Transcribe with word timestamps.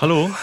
Hallo? 0.00 0.30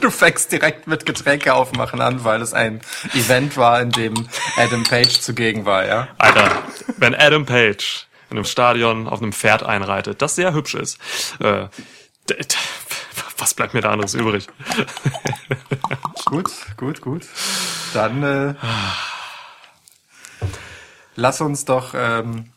Du 0.00 0.10
fängst 0.10 0.50
direkt 0.50 0.86
mit 0.86 1.04
Getränke 1.04 1.52
aufmachen 1.52 2.00
an, 2.00 2.24
weil 2.24 2.40
es 2.40 2.54
ein 2.54 2.80
Event 3.12 3.58
war, 3.58 3.82
in 3.82 3.90
dem 3.90 4.14
Adam 4.56 4.82
Page 4.82 5.20
zugegen 5.20 5.66
war, 5.66 5.86
ja? 5.86 6.08
Alter, 6.16 6.62
wenn 6.96 7.14
Adam 7.14 7.44
Page 7.44 8.06
in 8.30 8.38
einem 8.38 8.46
Stadion 8.46 9.06
auf 9.06 9.20
einem 9.20 9.34
Pferd 9.34 9.62
einreitet, 9.62 10.22
das 10.22 10.36
sehr 10.36 10.54
hübsch 10.54 10.74
ist, 10.74 10.98
äh, 11.40 11.68
was 13.36 13.52
bleibt 13.52 13.74
mir 13.74 13.82
da 13.82 13.90
anderes 13.90 14.14
übrig? 14.14 14.46
gut, 16.24 16.50
gut, 16.78 17.02
gut. 17.02 17.26
Dann 17.92 18.22
äh, 18.22 18.54
lass 21.14 21.42
uns 21.42 21.66
doch 21.66 21.92
ähm, 21.94 22.52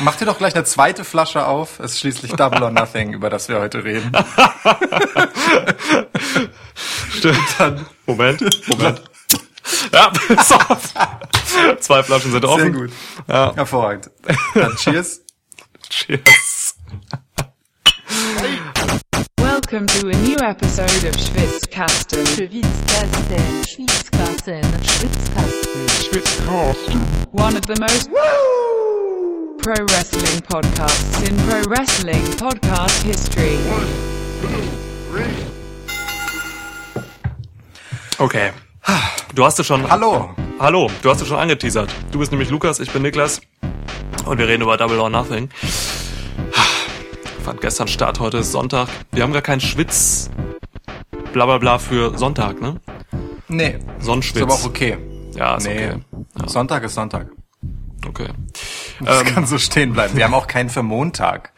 Mach 0.00 0.16
dir 0.16 0.24
doch 0.26 0.38
gleich 0.38 0.54
eine 0.54 0.64
zweite 0.64 1.04
Flasche 1.04 1.46
auf. 1.46 1.78
Es 1.78 1.92
ist 1.92 2.00
schließlich 2.00 2.32
Double 2.32 2.62
or 2.62 2.70
Nothing, 2.70 3.12
über 3.12 3.30
das 3.30 3.48
wir 3.48 3.60
heute 3.60 3.84
reden. 3.84 4.10
Stimmt. 7.10 7.38
Dann, 7.58 7.86
Moment, 8.06 8.68
Moment. 8.68 9.02
Ja, 9.92 10.12
so. 10.44 10.58
Zwei 11.80 12.02
Flaschen 12.02 12.32
sind 12.32 12.44
offen. 12.44 12.62
Sehr 12.62 12.70
gut. 12.72 12.90
Ja. 13.28 13.54
Hervorragend. 13.54 14.10
Dann 14.54 14.76
cheers. 14.76 15.20
Cheers. 15.88 16.76
Welcome 19.38 19.86
to 19.86 20.08
a 20.08 20.12
new 20.12 20.36
episode 20.36 21.04
of 21.08 21.14
Schwitzkasten. 21.16 22.26
Schwitzkasten. 22.26 23.64
Schwitzkasten. 23.66 24.62
Schwitzkasten. 24.82 25.88
Schwitzkasten. 25.88 27.00
One 27.32 27.56
of 27.56 27.64
the 27.66 27.76
most 27.78 28.10
pro 29.62 29.74
wrestling 29.90 30.40
podcasts 30.48 31.22
in 31.22 31.36
pro 31.46 31.70
wrestling 31.70 32.24
podcast 32.36 33.02
history. 33.04 33.56
Okay. 38.18 38.50
Du 39.34 39.44
hast 39.44 39.60
es 39.60 39.66
schon. 39.66 39.88
Hallo. 39.88 40.30
Hallo, 40.58 40.90
du 41.02 41.10
hast 41.10 41.20
es 41.20 41.28
schon 41.28 41.38
angeteasert. 41.38 41.94
Du 42.10 42.18
bist 42.18 42.32
nämlich 42.32 42.50
Lukas, 42.50 42.80
ich 42.80 42.90
bin 42.90 43.02
Niklas. 43.02 43.40
Und 44.26 44.38
wir 44.38 44.48
reden 44.48 44.62
über 44.62 44.76
Double 44.76 44.98
or 44.98 45.08
Nothing. 45.08 45.48
Fand 47.44 47.60
gestern 47.60 47.86
Start, 47.86 48.18
heute 48.18 48.38
ist 48.38 48.50
Sonntag. 48.50 48.88
Wir 49.12 49.22
haben 49.22 49.32
gar 49.32 49.42
keinen 49.42 49.60
Schwitz. 49.60 50.28
Blablabla 51.32 51.58
bla 51.58 51.58
bla 51.58 51.78
für 51.78 52.18
Sonntag, 52.18 52.60
ne? 52.60 52.80
Nee. 53.46 53.78
Sonnenschwitz. 54.00 54.36
Ist 54.36 54.42
aber 54.42 54.54
auch 54.54 54.64
okay. 54.64 54.98
Ja, 55.36 55.56
ist 55.56 55.66
nee. 55.66 55.86
okay. 55.86 55.98
Ja. 56.40 56.48
Sonntag 56.48 56.82
ist 56.82 56.94
Sonntag. 56.94 57.28
Okay. 58.06 58.28
Das 59.00 59.20
ähm, 59.20 59.26
kann 59.34 59.46
so 59.46 59.58
stehen 59.58 59.92
bleiben. 59.92 60.16
Wir 60.16 60.24
haben 60.24 60.34
auch 60.34 60.46
keinen 60.46 60.70
für 60.70 60.82
Montag. 60.82 61.52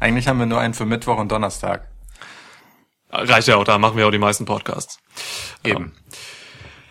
Eigentlich 0.00 0.28
haben 0.28 0.38
wir 0.38 0.46
nur 0.46 0.60
einen 0.60 0.74
für 0.74 0.84
Mittwoch 0.84 1.18
und 1.18 1.30
Donnerstag. 1.30 1.88
Reicht 3.10 3.48
ja 3.48 3.56
auch, 3.56 3.64
da 3.64 3.78
machen 3.78 3.96
wir 3.96 4.06
auch 4.06 4.10
die 4.10 4.18
meisten 4.18 4.46
Podcasts. 4.46 4.98
Eben. 5.62 5.84
Ähm, 5.84 5.92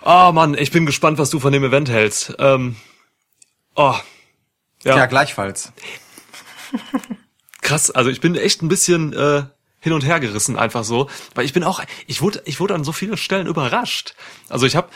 oh 0.03 0.31
Mann, 0.31 0.53
ich 0.53 0.71
bin 0.71 0.85
gespannt, 0.85 1.17
was 1.17 1.29
du 1.31 1.39
von 1.39 1.51
dem 1.51 1.63
Event 1.63 1.89
hältst. 1.89 2.35
Ähm, 2.37 2.75
oh. 3.75 3.95
Ja, 4.83 4.97
ja 4.97 5.05
gleichfalls. 5.07 5.73
Krass, 7.61 7.91
also 7.91 8.09
ich 8.09 8.21
bin 8.21 8.35
echt 8.35 8.61
ein 8.61 8.67
bisschen 8.67 9.13
äh, 9.13 9.43
hin 9.79 9.93
und 9.93 10.05
her 10.05 10.19
gerissen 10.19 10.57
einfach 10.57 10.83
so, 10.83 11.09
weil 11.33 11.45
ich 11.45 11.53
bin 11.53 11.63
auch, 11.63 11.81
ich 12.07 12.21
wurde, 12.21 12.41
ich 12.45 12.59
wurde 12.59 12.75
an 12.75 12.83
so 12.83 12.91
vielen 12.91 13.17
Stellen 13.17 13.47
überrascht. 13.47 14.15
Also 14.47 14.65
ich 14.65 14.75
habe 14.75 14.89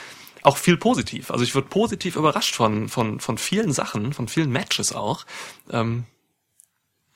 auch 0.46 0.58
viel 0.58 0.78
positiv. 0.78 1.32
Also 1.32 1.44
ich 1.44 1.56
wurde 1.56 1.68
positiv 1.68 2.16
überrascht 2.16 2.56
von 2.56 2.90
von 2.90 3.20
von 3.20 3.38
vielen 3.38 3.72
Sachen, 3.72 4.14
von 4.14 4.28
vielen 4.28 4.52
Matches 4.52 4.94
auch. 4.94 5.26
Ähm, 5.72 6.06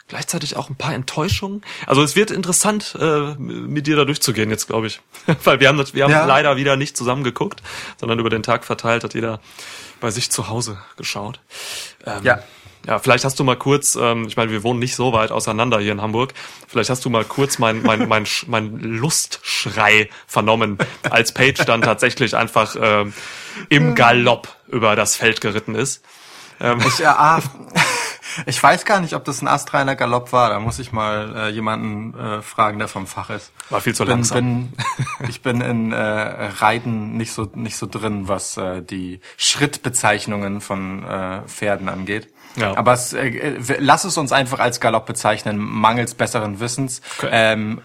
gleichzeitig 0.09 0.58
auch 0.58 0.69
ein 0.69 0.75
paar 0.75 0.94
Enttäuschungen. 0.94 1.61
Also 1.86 2.03
es 2.03 2.16
wird 2.16 2.31
interessant, 2.31 2.97
äh, 2.99 3.36
mit 3.38 3.88
dir 3.88 3.95
da 3.95 4.05
durchzugehen 4.05 4.49
jetzt, 4.49 4.67
glaube 4.67 4.88
ich. 4.88 4.99
Weil 5.44 5.59
wir 5.59 5.69
haben, 5.69 5.77
wir 5.94 6.03
haben 6.03 6.11
ja. 6.11 6.25
leider 6.25 6.58
wieder 6.58 6.75
nicht 6.75 6.97
zusammen 6.97 7.23
geguckt, 7.23 7.61
sondern 7.97 8.19
über 8.19 8.30
den 8.30 8.44
Tag 8.44 8.66
verteilt 8.66 9.03
hat 9.03 9.14
jeder 9.14 9.39
bei 10.02 10.11
sich 10.11 10.32
zu 10.32 10.49
Hause 10.49 10.80
geschaut. 10.98 11.39
Ähm, 12.05 12.23
ja. 12.23 12.43
Ja, 12.87 12.97
vielleicht 12.97 13.25
hast 13.25 13.39
du 13.39 13.43
mal 13.43 13.57
kurz, 13.57 13.95
ähm, 13.95 14.25
ich 14.27 14.37
meine, 14.37 14.51
wir 14.51 14.63
wohnen 14.63 14.79
nicht 14.79 14.95
so 14.95 15.11
weit 15.13 15.31
auseinander 15.31 15.79
hier 15.79 15.91
in 15.91 16.01
Hamburg, 16.01 16.33
vielleicht 16.67 16.89
hast 16.89 17.03
du 17.03 17.09
mal 17.09 17.25
kurz 17.25 17.59
mein, 17.59 17.81
mein, 17.83 18.07
mein, 18.07 18.25
mein 18.47 18.79
Lustschrei 18.79 20.09
vernommen, 20.27 20.77
als 21.09 21.33
Page 21.33 21.65
dann 21.65 21.81
tatsächlich 21.81 22.35
einfach 22.35 22.75
ähm, 22.81 23.13
im 23.67 23.95
Galopp 23.95 24.47
über 24.67 24.95
das 24.95 25.15
Feld 25.15 25.41
geritten 25.41 25.75
ist. 25.75 26.03
Ähm. 26.61 26.79
Ich, 26.85 27.05
ah, 27.05 27.41
ich 28.45 28.61
weiß 28.61 28.85
gar 28.85 28.99
nicht, 28.99 29.13
ob 29.13 29.23
das 29.23 29.41
ein 29.41 29.47
astreiner 29.47 29.95
Galopp 29.95 30.31
war. 30.31 30.49
Da 30.49 30.59
muss 30.59 30.79
ich 30.79 30.91
mal 30.91 31.35
äh, 31.35 31.49
jemanden 31.49 32.17
äh, 32.17 32.41
fragen, 32.41 32.79
der 32.79 32.87
vom 32.87 33.07
Fach 33.07 33.29
ist. 33.29 33.51
War 33.69 33.81
viel 33.81 33.95
zu 33.95 34.03
bin, 34.03 34.11
langsam. 34.11 34.37
Bin, 34.37 34.73
ich 35.29 35.41
bin 35.41 35.61
in 35.61 35.91
äh, 35.91 35.97
Reiten 35.97 37.17
nicht 37.17 37.33
so 37.33 37.49
nicht 37.53 37.77
so 37.77 37.87
drin, 37.87 38.27
was 38.27 38.57
äh, 38.57 38.81
die 38.81 39.19
Schrittbezeichnungen 39.37 40.61
von 40.61 41.03
äh, 41.03 41.41
Pferden 41.47 41.89
angeht. 41.89 42.27
Ja. 42.55 42.76
Aber 42.76 42.93
es, 42.93 43.14
äh, 43.14 43.60
lass 43.80 44.04
es 44.04 44.17
uns 44.17 44.32
einfach 44.32 44.60
als 44.60 44.80
Galopp 44.80 45.05
bezeichnen, 45.05 45.58
mangels 45.58 46.15
besseren 46.15 46.60
Wissens. 46.60 47.02
Okay. 47.17 47.30
Ähm, 47.32 47.82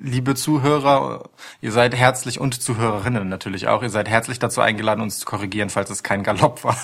liebe 0.00 0.34
Zuhörer, 0.34 1.28
ihr 1.60 1.72
seid 1.72 1.94
herzlich 1.94 2.40
und 2.40 2.62
Zuhörerinnen 2.62 3.28
natürlich 3.28 3.68
auch, 3.68 3.82
ihr 3.82 3.90
seid 3.90 4.08
herzlich 4.08 4.38
dazu 4.38 4.60
eingeladen, 4.60 5.00
uns 5.00 5.18
zu 5.18 5.26
korrigieren, 5.26 5.70
falls 5.70 5.90
es 5.90 6.02
kein 6.02 6.22
Galopp 6.22 6.64
war. 6.64 6.76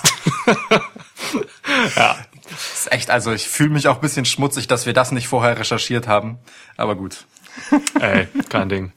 ja. 1.95 2.15
Das 2.49 2.73
ist 2.73 2.91
echt, 2.91 3.11
also 3.11 3.31
ich 3.31 3.47
fühle 3.47 3.69
mich 3.69 3.87
auch 3.87 3.95
ein 3.95 4.01
bisschen 4.01 4.25
schmutzig, 4.25 4.67
dass 4.67 4.85
wir 4.85 4.93
das 4.93 5.11
nicht 5.11 5.27
vorher 5.27 5.57
recherchiert 5.59 6.07
haben. 6.07 6.39
Aber 6.77 6.95
gut. 6.95 7.25
Ey, 7.99 8.27
kein 8.49 8.69
Ding. 8.69 8.91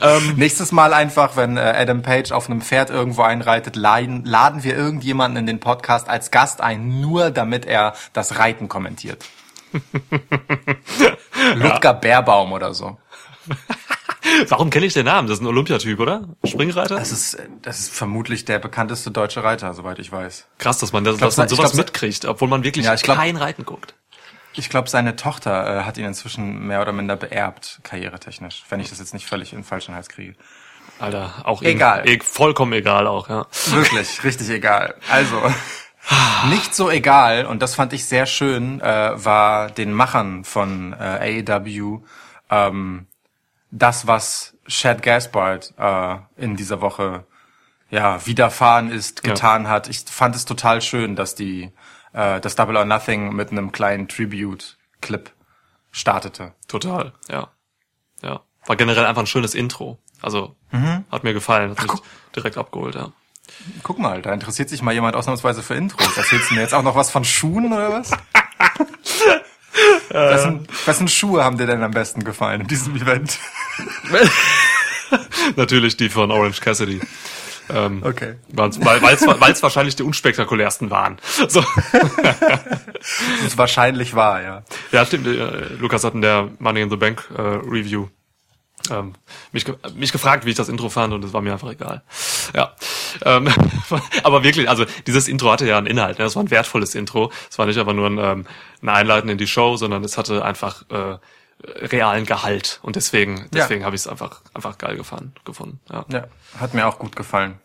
Ähm, 0.00 0.34
Nächstes 0.36 0.72
Mal 0.72 0.92
einfach, 0.92 1.36
wenn 1.36 1.56
äh, 1.56 1.60
Adam 1.60 2.02
Page 2.02 2.32
auf 2.32 2.48
einem 2.48 2.60
Pferd 2.60 2.90
irgendwo 2.90 3.22
einreitet, 3.22 3.76
laden, 3.76 4.24
laden 4.24 4.64
wir 4.64 4.76
irgendjemanden 4.76 5.38
in 5.38 5.46
den 5.46 5.60
Podcast 5.60 6.08
als 6.08 6.30
Gast 6.30 6.60
ein, 6.60 7.00
nur 7.00 7.30
damit 7.30 7.66
er 7.66 7.94
das 8.12 8.38
Reiten 8.38 8.68
kommentiert. 8.68 9.24
Ludger 11.54 11.80
ja. 11.82 11.92
Bärbaum 11.92 12.52
oder 12.52 12.74
so. 12.74 12.98
Warum 14.48 14.70
kenne 14.70 14.86
ich 14.86 14.94
den 14.94 15.04
Namen? 15.04 15.28
Das 15.28 15.38
ist 15.38 15.44
ein 15.44 15.46
Olympiatyp, 15.46 16.00
oder? 16.00 16.28
Springreiter? 16.44 16.96
Das 16.96 17.12
ist, 17.12 17.36
das 17.62 17.80
ist 17.80 17.94
vermutlich 17.94 18.44
der 18.44 18.58
bekannteste 18.58 19.10
deutsche 19.10 19.44
Reiter, 19.44 19.74
soweit 19.74 19.98
ich 19.98 20.10
weiß. 20.10 20.46
Krass, 20.58 20.78
dass 20.78 20.92
man, 20.92 21.04
das, 21.04 21.18
glaub, 21.18 21.28
dass 21.28 21.36
man 21.36 21.48
sowas 21.48 21.72
glaub, 21.72 21.86
mitkriegt, 21.86 22.24
obwohl 22.24 22.48
man 22.48 22.64
wirklich 22.64 22.86
ja, 22.86 22.94
glaub, 22.94 23.18
kein 23.18 23.36
Reiten 23.36 23.64
guckt. 23.64 23.94
Ich 24.56 24.70
glaube, 24.70 24.88
seine 24.88 25.16
Tochter 25.16 25.80
äh, 25.80 25.84
hat 25.84 25.98
ihn 25.98 26.04
inzwischen 26.04 26.66
mehr 26.66 26.80
oder 26.80 26.92
minder 26.92 27.16
beerbt, 27.16 27.80
karrieretechnisch, 27.82 28.64
wenn 28.68 28.80
ich 28.80 28.90
das 28.90 28.98
jetzt 28.98 29.14
nicht 29.14 29.26
völlig 29.26 29.52
in 29.52 29.64
falschen 29.64 29.94
Hals 29.94 30.08
kriege. 30.08 30.34
Alter, 31.00 31.32
auch 31.44 31.62
egal. 31.62 32.08
E 32.08 32.20
vollkommen 32.20 32.72
egal 32.72 33.06
auch, 33.06 33.28
ja. 33.28 33.46
Wirklich, 33.70 34.22
richtig 34.22 34.48
egal. 34.50 34.94
Also, 35.10 35.42
nicht 36.50 36.74
so 36.74 36.90
egal, 36.90 37.46
und 37.46 37.62
das 37.62 37.74
fand 37.74 37.92
ich 37.92 38.06
sehr 38.06 38.26
schön, 38.26 38.80
äh, 38.80 39.12
war 39.14 39.70
den 39.70 39.92
Machern 39.92 40.44
von 40.44 40.92
äh, 40.92 41.42
AEW 41.48 42.02
ähm, 42.50 43.06
das, 43.70 44.06
was 44.06 44.56
Chad 44.68 45.02
Gaspard 45.02 45.74
äh, 45.76 46.16
in 46.36 46.56
dieser 46.56 46.80
Woche 46.80 47.24
ja 47.90 48.24
widerfahren 48.26 48.90
ist, 48.90 49.22
getan 49.22 49.64
ja. 49.64 49.70
hat. 49.70 49.88
Ich 49.88 50.00
fand 50.00 50.36
es 50.36 50.44
total 50.44 50.80
schön, 50.80 51.16
dass 51.16 51.34
die 51.34 51.72
äh, 52.14 52.40
das 52.40 52.54
Double 52.56 52.76
or 52.76 52.84
Nothing 52.84 53.34
mit 53.34 53.50
einem 53.50 53.72
kleinen 53.72 54.08
Tribute-Clip 54.08 55.30
startete. 55.90 56.54
Total, 56.66 57.12
ja. 57.28 57.48
Ja. 58.22 58.40
War 58.66 58.76
generell 58.76 59.04
einfach 59.04 59.22
ein 59.22 59.26
schönes 59.26 59.54
Intro. 59.54 59.98
Also 60.22 60.56
mhm. 60.70 61.04
hat 61.10 61.24
mir 61.24 61.34
gefallen, 61.34 61.72
hat 61.72 61.78
Ach, 61.80 61.92
mich 61.92 62.02
direkt 62.34 62.56
abgeholt, 62.56 62.94
ja. 62.94 63.12
Guck 63.82 63.98
mal, 63.98 64.22
da 64.22 64.32
interessiert 64.32 64.70
sich 64.70 64.80
mal 64.80 64.94
jemand 64.94 65.16
ausnahmsweise 65.16 65.62
für 65.62 65.74
Intros. 65.74 66.16
Erzählst 66.16 66.50
du 66.50 66.54
mir 66.54 66.62
jetzt 66.62 66.72
auch 66.72 66.82
noch 66.82 66.96
was 66.96 67.10
von 67.10 67.24
Schuhen 67.24 67.72
oder 67.72 67.92
was? 67.92 68.10
wessen, 70.08 70.66
wessen 70.86 71.08
Schuhe 71.08 71.44
haben 71.44 71.58
dir 71.58 71.66
denn 71.66 71.82
am 71.82 71.90
besten 71.90 72.24
gefallen 72.24 72.62
in 72.62 72.66
diesem 72.68 72.96
Event? 72.96 73.38
Natürlich 75.56 75.96
die 75.98 76.08
von 76.08 76.30
Orange 76.30 76.60
Cassidy. 76.60 77.00
Ähm, 77.70 78.02
okay. 78.04 78.34
Weil 78.52 78.70
es 78.70 79.62
wahrscheinlich 79.62 79.96
die 79.96 80.02
unspektakulärsten 80.02 80.90
waren. 80.90 81.18
So. 81.48 81.62
das 81.92 83.46
ist 83.46 83.58
wahrscheinlich 83.58 84.14
wahr, 84.14 84.42
ja. 84.42 84.62
Ja, 84.92 85.04
stimmt. 85.04 85.26
Äh, 85.26 85.74
Lukas 85.78 86.04
hat 86.04 86.14
in 86.14 86.22
der 86.22 86.50
Money 86.58 86.82
in 86.82 86.90
the 86.90 86.96
Bank 86.96 87.28
äh, 87.36 87.40
Review 87.40 88.08
ähm, 88.90 89.14
mich, 89.52 89.64
mich 89.94 90.12
gefragt, 90.12 90.44
wie 90.44 90.50
ich 90.50 90.56
das 90.56 90.68
Intro 90.68 90.88
fand 90.88 91.12
und 91.12 91.24
es 91.24 91.32
war 91.32 91.40
mir 91.40 91.52
einfach 91.52 91.70
egal. 91.70 92.02
Ja, 92.54 92.74
ähm, 93.24 93.48
aber 94.22 94.44
wirklich, 94.44 94.68
also 94.68 94.84
dieses 95.06 95.28
Intro 95.28 95.50
hatte 95.50 95.66
ja 95.66 95.78
einen 95.78 95.86
Inhalt. 95.86 96.18
Ne? 96.18 96.24
Das 96.24 96.36
war 96.36 96.42
ein 96.42 96.50
wertvolles 96.50 96.94
Intro. 96.94 97.32
Es 97.50 97.58
war 97.58 97.66
nicht 97.66 97.78
einfach 97.78 97.94
nur 97.94 98.08
ein, 98.08 98.18
ähm, 98.18 98.46
ein 98.82 98.88
Einleiten 98.88 99.28
in 99.28 99.38
die 99.38 99.46
Show, 99.46 99.76
sondern 99.76 100.04
es 100.04 100.18
hatte 100.18 100.44
einfach 100.44 100.82
äh, 100.90 101.18
realen 101.62 102.26
Gehalt 102.26 102.80
und 102.82 102.96
deswegen 102.96 103.48
deswegen 103.52 103.80
ja. 103.80 103.86
habe 103.86 103.96
ich 103.96 104.02
es 104.02 104.08
einfach 104.08 104.42
einfach 104.52 104.78
geil 104.78 104.96
gefahren, 104.96 105.32
gefunden. 105.44 105.80
Ja. 105.90 106.04
ja, 106.08 106.26
hat 106.58 106.74
mir 106.74 106.86
auch 106.86 106.98
gut 106.98 107.16
gefallen. 107.16 107.58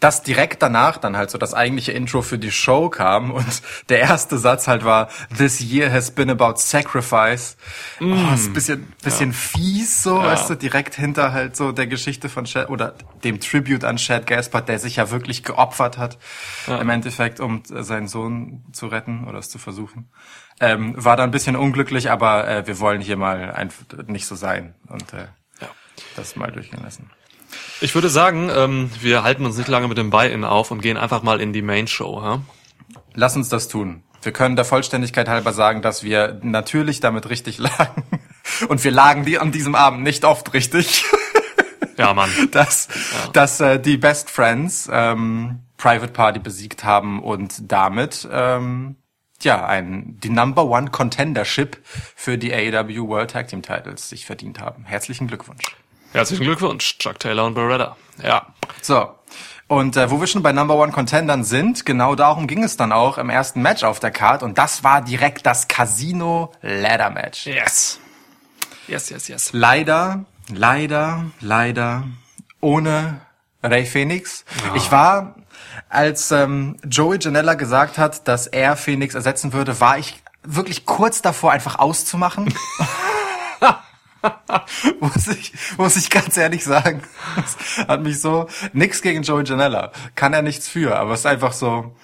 dass 0.00 0.22
direkt 0.22 0.62
danach 0.62 0.96
dann 0.96 1.14
halt 1.14 1.30
so 1.30 1.36
das 1.36 1.52
eigentliche 1.52 1.92
Intro 1.92 2.22
für 2.22 2.38
die 2.38 2.50
Show 2.50 2.88
kam 2.88 3.30
und 3.30 3.62
der 3.90 4.00
erste 4.00 4.38
Satz 4.38 4.66
halt 4.66 4.84
war 4.84 5.08
This 5.36 5.60
year 5.60 5.92
has 5.92 6.10
been 6.10 6.30
about 6.30 6.54
sacrifice. 6.56 7.56
Oh, 8.00 8.14
ist 8.34 8.46
ein 8.46 8.52
bisschen 8.54 8.92
bisschen 9.02 9.32
fies 9.32 10.02
so, 10.02 10.16
weißt 10.16 10.50
du, 10.50 10.54
direkt 10.54 10.94
hinter 10.94 11.32
halt 11.32 11.54
so 11.54 11.70
der 11.72 11.86
Geschichte 11.86 12.28
von 12.28 12.46
Chad 12.46 12.70
oder 12.70 12.94
dem 13.22 13.40
Tribute 13.40 13.84
an 13.84 13.96
Chad 13.96 14.26
Gaspard, 14.26 14.68
der 14.68 14.78
sich 14.78 14.96
ja 14.96 15.10
wirklich 15.10 15.42
geopfert 15.42 15.98
hat 15.98 16.18
im 16.66 16.88
Endeffekt, 16.88 17.40
um 17.40 17.62
seinen 17.66 18.08
Sohn 18.08 18.64
zu 18.72 18.86
retten 18.86 19.28
oder 19.28 19.38
es 19.38 19.50
zu 19.50 19.58
versuchen. 19.58 20.08
Ähm, 20.60 20.94
war 20.96 21.16
da 21.16 21.24
ein 21.24 21.30
bisschen 21.32 21.56
unglücklich, 21.56 22.10
aber 22.10 22.46
äh, 22.48 22.66
wir 22.66 22.78
wollen 22.80 23.00
hier 23.00 23.16
mal 23.16 23.50
einfach 23.52 23.82
nicht 24.06 24.26
so 24.26 24.34
sein 24.36 24.74
und 24.88 25.12
äh, 25.12 25.26
Ja. 25.60 25.68
das 26.16 26.36
mal 26.36 26.52
durchgehen 26.52 26.82
lassen. 26.82 27.10
Ich 27.80 27.94
würde 27.94 28.08
sagen, 28.08 28.50
ähm, 28.54 28.90
wir 29.00 29.22
halten 29.24 29.44
uns 29.46 29.56
nicht 29.56 29.68
lange 29.68 29.88
mit 29.88 29.98
dem 29.98 30.10
Buy-In 30.10 30.44
auf 30.44 30.70
und 30.70 30.80
gehen 30.80 30.96
einfach 30.96 31.22
mal 31.22 31.40
in 31.40 31.52
die 31.52 31.62
Main 31.62 31.86
Show. 31.86 32.20
Ja? 32.22 32.40
Lass 33.14 33.36
uns 33.36 33.48
das 33.48 33.68
tun. 33.68 34.02
Wir 34.22 34.32
können 34.32 34.56
der 34.56 34.64
Vollständigkeit 34.64 35.28
halber 35.28 35.52
sagen, 35.52 35.82
dass 35.82 36.02
wir 36.02 36.38
natürlich 36.42 37.00
damit 37.00 37.28
richtig 37.28 37.58
lagen. 37.58 38.04
Und 38.68 38.82
wir 38.84 38.90
lagen 38.90 39.24
die 39.24 39.38
an 39.38 39.52
diesem 39.52 39.74
Abend 39.74 40.02
nicht 40.02 40.24
oft 40.24 40.52
richtig, 40.54 41.04
ja, 41.98 42.14
Mann. 42.14 42.30
dass, 42.52 42.88
dass 43.32 43.60
äh, 43.60 43.78
die 43.80 43.96
Best 43.96 44.30
Friends 44.30 44.88
ähm, 44.90 45.60
Private 45.76 46.12
Party 46.12 46.38
besiegt 46.38 46.84
haben 46.84 47.22
und 47.22 47.70
damit 47.70 48.26
ähm, 48.30 48.96
ja 49.44 49.64
ein 49.64 50.18
die 50.22 50.30
Number 50.30 50.64
One 50.64 50.90
Contendership 50.90 51.78
für 51.84 52.38
die 52.38 52.52
AEW 52.52 53.08
World 53.08 53.30
Tag 53.30 53.48
Team 53.48 53.62
Titles 53.62 54.08
sich 54.08 54.26
verdient 54.26 54.60
haben. 54.60 54.84
Herzlichen 54.84 55.28
Glückwunsch. 55.28 55.76
Herzlichen 56.12 56.44
Glückwunsch, 56.44 56.98
Chuck 56.98 57.18
Taylor 57.18 57.44
und 57.44 57.54
Beretta. 57.54 57.96
Ja. 58.22 58.46
So. 58.82 59.10
Und 59.66 59.96
äh, 59.96 60.10
wo 60.10 60.20
wir 60.20 60.26
schon 60.26 60.42
bei 60.42 60.52
Number 60.52 60.76
One 60.76 60.92
Contendern 60.92 61.42
sind, 61.42 61.86
genau 61.86 62.14
darum 62.14 62.46
ging 62.46 62.62
es 62.62 62.76
dann 62.76 62.92
auch 62.92 63.18
im 63.18 63.30
ersten 63.30 63.62
Match 63.62 63.82
auf 63.82 63.98
der 63.98 64.10
Card 64.10 64.42
und 64.42 64.58
das 64.58 64.84
war 64.84 65.02
direkt 65.02 65.46
das 65.46 65.68
Casino 65.68 66.52
Ladder 66.60 67.10
Match. 67.10 67.46
Yes. 67.46 67.98
Yes, 68.86 69.08
yes, 69.10 69.28
yes. 69.28 69.50
Leider, 69.52 70.24
leider, 70.52 71.24
leider 71.40 72.04
ohne 72.60 73.20
Ray 73.62 73.86
Phoenix. 73.86 74.44
Ich 74.74 74.92
war, 74.92 75.34
als 75.94 76.30
ähm, 76.30 76.76
Joey 76.88 77.18
Janella 77.20 77.54
gesagt 77.54 77.98
hat, 77.98 78.26
dass 78.28 78.46
er 78.46 78.76
Phoenix 78.76 79.14
ersetzen 79.14 79.52
würde, 79.52 79.80
war 79.80 79.98
ich 79.98 80.22
wirklich 80.42 80.84
kurz 80.84 81.22
davor, 81.22 81.52
einfach 81.52 81.78
auszumachen. 81.78 82.52
muss 85.00 85.28
ich, 85.28 85.52
muss 85.78 85.96
ich 85.96 86.10
ganz 86.10 86.36
ehrlich 86.36 86.64
sagen. 86.64 87.02
Das 87.36 87.86
hat 87.88 88.02
mich 88.02 88.20
so, 88.20 88.48
nix 88.72 89.02
gegen 89.02 89.22
Joey 89.22 89.44
Janella. 89.44 89.92
Kann 90.14 90.32
er 90.32 90.42
nichts 90.42 90.68
für, 90.68 90.96
aber 90.96 91.12
es 91.12 91.20
ist 91.20 91.26
einfach 91.26 91.52
so, 91.52 91.94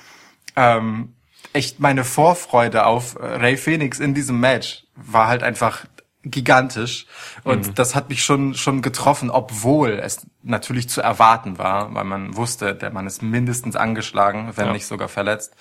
ähm, 0.57 1.15
echt 1.53 1.81
meine 1.81 2.05
Vorfreude 2.05 2.87
auf 2.87 3.17
äh, 3.17 3.25
Ray 3.25 3.57
Phoenix 3.57 3.99
in 3.99 4.15
diesem 4.15 4.41
Match 4.41 4.85
war 4.95 5.29
halt 5.29 5.43
einfach 5.43 5.85
gigantisch 6.23 7.07
und 7.45 7.79
das 7.79 7.95
hat 7.95 8.11
mich 8.11 8.23
schon 8.23 8.55
schon 8.55 8.83
getroffen, 8.83 9.31
obwohl 9.31 9.93
es 9.93 10.27
natürlich 10.43 10.89
zu 10.89 11.01
erwarten 11.01 11.57
war, 11.59 11.95
weil 11.95 12.05
man 12.05 12.37
wusste, 12.37 12.75
der 12.75 12.91
Mann 12.91 13.07
ist 13.07 13.23
mindestens 13.23 13.75
angeschlagen, 13.77 14.53
wenn 14.57 14.67
Ja. 14.67 14.73
nicht 14.73 14.87
sogar 14.87 15.09
verletzt. 15.09 15.55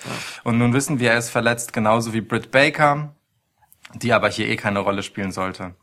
Und 0.43 0.57
nun 0.57 0.73
wissen 0.73 0.99
wir, 0.99 1.11
er 1.11 1.17
ist 1.17 1.29
verletzt, 1.29 1.71
genauso 1.71 2.13
wie 2.13 2.21
Britt 2.21 2.51
Baker, 2.51 3.13
die 3.93 4.11
aber 4.13 4.29
hier 4.29 4.47
eh 4.49 4.57
keine 4.57 4.79
Rolle 4.79 5.01
spielen 5.03 5.31
sollte. 5.31 5.75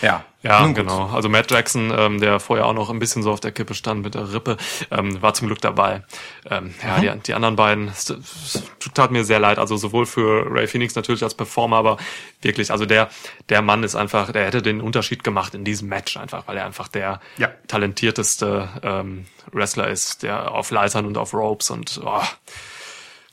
Ja, 0.00 0.24
Ja, 0.42 0.64
genau. 0.68 1.06
Also 1.08 1.28
Matt 1.28 1.50
Jackson, 1.50 1.92
ähm, 1.96 2.20
der 2.20 2.38
vorher 2.38 2.66
auch 2.66 2.72
noch 2.72 2.90
ein 2.90 3.00
bisschen 3.00 3.22
so 3.24 3.32
auf 3.32 3.40
der 3.40 3.50
Kippe 3.50 3.74
stand 3.74 4.02
mit 4.02 4.14
der 4.14 4.32
Rippe, 4.32 4.56
ähm, 4.92 5.20
war 5.20 5.34
zum 5.34 5.48
Glück 5.48 5.60
dabei. 5.60 6.04
Ähm, 6.48 6.72
ja, 6.82 7.00
die, 7.14 7.20
die 7.22 7.34
anderen 7.34 7.56
beiden, 7.56 7.88
es, 7.88 8.08
es 8.10 8.62
tat 8.94 9.10
mir 9.10 9.24
sehr 9.24 9.40
leid. 9.40 9.58
Also 9.58 9.76
sowohl 9.76 10.06
für 10.06 10.46
Ray 10.48 10.68
Phoenix 10.68 10.94
natürlich 10.94 11.24
als 11.24 11.34
Performer, 11.34 11.76
aber 11.78 11.96
wirklich, 12.42 12.70
also 12.70 12.86
der, 12.86 13.08
der 13.48 13.62
Mann 13.62 13.82
ist 13.82 13.96
einfach, 13.96 14.30
der 14.30 14.44
hätte 14.46 14.62
den 14.62 14.80
Unterschied 14.80 15.24
gemacht 15.24 15.54
in 15.54 15.64
diesem 15.64 15.88
Match 15.88 16.16
einfach, 16.16 16.46
weil 16.46 16.56
er 16.58 16.66
einfach 16.66 16.86
der 16.86 17.20
Ja. 17.38 17.50
talentierteste 17.66 18.68
ähm, 18.84 19.26
Wrestler 19.50 19.88
ist, 19.88 20.22
der 20.22 20.52
auf 20.52 20.70
Leitern 20.70 21.06
und 21.06 21.18
auf 21.18 21.34
Ropes 21.34 21.70
und 21.70 22.00
oh, 22.04 22.22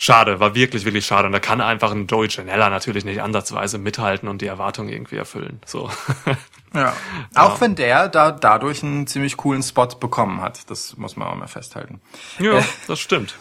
Schade, 0.05 0.39
war 0.39 0.53
wirklich, 0.53 0.85
wirklich 0.85 1.03
schade. 1.03 1.25
Und 1.25 1.31
da 1.31 1.39
kann 1.39 1.61
einfach 1.61 1.91
ein 1.91 2.05
Joey 2.05 2.27
Janella 2.29 2.69
natürlich 2.69 3.05
nicht 3.05 3.23
ansatzweise 3.23 3.79
mithalten 3.79 4.29
und 4.29 4.39
die 4.39 4.45
Erwartungen 4.45 4.89
irgendwie 4.89 5.15
erfüllen. 5.15 5.59
So. 5.65 5.89
Ja. 6.73 6.93
Auch 7.35 7.61
wenn 7.61 7.75
der 7.75 8.09
da 8.09 8.31
dadurch 8.33 8.83
einen 8.83 9.07
ziemlich 9.07 9.37
coolen 9.37 9.63
Spot 9.63 9.87
bekommen 9.87 10.41
hat. 10.41 10.69
Das 10.69 10.97
muss 10.97 11.15
man 11.15 11.29
auch 11.29 11.35
mal 11.35 11.47
festhalten. 11.47 12.01
ja, 12.37 12.61
das 12.85 12.99
stimmt. 12.99 13.35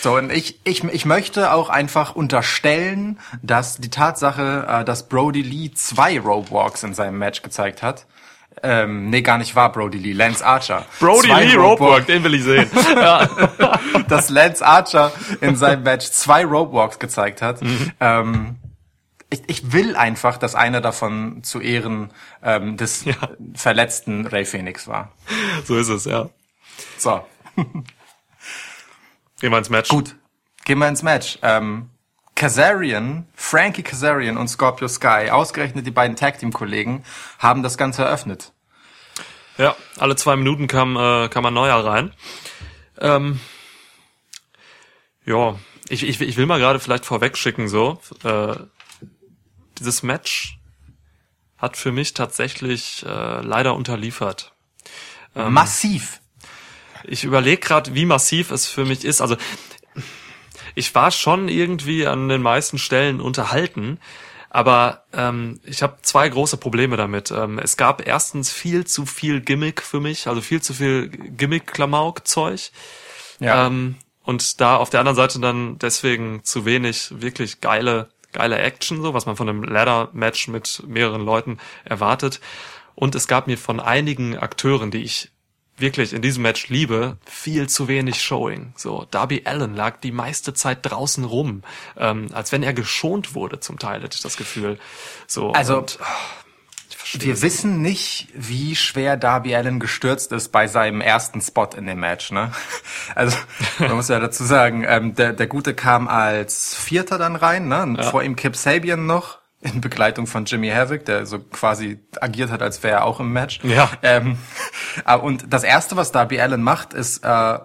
So, 0.00 0.14
und 0.14 0.30
ich, 0.30 0.60
ich, 0.62 0.84
ich 0.84 1.04
möchte 1.04 1.52
auch 1.52 1.70
einfach 1.70 2.14
unterstellen, 2.14 3.18
dass 3.42 3.78
die 3.78 3.90
Tatsache, 3.90 4.64
äh, 4.68 4.84
dass 4.84 5.08
Brody 5.08 5.42
Lee 5.42 5.72
zwei 5.72 6.20
Rope 6.20 6.52
Walks 6.52 6.84
in 6.84 6.94
seinem 6.94 7.18
Match 7.18 7.42
gezeigt 7.42 7.82
hat, 7.82 8.06
ähm, 8.62 9.10
nee, 9.10 9.22
gar 9.22 9.38
nicht 9.38 9.54
wahr, 9.54 9.72
Brody 9.72 9.98
Lee, 9.98 10.12
Lance 10.12 10.44
Archer. 10.44 10.84
Brody 11.00 11.28
Zwei 11.28 11.44
Lee 11.44 11.54
Rope 11.54 11.82
Ropework, 11.82 12.06
den 12.06 12.24
will 12.24 12.34
ich 12.34 12.44
sehen. 12.44 12.70
ja. 12.94 13.28
dass 14.08 14.28
Lance 14.30 14.64
Archer 14.64 15.12
in 15.40 15.56
seinem 15.56 15.82
Match 15.82 16.06
zwei 16.10 16.44
Rope 16.44 16.72
Walks 16.72 16.98
gezeigt 16.98 17.42
hat. 17.42 17.62
Mhm. 17.62 17.92
Ähm, 18.00 18.56
ich, 19.30 19.42
ich 19.46 19.72
will 19.72 19.94
einfach, 19.96 20.38
dass 20.38 20.54
einer 20.54 20.80
davon 20.80 21.42
zu 21.42 21.60
Ehren 21.60 22.10
ähm, 22.42 22.76
des 22.76 23.04
verletzten 23.54 24.26
Ray 24.26 24.44
Phoenix 24.44 24.88
war. 24.88 25.12
So 25.64 25.76
ist 25.76 25.88
es, 25.88 26.04
ja. 26.06 26.30
So, 26.96 27.22
Gehen 29.40 29.52
wir 29.52 29.58
ins 29.58 29.70
Match. 29.70 29.88
gut. 29.88 30.16
Gehen 30.64 30.78
wir 30.78 30.88
ins 30.88 31.02
Match. 31.02 31.38
Ähm, 31.42 31.90
Kazarian, 32.38 33.26
Frankie 33.34 33.82
Kazarian 33.82 34.36
und 34.36 34.46
Scorpio 34.46 34.86
Sky, 34.86 35.30
ausgerechnet 35.30 35.84
die 35.84 35.90
beiden 35.90 36.14
Tag 36.14 36.38
Team 36.38 36.52
Kollegen, 36.52 37.02
haben 37.40 37.64
das 37.64 37.76
Ganze 37.76 38.04
eröffnet. 38.04 38.52
Ja, 39.56 39.74
alle 39.96 40.14
zwei 40.14 40.36
Minuten 40.36 40.68
kam, 40.68 40.96
äh, 40.96 41.28
kam 41.30 41.46
ein 41.46 41.54
neuer 41.54 41.84
rein. 41.84 42.14
Ähm, 43.00 43.40
ja, 45.26 45.58
ich, 45.88 46.04
ich, 46.04 46.20
ich 46.20 46.36
will 46.36 46.46
mal 46.46 46.60
gerade 46.60 46.78
vielleicht 46.78 47.04
vorwegschicken, 47.04 47.66
so, 47.66 48.00
äh, 48.22 48.54
dieses 49.80 50.04
Match 50.04 50.60
hat 51.56 51.76
für 51.76 51.90
mich 51.90 52.14
tatsächlich 52.14 53.04
äh, 53.04 53.40
leider 53.40 53.74
unterliefert. 53.74 54.52
Ähm. 55.34 55.54
Massiv. 55.54 56.20
Ich 57.02 57.24
überlege 57.24 57.60
gerade, 57.60 57.96
wie 57.96 58.06
massiv 58.06 58.52
es 58.52 58.68
für 58.68 58.84
mich 58.84 59.04
ist. 59.04 59.20
Also 59.20 59.36
ich 60.74 60.94
war 60.94 61.10
schon 61.10 61.48
irgendwie 61.48 62.06
an 62.06 62.28
den 62.28 62.42
meisten 62.42 62.78
Stellen 62.78 63.20
unterhalten, 63.20 63.98
aber 64.50 65.04
ähm, 65.12 65.60
ich 65.64 65.82
habe 65.82 65.98
zwei 66.02 66.28
große 66.28 66.56
Probleme 66.56 66.96
damit. 66.96 67.30
Ähm, 67.30 67.58
es 67.58 67.76
gab 67.76 68.06
erstens 68.06 68.50
viel 68.50 68.86
zu 68.86 69.04
viel 69.04 69.40
Gimmick 69.40 69.82
für 69.82 70.00
mich, 70.00 70.26
also 70.26 70.40
viel 70.40 70.62
zu 70.62 70.72
viel 70.72 71.08
Gimmick-Klamauk-Zeug. 71.08 72.70
Ja. 73.40 73.66
Ähm, 73.66 73.96
und 74.22 74.60
da 74.60 74.76
auf 74.76 74.90
der 74.90 75.00
anderen 75.00 75.16
Seite 75.16 75.38
dann 75.40 75.78
deswegen 75.78 76.44
zu 76.44 76.64
wenig 76.64 77.20
wirklich 77.20 77.60
geile, 77.60 78.08
geile 78.32 78.58
Action, 78.58 79.02
so 79.02 79.14
was 79.14 79.26
man 79.26 79.36
von 79.36 79.48
einem 79.48 79.62
Ladder-Match 79.62 80.48
mit 80.48 80.82
mehreren 80.86 81.24
Leuten 81.24 81.58
erwartet. 81.84 82.40
Und 82.94 83.14
es 83.14 83.28
gab 83.28 83.46
mir 83.46 83.58
von 83.58 83.80
einigen 83.80 84.36
Akteuren, 84.36 84.90
die 84.90 85.02
ich 85.02 85.30
wirklich 85.78 86.12
in 86.12 86.22
diesem 86.22 86.42
Match 86.42 86.68
liebe, 86.68 87.16
viel 87.24 87.68
zu 87.68 87.88
wenig 87.88 88.22
Showing. 88.22 88.72
So, 88.76 89.06
Darby 89.10 89.42
Allen 89.44 89.74
lag 89.74 89.98
die 89.98 90.12
meiste 90.12 90.54
Zeit 90.54 90.78
draußen 90.82 91.24
rum, 91.24 91.62
ähm, 91.96 92.28
als 92.32 92.52
wenn 92.52 92.62
er 92.62 92.72
geschont 92.72 93.34
wurde 93.34 93.60
zum 93.60 93.78
Teil, 93.78 94.02
hatte 94.02 94.16
ich 94.16 94.22
das 94.22 94.36
Gefühl. 94.36 94.78
So, 95.26 95.52
Also, 95.52 95.78
und, 95.78 95.98
verstehe 97.08 97.28
Wir 97.28 97.42
wissen 97.42 97.80
nicht, 97.80 98.28
wie 98.34 98.76
schwer 98.76 99.16
Darby 99.16 99.54
Allen 99.54 99.80
gestürzt 99.80 100.32
ist 100.32 100.50
bei 100.50 100.66
seinem 100.66 101.00
ersten 101.00 101.40
Spot 101.40 101.68
in 101.76 101.86
dem 101.86 102.00
Match. 102.00 102.30
Ne? 102.30 102.52
Also 103.14 103.36
man 103.78 103.92
muss 103.92 104.08
ja 104.08 104.20
dazu 104.20 104.44
sagen, 104.44 104.84
ähm, 104.86 105.14
der, 105.14 105.32
der 105.32 105.46
Gute 105.46 105.74
kam 105.74 106.08
als 106.08 106.74
Vierter 106.74 107.16
dann 107.16 107.36
rein. 107.36 107.68
Ne? 107.68 107.82
Und 107.82 108.04
Vor 108.04 108.22
ihm 108.22 108.36
Kip 108.36 108.54
Sabian 108.54 109.06
noch 109.06 109.37
in 109.60 109.80
Begleitung 109.80 110.26
von 110.26 110.44
Jimmy 110.44 110.70
Havoc, 110.70 111.04
der 111.04 111.26
so 111.26 111.40
quasi 111.40 111.98
agiert 112.20 112.50
hat, 112.50 112.62
als 112.62 112.82
wäre 112.82 112.98
er 112.98 113.04
auch 113.04 113.18
im 113.18 113.32
Match. 113.32 113.60
Ja. 113.64 113.90
Ähm, 114.02 114.38
äh, 115.06 115.16
und 115.16 115.52
das 115.52 115.64
Erste, 115.64 115.96
was 115.96 116.12
Darby 116.12 116.40
Allen 116.40 116.62
macht, 116.62 116.94
ist 116.94 117.24
äh, 117.24 117.58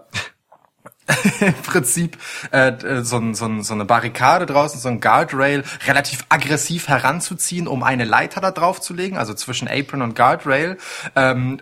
im 1.42 1.54
Prinzip 1.54 2.18
äh, 2.52 2.74
so, 3.04 3.18
ein, 3.18 3.36
so, 3.36 3.46
ein, 3.46 3.64
so 3.64 3.74
eine 3.74 3.86
Barrikade 3.86 4.46
draußen, 4.46 4.80
so 4.80 4.90
ein 4.90 5.02
Guardrail 5.02 5.64
relativ 5.86 6.26
aggressiv 6.30 6.88
heranzuziehen, 6.88 7.68
um 7.68 7.84
eine 7.84 8.06
Leiter 8.06 8.42
da 8.42 8.52
drauf 8.52 8.82
zu 8.82 8.94
legen, 8.94 9.18
also 9.18 9.34
zwischen 9.34 9.68
Apron 9.68 10.02
und 10.02 10.16
Guardrail, 10.16 10.78
ähm, 11.16 11.62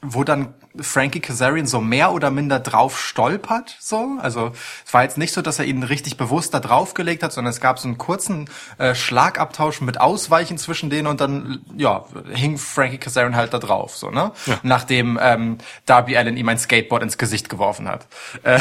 wo 0.00 0.24
dann 0.24 0.54
Frankie 0.80 1.20
Kazarian 1.20 1.66
so 1.66 1.80
mehr 1.80 2.12
oder 2.12 2.30
minder 2.30 2.60
drauf 2.60 3.00
stolpert, 3.00 3.76
so. 3.80 4.18
Also 4.20 4.52
es 4.84 4.94
war 4.94 5.02
jetzt 5.02 5.18
nicht 5.18 5.32
so, 5.32 5.42
dass 5.42 5.58
er 5.58 5.64
ihn 5.64 5.82
richtig 5.82 6.16
bewusst 6.16 6.54
da 6.54 6.60
draufgelegt 6.60 7.22
hat, 7.22 7.32
sondern 7.32 7.50
es 7.52 7.60
gab 7.60 7.78
so 7.78 7.88
einen 7.88 7.98
kurzen 7.98 8.48
äh, 8.78 8.94
Schlagabtausch 8.94 9.80
mit 9.80 10.00
Ausweichen 10.00 10.58
zwischen 10.58 10.90
denen 10.90 11.06
und 11.06 11.20
dann, 11.20 11.60
ja, 11.76 12.04
hing 12.32 12.58
Frankie 12.58 12.98
Kazarian 12.98 13.36
halt 13.36 13.54
da 13.54 13.58
drauf, 13.58 13.96
so, 13.96 14.10
ne? 14.10 14.32
Nachdem 14.62 15.18
ähm, 15.20 15.58
Darby 15.86 16.16
Allen 16.16 16.36
ihm 16.36 16.48
ein 16.48 16.58
Skateboard 16.58 17.02
ins 17.02 17.18
Gesicht 17.18 17.48
geworfen 17.48 17.88
hat. 17.88 18.06
Äh, 18.42 18.60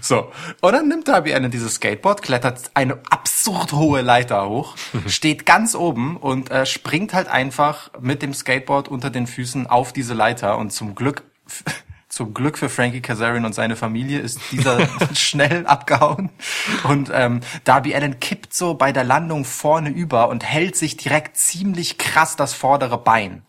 so. 0.00 0.32
Und 0.60 0.72
dann 0.72 0.88
nimmt 0.88 1.08
Darby 1.08 1.34
Allen 1.34 1.50
dieses 1.50 1.74
Skateboard, 1.74 2.22
klettert 2.22 2.70
eine 2.74 2.98
absurd 3.10 3.72
hohe 3.72 4.02
Leiter 4.02 4.48
hoch, 4.48 4.76
steht 5.06 5.46
ganz 5.46 5.74
oben 5.74 6.16
und 6.16 6.50
äh, 6.50 6.66
springt 6.66 7.14
halt 7.14 7.28
einfach 7.28 7.90
mit 8.00 8.22
dem 8.22 8.34
Skateboard 8.34 8.88
unter 8.88 9.10
den 9.10 9.26
Füßen 9.26 9.66
auf 9.66 9.92
diese 9.92 10.14
Leiter 10.14 10.58
und 10.58 10.72
zum 10.72 10.94
Glück 10.94 11.22
zum 12.08 12.32
Glück 12.32 12.56
für 12.56 12.70
Frankie 12.70 13.02
Kazarian 13.02 13.44
und 13.44 13.54
seine 13.54 13.76
Familie 13.76 14.20
ist 14.20 14.40
dieser 14.50 14.88
schnell 15.14 15.66
abgehauen. 15.66 16.30
Und 16.84 17.10
ähm, 17.12 17.40
Darby 17.64 17.94
Allen 17.94 18.20
kippt 18.20 18.54
so 18.54 18.74
bei 18.74 18.90
der 18.90 19.04
Landung 19.04 19.44
vorne 19.44 19.90
über 19.90 20.28
und 20.28 20.42
hält 20.42 20.76
sich 20.76 20.96
direkt 20.96 21.36
ziemlich 21.36 21.98
krass 21.98 22.34
das 22.36 22.54
vordere 22.54 22.96
Bein. 22.96 23.42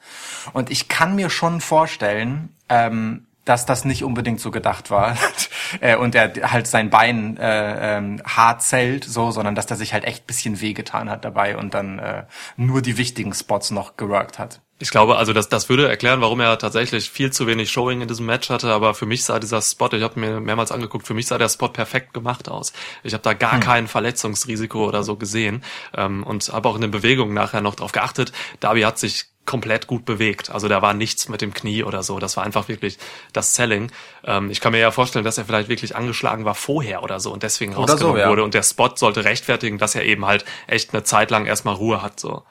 Und 0.51 0.69
ich 0.69 0.89
kann 0.89 1.15
mir 1.15 1.29
schon 1.29 1.61
vorstellen, 1.61 2.49
ähm, 2.67 3.26
dass 3.47 3.65
das 3.65 3.85
nicht 3.85 4.03
unbedingt 4.03 4.41
so 4.41 4.51
gedacht 4.51 4.91
war 4.91 5.17
äh, 5.79 5.95
und 5.95 6.15
er 6.15 6.33
halt 6.51 6.67
sein 6.67 6.89
Bein 6.89 7.37
äh, 7.37 7.97
ähm, 7.97 8.21
hart 8.25 8.61
zählt, 8.61 9.05
so, 9.05 9.31
sondern 9.31 9.55
dass 9.55 9.65
er 9.67 9.77
sich 9.77 9.93
halt 9.93 10.03
echt 10.03 10.27
bisschen 10.27 10.59
wehgetan 10.59 11.09
hat 11.09 11.23
dabei 11.23 11.57
und 11.57 11.73
dann 11.73 11.99
äh, 11.99 12.25
nur 12.57 12.81
die 12.81 12.97
wichtigen 12.97 13.33
Spots 13.33 13.71
noch 13.71 13.95
geworkt 13.95 14.37
hat. 14.37 14.61
Ich 14.79 14.91
glaube, 14.91 15.17
also 15.17 15.33
das, 15.33 15.49
das 15.49 15.69
würde 15.69 15.87
erklären, 15.87 16.21
warum 16.21 16.39
er 16.39 16.59
tatsächlich 16.59 17.09
viel 17.09 17.31
zu 17.31 17.47
wenig 17.47 17.71
Showing 17.71 18.01
in 18.01 18.07
diesem 18.07 18.27
Match 18.27 18.49
hatte, 18.51 18.71
aber 18.71 18.93
für 18.93 19.07
mich 19.07 19.23
sah 19.25 19.39
dieser 19.39 19.61
Spot, 19.61 19.89
ich 19.91 20.03
habe 20.03 20.19
mir 20.19 20.39
mehrmals 20.39 20.71
angeguckt, 20.71 21.07
für 21.07 21.15
mich 21.15 21.25
sah 21.25 21.39
der 21.39 21.49
Spot 21.49 21.69
perfekt 21.69 22.13
gemacht 22.13 22.47
aus. 22.47 22.73
Ich 23.03 23.13
habe 23.13 23.23
da 23.23 23.33
gar 23.33 23.53
Hm. 23.53 23.59
kein 23.61 23.87
Verletzungsrisiko 23.87 24.85
oder 24.87 25.03
so 25.03 25.15
gesehen 25.15 25.63
ähm, 25.95 26.23
und 26.23 26.49
habe 26.49 26.69
auch 26.69 26.75
in 26.75 26.81
den 26.81 26.91
Bewegungen 26.91 27.33
nachher 27.33 27.61
noch 27.61 27.75
drauf 27.75 27.91
geachtet. 27.91 28.33
Darby 28.59 28.81
hat 28.81 28.99
sich 28.99 29.25
komplett 29.47 29.87
gut 29.87 30.05
bewegt. 30.05 30.51
Also 30.51 30.67
da 30.67 30.83
war 30.83 30.93
nichts 30.93 31.29
mit 31.29 31.41
dem 31.41 31.53
Knie 31.53 31.83
oder 31.83 32.03
so. 32.03 32.19
Das 32.19 32.37
war 32.37 32.43
einfach 32.43 32.67
wirklich 32.67 32.99
das 33.33 33.55
Selling. 33.55 33.91
Ähm, 34.23 34.51
ich 34.51 34.61
kann 34.61 34.73
mir 34.73 34.79
ja 34.79 34.91
vorstellen, 34.91 35.25
dass 35.25 35.39
er 35.39 35.45
vielleicht 35.45 35.69
wirklich 35.69 35.95
angeschlagen 35.95 36.45
war 36.45 36.53
vorher 36.53 37.01
oder 37.01 37.19
so 37.19 37.33
und 37.33 37.41
deswegen 37.41 37.73
Oder 37.73 37.87
so, 37.87 37.93
rausgenommen 37.93 38.21
ja. 38.21 38.29
wurde. 38.29 38.43
Und 38.43 38.53
der 38.53 38.61
Spot 38.61 38.91
sollte 38.95 39.23
rechtfertigen, 39.23 39.79
dass 39.79 39.95
er 39.95 40.03
eben 40.03 40.25
halt 40.25 40.45
echt 40.67 40.93
eine 40.93 41.03
Zeit 41.03 41.31
lang 41.31 41.47
erstmal 41.47 41.73
Ruhe 41.73 42.03
hat. 42.03 42.19
So. 42.19 42.43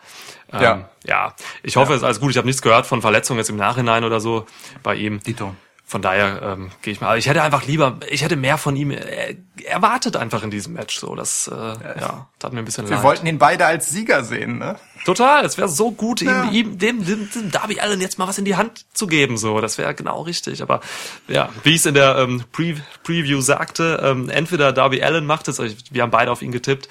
Ähm, 0.52 0.62
Ja. 0.62 0.88
ja, 1.04 1.34
ich 1.62 1.76
hoffe, 1.76 1.92
es 1.92 1.98
ist 1.98 2.04
alles 2.04 2.18
gut. 2.18 2.30
Ich 2.30 2.38
habe 2.38 2.46
nichts 2.46 2.62
gehört 2.62 2.86
von 2.86 3.02
Verletzungen 3.02 3.38
jetzt 3.38 3.50
im 3.50 3.56
Nachhinein 3.56 4.02
oder 4.02 4.18
so 4.18 4.46
bei 4.82 4.96
ihm. 4.96 5.22
Dito. 5.22 5.54
Von 5.88 6.02
daher 6.02 6.43
ähm, 6.43 6.71
gehe 6.83 6.93
ich 6.93 7.00
mal. 7.00 7.07
Aber 7.07 7.16
ich 7.19 7.28
hätte 7.28 7.43
einfach 7.43 7.64
lieber, 7.64 7.99
ich 8.11 8.25
hätte 8.25 8.35
mehr 8.35 8.59
von 8.59 8.75
ihm 8.75 8.90
äh, 8.90 9.37
erwartet 9.66 10.16
einfach 10.16 10.43
in 10.43 10.50
diesem 10.50 10.73
Match. 10.73 10.99
So, 10.99 11.14
das 11.14 11.47
äh, 11.47 11.55
ja, 11.55 12.26
tat 12.40 12.52
mir 12.52 12.59
ein 12.59 12.64
bisschen 12.64 12.88
Wir 12.88 12.97
leid. 12.97 13.05
wollten 13.05 13.26
ihn 13.28 13.38
beide 13.38 13.66
als 13.66 13.88
Sieger 13.90 14.25
sehen, 14.25 14.59
ne? 14.59 14.75
Total, 15.05 15.45
es 15.45 15.57
wäre 15.59 15.69
so 15.69 15.93
gut, 15.93 16.23
Ja. 16.23 16.47
ihm, 16.47 16.52
ihm 16.73 16.78
dem, 16.78 17.07
dem, 17.07 17.31
dem 17.31 17.50
Darby 17.52 17.78
Allen 17.78 18.00
jetzt 18.00 18.19
mal 18.19 18.26
was 18.26 18.37
in 18.37 18.45
die 18.45 18.57
Hand 18.57 18.85
zu 18.95 19.07
geben. 19.07 19.38
So, 19.38 19.61
das 19.61 19.78
wäre 19.78 19.95
genau 19.95 20.23
richtig. 20.23 20.61
Aber 20.61 20.81
ja, 21.28 21.50
wie 21.62 21.71
ich 21.71 21.76
es 21.76 21.87
in 21.87 21.95
der 21.95 22.16
ähm, 22.19 22.43
Pre 22.50 22.75
Preview 23.05 23.40
sagte, 23.40 24.00
ähm, 24.02 24.28
entweder 24.28 24.73
Darby 24.73 25.05
Allen 25.05 25.25
macht 25.25 25.47
es, 25.47 25.61
also 25.61 25.73
wir 25.93 26.02
haben 26.02 26.11
beide 26.11 26.33
auf 26.33 26.43
ihn 26.43 26.50
getippt, 26.50 26.88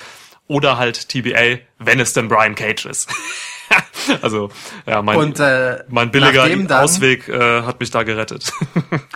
oder 0.47 0.77
halt 0.77 1.09
TBA, 1.09 1.57
wenn 1.79 1.99
es 1.99 2.13
denn 2.13 2.29
Brian 2.29 2.55
Cage 2.55 2.85
ist. 2.85 3.09
also 4.21 4.49
ja, 4.85 5.01
mein, 5.01 5.17
Und, 5.17 5.39
äh, 5.39 5.83
mein 5.89 6.11
billiger 6.11 6.47
dann- 6.47 6.71
Ausweg 6.71 7.27
äh, 7.27 7.63
hat 7.63 7.79
mich 7.79 7.91
da 7.91 8.03
gerettet. 8.03 8.51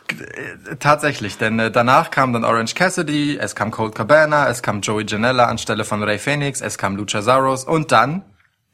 Tatsächlich, 0.79 1.38
denn 1.38 1.60
äh, 1.60 1.72
danach 1.72 2.12
kam 2.12 2.34
dann 2.34 2.44
Orange 2.44 2.75
Cassidy, 2.75 3.38
es 3.38 3.56
kam 3.56 3.72
Colt 3.72 3.96
Cabana, 3.96 4.48
es 4.50 4.62
kam 4.62 4.82
Joey 4.82 5.06
Janela 5.08 5.46
anstelle 5.46 5.86
von 5.86 6.03
Ray 6.03 6.20
Phoenix, 6.20 6.62
es 6.62 6.77
kam 6.77 6.96
Luchasaurus 6.96 7.63
und 7.63 7.91
dann 7.91 8.24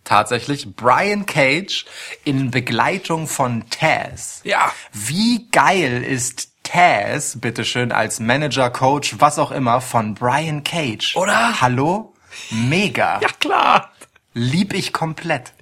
tatsächlich 0.03 0.75
Brian 0.75 1.25
Cage 1.25 1.85
in 2.23 2.51
Begleitung 2.51 3.27
von 3.27 3.69
Taz. 3.69 4.41
Ja. 4.43 4.71
Wie 4.93 5.47
geil 5.51 6.03
ist 6.03 6.49
Taz, 6.63 7.37
bitteschön, 7.39 7.91
als 7.91 8.19
Manager, 8.19 8.69
Coach, 8.69 9.15
was 9.19 9.39
auch 9.39 9.51
immer, 9.51 9.81
von 9.81 10.13
Brian 10.15 10.63
Cage? 10.63 11.15
Oder? 11.15 11.61
Hallo? 11.61 12.13
Mega. 12.51 13.19
ja 13.21 13.29
klar. 13.39 13.91
Lieb 14.33 14.73
ich 14.73 14.91
komplett. 14.91 15.53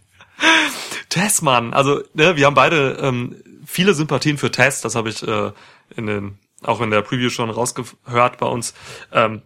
Tess, 1.10 1.42
Mann. 1.42 1.74
Also, 1.74 2.04
ne, 2.14 2.36
wir 2.36 2.46
haben 2.46 2.56
beide 2.56 2.98
ähm, 3.02 3.36
viele 3.66 3.94
Sympathien 3.94 4.38
für 4.38 4.52
Tess. 4.52 4.82
Das 4.82 4.96
habe 4.96 5.10
ich 5.10 5.26
äh, 5.28 5.52
in 5.96 6.08
den, 6.08 6.40
auch 6.64 6.82
in 6.82 6.92
der 6.92 7.02
Preview 7.02 7.30
schon 7.30 7.50
rausgehört 7.50 8.38
bei 8.38 8.48
uns. 8.48 8.74
Ähm, 9.12 9.42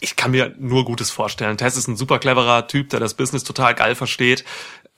ich 0.00 0.16
kann 0.16 0.32
mir 0.32 0.54
nur 0.58 0.84
Gutes 0.84 1.10
vorstellen. 1.10 1.56
Tess 1.56 1.76
ist 1.76 1.88
ein 1.88 1.96
super 1.96 2.18
cleverer 2.18 2.66
Typ, 2.66 2.90
der 2.90 3.00
das 3.00 3.14
Business 3.14 3.44
total 3.44 3.74
geil 3.74 3.94
versteht. 3.94 4.44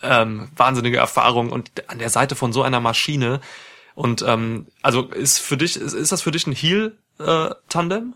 Ähm, 0.02 0.48
wahnsinnige 0.56 0.96
Erfahrung 0.96 1.50
und 1.50 1.70
an 1.88 1.98
der 1.98 2.08
Seite 2.08 2.34
von 2.34 2.52
so 2.52 2.62
einer 2.62 2.80
Maschine. 2.80 3.40
Und 3.94 4.22
ähm, 4.22 4.66
also 4.80 5.08
ist 5.08 5.38
für 5.38 5.58
dich, 5.58 5.76
ist, 5.76 5.92
ist 5.92 6.12
das 6.12 6.22
für 6.22 6.30
dich 6.30 6.46
ein 6.46 6.54
Heel-Tandem? 6.54 8.14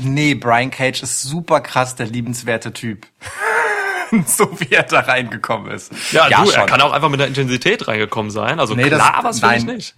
Nee, 0.00 0.34
Brian 0.34 0.70
Cage 0.70 1.02
ist 1.02 1.22
super 1.22 1.60
krass 1.60 1.96
der 1.96 2.06
liebenswerte 2.06 2.72
Typ. 2.72 3.06
so 4.26 4.58
wie 4.60 4.72
er 4.72 4.82
da 4.84 5.00
reingekommen 5.00 5.70
ist. 5.72 5.92
ja, 6.12 6.28
du, 6.28 6.50
er 6.50 6.66
kann 6.66 6.80
auch 6.80 6.92
einfach 6.92 7.08
mit 7.08 7.20
der 7.20 7.26
Intensität 7.28 7.86
reingekommen 7.88 8.30
sein. 8.30 8.60
Also 8.60 8.74
Nee, 8.74 8.88
das- 8.90 8.98
klar, 9.02 9.20
was 9.24 9.40
finde 9.40 9.56
ich 9.56 9.64
nicht. 9.64 9.94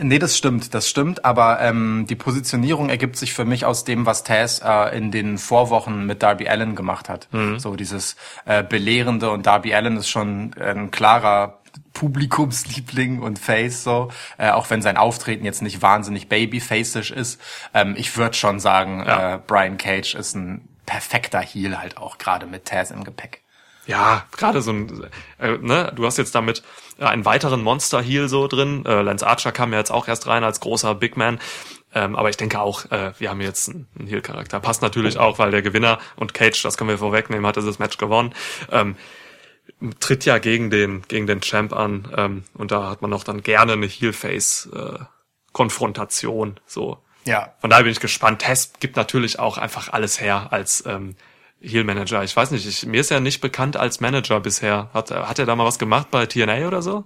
Nee, 0.00 0.20
das 0.20 0.38
stimmt, 0.38 0.74
das 0.74 0.88
stimmt, 0.88 1.24
aber 1.24 1.60
ähm, 1.60 2.06
die 2.08 2.14
Positionierung 2.14 2.88
ergibt 2.88 3.16
sich 3.16 3.34
für 3.34 3.44
mich 3.44 3.64
aus 3.64 3.82
dem, 3.82 4.06
was 4.06 4.22
Taz 4.22 4.62
äh, 4.64 4.96
in 4.96 5.10
den 5.10 5.38
Vorwochen 5.38 6.06
mit 6.06 6.22
Darby 6.22 6.48
Allen 6.48 6.76
gemacht 6.76 7.08
hat. 7.08 7.26
So 7.56 7.74
dieses 7.74 8.14
äh, 8.44 8.62
Belehrende 8.62 9.28
und 9.30 9.44
Darby 9.46 9.74
Allen 9.74 9.96
ist 9.96 10.08
schon 10.08 10.54
ein 10.54 10.92
klarer 10.92 11.58
Publikumsliebling 11.94 13.20
und 13.22 13.38
Face, 13.40 13.82
so, 13.82 14.10
äh, 14.38 14.50
auch 14.50 14.70
wenn 14.70 14.82
sein 14.82 14.96
Auftreten 14.96 15.44
jetzt 15.44 15.62
nicht 15.62 15.82
wahnsinnig 15.82 16.28
babyfacisch 16.28 17.10
ist. 17.10 17.40
Ähm, 17.74 17.94
ich 17.96 18.16
würde 18.16 18.34
schon 18.36 18.60
sagen, 18.60 19.02
Ja. 19.06 19.34
äh, 19.34 19.38
Brian 19.44 19.78
Cage 19.78 20.14
ist 20.14 20.34
ein 20.36 20.68
perfekter 20.88 21.40
Heel 21.40 21.78
halt 21.78 21.98
auch 21.98 22.16
gerade 22.16 22.46
mit 22.46 22.64
Taz 22.64 22.90
im 22.90 23.04
Gepäck. 23.04 23.42
Ja, 23.86 24.24
gerade 24.36 24.62
so 24.62 24.72
ein, 24.72 25.06
äh, 25.38 25.58
ne, 25.58 25.92
du 25.94 26.06
hast 26.06 26.16
jetzt 26.16 26.34
damit 26.34 26.62
äh, 26.98 27.04
einen 27.04 27.26
weiteren 27.26 27.62
Monster 27.62 28.00
Heel 28.00 28.30
so 28.30 28.48
drin. 28.48 28.86
Äh, 28.86 29.02
Lance 29.02 29.26
Archer 29.26 29.52
kam 29.52 29.72
ja 29.72 29.78
jetzt 29.78 29.90
auch 29.90 30.08
erst 30.08 30.26
rein 30.26 30.44
als 30.44 30.60
großer 30.60 30.94
Big 30.94 31.18
Man. 31.18 31.40
Ähm, 31.94 32.16
aber 32.16 32.30
ich 32.30 32.38
denke 32.38 32.58
auch, 32.60 32.90
äh, 32.90 33.12
wir 33.18 33.28
haben 33.28 33.42
jetzt 33.42 33.68
einen, 33.68 33.86
einen 33.98 34.08
Heel-Charakter. 34.08 34.60
Passt 34.60 34.80
natürlich 34.80 35.18
auch, 35.18 35.38
weil 35.38 35.50
der 35.50 35.60
Gewinner 35.60 35.98
und 36.16 36.32
Cage, 36.32 36.62
das 36.62 36.78
können 36.78 36.88
wir 36.88 36.96
vorwegnehmen, 36.98 37.46
hat 37.46 37.56
dieses 37.56 37.78
Match 37.78 37.98
gewonnen. 37.98 38.34
Ähm, 38.70 38.96
tritt 40.00 40.24
ja 40.24 40.38
gegen 40.38 40.70
den, 40.70 41.02
gegen 41.08 41.26
den 41.26 41.42
Champ 41.42 41.74
an. 41.74 42.10
Ähm, 42.16 42.44
und 42.54 42.70
da 42.70 42.88
hat 42.90 43.02
man 43.02 43.12
auch 43.12 43.24
dann 43.24 43.42
gerne 43.42 43.74
eine 43.74 43.86
Heel-Face-Konfrontation. 43.86 46.60
so. 46.66 47.02
Ja. 47.28 47.52
Von 47.60 47.70
daher 47.70 47.84
bin 47.84 47.92
ich 47.92 48.00
gespannt. 48.00 48.40
Tess 48.40 48.72
gibt 48.80 48.96
natürlich 48.96 49.38
auch 49.38 49.58
einfach 49.58 49.92
alles 49.92 50.20
her 50.20 50.48
als 50.50 50.84
ähm, 50.86 51.14
Heel-Manager. 51.60 52.22
Ich 52.24 52.34
weiß 52.36 52.50
nicht, 52.52 52.66
ich, 52.66 52.86
mir 52.86 53.00
ist 53.00 53.10
er 53.10 53.20
nicht 53.20 53.40
bekannt 53.40 53.76
als 53.76 54.00
Manager 54.00 54.40
bisher. 54.40 54.88
Hat, 54.94 55.10
hat 55.10 55.38
er 55.38 55.46
da 55.46 55.54
mal 55.56 55.64
was 55.64 55.78
gemacht 55.78 56.10
bei 56.10 56.24
TNA 56.26 56.66
oder 56.66 56.82
so? 56.82 57.04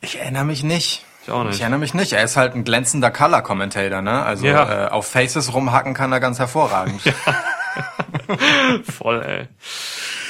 Ich 0.00 0.18
erinnere 0.18 0.44
mich 0.44 0.62
nicht. 0.62 1.04
Ich 1.24 1.30
auch 1.30 1.44
nicht. 1.44 1.56
Ich 1.56 1.60
erinnere 1.60 1.80
mich 1.80 1.92
nicht. 1.94 2.12
Er 2.12 2.22
ist 2.24 2.36
halt 2.36 2.54
ein 2.54 2.64
glänzender 2.64 3.10
Color-Commentator, 3.10 4.00
ne? 4.00 4.22
Also 4.22 4.46
Ja. 4.46 4.86
äh, 4.86 4.88
auf 4.90 5.06
Faces 5.08 5.52
rumhacken 5.52 5.92
kann 5.94 6.12
er 6.12 6.20
ganz 6.20 6.38
hervorragend. 6.38 7.02
Voll, 8.84 9.22
ey. 9.22 9.48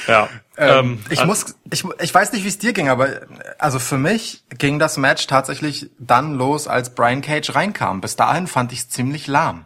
Ja. 0.07 0.29
Ähm, 0.57 1.03
ich 1.09 1.21
äh, 1.21 1.25
muss, 1.25 1.55
ich, 1.71 1.83
ich 1.99 2.13
weiß 2.13 2.33
nicht, 2.33 2.43
wie 2.43 2.47
es 2.47 2.57
dir 2.57 2.73
ging, 2.73 2.89
aber 2.89 3.21
also 3.57 3.79
für 3.79 3.97
mich 3.97 4.43
ging 4.57 4.79
das 4.79 4.97
Match 4.97 5.27
tatsächlich 5.27 5.89
dann 5.97 6.35
los, 6.35 6.67
als 6.67 6.93
Brian 6.93 7.21
Cage 7.21 7.55
reinkam. 7.55 8.01
Bis 8.01 8.15
dahin 8.15 8.47
fand 8.47 8.71
ich 8.73 8.79
es 8.79 8.89
ziemlich 8.89 9.27
lahm. 9.27 9.65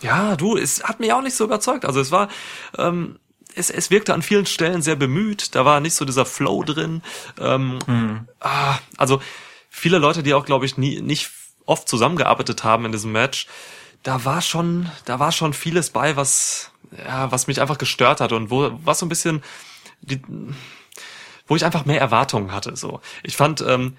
Ja, 0.00 0.36
du, 0.36 0.56
es 0.56 0.84
hat 0.84 1.00
mich 1.00 1.12
auch 1.12 1.22
nicht 1.22 1.36
so 1.36 1.44
überzeugt. 1.44 1.84
Also 1.84 2.00
es 2.00 2.10
war, 2.10 2.28
ähm, 2.78 3.18
es, 3.54 3.70
es 3.70 3.90
wirkte 3.90 4.14
an 4.14 4.22
vielen 4.22 4.46
Stellen 4.46 4.82
sehr 4.82 4.96
bemüht. 4.96 5.54
Da 5.54 5.64
war 5.64 5.80
nicht 5.80 5.94
so 5.94 6.04
dieser 6.04 6.26
Flow 6.26 6.62
drin. 6.62 7.02
Ähm, 7.40 7.78
ah, 8.40 8.78
also 8.96 9.20
viele 9.70 9.98
Leute, 9.98 10.22
die 10.22 10.34
auch, 10.34 10.44
glaube 10.44 10.66
ich, 10.66 10.76
nie, 10.76 11.00
nicht 11.00 11.30
oft 11.64 11.88
zusammengearbeitet 11.88 12.64
haben 12.64 12.84
in 12.84 12.92
diesem 12.92 13.12
Match, 13.12 13.46
da 14.06 14.24
war 14.24 14.40
schon, 14.40 14.88
da 15.04 15.18
war 15.18 15.32
schon 15.32 15.52
vieles 15.52 15.90
bei, 15.90 16.14
was, 16.14 16.70
ja, 16.96 17.32
was 17.32 17.48
mich 17.48 17.60
einfach 17.60 17.76
gestört 17.76 18.20
hat 18.20 18.30
und 18.30 18.50
wo, 18.50 18.70
was 18.84 19.00
so 19.00 19.06
ein 19.06 19.08
bisschen, 19.08 19.42
die, 20.00 20.22
wo 21.48 21.56
ich 21.56 21.64
einfach 21.64 21.86
mehr 21.86 22.00
Erwartungen 22.00 22.52
hatte. 22.52 22.76
So, 22.76 23.00
ich 23.24 23.36
fand, 23.36 23.62
ähm, 23.66 23.96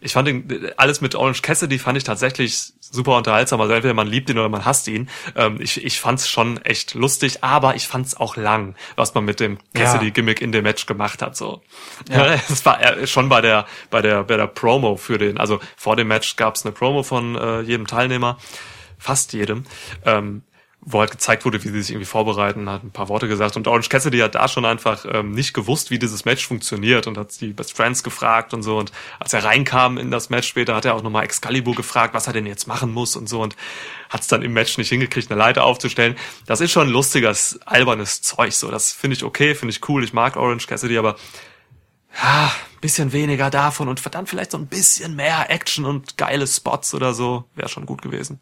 ich 0.00 0.12
fand 0.12 0.26
den, 0.26 0.72
alles 0.76 1.00
mit 1.00 1.14
Orange 1.14 1.42
Cassidy 1.42 1.78
fand 1.78 1.96
ich 1.96 2.02
tatsächlich 2.02 2.72
super 2.80 3.16
unterhaltsam. 3.16 3.60
Also 3.60 3.72
entweder 3.72 3.94
man 3.94 4.08
liebt 4.08 4.28
ihn 4.28 4.38
oder 4.38 4.48
man 4.48 4.64
hasst 4.64 4.88
ihn. 4.88 5.08
Ähm, 5.36 5.60
ich 5.60 5.84
ich 5.84 6.00
fand 6.00 6.18
es 6.18 6.28
schon 6.28 6.60
echt 6.62 6.94
lustig, 6.94 7.44
aber 7.44 7.76
ich 7.76 7.86
fand 7.86 8.06
es 8.06 8.16
auch 8.16 8.36
lang, 8.36 8.74
was 8.96 9.14
man 9.14 9.24
mit 9.24 9.38
dem 9.38 9.58
Cassidy-Gimmick 9.72 10.42
in 10.42 10.50
dem 10.50 10.64
Match 10.64 10.86
gemacht 10.86 11.22
hat. 11.22 11.36
So, 11.36 11.62
ja. 12.10 12.34
es 12.48 12.66
war 12.66 12.82
äh, 12.82 13.06
schon 13.06 13.28
bei 13.28 13.40
der 13.40 13.66
bei 13.88 14.02
der 14.02 14.24
bei 14.24 14.36
der 14.36 14.48
Promo 14.48 14.96
für 14.96 15.16
den. 15.16 15.38
Also 15.38 15.60
vor 15.76 15.94
dem 15.94 16.08
Match 16.08 16.34
gab 16.34 16.56
es 16.56 16.64
eine 16.64 16.72
Promo 16.72 17.04
von 17.04 17.36
äh, 17.36 17.60
jedem 17.60 17.86
Teilnehmer, 17.86 18.36
fast 18.98 19.32
jedem. 19.32 19.64
Ähm, 20.04 20.42
wo 20.86 21.00
halt 21.00 21.10
gezeigt 21.10 21.44
wurde, 21.44 21.62
wie 21.64 21.68
sie 21.68 21.80
sich 21.80 21.90
irgendwie 21.90 22.06
vorbereiten, 22.06 22.68
hat 22.68 22.84
ein 22.84 22.90
paar 22.90 23.08
Worte 23.08 23.26
gesagt. 23.26 23.56
Und 23.56 23.66
Orange 23.66 23.88
Cassidy 23.88 24.18
hat 24.18 24.34
da 24.34 24.48
schon 24.48 24.66
einfach 24.66 25.06
ähm, 25.10 25.32
nicht 25.32 25.54
gewusst, 25.54 25.90
wie 25.90 25.98
dieses 25.98 26.26
Match 26.26 26.46
funktioniert 26.46 27.06
und 27.06 27.16
hat 27.16 27.40
die 27.40 27.52
Best 27.52 27.74
Friends 27.74 28.02
gefragt 28.02 28.52
und 28.52 28.62
so. 28.62 28.76
Und 28.76 28.92
als 29.18 29.32
er 29.32 29.44
reinkam 29.44 29.96
in 29.96 30.10
das 30.10 30.28
Match 30.28 30.46
später, 30.46 30.74
hat 30.74 30.84
er 30.84 30.94
auch 30.94 31.02
nochmal 31.02 31.24
Excalibur 31.24 31.74
gefragt, 31.74 32.12
was 32.12 32.26
er 32.26 32.34
denn 32.34 32.44
jetzt 32.44 32.66
machen 32.66 32.92
muss 32.92 33.16
und 33.16 33.28
so. 33.28 33.40
Und 33.40 33.56
hat 34.10 34.20
es 34.20 34.26
dann 34.26 34.42
im 34.42 34.52
Match 34.52 34.76
nicht 34.76 34.90
hingekriegt, 34.90 35.30
eine 35.30 35.38
Leiter 35.38 35.64
aufzustellen. 35.64 36.16
Das 36.46 36.60
ist 36.60 36.70
schon 36.70 36.90
lustiges, 36.90 37.58
albernes 37.64 38.20
Zeug. 38.20 38.52
So, 38.52 38.70
das 38.70 38.92
finde 38.92 39.16
ich 39.16 39.24
okay, 39.24 39.54
finde 39.54 39.72
ich 39.72 39.88
cool. 39.88 40.04
Ich 40.04 40.12
mag 40.12 40.36
Orange 40.36 40.66
Cassidy, 40.66 40.98
aber 40.98 41.16
ja, 42.22 42.52
bisschen 42.80 43.12
weniger 43.12 43.48
davon 43.48 43.88
und 43.88 43.98
verdammt 43.98 44.28
vielleicht 44.28 44.50
so 44.50 44.58
ein 44.58 44.66
bisschen 44.66 45.16
mehr 45.16 45.50
Action 45.50 45.86
und 45.86 46.18
geile 46.18 46.46
Spots 46.46 46.92
oder 46.94 47.14
so 47.14 47.44
wäre 47.54 47.70
schon 47.70 47.86
gut 47.86 48.02
gewesen. 48.02 48.40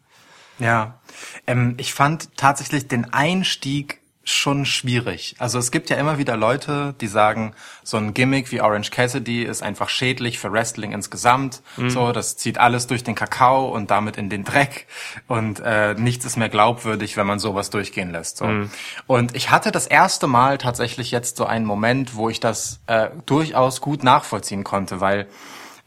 Ja, 0.59 0.99
ähm, 1.47 1.75
ich 1.77 1.93
fand 1.93 2.37
tatsächlich 2.37 2.87
den 2.87 3.13
Einstieg 3.13 3.99
schon 4.25 4.65
schwierig. 4.65 5.35
Also 5.39 5.59
es 5.59 5.69
gibt 5.69 5.89
ja 5.89 5.97
immer 5.97 6.17
wieder 6.17 6.37
Leute, 6.37 6.95
die 7.01 7.07
sagen, 7.07 7.53
so 7.83 7.97
ein 7.97 8.13
Gimmick 8.13 8.53
wie 8.53 8.61
Orange 8.61 8.89
Cassidy 8.89 9.43
ist 9.43 9.61
einfach 9.61 9.89
schädlich 9.89 10.39
für 10.39 10.51
Wrestling 10.51 10.93
insgesamt. 10.93 11.61
Mhm. 11.75 11.89
So, 11.89 12.11
das 12.13 12.37
zieht 12.37 12.57
alles 12.57 12.87
durch 12.87 13.03
den 13.03 13.15
Kakao 13.15 13.67
und 13.67 13.91
damit 13.91 14.15
in 14.15 14.29
den 14.29 14.45
Dreck 14.45 14.87
und 15.27 15.59
äh, 15.59 15.93
nichts 15.95 16.23
ist 16.23 16.37
mehr 16.37 16.47
glaubwürdig, 16.47 17.17
wenn 17.17 17.27
man 17.27 17.39
sowas 17.39 17.69
durchgehen 17.69 18.11
lässt. 18.11 18.37
So. 18.37 18.45
Mhm. 18.45 18.71
Und 19.07 19.35
ich 19.35 19.51
hatte 19.51 19.71
das 19.71 19.87
erste 19.87 20.27
Mal 20.27 20.57
tatsächlich 20.57 21.11
jetzt 21.11 21.35
so 21.35 21.45
einen 21.45 21.65
Moment, 21.65 22.15
wo 22.15 22.29
ich 22.29 22.39
das 22.39 22.79
äh, 22.87 23.09
durchaus 23.25 23.81
gut 23.81 24.05
nachvollziehen 24.05 24.63
konnte, 24.63 25.01
weil 25.01 25.27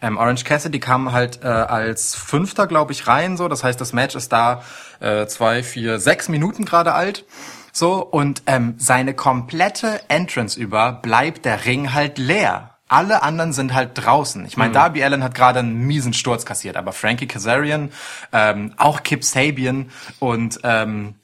ähm, 0.03 0.19
Orange 0.19 0.45
Cassidy 0.45 0.79
kam 0.79 1.13
halt 1.13 1.43
äh, 1.43 1.47
als 1.47 2.15
Fünfter, 2.15 2.67
glaube 2.67 2.93
ich, 2.93 3.07
rein. 3.07 3.37
So, 3.37 3.49
das 3.49 3.65
heißt, 3.65 3.81
das 3.81 3.93
Match 3.93 4.15
ist 4.15 4.33
da 4.33 4.63
äh, 5.01 5.27
zwei, 5.27 5.63
vier, 5.63 5.99
sechs 5.99 6.29
Minuten 6.29 6.65
gerade 6.65 6.93
alt. 6.93 7.25
So 7.73 8.03
und 8.03 8.43
ähm, 8.47 8.75
seine 8.79 9.15
komplette 9.15 10.01
Entrance 10.09 10.59
über 10.59 10.93
bleibt 10.93 11.45
der 11.45 11.65
Ring 11.67 11.93
halt 11.93 12.19
leer. 12.19 12.77
Alle 12.89 13.23
anderen 13.23 13.53
sind 13.53 13.75
halt 13.75 13.91
draußen. 13.95 14.47
Ich 14.47 14.57
meine, 14.57 14.71
mhm. 14.71 14.75
Darby 14.75 15.03
Allen 15.03 15.25
hat 15.25 15.35
gerade 15.35 15.59
einen 15.59 15.87
miesen 15.87 16.13
Sturz 16.13 16.47
kassiert, 16.47 16.77
aber 16.77 16.93
Frankie 16.93 17.27
Kazarian, 17.27 17.91
ähm, 18.33 18.73
auch 18.77 19.03
Kip 19.03 19.25
Sabian 19.25 19.91
und 20.21 20.61
ähm, 20.63 21.17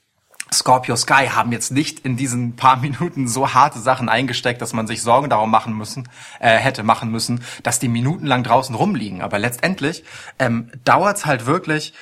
Scorpio 0.52 0.97
Sky 0.97 1.28
haben 1.28 1.52
jetzt 1.52 1.73
nicht 1.73 2.00
in 2.00 2.16
diesen 2.16 2.56
paar 2.56 2.76
Minuten 2.80 3.28
so 3.28 3.54
harte 3.54 3.78
Sachen 3.78 4.09
eingesteckt, 4.09 4.62
dass 4.62 4.73
man 4.73 4.87
sich 4.87 5.02
Sorgen 5.02 5.30
darum 5.30 5.50
machen 5.50 5.76
müssen, 5.76 6.09
äh, 6.40 6.56
hätte 6.56 6.82
machen 6.82 7.11
müssen, 7.11 7.42
dass 7.62 7.78
die 7.78 7.88
minutenlang 7.88 8.42
draußen 8.42 8.75
rumliegen. 8.75 9.23
Aber 9.23 9.38
letztendlich 9.38 10.04
ähm, 10.38 10.71
dauert's 10.85 11.26
halt 11.26 11.47
wirklich, 11.47 11.94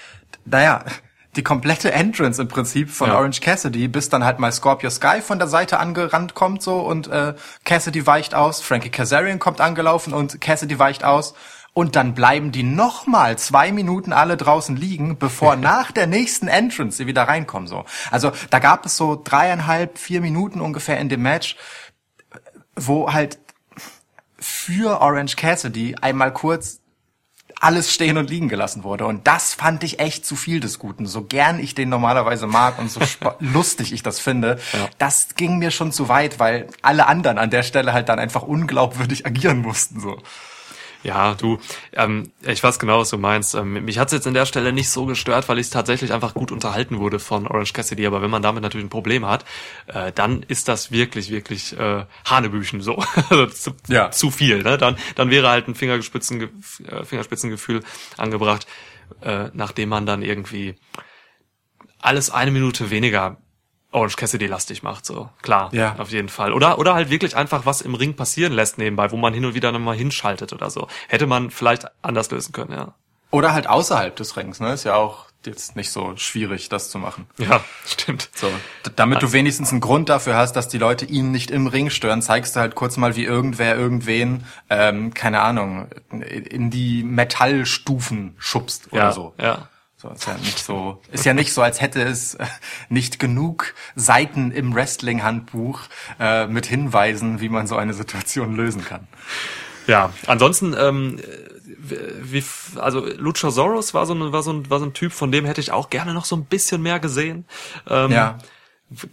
naja, 0.44 0.84
die 1.36 1.42
komplette 1.42 1.92
Entrance 1.92 2.42
im 2.42 2.48
Prinzip 2.48 2.90
von 2.90 3.08
ja. 3.08 3.16
Orange 3.16 3.40
Cassidy, 3.40 3.86
bis 3.86 4.08
dann 4.08 4.24
halt 4.24 4.40
mal 4.40 4.50
Scorpio 4.50 4.90
Sky 4.90 5.20
von 5.20 5.38
der 5.38 5.46
Seite 5.46 5.78
angerannt 5.78 6.34
kommt 6.34 6.60
so 6.62 6.80
und 6.80 7.06
äh, 7.06 7.34
Cassidy 7.64 8.06
weicht 8.06 8.34
aus, 8.34 8.60
Frankie 8.60 8.90
Kazarian 8.90 9.38
kommt 9.38 9.60
angelaufen 9.60 10.12
und 10.12 10.40
Cassidy 10.40 10.78
weicht 10.78 11.04
aus 11.04 11.34
und 11.72 11.96
dann 11.96 12.14
bleiben 12.14 12.52
die 12.52 12.62
nochmal 12.62 13.38
zwei 13.38 13.72
Minuten 13.72 14.12
alle 14.12 14.36
draußen 14.36 14.76
liegen, 14.76 15.18
bevor 15.18 15.56
nach 15.56 15.92
der 15.92 16.06
nächsten 16.06 16.48
Entrance 16.48 16.96
sie 16.96 17.06
wieder 17.06 17.24
reinkommen. 17.24 17.68
So, 17.68 17.84
also 18.10 18.32
da 18.50 18.58
gab 18.58 18.86
es 18.86 18.96
so 18.96 19.20
dreieinhalb, 19.22 19.98
vier 19.98 20.20
Minuten 20.20 20.60
ungefähr 20.60 20.98
in 20.98 21.08
dem 21.08 21.22
Match, 21.22 21.56
wo 22.76 23.12
halt 23.12 23.38
für 24.38 25.00
Orange 25.00 25.36
Cassidy 25.36 25.96
einmal 26.00 26.32
kurz 26.32 26.80
alles 27.60 27.92
stehen 27.92 28.16
und 28.16 28.30
liegen 28.30 28.48
gelassen 28.48 28.84
wurde. 28.84 29.04
Und 29.04 29.26
das 29.26 29.52
fand 29.52 29.84
ich 29.84 30.00
echt 30.00 30.24
zu 30.24 30.34
viel 30.34 30.60
des 30.60 30.78
Guten. 30.78 31.06
So 31.06 31.24
gern 31.24 31.60
ich 31.60 31.74
den 31.74 31.90
normalerweise 31.90 32.46
mag 32.46 32.78
und 32.78 32.90
so 32.90 33.00
lustig 33.38 33.92
ich 33.92 34.02
das 34.02 34.18
finde, 34.18 34.58
ja. 34.72 34.88
das 34.96 35.34
ging 35.36 35.58
mir 35.58 35.70
schon 35.70 35.92
zu 35.92 36.08
weit, 36.08 36.38
weil 36.38 36.68
alle 36.80 37.06
anderen 37.06 37.36
an 37.36 37.50
der 37.50 37.62
Stelle 37.62 37.92
halt 37.92 38.08
dann 38.08 38.18
einfach 38.18 38.42
unglaubwürdig 38.42 39.26
agieren 39.26 39.58
mussten. 39.58 40.00
So. 40.00 40.16
Ja, 41.02 41.34
du, 41.34 41.58
ähm, 41.92 42.30
ich 42.42 42.62
weiß 42.62 42.78
genau, 42.78 43.00
was 43.00 43.10
du 43.10 43.16
meinst. 43.16 43.54
Ähm, 43.54 43.84
mich 43.84 43.98
hat's 43.98 44.12
jetzt 44.12 44.26
in 44.26 44.34
der 44.34 44.44
Stelle 44.44 44.72
nicht 44.72 44.90
so 44.90 45.06
gestört, 45.06 45.48
weil 45.48 45.58
ich 45.58 45.70
tatsächlich 45.70 46.12
einfach 46.12 46.34
gut 46.34 46.52
unterhalten 46.52 46.98
wurde 46.98 47.18
von 47.18 47.46
Orange 47.46 47.72
Cassidy. 47.72 48.06
Aber 48.06 48.20
wenn 48.20 48.30
man 48.30 48.42
damit 48.42 48.62
natürlich 48.62 48.86
ein 48.86 48.90
Problem 48.90 49.26
hat, 49.26 49.44
äh, 49.86 50.12
dann 50.12 50.42
ist 50.42 50.68
das 50.68 50.92
wirklich, 50.92 51.30
wirklich 51.30 51.78
äh, 51.78 52.04
Hanebüchen 52.24 52.80
so. 52.80 53.02
Also 53.30 53.46
zu, 53.46 53.70
ja. 53.88 54.10
zu 54.10 54.30
viel. 54.30 54.62
Ne? 54.62 54.76
Dann, 54.76 54.96
dann 55.14 55.30
wäre 55.30 55.48
halt 55.48 55.68
ein 55.68 55.74
Fingerspitzen, 55.74 56.62
äh, 56.86 57.04
Fingerspitzengefühl 57.04 57.82
angebracht, 58.16 58.66
äh, 59.22 59.50
nachdem 59.52 59.90
man 59.90 60.04
dann 60.04 60.22
irgendwie 60.22 60.74
alles 62.00 62.30
eine 62.30 62.50
Minute 62.50 62.90
weniger 62.90 63.38
Orange 63.92 64.16
Cassidy 64.16 64.46
lastig 64.46 64.82
macht, 64.82 65.04
so. 65.04 65.28
Klar, 65.42 65.70
ja. 65.72 65.96
auf 65.98 66.10
jeden 66.10 66.28
Fall. 66.28 66.52
Oder, 66.52 66.78
oder 66.78 66.94
halt 66.94 67.10
wirklich 67.10 67.36
einfach 67.36 67.66
was 67.66 67.80
im 67.80 67.94
Ring 67.94 68.14
passieren 68.14 68.52
lässt 68.52 68.78
nebenbei, 68.78 69.10
wo 69.10 69.16
man 69.16 69.34
hin 69.34 69.44
und 69.44 69.54
wieder 69.54 69.72
nochmal 69.72 69.96
hinschaltet 69.96 70.52
oder 70.52 70.70
so. 70.70 70.86
Hätte 71.08 71.26
man 71.26 71.50
vielleicht 71.50 71.86
anders 72.02 72.30
lösen 72.30 72.52
können, 72.52 72.72
ja. 72.72 72.94
Oder 73.32 73.52
halt 73.52 73.68
außerhalb 73.68 74.14
des 74.16 74.36
Rings, 74.36 74.60
ne? 74.60 74.72
Ist 74.72 74.84
ja 74.84 74.94
auch 74.96 75.26
jetzt 75.46 75.76
nicht 75.76 75.90
so 75.90 76.16
schwierig, 76.16 76.68
das 76.68 76.90
zu 76.90 76.98
machen. 76.98 77.26
Ja, 77.38 77.64
stimmt. 77.86 78.28
So, 78.34 78.50
damit 78.96 79.22
du 79.22 79.32
wenigstens 79.32 79.70
einen 79.70 79.80
Grund 79.80 80.08
dafür 80.08 80.36
hast, 80.36 80.54
dass 80.54 80.68
die 80.68 80.78
Leute 80.78 81.04
ihn 81.04 81.30
nicht 81.30 81.50
im 81.50 81.66
Ring 81.66 81.90
stören, 81.90 82.22
zeigst 82.22 82.56
du 82.56 82.60
halt 82.60 82.74
kurz 82.74 82.96
mal, 82.96 83.16
wie 83.16 83.24
irgendwer 83.24 83.76
irgendwen, 83.76 84.44
ähm, 84.68 85.14
keine 85.14 85.40
Ahnung, 85.40 85.88
in 86.10 86.70
die 86.70 87.02
Metallstufen 87.04 88.34
schubst 88.38 88.92
oder 88.92 89.02
ja, 89.02 89.12
so. 89.12 89.34
Ja. 89.40 89.68
So, 90.00 90.08
ist 90.08 90.26
ja 90.26 90.34
nicht 90.38 90.58
so, 90.64 91.02
ist 91.12 91.26
ja 91.26 91.34
nicht 91.34 91.52
so, 91.52 91.60
als 91.60 91.82
hätte 91.82 92.02
es 92.02 92.34
äh, 92.36 92.46
nicht 92.88 93.18
genug 93.18 93.74
Seiten 93.94 94.50
im 94.50 94.74
Wrestling-Handbuch 94.74 95.82
äh, 96.18 96.46
mit 96.46 96.64
Hinweisen, 96.64 97.42
wie 97.42 97.50
man 97.50 97.66
so 97.66 97.76
eine 97.76 97.92
Situation 97.92 98.56
lösen 98.56 98.82
kann. 98.82 99.06
Ja, 99.86 100.10
ansonsten, 100.26 100.74
ähm, 100.78 101.20
wie, 101.76 102.42
also 102.76 103.04
Luchasaurus 103.04 103.92
war 103.92 104.06
so, 104.06 104.14
ein, 104.14 104.32
war, 104.32 104.42
so 104.42 104.54
ein, 104.54 104.70
war 104.70 104.78
so 104.78 104.86
ein 104.86 104.94
Typ, 104.94 105.12
von 105.12 105.30
dem 105.30 105.44
hätte 105.44 105.60
ich 105.60 105.70
auch 105.70 105.90
gerne 105.90 106.14
noch 106.14 106.24
so 106.24 106.34
ein 106.34 106.46
bisschen 106.46 106.80
mehr 106.80 106.98
gesehen. 106.98 107.44
Ähm, 107.86 108.10
ja 108.10 108.38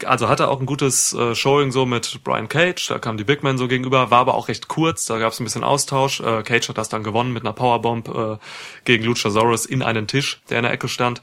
also 0.05 0.27
hatte 0.27 0.47
auch 0.47 0.59
ein 0.59 0.65
gutes 0.65 1.13
äh, 1.13 1.35
Showing 1.35 1.71
so 1.71 1.85
mit 1.85 2.23
Brian 2.23 2.47
Cage, 2.47 2.87
da 2.87 2.97
kam 2.97 3.17
die 3.17 3.23
Big 3.23 3.43
Man 3.43 3.57
so 3.57 3.67
gegenüber, 3.67 4.09
war 4.09 4.19
aber 4.19 4.33
auch 4.33 4.47
recht 4.47 4.67
kurz, 4.67 5.05
da 5.05 5.19
gab 5.19 5.33
es 5.33 5.39
ein 5.39 5.43
bisschen 5.43 5.63
Austausch. 5.63 6.19
Äh, 6.19 6.43
Cage 6.43 6.69
hat 6.69 6.77
das 6.77 6.89
dann 6.89 7.03
gewonnen 7.03 7.31
mit 7.31 7.43
einer 7.43 7.53
Powerbomb 7.53 8.07
äh, 8.07 8.37
gegen 8.85 9.03
Luchasaurus 9.03 9.65
in 9.65 9.83
einen 9.83 10.07
Tisch, 10.07 10.41
der 10.49 10.57
in 10.59 10.63
der 10.63 10.71
Ecke 10.71 10.87
stand, 10.87 11.21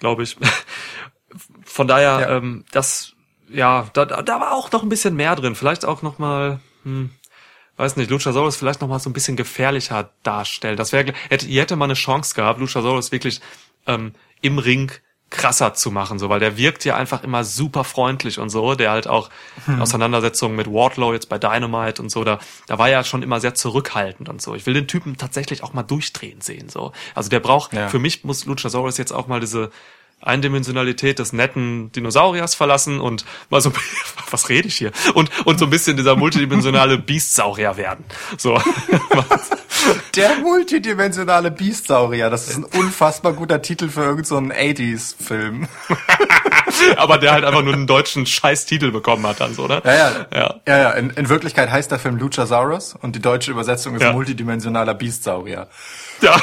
glaube 0.00 0.24
ich. 0.24 0.36
Von 1.64 1.86
daher, 1.86 2.20
ja. 2.20 2.36
ähm, 2.36 2.64
das, 2.72 3.12
ja, 3.48 3.88
da, 3.92 4.04
da 4.04 4.40
war 4.40 4.52
auch 4.52 4.72
noch 4.72 4.82
ein 4.82 4.88
bisschen 4.88 5.14
mehr 5.14 5.36
drin. 5.36 5.54
Vielleicht 5.54 5.84
auch 5.84 6.02
noch 6.02 6.18
mal, 6.18 6.58
hm, 6.82 7.10
weiß 7.76 7.96
nicht, 7.96 8.10
Luchasaurus 8.10 8.56
vielleicht 8.56 8.80
noch 8.80 8.88
mal 8.88 8.98
so 8.98 9.08
ein 9.08 9.12
bisschen 9.12 9.36
gefährlicher 9.36 10.10
darstellen. 10.24 10.76
Das 10.76 10.92
wäre, 10.92 11.12
hätte, 11.28 11.46
ihr 11.46 11.62
hätte 11.62 11.76
mal 11.76 11.84
eine 11.84 11.94
Chance 11.94 12.34
gehabt, 12.34 12.58
Luchasaurus 12.58 13.12
wirklich 13.12 13.40
ähm, 13.86 14.12
im 14.40 14.58
Ring 14.58 14.90
krasser 15.30 15.74
zu 15.74 15.90
machen, 15.90 16.18
so, 16.18 16.28
weil 16.28 16.40
der 16.40 16.56
wirkt 16.56 16.84
ja 16.84 16.96
einfach 16.96 17.22
immer 17.22 17.44
super 17.44 17.84
freundlich 17.84 18.38
und 18.38 18.50
so, 18.50 18.74
der 18.74 18.90
halt 18.90 19.06
auch 19.06 19.30
hm. 19.66 19.80
Auseinandersetzungen 19.80 20.56
mit 20.56 20.66
Wardlow 20.66 21.12
jetzt 21.12 21.28
bei 21.28 21.38
Dynamite 21.38 22.02
und 22.02 22.10
so, 22.10 22.24
da, 22.24 22.40
da 22.66 22.78
war 22.78 22.88
ja 22.88 23.04
schon 23.04 23.22
immer 23.22 23.40
sehr 23.40 23.54
zurückhaltend 23.54 24.28
und 24.28 24.42
so. 24.42 24.54
Ich 24.54 24.66
will 24.66 24.74
den 24.74 24.88
Typen 24.88 25.16
tatsächlich 25.16 25.62
auch 25.62 25.72
mal 25.72 25.84
durchdrehen 25.84 26.40
sehen, 26.40 26.68
so. 26.68 26.92
Also 27.14 27.30
der 27.30 27.40
braucht, 27.40 27.72
ja. 27.72 27.88
für 27.88 27.98
mich 27.98 28.24
muss 28.24 28.44
Luchasaurus 28.44 28.98
jetzt 28.98 29.12
auch 29.12 29.28
mal 29.28 29.40
diese, 29.40 29.70
Eindimensionalität 30.22 31.18
des 31.18 31.32
netten 31.32 31.92
Dinosauriers 31.92 32.54
verlassen 32.54 33.00
und 33.00 33.24
mal 33.48 33.60
so, 33.60 33.72
was 34.30 34.48
rede 34.48 34.68
ich 34.68 34.76
hier? 34.76 34.92
Und, 35.14 35.30
und 35.46 35.58
so 35.58 35.64
ein 35.64 35.70
bisschen 35.70 35.96
dieser 35.96 36.16
multidimensionale 36.16 36.98
Biestsaurier 36.98 37.76
werden. 37.76 38.04
So. 38.36 38.60
Der 40.16 40.36
multidimensionale 40.36 41.50
Biestsaurier, 41.50 42.30
das 42.30 42.48
ist 42.48 42.56
ein 42.56 42.64
unfassbar 42.64 43.32
guter 43.32 43.62
Titel 43.62 43.88
für 43.88 44.02
irgendeinen 44.02 44.50
so 44.50 44.82
80s-Film. 44.82 45.68
Aber 46.96 47.18
der 47.18 47.32
halt 47.32 47.44
einfach 47.44 47.62
nur 47.62 47.74
einen 47.74 47.86
deutschen 47.86 48.26
Scheiß-Titel 48.26 48.90
bekommen 48.90 49.26
hat 49.26 49.40
dann 49.40 49.54
so, 49.54 49.64
oder? 49.64 49.84
Ja, 49.84 49.96
ja. 49.96 50.26
Ja, 50.34 50.60
ja, 50.66 50.78
ja. 50.78 50.90
In, 50.92 51.10
in 51.10 51.28
Wirklichkeit 51.28 51.70
heißt 51.70 51.90
der 51.90 51.98
Film 51.98 52.16
Luchasaurus 52.16 52.94
und 53.00 53.16
die 53.16 53.20
deutsche 53.20 53.50
Übersetzung 53.50 53.94
ist 53.96 54.02
ja. 54.02 54.12
multidimensionaler 54.12 54.94
Biestsaurier. 54.94 55.68
Ja. 56.20 56.36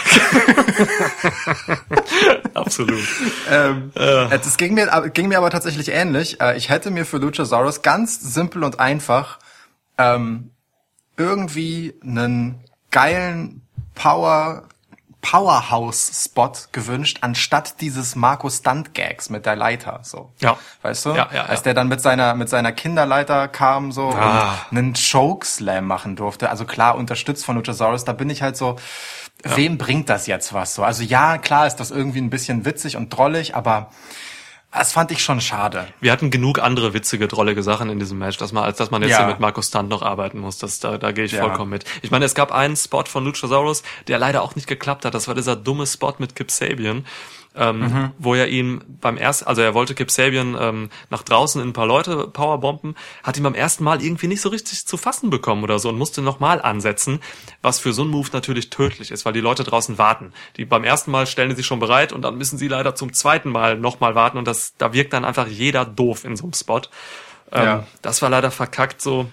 Absolut. 2.54 3.04
Ähm, 3.50 3.92
ja. 3.96 4.30
Es 4.30 4.58
ging 4.58 4.74
mir, 4.74 5.10
ging 5.14 5.28
mir 5.28 5.38
aber 5.38 5.50
tatsächlich 5.50 5.90
ähnlich. 5.90 6.42
Äh, 6.42 6.58
ich 6.58 6.70
hätte 6.70 6.92
mir 6.92 7.06
für 7.06 7.18
Luchasaurus 7.18 7.82
ganz 7.82 8.20
simpel 8.34 8.64
und 8.64 8.80
einfach 8.80 9.40
ähm, 9.98 10.52
irgendwie 11.18 11.94
einen 12.04 12.64
geilen 12.98 13.62
Power 13.94 14.64
Powerhouse-Spot 15.22 16.54
gewünscht, 16.72 17.18
anstatt 17.22 17.82
dieses 17.82 18.16
Marco 18.16 18.50
Stunt-Gags 18.50 19.30
mit 19.30 19.46
der 19.46 19.56
Leiter, 19.56 20.00
so. 20.04 20.32
Ja. 20.40 20.58
Weißt 20.84 21.06
du? 21.06 21.10
Ja, 21.10 21.28
ja, 21.34 21.44
Als 21.46 21.60
ja. 21.60 21.64
der 21.66 21.74
dann 21.74 21.88
mit 21.90 22.02
seiner, 22.02 22.34
mit 22.36 22.48
seiner 22.50 22.72
Kinderleiter 22.72 23.48
kam, 23.50 23.92
so, 23.92 24.10
Ah. 24.10 24.54
und 24.72 24.78
einen 24.78 24.94
Chokeslam 24.94 25.86
machen 25.86 26.16
durfte. 26.16 26.50
Also 26.50 26.66
klar, 26.66 26.96
unterstützt 26.96 27.44
von 27.46 27.56
Luchasaurus, 27.58 28.06
da 28.06 28.14
bin 28.14 28.30
ich 28.30 28.42
halt 28.42 28.56
so, 28.56 28.78
wem 29.44 29.78
bringt 29.78 30.08
das 30.08 30.28
jetzt 30.28 30.54
was, 30.54 30.76
so? 30.76 30.84
Also 30.84 31.04
ja, 31.04 31.38
klar 31.38 31.68
ist 31.68 31.76
das 31.78 31.92
irgendwie 31.92 32.22
ein 32.22 32.30
bisschen 32.30 32.64
witzig 32.64 32.96
und 32.96 33.10
drollig, 33.10 33.54
aber 33.56 33.90
das 34.72 34.92
fand 34.94 35.12
ich 35.12 35.24
schon 35.24 35.42
schade. 35.42 35.88
Wir 36.02 36.12
hatten 36.12 36.30
genug 36.30 36.60
andere 36.60 36.94
witzige, 36.94 37.28
drollige 37.28 37.64
Sachen 37.64 37.90
in 37.90 38.00
diesem 38.00 38.18
Match, 38.20 38.38
dass 38.38 38.52
man, 38.52 38.64
als 38.64 38.78
dass 38.78 38.92
man 38.92 39.02
jetzt 39.02 39.12
Ja. 39.12 39.20
hier 39.20 39.28
mit 39.28 39.40
Markus 39.40 39.68
Stunt 39.70 39.90
noch 39.90 40.02
arbeiten 40.02 40.40
muss. 40.40 40.58
Das, 40.60 40.80
da, 40.80 40.98
da 40.98 41.12
gehe 41.12 41.26
ich 41.26 41.32
Ja. 41.32 41.42
vollkommen 41.44 41.72
mit. 41.72 41.86
Ich 42.02 42.12
meine, 42.12 42.26
es 42.26 42.36
gab 42.36 42.52
einen 42.52 42.76
Spot 42.76 43.04
von 43.06 43.26
Luchasaurus, 43.26 43.82
der 44.08 44.20
leider 44.20 44.42
auch 44.44 44.56
nicht 44.56 44.68
geklappt 44.68 45.06
hat. 45.06 45.14
Das 45.14 45.28
war 45.28 45.36
dieser 45.36 45.56
dumme 45.56 45.88
Spot 45.88 46.14
mit 46.20 46.36
Kip 46.36 46.52
Sabian. 46.52 47.06
Ähm, 47.60 47.80
Mhm. 47.80 48.12
wo 48.20 48.36
er 48.36 48.48
ihn 48.50 48.84
beim 49.02 49.18
ersten, 49.18 49.48
also 49.48 49.64
er 49.64 49.74
wollte 49.74 49.96
Kip 49.96 50.12
Sabian 50.12 50.56
ähm, 50.60 50.90
nach 51.10 51.24
draußen 51.24 51.60
in 51.60 51.70
ein 51.70 51.74
paar 51.74 51.88
Leute 51.88 52.28
powerbomben, 52.28 52.96
hat 53.24 53.36
ihn 53.36 53.42
beim 53.44 53.56
ersten 53.56 53.84
Mal 53.84 54.04
irgendwie 54.04 54.28
nicht 54.28 54.42
so 54.42 54.50
richtig 54.50 54.86
zu 54.86 54.96
fassen 54.96 55.32
bekommen 55.32 55.64
oder 55.64 55.80
so 55.80 55.90
und 55.90 55.98
musste 55.98 56.22
nochmal 56.22 56.62
ansetzen, 56.62 57.20
was 57.64 57.80
für 57.80 57.94
so 57.94 58.04
einen 58.04 58.12
Move 58.12 58.30
natürlich 58.32 58.70
tödlich 58.70 59.10
ist, 59.10 59.26
weil 59.26 59.34
die 59.34 59.42
Leute 59.42 59.64
draußen 59.64 59.98
warten. 59.98 60.34
Die 60.58 60.66
beim 60.66 60.84
ersten 60.84 61.10
Mal 61.10 61.26
stellen 61.26 61.50
die 61.50 61.56
sich 61.56 61.66
schon 61.66 61.80
bereit 61.80 62.14
und 62.14 62.22
dann 62.22 62.38
müssen 62.38 62.60
sie 62.60 62.68
leider 62.68 62.94
zum 62.94 63.12
zweiten 63.12 63.50
Mal 63.50 63.78
nochmal 63.80 64.14
warten 64.14 64.38
und 64.38 64.48
das, 64.48 64.74
da 64.78 64.94
wirkt 64.94 65.14
dann 65.14 65.26
einfach 65.26 65.48
jeder 65.48 65.84
doof 65.84 66.26
in 66.26 66.36
so 66.36 66.44
einem 66.44 66.54
Spot. 66.54 66.82
Ähm, 67.52 67.64
Ja. 67.64 67.88
Das 68.04 68.22
war 68.22 68.30
leider 68.30 68.52
verkackt 68.52 69.02
so. 69.02 69.32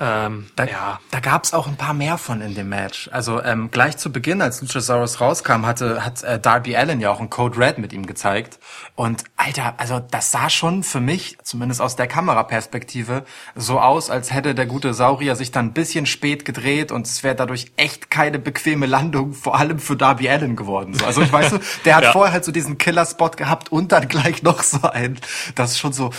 Ähm, 0.00 0.46
Da, 0.56 0.64
ja, 0.64 0.98
da 1.12 1.20
gab's 1.20 1.54
auch 1.54 1.68
ein 1.68 1.76
paar 1.76 1.94
mehr 1.94 2.18
von 2.18 2.40
in 2.40 2.54
dem 2.56 2.68
Match. 2.68 3.08
Also 3.12 3.40
ähm, 3.42 3.70
gleich 3.70 3.96
zu 3.96 4.10
Beginn, 4.10 4.42
als 4.42 4.60
Luchasaurus 4.60 5.20
rauskam, 5.20 5.64
hatte 5.66 6.04
hat 6.04 6.22
äh, 6.24 6.40
Darby 6.40 6.76
Allen 6.76 7.00
ja 7.00 7.10
auch 7.10 7.20
einen 7.20 7.30
Code 7.30 7.58
Red 7.58 7.78
mit 7.78 7.92
ihm 7.92 8.04
gezeigt. 8.04 8.58
Und 8.96 9.22
Alter, 9.36 9.74
also 9.78 10.00
das 10.00 10.32
sah 10.32 10.50
schon 10.50 10.82
für 10.82 11.00
mich, 11.00 11.38
zumindest 11.44 11.80
aus 11.80 11.94
der 11.94 12.08
Kameraperspektive, 12.08 13.24
so 13.54 13.78
aus, 13.78 14.10
als 14.10 14.32
hätte 14.32 14.54
der 14.56 14.66
gute 14.66 14.94
Saurier 14.94 15.36
sich 15.36 15.52
dann 15.52 15.66
ein 15.66 15.72
bisschen 15.72 16.06
spät 16.06 16.44
gedreht 16.44 16.90
und 16.90 17.06
es 17.06 17.22
wäre 17.22 17.36
dadurch 17.36 17.70
echt 17.76 18.10
keine 18.10 18.40
bequeme 18.40 18.86
Landung, 18.86 19.32
vor 19.32 19.56
allem 19.58 19.78
für 19.78 19.96
Darby 19.96 20.28
Allen 20.28 20.56
geworden. 20.56 20.94
So, 20.94 21.06
also 21.06 21.22
ich 21.22 21.32
weiß, 21.32 21.50
so, 21.50 21.58
der 21.84 21.96
hat 21.96 22.02
Ja. 22.04 22.12
vorher 22.12 22.32
halt 22.32 22.44
so 22.44 22.50
diesen 22.52 22.78
Killer-Spot 22.78 23.30
gehabt 23.30 23.70
und 23.70 23.92
dann 23.92 24.08
gleich 24.08 24.42
noch 24.42 24.62
so 24.64 24.82
ein. 24.82 25.18
Das 25.54 25.70
ist 25.72 25.78
schon 25.78 25.92
so, 25.92 26.10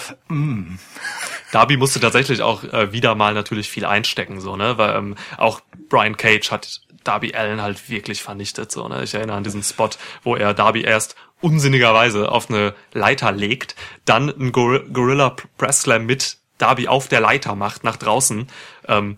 Darby 1.51 1.77
musste 1.77 1.99
tatsächlich 1.99 2.41
auch 2.41 2.63
äh, 2.63 2.91
wieder 2.91 3.15
mal 3.15 3.33
natürlich 3.33 3.69
viel 3.69 3.85
einstecken, 3.85 4.41
so, 4.41 4.55
ne? 4.55 4.77
Weil 4.77 4.95
ähm, 4.95 5.15
auch 5.37 5.61
Brian 5.89 6.17
Cage 6.17 6.51
hat 6.51 6.81
Darby 7.03 7.33
Allen 7.35 7.61
halt 7.61 7.89
wirklich 7.89 8.23
vernichtet, 8.23 8.71
so, 8.71 8.87
ne? 8.87 9.03
Ich 9.03 9.13
erinnere 9.13 9.37
an 9.37 9.43
diesen 9.43 9.63
Spot, 9.63 9.89
wo 10.23 10.35
er 10.35 10.53
Darby 10.53 10.81
erst 10.81 11.15
unsinnigerweise 11.41 12.31
auf 12.31 12.49
eine 12.49 12.73
Leiter 12.93 13.31
legt, 13.31 13.75
dann 14.05 14.33
einen 14.33 14.51
Gor 14.51 14.79
Gorilla 14.79 15.35
Press 15.57 15.81
Slam 15.81 16.05
mit 16.05 16.37
Darby 16.57 16.87
auf 16.87 17.07
der 17.07 17.19
Leiter 17.19 17.55
macht, 17.55 17.83
nach 17.83 17.97
draußen, 17.97 18.47
ähm, 18.87 19.17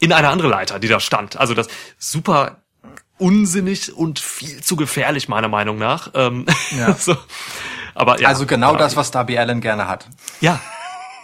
in 0.00 0.12
eine 0.12 0.28
andere 0.28 0.48
Leiter, 0.48 0.78
die 0.78 0.88
da 0.88 1.00
stand. 1.00 1.36
Also 1.36 1.54
das 1.54 1.68
super 1.98 2.62
unsinnig 3.18 3.94
und 3.94 4.20
viel 4.20 4.62
zu 4.62 4.76
gefährlich, 4.76 5.28
meiner 5.28 5.48
Meinung 5.48 5.78
nach. 5.78 6.10
Ähm, 6.14 6.46
Ja. 6.70 6.94
so. 6.98 7.16
Aber 7.94 8.20
ja, 8.20 8.28
also 8.28 8.46
genau 8.46 8.72
ja, 8.72 8.78
das, 8.78 8.94
was 8.94 9.10
Darby 9.10 9.38
Allen 9.38 9.60
gerne 9.60 9.88
hat. 9.88 10.06
Ja, 10.40 10.60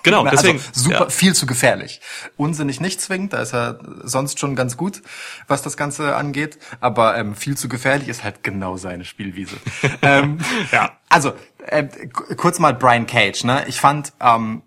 genau, 0.05 0.23
Na, 0.23 0.31
deswegen. 0.31 0.59
also 0.59 0.71
super, 0.73 1.05
ja. 1.05 1.11
viel 1.11 1.35
zu 1.35 1.47
gefährlich. 1.47 2.01
Unsinnig 2.37 2.81
nicht 2.81 3.01
zwingend, 3.01 3.33
da 3.33 3.43
ist 3.43 3.53
er 3.53 3.81
sonst 4.05 4.39
schon 4.39 4.55
ganz 4.55 4.77
gut, 4.77 5.03
was 5.49 5.63
das 5.63 5.77
Ganze 5.77 6.15
angeht. 6.15 6.59
Aber 6.81 7.17
ähm, 7.17 7.35
viel 7.35 7.57
zu 7.57 7.69
gefährlich 7.69 8.09
ist 8.09 8.23
halt 8.23 8.45
genau 8.45 8.77
seine 8.77 9.05
Spielwiese. 9.05 9.57
ähm, 10.03 10.39
Ja. 10.71 10.93
Also, 11.09 11.33
äh, 11.67 11.85
kurz 12.37 12.59
mal 12.59 12.75
Brian 12.75 13.07
Cage, 13.07 13.45
ne? 13.45 13.65
Ich 13.67 13.81
fand 13.81 14.13
ähm, 14.21 14.63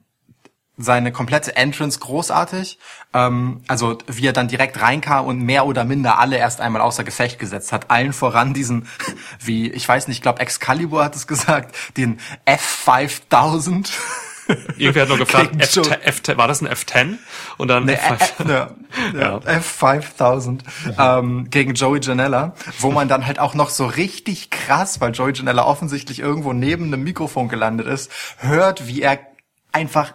seine 0.78 1.12
komplette 1.12 1.56
Entrance 1.56 2.00
großartig. 2.00 2.78
Ähm, 3.14 3.62
also 3.68 3.98
wie 4.08 4.28
er 4.28 4.34
dann 4.34 4.48
direkt 4.48 4.80
reinkam 4.80 5.26
und 5.26 5.42
mehr 5.42 5.66
oder 5.66 5.84
minder 5.84 6.20
alle 6.20 6.38
erst 6.38 6.62
einmal 6.62 6.82
außer 6.82 7.04
Gefecht 7.04 7.40
gesetzt 7.40 7.72
hat. 7.72 7.90
Allen 7.90 8.14
voran 8.14 8.54
diesen, 8.54 8.88
wie, 9.40 9.70
ich 9.72 9.88
weiß 9.88 10.08
nicht, 10.08 10.18
ich 10.18 10.22
glaube 10.22 10.40
Excalibur 10.40 11.04
hat 11.04 11.16
es 11.16 11.28
gesagt, 11.28 11.76
den 11.98 12.20
F5000. 12.46 13.90
Irgendwer 14.78 15.04
hat 15.04 15.10
noch 15.10 15.18
gefragt, 15.18 15.56
F 15.60 16.38
war 16.38 16.48
das 16.48 16.62
ein 16.62 16.68
F10? 16.68 17.18
Und 17.58 17.68
dann 17.68 17.86
Nee, 17.86 17.96
F5. 17.96 18.46
äh, 18.46 18.50
ja, 18.52 18.70
ja, 19.14 19.38
F5000 19.38 20.60
ähm, 20.98 21.50
gegen 21.50 21.74
Joey 21.74 22.00
Janella, 22.02 22.54
wo 22.80 22.92
man 22.92 23.08
dann 23.08 23.26
halt 23.26 23.40
auch 23.40 23.54
noch 23.54 23.70
so 23.70 23.86
richtig 23.86 24.50
krass, 24.50 25.02
weil 25.02 25.12
Joey 25.12 25.34
Janella 25.34 25.66
offensichtlich 25.66 26.20
irgendwo 26.20 26.54
neben 26.54 26.86
einem 26.86 27.04
Mikrofon 27.04 27.50
gelandet 27.50 27.88
ist, 27.88 28.12
hört, 28.38 28.88
wie 28.88 29.02
er 29.02 29.20
einfach 29.72 30.14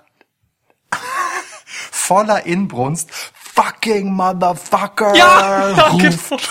voller 1.90 2.46
Inbrunst 2.46 3.10
fucking 3.54 4.12
Motherfucker 4.12 5.14
Ja, 5.14 5.70
ja, 5.70 5.86
ruft. 5.88 6.50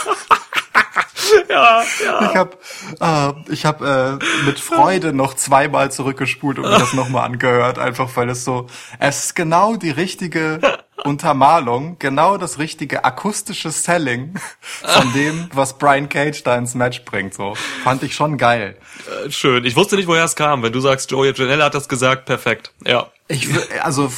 ja, 1.49 1.83
ja. 2.03 2.29
Ich 2.29 2.35
habe 2.35 2.57
äh, 2.99 3.51
ich 3.53 3.65
hab, 3.65 3.81
äh, 3.81 4.17
mit 4.45 4.59
Freude 4.59 5.13
noch 5.13 5.33
zweimal 5.33 5.91
zurückgespult 5.91 6.59
und 6.59 6.65
mir 6.69 6.79
das 6.79 6.93
nochmal 6.93 7.25
angehört, 7.25 7.79
einfach 7.79 8.09
weil 8.15 8.29
es 8.29 8.43
so, 8.43 8.67
es 8.99 9.25
ist 9.25 9.35
genau 9.35 9.75
die 9.75 9.91
richtige 9.91 10.59
Untermalung, 11.03 11.97
genau 11.99 12.37
das 12.37 12.59
richtige 12.59 13.03
akustische 13.03 13.71
Selling 13.71 14.35
von 14.83 15.13
dem, 15.13 15.49
was 15.53 15.77
Brian 15.77 16.09
Cage 16.09 16.43
da 16.43 16.55
ins 16.57 16.75
Match 16.75 17.03
bringt. 17.05 17.33
So 17.33 17.55
fand 17.83 18.03
ich 18.03 18.13
schon 18.13 18.37
geil. 18.37 18.77
Äh, 19.25 19.31
Schön. 19.31 19.65
Ich 19.65 19.75
wusste 19.75 19.95
nicht, 19.95 20.07
woher 20.07 20.25
es 20.25 20.35
kam. 20.35 20.63
Wenn 20.63 20.73
du 20.73 20.79
sagst, 20.79 21.11
Joey 21.11 21.33
Janella 21.33 21.65
hat 21.65 21.75
das 21.75 21.89
gesagt, 21.89 22.25
perfekt. 22.25 22.71
Ja. 22.85 23.07
Ich 23.31 23.47
also 23.81 24.11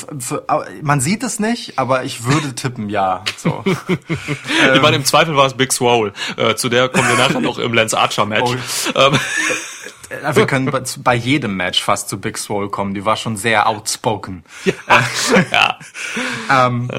man 0.81 0.99
sieht 1.01 1.23
es 1.23 1.39
nicht, 1.39 1.77
aber 1.79 2.03
ich 2.03 2.25
würde 2.25 2.55
tippen, 2.55 2.89
ja. 2.89 3.23
So. 3.37 3.63
ich 4.73 4.81
meine, 4.81 4.95
im 4.95 5.05
Zweifel 5.05 5.35
war 5.37 5.45
es 5.45 5.53
Big 5.53 5.71
Swole. 5.71 6.13
Äh, 6.37 6.55
zu 6.55 6.69
der 6.69 6.89
kommen 6.89 7.07
wir 7.07 7.17
nachher 7.17 7.39
noch 7.39 7.57
im 7.59 7.73
Lance 7.73 7.97
Archer 7.97 8.25
Match. 8.25 8.51
Oh. 8.95 8.99
Ähm, 8.99 9.19
Äh, 10.21 10.35
Wir 10.35 10.45
können 10.45 10.71
bei, 10.99 11.15
jedem 11.15 11.55
Match 11.55 11.81
fast 11.81 12.09
zu 12.09 12.19
Big 12.19 12.37
Swole 12.37 12.69
kommen. 12.69 12.93
Die 12.93 13.05
war 13.05 13.15
schon 13.15 13.37
sehr 13.37 13.67
outspoken. 13.67 14.43
ja. 15.51 15.79
Ähm, 16.49 16.89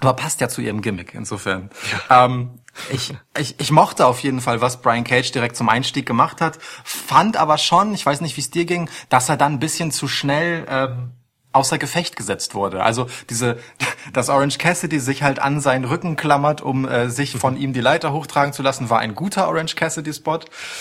Aber 0.00 0.12
passt 0.14 0.40
ja 0.40 0.48
zu 0.48 0.60
ihrem 0.60 0.80
Gimmick, 0.80 1.14
insofern. 1.14 1.70
Ähm, 2.10 2.60
ich, 2.90 3.14
ich, 3.36 3.58
ich 3.58 3.70
mochte 3.72 4.06
auf 4.06 4.20
jeden 4.20 4.40
Fall, 4.40 4.60
was 4.60 4.80
Brian 4.80 5.04
Cage 5.04 5.32
direkt 5.32 5.56
zum 5.56 5.68
Einstieg 5.68 6.06
gemacht 6.06 6.40
hat, 6.40 6.58
fand 6.84 7.36
aber 7.36 7.58
schon, 7.58 7.94
ich 7.94 8.06
weiß 8.06 8.20
nicht, 8.20 8.36
wie 8.36 8.40
es 8.40 8.50
dir 8.50 8.64
ging, 8.64 8.88
dass 9.08 9.28
er 9.28 9.36
dann 9.36 9.54
ein 9.54 9.58
bisschen 9.58 9.90
zu 9.90 10.06
schnell 10.06 10.66
ähm, 10.68 11.12
außer 11.52 11.78
Gefecht 11.78 12.16
gesetzt 12.16 12.54
wurde. 12.54 12.82
Also 12.82 13.08
diese, 13.30 13.58
dass 14.12 14.28
Orange 14.28 14.58
Cassidy 14.58 15.00
sich 15.00 15.22
halt 15.22 15.38
an 15.38 15.60
seinen 15.60 15.84
Rücken 15.84 16.16
klammert, 16.16 16.60
um 16.60 16.86
äh, 16.86 17.10
sich 17.10 17.36
von 17.36 17.56
ihm 17.56 17.72
die 17.72 17.80
Leiter 17.80 18.12
hochtragen 18.12 18.52
zu 18.52 18.62
lassen, 18.62 18.90
war 18.90 19.00
ein 19.00 19.14
guter 19.14 19.48
Orange 19.48 19.76
Cassidy 19.76 20.12
Spot. 20.12 20.40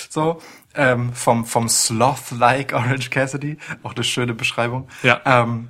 So 0.10 0.42
ähm, 0.76 1.14
vom 1.14 1.46
vom 1.46 1.70
Sloth-like 1.70 2.74
Orange 2.74 3.10
Cassidy, 3.10 3.58
auch 3.84 3.96
eine 3.96 4.04
schöne 4.04 4.34
Beschreibung. 4.34 4.88
Ja. 5.04 5.22
Ähm, 5.26 5.70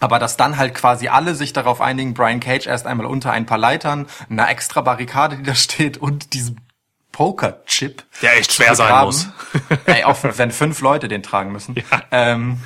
aber 0.00 0.18
dass 0.18 0.36
dann 0.36 0.58
halt 0.58 0.74
quasi 0.74 1.08
alle 1.08 1.34
sich 1.34 1.52
darauf 1.52 1.80
einigen, 1.80 2.14
Brian 2.14 2.40
Cage 2.40 2.66
erst 2.66 2.86
einmal 2.86 3.06
unter 3.06 3.30
ein 3.30 3.46
paar 3.46 3.58
Leitern, 3.58 4.06
einer 4.28 4.50
extra 4.50 4.80
Barrikade, 4.80 5.36
die 5.36 5.44
da 5.44 5.54
steht 5.54 5.96
und 5.96 6.34
diesem 6.34 6.56
Poker-Chip. 7.12 8.04
Der 8.22 8.36
echt 8.36 8.52
schwer 8.52 8.74
sein 8.74 9.04
muss. 9.04 9.28
Ey, 9.86 10.02
auch 10.04 10.18
wenn 10.22 10.50
fünf 10.50 10.80
Leute 10.80 11.08
den 11.08 11.22
tragen 11.22 11.52
müssen. 11.52 11.76
Ähm, 12.10 12.60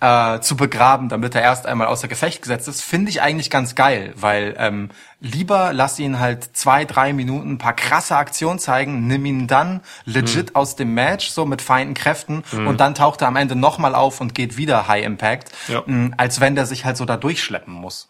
äh, 0.00 0.40
zu 0.40 0.56
begraben, 0.56 1.08
damit 1.08 1.34
er 1.34 1.42
erst 1.42 1.66
einmal 1.66 1.86
außer 1.88 2.08
Gefecht 2.08 2.42
gesetzt 2.42 2.68
ist, 2.68 2.82
finde 2.82 3.10
ich 3.10 3.22
eigentlich 3.22 3.50
ganz 3.50 3.74
geil, 3.74 4.12
weil 4.16 4.54
ähm, 4.58 4.90
lieber 5.20 5.72
lass 5.72 5.98
ihn 5.98 6.18
halt 6.20 6.56
zwei, 6.56 6.84
drei 6.84 7.12
Minuten 7.12 7.52
ein 7.52 7.58
paar 7.58 7.74
krasse 7.74 8.16
Aktionen 8.16 8.58
zeigen, 8.58 9.06
nimm 9.06 9.24
ihn 9.26 9.46
dann 9.46 9.80
legit 10.04 10.54
aus 10.54 10.76
dem 10.76 10.94
Match, 10.94 11.28
so 11.30 11.44
mit 11.46 11.62
feinden 11.62 11.94
Kräften 11.94 12.44
und 12.52 12.78
dann 12.80 12.94
taucht 12.94 13.22
er 13.22 13.28
am 13.28 13.36
Ende 13.36 13.54
nochmal 13.56 13.94
auf 13.94 14.20
und 14.20 14.34
geht 14.34 14.56
wieder 14.56 14.88
High 14.88 15.04
Impact, 15.04 15.50
Ja. 15.68 15.82
mh, 15.86 16.12
als 16.16 16.40
wenn 16.40 16.54
der 16.54 16.66
sich 16.66 16.84
halt 16.84 16.96
so 16.96 17.04
da 17.04 17.16
durchschleppen 17.16 17.72
muss. 17.74 18.08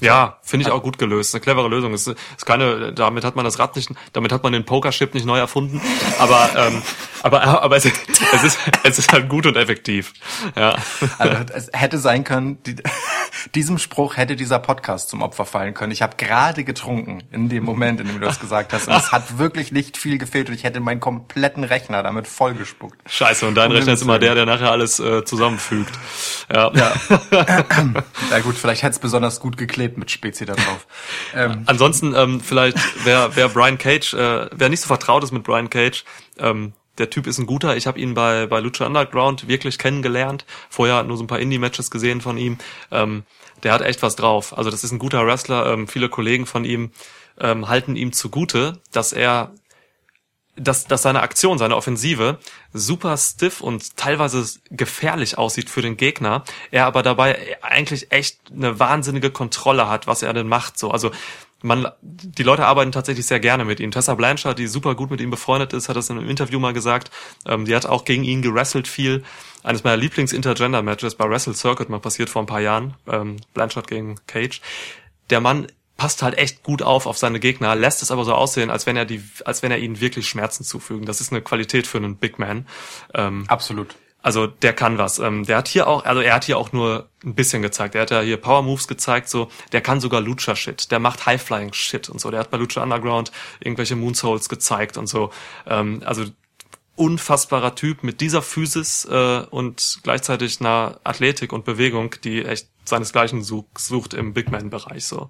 Ja, 0.00 0.38
finde 0.42 0.66
ich 0.66 0.72
auch 0.72 0.82
gut 0.82 0.98
gelöst. 0.98 1.34
Eine 1.34 1.40
clevere 1.42 1.68
Lösung. 1.68 1.92
Es 1.92 2.06
ist 2.06 2.46
keine, 2.46 2.92
damit 2.92 3.24
hat 3.24 3.36
man 3.36 3.44
das 3.44 3.58
Rad 3.58 3.76
nicht, 3.76 3.90
damit 4.12 4.32
hat 4.32 4.42
man 4.42 4.52
den 4.52 4.64
Pokerchip 4.64 5.14
nicht 5.14 5.26
neu 5.26 5.38
erfunden. 5.38 5.80
Aber, 6.18 6.50
ähm, 6.56 6.82
aber, 7.22 7.62
aber 7.62 7.76
es, 7.76 7.84
es 7.84 8.44
ist, 8.44 8.58
es 8.82 8.98
ist 8.98 9.12
halt 9.12 9.28
gut 9.28 9.46
und 9.46 9.56
effektiv. 9.56 10.12
Ja. 10.56 10.76
Also 11.18 11.36
es 11.54 11.70
hätte 11.72 11.98
sein 11.98 12.24
können, 12.24 12.62
die, 12.64 12.76
diesem 13.54 13.78
Spruch 13.78 14.16
hätte 14.16 14.36
dieser 14.36 14.58
Podcast 14.58 15.08
zum 15.08 15.22
Opfer 15.22 15.44
fallen 15.44 15.74
können. 15.74 15.92
Ich 15.92 16.02
habe 16.02 16.16
gerade 16.16 16.64
getrunken 16.64 17.22
in 17.30 17.48
dem 17.48 17.64
Moment, 17.64 18.00
in 18.00 18.06
dem 18.06 18.20
du 18.20 18.26
das 18.26 18.40
gesagt 18.40 18.72
hast. 18.72 18.88
Und 18.88 18.96
es 18.96 19.12
hat 19.12 19.38
wirklich 19.38 19.72
nicht 19.72 19.96
viel 19.96 20.18
gefehlt 20.18 20.48
und 20.48 20.54
ich 20.54 20.64
hätte 20.64 20.80
meinen 20.80 21.00
kompletten 21.00 21.64
Rechner 21.64 22.02
damit 22.02 22.26
vollgespuckt. 22.26 22.98
Scheiße, 23.08 23.46
und 23.46 23.54
dein 23.54 23.72
Rechner 23.72 23.92
ist 23.94 24.02
immer 24.02 24.18
der, 24.18 24.34
der 24.34 24.46
nachher 24.46 24.70
alles 24.70 24.98
äh, 24.98 25.24
zusammenfügt. 25.24 25.92
Ja. 26.52 26.72
Ja. 26.74 26.92
ja 28.30 28.38
gut, 28.40 28.56
vielleicht 28.56 28.82
hätte 28.82 28.92
es 28.92 28.98
besonders 28.98 29.40
gut 29.40 29.56
geklebt, 29.56 29.89
Planet 29.90 29.98
mit 29.98 30.10
Spezi 30.10 30.46
da 30.46 30.54
drauf. 30.54 30.86
ähm, 31.34 31.62
Ansonsten 31.66 32.14
ähm, 32.14 32.40
vielleicht, 32.40 32.78
wer, 33.04 33.34
wer 33.36 33.48
Brian 33.48 33.78
Cage, 33.78 34.14
äh, 34.14 34.48
wer 34.52 34.68
nicht 34.68 34.80
so 34.80 34.86
vertraut 34.86 35.24
ist 35.24 35.32
mit 35.32 35.42
Brian 35.42 35.70
Cage, 35.70 36.04
ähm, 36.38 36.72
der 36.98 37.08
Typ 37.08 37.26
ist 37.26 37.38
ein 37.38 37.46
guter. 37.46 37.76
Ich 37.76 37.86
habe 37.86 37.98
ihn 37.98 38.14
bei, 38.14 38.46
bei 38.46 38.60
Lucha 38.60 38.86
Underground 38.86 39.48
wirklich 39.48 39.78
kennengelernt. 39.78 40.44
Vorher 40.68 41.02
nur 41.02 41.16
so 41.16 41.24
ein 41.24 41.28
paar 41.28 41.38
Indie-Matches 41.38 41.90
gesehen 41.90 42.20
von 42.20 42.36
ihm. 42.36 42.58
Ähm, 42.90 43.24
der 43.62 43.72
hat 43.72 43.80
echt 43.80 44.02
was 44.02 44.16
drauf. 44.16 44.56
Also 44.56 44.70
das 44.70 44.84
ist 44.84 44.92
ein 44.92 44.98
guter 44.98 45.26
Wrestler. 45.26 45.72
Ähm, 45.72 45.88
viele 45.88 46.10
Kollegen 46.10 46.44
von 46.44 46.64
ihm 46.64 46.90
ähm, 47.38 47.68
halten 47.68 47.96
ihm 47.96 48.12
zugute, 48.12 48.80
dass 48.92 49.14
er 49.14 49.52
dass, 50.56 50.86
dass 50.86 51.02
seine 51.02 51.22
Aktion, 51.22 51.58
seine 51.58 51.76
Offensive 51.76 52.38
super 52.72 53.16
stiff 53.16 53.60
und 53.60 53.96
teilweise 53.96 54.46
gefährlich 54.70 55.38
aussieht 55.38 55.70
für 55.70 55.82
den 55.82 55.96
Gegner, 55.96 56.44
er 56.70 56.86
aber 56.86 57.02
dabei 57.02 57.58
eigentlich 57.62 58.12
echt 58.12 58.38
eine 58.52 58.78
wahnsinnige 58.78 59.30
Kontrolle 59.30 59.88
hat, 59.88 60.06
was 60.06 60.22
er 60.22 60.32
denn 60.32 60.48
macht. 60.48 60.78
So, 60.78 60.90
also 60.90 61.10
man, 61.62 61.88
die 62.00 62.42
Leute 62.42 62.64
arbeiten 62.64 62.92
tatsächlich 62.92 63.26
sehr 63.26 63.40
gerne 63.40 63.64
mit 63.64 63.80
ihm. 63.80 63.90
Tessa 63.90 64.14
Blanchard, 64.14 64.58
die 64.58 64.66
super 64.66 64.94
gut 64.94 65.10
mit 65.10 65.20
ihm 65.20 65.30
befreundet 65.30 65.72
ist, 65.72 65.88
hat 65.88 65.96
das 65.96 66.08
in 66.08 66.18
einem 66.18 66.28
Interview 66.28 66.58
mal 66.58 66.72
gesagt. 66.72 67.10
Ähm, 67.46 67.64
die 67.64 67.74
hat 67.74 67.86
auch 67.86 68.04
gegen 68.04 68.24
ihn 68.24 68.42
gewrestelt 68.42 68.88
viel. 68.88 69.22
Eines 69.62 69.84
meiner 69.84 69.98
Lieblings-Intergender-Matches 69.98 71.16
bei 71.16 71.28
Wrestle 71.28 71.54
Circuit 71.54 71.90
mal 71.90 72.00
passiert 72.00 72.30
vor 72.30 72.42
ein 72.42 72.46
paar 72.46 72.60
Jahren. 72.60 72.94
Ähm, 73.06 73.36
Blanchard 73.52 73.88
gegen 73.88 74.16
Cage. 74.26 74.62
Der 75.28 75.40
Mann 75.40 75.66
passt 76.00 76.22
halt 76.22 76.38
echt 76.38 76.62
gut 76.62 76.80
auf 76.80 77.04
auf 77.04 77.18
seine 77.18 77.40
Gegner, 77.40 77.74
lässt 77.74 78.00
es 78.00 78.10
aber 78.10 78.24
so 78.24 78.32
aussehen, 78.32 78.70
als 78.70 78.86
wenn 78.86 78.96
er 78.96 79.04
die, 79.04 79.22
als 79.44 79.62
wenn 79.62 79.70
er 79.70 79.76
ihnen 79.76 80.00
wirklich 80.00 80.26
Schmerzen 80.26 80.64
zufügen. 80.64 81.04
Das 81.04 81.20
ist 81.20 81.30
eine 81.30 81.42
Qualität 81.42 81.86
für 81.86 81.98
einen 81.98 82.16
Big 82.16 82.38
Man. 82.38 82.66
Ähm, 83.12 83.44
absolut. 83.48 83.94
also 84.22 84.46
der 84.46 84.72
kann 84.72 84.96
was. 84.96 85.18
Ähm, 85.18 85.44
der 85.44 85.58
hat 85.58 85.68
hier 85.68 85.86
auch, 85.86 86.06
also 86.06 86.22
er 86.22 86.34
hat 86.34 86.44
hier 86.44 86.56
auch 86.56 86.72
nur 86.72 87.10
ein 87.22 87.34
bisschen 87.34 87.60
gezeigt. 87.60 87.94
Er 87.94 88.00
hat 88.00 88.10
ja 88.10 88.22
hier 88.22 88.38
Power 88.38 88.62
Moves 88.62 88.88
gezeigt, 88.88 89.28
so. 89.28 89.50
Der 89.72 89.82
kann 89.82 90.00
sogar 90.00 90.22
Lucha 90.22 90.56
Shit. 90.56 90.90
Der 90.90 91.00
macht 91.00 91.26
High 91.26 91.42
Flying 91.42 91.74
Shit 91.74 92.08
und 92.08 92.18
so. 92.18 92.30
Der 92.30 92.40
hat 92.40 92.50
bei 92.50 92.56
Lucha 92.56 92.82
Underground 92.82 93.30
irgendwelche 93.60 93.94
Moonsaults 93.94 94.48
gezeigt 94.48 94.96
und 94.96 95.06
so. 95.06 95.28
Ähm, 95.66 96.02
also 96.06 96.24
unfassbarer 96.96 97.74
Typ 97.74 98.04
mit 98.04 98.22
dieser 98.22 98.40
Physis 98.40 99.04
äh, 99.04 99.42
und 99.50 100.00
gleichzeitig 100.02 100.60
einer 100.60 100.98
Athletik 101.04 101.52
und 101.52 101.66
Bewegung, 101.66 102.14
die 102.24 102.42
echt 102.42 102.68
seinesgleichen 102.86 103.42
such, 103.42 103.66
sucht 103.76 104.14
im 104.14 104.32
Big 104.32 104.50
Man 104.50 104.70
Bereich 104.70 105.04
so. 105.04 105.28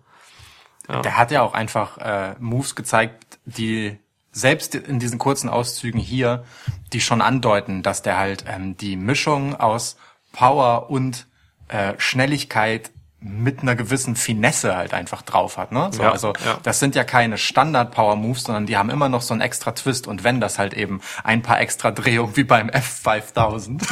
Der 1.03 1.17
hat 1.17 1.31
ja 1.31 1.43
auch 1.43 1.55
einfach 1.55 1.99
äh, 1.99 2.35
Moves 2.39 2.75
gezeigt, 2.75 3.39
die 3.45 3.99
selbst 4.33 4.75
in 4.75 4.99
diesen 4.99 5.19
kurzen 5.19 5.49
Auszügen 5.49 6.01
hier, 6.01 6.45
die 6.93 7.01
schon 7.01 7.21
andeuten, 7.21 7.83
dass 7.83 8.03
der 8.03 8.17
halt 8.17 8.45
ähm, 8.47 8.77
die 8.77 8.97
Mischung 8.97 9.57
aus 9.57 9.97
Power 10.33 10.91
und 10.91 11.27
äh, 11.69 11.95
Schnelligkeit 11.99 12.91
mit 13.23 13.61
einer 13.61 13.75
gewissen 13.77 14.17
Finesse 14.17 14.75
halt 14.77 14.95
einfach 14.95 15.21
drauf 15.21 15.59
hat. 15.59 15.73
Ne? 15.73 15.91
So, 15.93 16.03
Ja, 16.03 16.13
also 16.13 16.29
ja. 16.45 16.59
das 16.63 16.81
sind 16.81 16.95
ja 16.95 17.05
keine 17.05 17.37
Standard-Power-Moves, 17.37 18.45
sondern 18.45 18.65
die 18.65 18.79
haben 18.79 18.89
immer 18.89 19.11
noch 19.11 19.21
so 19.21 19.35
einen 19.35 19.43
extra 19.43 19.73
Twist. 19.73 20.07
Und 20.07 20.25
wenn 20.25 20.41
das 20.41 20.59
halt 20.59 20.73
eben 20.73 21.03
ein 21.23 21.43
paar 21.43 21.61
extra 21.61 21.91
Drehungen 21.91 22.35
wie 22.37 22.45
beim 22.45 22.71
F5000 22.71 23.83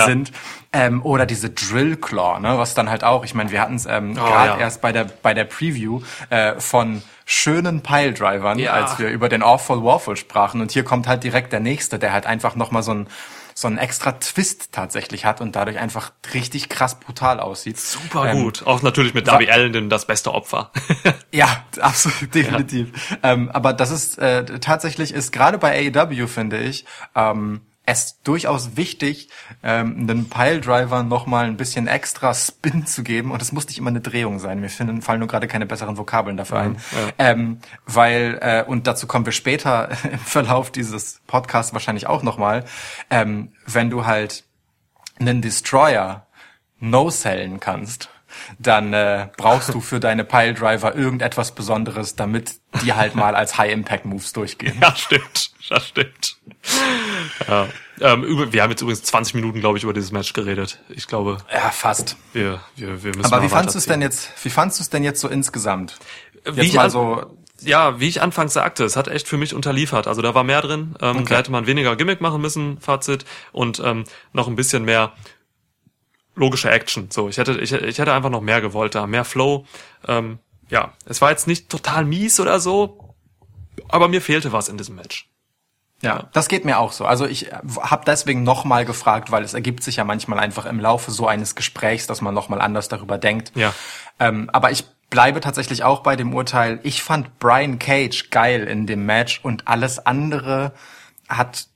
sind, 0.06 0.32
ähm, 0.72 1.02
oder 1.02 1.24
diese 1.24 1.48
Drill 1.48 1.96
Claw, 1.96 2.40
ne, 2.40 2.58
was 2.58 2.74
dann 2.74 2.90
halt 2.90 3.04
auch, 3.04 3.24
ich 3.24 3.34
meine, 3.34 3.50
wir 3.50 3.60
hatten 3.62 3.76
es 3.76 3.86
ähm, 3.86 4.14
gerade 4.14 4.52
Oh, 4.52 4.54
ja. 4.56 4.58
erst 4.58 4.82
bei 4.82 4.92
der 4.92 5.04
bei 5.22 5.32
der 5.32 5.44
Preview 5.44 6.02
äh, 6.28 6.60
von 6.60 7.02
schönen 7.24 7.82
Piledrivern, 7.82 8.58
Ja. 8.58 8.72
als 8.72 8.98
wir 8.98 9.08
über 9.08 9.30
den 9.30 9.42
Awful 9.42 9.82
Waffle 9.82 10.16
sprachen. 10.16 10.60
Und 10.60 10.72
hier 10.72 10.84
kommt 10.84 11.06
halt 11.06 11.24
direkt 11.24 11.52
der 11.54 11.60
nächste, 11.60 11.98
der 11.98 12.12
halt 12.12 12.26
einfach 12.26 12.54
nochmal 12.54 12.82
so 12.82 12.92
ein 12.92 13.06
so 13.60 13.66
einen 13.66 13.76
extra 13.76 14.12
Twist 14.12 14.70
tatsächlich 14.70 15.24
hat 15.24 15.40
und 15.40 15.56
dadurch 15.56 15.78
einfach 15.78 16.12
richtig 16.32 16.68
krass 16.68 17.00
brutal 17.00 17.40
aussieht. 17.40 17.76
Super 17.76 18.30
Ähm, 18.30 18.44
gut. 18.44 18.64
Auch 18.64 18.82
natürlich 18.82 19.14
mit 19.14 19.26
Darby 19.26 19.50
Allen, 19.50 19.90
das 19.90 20.06
beste 20.06 20.32
Opfer. 20.32 20.70
ja, 21.32 21.64
absolut, 21.80 22.32
definitiv. 22.32 23.18
Ähm, 23.24 23.50
aber 23.50 23.72
das 23.72 23.90
ist 23.90 24.16
äh, 24.18 24.44
tatsächlich 24.60 25.12
ist 25.12 25.32
gerade 25.32 25.58
bei 25.58 25.90
AEW 25.92 26.28
finde 26.28 26.58
ich 26.58 26.84
ähm, 27.16 27.62
es 27.88 28.20
durchaus 28.22 28.76
wichtig, 28.76 29.30
ähm, 29.62 29.96
einen 30.00 30.28
Piledriver 30.28 31.02
noch 31.02 31.24
mal 31.26 31.46
ein 31.46 31.56
bisschen 31.56 31.86
extra 31.86 32.34
Spin 32.34 32.86
zu 32.86 33.02
geben 33.02 33.30
und 33.30 33.40
es 33.40 33.50
muss 33.50 33.66
nicht 33.66 33.78
immer 33.78 33.88
eine 33.88 34.02
Drehung 34.02 34.38
sein. 34.38 34.60
Mir 34.60 34.68
finden, 34.68 35.00
fallen 35.00 35.20
nur 35.20 35.28
gerade 35.28 35.48
keine 35.48 35.64
besseren 35.64 35.96
Vokabeln 35.96 36.36
dafür 36.36 36.58
ein, 36.58 36.76
ähm, 37.18 37.60
weil 37.86 38.38
äh, 38.42 38.62
und 38.62 38.86
dazu 38.86 39.06
kommen 39.06 39.24
wir 39.24 39.32
später 39.32 39.88
im 40.12 40.18
Verlauf 40.18 40.70
dieses 40.70 41.20
Podcasts 41.26 41.72
wahrscheinlich 41.72 42.06
auch 42.06 42.22
noch 42.22 42.36
mal, 42.36 42.64
ähm, 43.08 43.52
wenn 43.64 43.88
du 43.88 44.04
halt 44.04 44.44
einen 45.18 45.40
Destroyer 45.40 46.26
no-sellen 46.80 47.58
kannst, 47.58 48.10
dann 48.58 48.92
äh, 48.92 49.28
brauchst 49.38 49.72
du 49.72 49.80
für 49.80 49.98
deine 49.98 50.24
Piledriver 50.24 50.94
irgendetwas 50.94 51.54
Besonderes, 51.54 52.16
damit 52.16 52.60
die 52.82 52.92
halt 52.92 53.14
mal 53.14 53.34
als 53.34 53.56
High-Impact-Moves 53.56 54.34
durchgehen. 54.34 54.78
ja, 54.80 54.94
stimmt. 54.94 55.52
Das 55.70 55.88
stimmt. 55.88 56.37
Ja. 57.48 57.68
Ähm, 58.00 58.22
über, 58.24 58.52
wir 58.52 58.62
haben 58.62 58.70
jetzt 58.70 58.80
übrigens 58.82 59.02
20 59.02 59.34
Minuten, 59.34 59.60
glaube 59.60 59.76
ich, 59.78 59.84
über 59.84 59.92
dieses 59.92 60.12
Match 60.12 60.32
geredet. 60.32 60.80
Ich 60.88 61.06
glaube, 61.08 61.38
Ja, 61.52 61.70
fast. 61.70 62.16
wir, 62.32 62.60
wir, 62.76 63.02
wir 63.02 63.16
müssen 63.16 63.32
Aber 63.32 63.42
wie 63.42 63.48
fandst 63.48 63.74
du 63.74 63.78
es 63.78 63.86
denn 63.86 64.02
jetzt, 64.02 64.30
wie 64.44 64.50
fandst 64.50 64.78
du 64.78 64.82
es 64.82 64.90
denn 64.90 65.02
jetzt 65.02 65.20
so 65.20 65.28
insgesamt? 65.28 65.98
Wie 66.44 66.60
Jetzt 66.60 66.68
ich 66.68 66.74
mal 66.74 66.90
so, 66.90 67.36
Ja, 67.60 67.98
wie 67.98 68.06
ich 68.08 68.22
anfangs 68.22 68.52
sagte, 68.52 68.84
es 68.84 68.96
hat 68.96 69.08
echt 69.08 69.26
für 69.26 69.36
mich 69.36 69.52
unterliefert. 69.54 70.06
Also 70.06 70.22
da 70.22 70.34
war 70.34 70.44
mehr 70.44 70.60
drin. 70.62 70.94
Ähm, 71.00 71.24
Da 71.24 71.36
hätte 71.38 71.50
man 71.50 71.66
weniger 71.66 71.96
Gimmick 71.96 72.20
machen 72.20 72.40
müssen, 72.40 72.78
Fazit, 72.80 73.24
und 73.52 73.80
ähm, 73.84 74.04
noch 74.32 74.46
ein 74.46 74.54
bisschen 74.54 74.84
mehr 74.84 75.12
logische 76.36 76.70
Action. 76.70 77.10
So, 77.10 77.28
ich 77.28 77.38
hätte, 77.38 77.58
ich, 77.58 77.72
ich 77.72 77.98
hätte 77.98 78.12
einfach 78.12 78.30
noch 78.30 78.40
mehr 78.42 78.60
gewollt 78.60 78.94
da, 78.94 79.08
mehr 79.08 79.24
Flow. 79.24 79.66
Ähm, 80.06 80.38
ja, 80.70 80.92
es 81.04 81.20
war 81.20 81.30
jetzt 81.30 81.48
nicht 81.48 81.68
total 81.68 82.04
mies 82.04 82.38
oder 82.38 82.60
so, 82.60 83.14
aber 83.88 84.06
mir 84.06 84.22
fehlte 84.22 84.52
was 84.52 84.68
in 84.68 84.76
diesem 84.78 84.94
Match. 84.94 85.28
Ja, 86.00 86.28
das 86.32 86.48
geht 86.48 86.64
mir 86.64 86.78
auch 86.78 86.92
so. 86.92 87.04
Also 87.06 87.26
ich 87.26 87.50
habe 87.80 88.04
deswegen 88.06 88.44
nochmal 88.44 88.84
gefragt, 88.84 89.32
weil 89.32 89.42
es 89.42 89.54
ergibt 89.54 89.82
sich 89.82 89.96
ja 89.96 90.04
manchmal 90.04 90.38
einfach 90.38 90.64
im 90.66 90.78
Laufe 90.78 91.10
so 91.10 91.26
eines 91.26 91.56
Gesprächs, 91.56 92.06
dass 92.06 92.20
man 92.20 92.34
nochmal 92.34 92.60
anders 92.60 92.88
darüber 92.88 93.18
denkt. 93.18 93.50
Ja. 93.56 93.74
Ähm, 94.20 94.48
aber 94.52 94.70
ich 94.70 94.84
bleibe 95.10 95.40
tatsächlich 95.40 95.82
auch 95.82 96.00
bei 96.00 96.14
dem 96.14 96.34
Urteil. 96.34 96.78
Ich 96.84 97.02
fand 97.02 97.38
Brian 97.40 97.78
Cage 97.78 98.30
geil 98.30 98.64
in 98.64 98.86
dem 98.86 99.06
Match 99.06 99.40
und 99.42 99.66
alles 99.66 100.04
andere 100.06 100.72
hat 101.28 101.66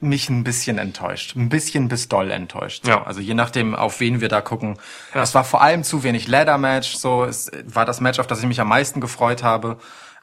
mich 0.00 0.28
ein 0.28 0.44
bisschen 0.44 0.78
enttäuscht. 0.78 1.34
Ein 1.34 1.48
bisschen 1.48 1.88
bis 1.88 2.08
doll 2.08 2.30
enttäuscht. 2.30 2.86
Ja. 2.86 3.02
Also 3.04 3.20
je 3.20 3.34
nachdem, 3.34 3.74
auf 3.74 4.00
wen 4.00 4.20
wir 4.20 4.28
da 4.28 4.40
gucken. 4.40 4.78
Es 5.12 5.34
war 5.34 5.44
vor 5.44 5.60
allem 5.60 5.82
zu 5.82 6.02
wenig 6.04 6.28
Ladder-Match. 6.28 6.96
So, 6.96 7.24
es 7.24 7.50
war 7.64 7.84
das 7.84 8.00
Match, 8.00 8.20
auf 8.20 8.26
das 8.26 8.40
ich 8.40 8.46
mich 8.46 8.60
am 8.60 8.68
meisten 8.68 9.00
gefreut 9.00 9.42
habe. 9.42 9.78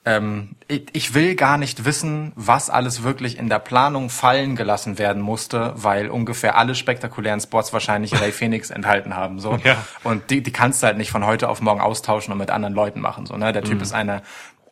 Ähm, 0.07 0.55
ich, 0.67 0.85
ich 0.93 1.13
will 1.15 1.35
gar 1.35 1.57
nicht 1.57 1.83
wissen, 1.83 2.31
was 2.35 2.69
alles 2.69 3.01
wirklich 3.01 3.39
in 3.39 3.49
der 3.49 3.57
Planung 3.59 4.09
fallen 4.11 4.55
gelassen 4.55 4.99
werden 4.99 5.21
musste, 5.21 5.73
weil 5.75 6.09
ungefähr 6.09 6.57
alle 6.57 6.75
spektakulären 6.75 7.39
Spots 7.41 7.73
wahrscheinlich 7.73 8.19
Ray 8.21 8.31
Phoenix 8.39 8.69
enthalten 8.69 9.15
haben. 9.15 9.39
So. 9.39 9.57
Ja. 9.63 9.83
Und 10.03 10.29
die, 10.29 10.43
die 10.43 10.51
kannst 10.51 10.83
du 10.83 10.87
halt 10.87 10.97
nicht 10.97 11.09
von 11.11 11.25
heute 11.25 11.49
auf 11.49 11.59
morgen 11.61 11.81
austauschen 11.81 12.31
und 12.31 12.37
mit 12.37 12.51
anderen 12.51 12.75
Leuten 12.75 13.01
machen. 13.01 13.25
So, 13.25 13.35
ne? 13.35 13.51
Der 13.51 13.63
Mhm. 13.63 13.67
Typ 13.67 13.81
ist 13.81 13.93
eine 13.93 14.21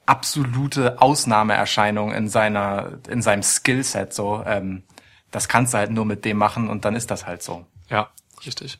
absolute 0.06 1.02
Ausnahmeerscheinung 1.02 2.12
in 2.12 2.30
seiner, 2.30 3.00
in 3.10 3.22
seinem 3.22 3.41
Skillset. 3.43 4.13
So, 4.13 4.43
ähm, 4.46 4.84
das 5.32 5.48
kannst 5.48 5.74
du 5.74 5.80
halt 5.80 5.89
nur 5.91 6.06
mit 6.06 6.26
dem 6.26 6.38
machen 6.38 6.69
und 6.69 6.86
dann 6.86 6.96
ist 6.96 7.10
das 7.10 7.26
halt 7.26 7.41
so. 7.41 7.65
Ja, 7.89 8.10
richtig. 8.46 8.80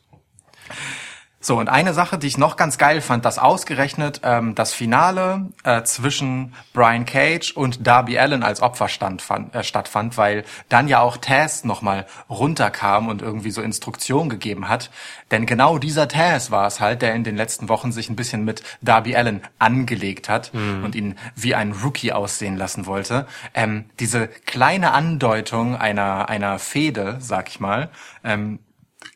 So, 1.44 1.58
und 1.58 1.68
eine 1.68 1.92
Sache, 1.92 2.16
die 2.16 2.26
ich 2.26 2.38
noch 2.38 2.56
ganz 2.56 2.78
geil 2.78 3.02
fand, 3.02 3.26
dass 3.26 3.38
ausgerechnet 3.38 4.22
ähm, 4.24 4.54
das 4.54 4.72
Finale 4.72 5.50
äh, 5.62 5.82
zwischen 5.82 6.54
Brian 6.72 7.04
Cage 7.04 7.52
und 7.52 7.86
Darby 7.86 8.18
Allen 8.18 8.42
als 8.42 8.62
Opfer 8.62 8.88
stand, 8.88 9.20
fand, 9.20 9.54
äh, 9.54 9.62
stattfand, 9.62 10.16
weil 10.16 10.44
dann 10.70 10.88
ja 10.88 11.00
auch 11.00 11.18
Taz 11.18 11.64
nochmal 11.64 12.06
runterkam 12.30 13.08
und 13.08 13.20
irgendwie 13.20 13.50
so 13.50 13.60
Instruktionen 13.60 14.30
gegeben 14.30 14.70
hat. 14.70 14.90
Denn 15.30 15.44
genau 15.44 15.76
dieser 15.76 16.08
Taz 16.08 16.50
war 16.50 16.66
es 16.66 16.80
halt, 16.80 17.02
der 17.02 17.14
in 17.14 17.24
den 17.24 17.36
letzten 17.36 17.68
Wochen 17.68 17.92
sich 17.92 18.08
ein 18.08 18.16
bisschen 18.16 18.46
mit 18.46 18.62
Darby 18.80 19.14
Allen 19.14 19.42
angelegt 19.58 20.30
hat 20.30 20.50
und 20.54 20.94
ihn 20.94 21.18
wie 21.36 21.54
ein 21.54 21.72
Rookie 21.72 22.12
aussehen 22.12 22.56
lassen 22.56 22.86
wollte. 22.86 23.26
Ähm, 23.52 23.90
diese 24.00 24.28
kleine 24.28 24.92
Andeutung 24.92 25.76
einer, 25.76 26.30
einer 26.30 26.58
Fehde, 26.58 27.18
sag 27.20 27.50
ich 27.50 27.60
mal, 27.60 27.90
ähm, 28.24 28.60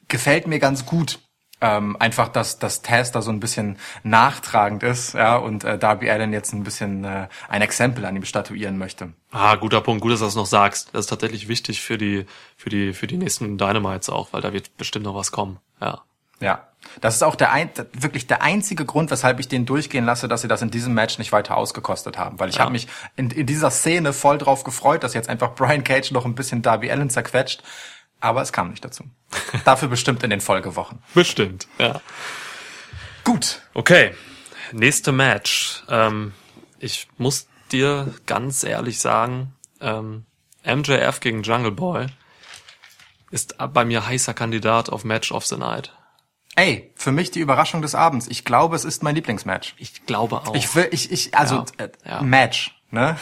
gefällt 0.09 0.47
mir 0.47 0.59
ganz 0.59 0.85
gut. 0.85 1.21
Ähm, 1.61 1.97
einfach, 1.99 2.29
dass 2.29 2.61
das 2.61 2.83
Taz 2.83 3.11
da 3.11 3.21
so 3.21 3.31
ein 3.33 3.41
bisschen 3.41 3.79
nachtragend 4.05 4.85
ist, 4.85 5.15
ja, 5.15 5.37
und 5.37 5.65
äh, 5.65 5.77
Darby 5.77 6.09
Allen 6.09 6.33
jetzt 6.33 6.53
ein 6.53 6.63
bisschen 6.63 7.05
äh, 7.05 7.27
ein 7.49 7.63
Exempel 7.63 8.05
an 8.05 8.15
ihm 8.15 8.25
statuieren 8.25 8.79
möchte. 8.79 9.13
Ah, 9.33 9.57
guter 9.57 9.81
Punkt. 9.81 10.01
Gut, 10.03 10.13
dass 10.13 10.21
du 10.21 10.27
das 10.27 10.37
noch 10.37 10.47
sagst. 10.47 10.91
Das 10.93 11.01
ist 11.07 11.09
tatsächlich 11.09 11.49
wichtig 11.49 11.81
für 11.83 11.99
die, 11.99 12.27
für 12.57 12.71
die, 12.71 12.93
für 12.93 13.09
die 13.09 13.17
nächsten 13.17 13.59
Dynamites 13.59 14.09
auch, 14.09 14.33
weil 14.33 14.41
da 14.41 14.53
wird 14.53 14.77
bestimmt 14.77 15.05
noch 15.05 15.15
was 15.17 15.33
kommen. 15.33 15.59
Ja. 15.81 16.03
Ja. 16.41 16.65
Das 17.01 17.17
ist 17.17 17.23
auch 17.25 17.35
der 17.35 17.51
ein, 17.53 17.71
wirklich 17.93 18.29
der 18.29 18.41
einzige 18.43 18.85
Grund, 18.85 19.11
weshalb 19.11 19.41
ich 19.41 19.49
den 19.49 19.67
durchgehen 19.67 20.05
lasse, 20.05 20.29
dass 20.29 20.43
sie 20.43 20.49
das 20.49 20.63
in 20.63 20.71
diesem 20.71 20.95
Match 20.95 21.19
nicht 21.19 21.33
weiter 21.33 21.57
ausgekostet 21.57 22.17
haben. 22.17 22.39
Weil 22.39 22.49
ich 22.51 22.55
Ja. 22.55 22.63
habe 22.63 22.71
mich 22.73 22.87
in, 23.17 23.31
in 23.31 23.47
dieser 23.47 23.71
Szene 23.71 24.13
voll 24.13 24.39
drauf 24.39 24.63
gefreut, 24.63 25.03
dass 25.03 25.13
jetzt 25.13 25.29
einfach 25.29 25.55
Brian 25.57 25.83
Cage 25.83 26.13
noch 26.13 26.25
ein 26.25 26.37
bisschen 26.37 26.63
Darby 26.63 26.91
Allen 26.91 27.11
zerquetscht. 27.11 27.65
Aber 28.21 28.43
es 28.43 28.53
kam 28.53 28.71
nicht 28.71 28.85
dazu. 28.85 29.05
Dafür 29.65 29.89
bestimmt 29.89 30.23
in 30.23 30.31
den 30.31 30.41
Folgewochen. 30.41 31.03
Bestimmt. 31.15 31.69
Ja. 31.79 32.01
Gut. 33.25 33.63
Okay. 33.75 34.15
nächste 34.73 35.13
Match. 35.13 35.85
Ähm, 35.89 36.33
ich 36.79 37.09
muss 37.19 37.47
dir 37.71 38.15
ganz 38.27 38.65
ehrlich 38.65 39.01
sagen, 39.01 39.55
ähm, 39.81 40.25
MJF 40.65 41.21
gegen 41.21 41.43
Jungle 41.43 41.73
Boy 41.73 42.07
ist 43.31 43.57
bei 43.59 43.85
mir 43.85 44.07
heißer 44.07 44.35
Kandidat 44.35 44.91
auf 44.91 45.05
Match 45.05 45.33
of 45.33 45.47
the 45.47 45.57
Night. 45.57 45.93
Ey, 46.57 46.91
für 46.97 47.13
mich 47.13 47.31
die 47.31 47.41
Überraschung 47.41 47.83
des 47.83 47.95
Abends. 47.95 48.27
Ich 48.27 48.45
glaube, 48.45 48.75
es 48.75 48.85
ist 48.85 49.03
mein 49.03 49.15
Lieblingsmatch. 49.15 49.75
Ich 49.79 50.07
glaube 50.07 50.37
auch. 50.39 50.55
Ich 50.55 50.75
will, 50.75 50.89
ich, 50.91 51.13
ich, 51.13 51.37
also 51.37 51.65
Ja, 51.79 51.85
äh, 51.85 51.91
ja. 52.05 52.23
Match, 52.23 52.75
ne? 52.91 53.17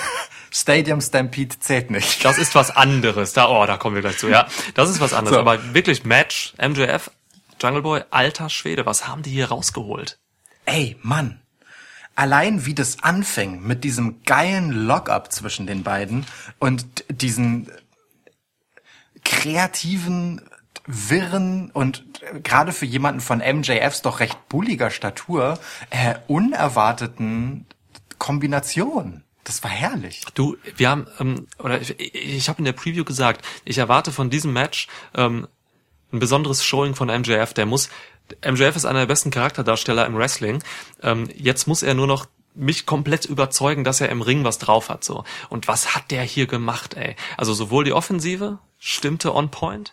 Stadium 0.50 1.00
Stampede 1.00 1.58
zählt 1.58 1.90
nicht. 1.90 2.24
Das 2.24 2.38
ist 2.38 2.54
was 2.54 2.74
anderes. 2.74 3.32
Da, 3.32 3.48
oh, 3.48 3.66
da 3.66 3.76
kommen 3.76 3.94
wir 3.94 4.02
gleich 4.02 4.18
zu. 4.18 4.28
Ja, 4.28 4.48
das 4.74 4.90
ist 4.90 5.00
was 5.00 5.12
anderes. 5.12 5.34
So. 5.34 5.40
Aber 5.40 5.74
wirklich 5.74 6.04
Match, 6.04 6.54
MJF, 6.58 7.10
Jungle 7.60 7.82
Boy, 7.82 8.02
alter 8.10 8.50
Schwede, 8.50 8.86
was 8.86 9.08
haben 9.08 9.22
die 9.22 9.30
hier 9.30 9.48
rausgeholt? 9.48 10.18
Ey, 10.64 10.96
Mann. 11.02 11.40
Allein 12.14 12.64
wie 12.64 12.74
das 12.74 13.02
anfing 13.02 13.62
mit 13.62 13.84
diesem 13.84 14.22
geilen 14.24 14.70
Lock-up 14.70 15.32
zwischen 15.32 15.66
den 15.66 15.82
beiden 15.82 16.24
und 16.58 17.04
diesen 17.10 17.70
kreativen, 19.22 20.40
wirren 20.86 21.70
und 21.72 22.04
gerade 22.42 22.72
für 22.72 22.86
jemanden 22.86 23.20
von 23.20 23.38
MJFs 23.38 24.02
doch 24.02 24.20
recht 24.20 24.48
bulliger 24.48 24.90
Statur 24.90 25.58
äh, 25.90 26.14
unerwarteten 26.26 27.66
Kombination. 28.18 29.24
Das 29.46 29.62
war 29.62 29.70
herrlich. 29.70 30.22
Du, 30.34 30.56
wir 30.76 30.90
haben, 30.90 31.06
ähm, 31.20 31.46
oder 31.60 31.80
ich, 31.80 31.98
ich 32.00 32.48
habe 32.48 32.58
in 32.58 32.64
der 32.64 32.72
Preview 32.72 33.04
gesagt, 33.04 33.46
ich 33.64 33.78
erwarte 33.78 34.10
von 34.10 34.28
diesem 34.28 34.52
Match 34.52 34.88
ähm, 35.14 35.46
ein 36.12 36.18
besonderes 36.18 36.64
Showing 36.64 36.96
von 36.96 37.06
MJF. 37.06 37.54
Der 37.54 37.64
muss, 37.64 37.88
MJF 38.44 38.74
ist 38.74 38.86
einer 38.86 38.98
der 39.00 39.06
besten 39.06 39.30
Charakterdarsteller 39.30 40.04
im 40.04 40.16
Wrestling. 40.16 40.64
Ähm, 41.00 41.28
jetzt 41.36 41.68
muss 41.68 41.84
er 41.84 41.94
nur 41.94 42.08
noch 42.08 42.26
mich 42.56 42.86
komplett 42.86 43.24
überzeugen, 43.24 43.84
dass 43.84 44.00
er 44.00 44.08
im 44.08 44.20
Ring 44.20 44.42
was 44.42 44.58
drauf 44.58 44.88
hat. 44.88 45.04
So 45.04 45.22
und 45.48 45.68
was 45.68 45.94
hat 45.94 46.10
der 46.10 46.24
hier 46.24 46.48
gemacht, 46.48 46.94
ey? 46.94 47.14
Also 47.36 47.54
sowohl 47.54 47.84
die 47.84 47.92
Offensive 47.92 48.58
stimmte 48.80 49.32
on 49.32 49.52
point. 49.52 49.92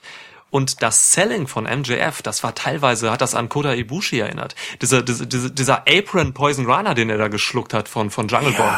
Und 0.53 0.83
das 0.83 1.13
Selling 1.13 1.47
von 1.47 1.63
MJF, 1.63 2.21
das 2.21 2.43
war 2.43 2.53
teilweise, 2.53 3.09
hat 3.09 3.21
das 3.21 3.33
an 3.33 3.49
Kota 3.49 3.73
Ibushi 3.73 4.19
erinnert. 4.19 4.53
Dieser, 4.83 5.01
dieser, 5.01 5.25
dieser, 5.49 5.85
Apron 5.87 6.35
Poison 6.35 6.67
Rana, 6.67 6.93
den 6.93 7.09
er 7.09 7.17
da 7.17 7.27
geschluckt 7.27 7.73
hat 7.73 7.89
von, 7.89 8.11
von 8.11 8.27
Jungle 8.27 8.51
Boy. 8.51 8.69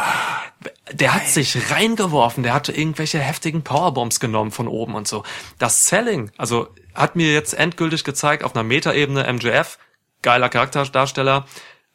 Der 0.92 1.12
hat 1.12 1.28
sich 1.28 1.70
reingeworfen, 1.70 2.44
der 2.44 2.54
hatte 2.54 2.72
irgendwelche 2.72 3.18
heftigen 3.18 3.62
Powerbombs 3.62 4.20
genommen 4.20 4.52
von 4.52 4.68
oben 4.68 4.94
und 4.94 5.06
so. 5.06 5.22
Das 5.58 5.86
Selling, 5.86 6.30
also 6.38 6.68
hat 6.94 7.14
mir 7.14 7.34
jetzt 7.34 7.52
endgültig 7.52 8.04
gezeigt, 8.04 8.42
auf 8.42 8.56
einer 8.56 8.64
Metaebene 8.64 9.30
MJF, 9.30 9.76
geiler 10.22 10.48
Charakterdarsteller, 10.48 11.44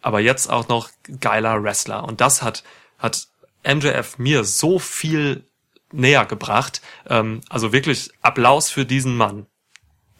aber 0.03 0.19
jetzt 0.19 0.47
auch 0.47 0.67
noch 0.67 0.91
geiler 1.21 1.63
Wrestler. 1.63 2.03
Und 2.03 2.21
das 2.21 2.43
hat, 2.43 2.63
hat 2.99 3.29
MJF 3.67 4.19
mir 4.19 4.43
so 4.43 4.77
viel 4.77 5.49
näher 5.91 6.27
gebracht. 6.27 6.83
Ähm, 7.09 7.41
also 7.49 7.73
wirklich 7.73 8.11
Applaus 8.21 8.69
für 8.69 8.85
diesen 8.85 9.17
Mann. 9.17 9.47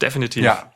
Definitiv. 0.02 0.44
Ja. 0.44 0.72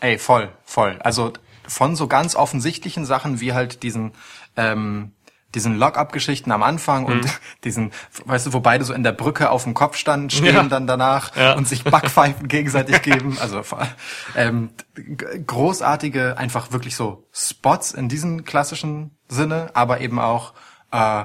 Ey, 0.00 0.18
voll, 0.18 0.50
voll. 0.64 0.98
Also 1.00 1.32
von 1.66 1.96
so 1.96 2.06
ganz 2.06 2.36
offensichtlichen 2.36 3.04
Sachen 3.04 3.40
wie 3.40 3.52
halt 3.52 3.82
diesen, 3.82 4.12
ähm, 4.56 5.12
diesen 5.54 5.76
Lock-up-Geschichten 5.78 6.52
am 6.52 6.62
Anfang 6.62 7.06
und 7.06 7.24
Mhm. 7.24 7.30
diesen, 7.64 7.92
weißt 8.26 8.46
du, 8.46 8.52
wo 8.52 8.60
beide 8.60 8.84
so 8.84 8.92
in 8.92 9.02
der 9.02 9.12
Brücke 9.12 9.50
auf 9.50 9.64
dem 9.64 9.72
Kopf 9.74 9.96
standen, 9.96 10.28
stehen 10.30 10.54
Ja. 10.54 10.62
dann 10.64 10.86
danach 10.86 11.34
Ja. 11.34 11.54
und 11.54 11.66
sich 11.66 11.82
Backpfeifen 11.84 12.46
gegenseitig 12.48 13.00
geben. 13.02 13.38
Also 13.40 13.62
ähm, 14.36 14.70
großartige, 15.46 16.36
einfach 16.38 16.72
wirklich 16.72 16.96
so 16.96 17.26
Spots 17.32 17.92
in 17.92 18.08
diesem 18.08 18.44
klassischen 18.44 19.16
Sinne, 19.28 19.70
aber 19.74 20.00
eben 20.00 20.18
auch 20.18 20.52
äh, 20.92 21.24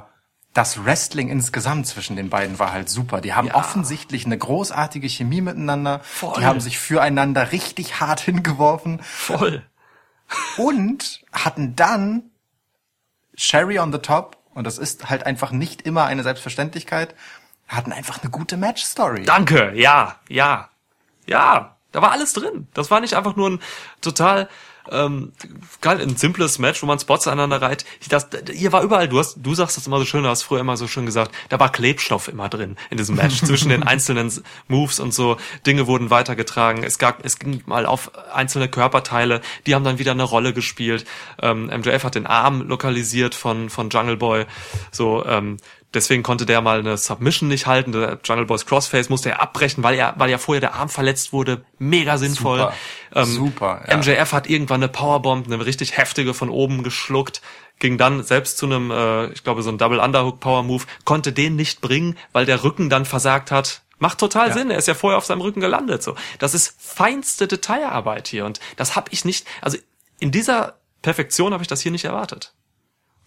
das 0.53 0.83
Wrestling 0.83 1.29
insgesamt 1.29 1.87
zwischen 1.87 2.15
den 2.17 2.29
beiden 2.29 2.59
war 2.59 2.73
halt 2.73 2.89
super. 2.89 3.21
Die 3.21 3.33
haben 3.33 3.47
Ja. 3.47 3.55
offensichtlich 3.55 4.25
eine 4.25 4.37
großartige 4.37 5.07
Chemie 5.07 5.39
miteinander. 5.41 6.01
Voll. 6.03 6.33
Die 6.39 6.45
haben 6.45 6.59
sich 6.59 6.77
füreinander 6.77 7.51
richtig 7.53 7.99
hart 8.01 8.19
hingeworfen 8.21 8.99
Voll. 9.01 9.63
und 10.57 11.21
hatten 11.31 11.75
dann 11.75 12.23
Sherry 13.35 13.79
on 13.79 13.91
the 13.93 13.99
top, 13.99 14.37
und 14.53 14.65
das 14.67 14.77
ist 14.77 15.09
halt 15.09 15.25
einfach 15.25 15.51
nicht 15.51 15.83
immer 15.83 16.05
eine 16.05 16.23
Selbstverständlichkeit, 16.23 17.15
hatten 17.67 17.93
einfach 17.93 18.21
eine 18.21 18.29
gute 18.29 18.57
Match-Story. 18.57 19.23
Danke, 19.23 19.71
ja, 19.75 20.17
ja, 20.27 20.69
ja, 21.25 21.77
da 21.93 22.01
war 22.01 22.11
alles 22.11 22.33
drin. 22.33 22.67
Das 22.73 22.91
war 22.91 22.99
nicht 22.99 23.13
einfach 23.13 23.37
nur 23.37 23.49
ein 23.51 23.59
total 24.01 24.49
ähm, 24.89 25.31
geil, 25.81 26.01
ein 26.01 26.15
simples 26.15 26.59
Match, 26.59 26.81
wo 26.81 26.85
man 26.85 26.99
Spots 26.99 27.27
aneinander 27.27 27.61
reiht. 27.61 27.85
Das, 28.09 28.27
hier 28.51 28.71
war 28.71 28.83
überall, 28.83 29.07
du 29.07 29.19
hast, 29.19 29.37
du 29.41 29.53
sagst 29.53 29.77
das 29.77 29.87
immer 29.87 29.99
so 29.99 30.05
schön, 30.05 30.23
du 30.23 30.29
hast 30.29 30.43
früher 30.43 30.59
immer 30.59 30.77
so 30.77 30.87
schön 30.87 31.05
gesagt, 31.05 31.31
da 31.49 31.59
war 31.59 31.71
Klebstoff 31.71 32.27
immer 32.27 32.49
drin 32.49 32.77
in 32.89 32.97
diesem 32.97 33.15
Match 33.15 33.41
zwischen 33.43 33.69
den 33.69 33.83
einzelnen 33.83 34.31
Moves 34.67 34.99
und 34.99 35.13
so. 35.13 35.37
Dinge 35.65 35.87
wurden 35.87 36.09
weitergetragen. 36.09 36.83
Es 36.83 36.97
gab, 36.97 37.23
es 37.25 37.39
ging 37.39 37.61
mal 37.65 37.85
auf 37.85 38.11
einzelne 38.33 38.67
Körperteile, 38.67 39.41
die 39.65 39.75
haben 39.75 39.83
dann 39.83 39.99
wieder 39.99 40.11
eine 40.11 40.23
Rolle 40.23 40.53
gespielt. 40.53 41.05
Ähm, 41.41 41.65
MJF 41.65 42.03
hat 42.03 42.15
den 42.15 42.27
Arm 42.27 42.61
lokalisiert 42.61 43.35
von 43.35 43.69
von 43.69 43.89
Jungle 43.89 44.17
Boy, 44.17 44.45
so. 44.91 45.25
Ähm, 45.25 45.57
Deswegen 45.93 46.23
konnte 46.23 46.45
der 46.45 46.61
mal 46.61 46.79
eine 46.79 46.97
Submission 46.97 47.49
nicht 47.49 47.67
halten. 47.67 47.91
Der 47.91 48.19
Jungle 48.23 48.45
Boys 48.45 48.65
Crossface 48.65 49.09
musste 49.09 49.29
er 49.29 49.41
abbrechen, 49.41 49.83
weil 49.83 49.95
er, 49.95 50.13
weil 50.17 50.29
ja 50.29 50.37
vorher 50.37 50.61
der 50.61 50.75
Arm 50.75 50.87
verletzt 50.87 51.33
wurde. 51.33 51.65
Mega 51.79 52.17
sinnvoll. 52.17 52.59
Super. 52.59 52.73
Ähm, 53.13 53.25
Super, 53.25 53.85
ja. 53.89 53.97
MJF 53.97 54.31
hat 54.31 54.49
irgendwann 54.49 54.81
eine 54.81 54.87
Powerbomb, 54.87 55.47
eine 55.47 55.65
richtig 55.65 55.97
heftige 55.97 56.33
von 56.33 56.49
oben 56.49 56.83
geschluckt, 56.83 57.41
ging 57.79 57.97
dann 57.97 58.23
selbst 58.23 58.57
zu 58.57 58.67
einem, 58.67 58.89
äh, 58.89 59.27
ich 59.33 59.43
glaube, 59.43 59.63
so 59.63 59.69
ein 59.69 59.77
Double 59.77 59.99
Underhook 59.99 60.39
Power 60.39 60.63
Move, 60.63 60.85
konnte 61.03 61.33
den 61.33 61.57
nicht 61.57 61.81
bringen, 61.81 62.17
weil 62.31 62.45
der 62.45 62.63
Rücken 62.63 62.89
dann 62.89 63.03
versagt 63.05 63.51
hat. 63.51 63.81
Macht 63.99 64.17
total 64.19 64.47
Ja. 64.47 64.53
Sinn. 64.53 64.71
Er 64.71 64.77
ist 64.77 64.87
ja 64.87 64.93
vorher 64.93 65.17
auf 65.17 65.25
seinem 65.25 65.41
Rücken 65.41 65.59
gelandet. 65.59 66.01
So, 66.03 66.15
das 66.39 66.53
ist 66.53 66.73
feinste 66.79 67.47
Detailarbeit 67.47 68.29
hier 68.29 68.45
und 68.45 68.59
das 68.77 68.95
habe 68.95 69.09
ich 69.11 69.25
nicht. 69.25 69.45
Also 69.61 69.77
in 70.19 70.31
dieser 70.31 70.75
Perfektion 71.01 71.51
habe 71.53 71.63
ich 71.63 71.67
das 71.67 71.81
hier 71.81 71.91
nicht 71.91 72.05
erwartet. 72.05 72.53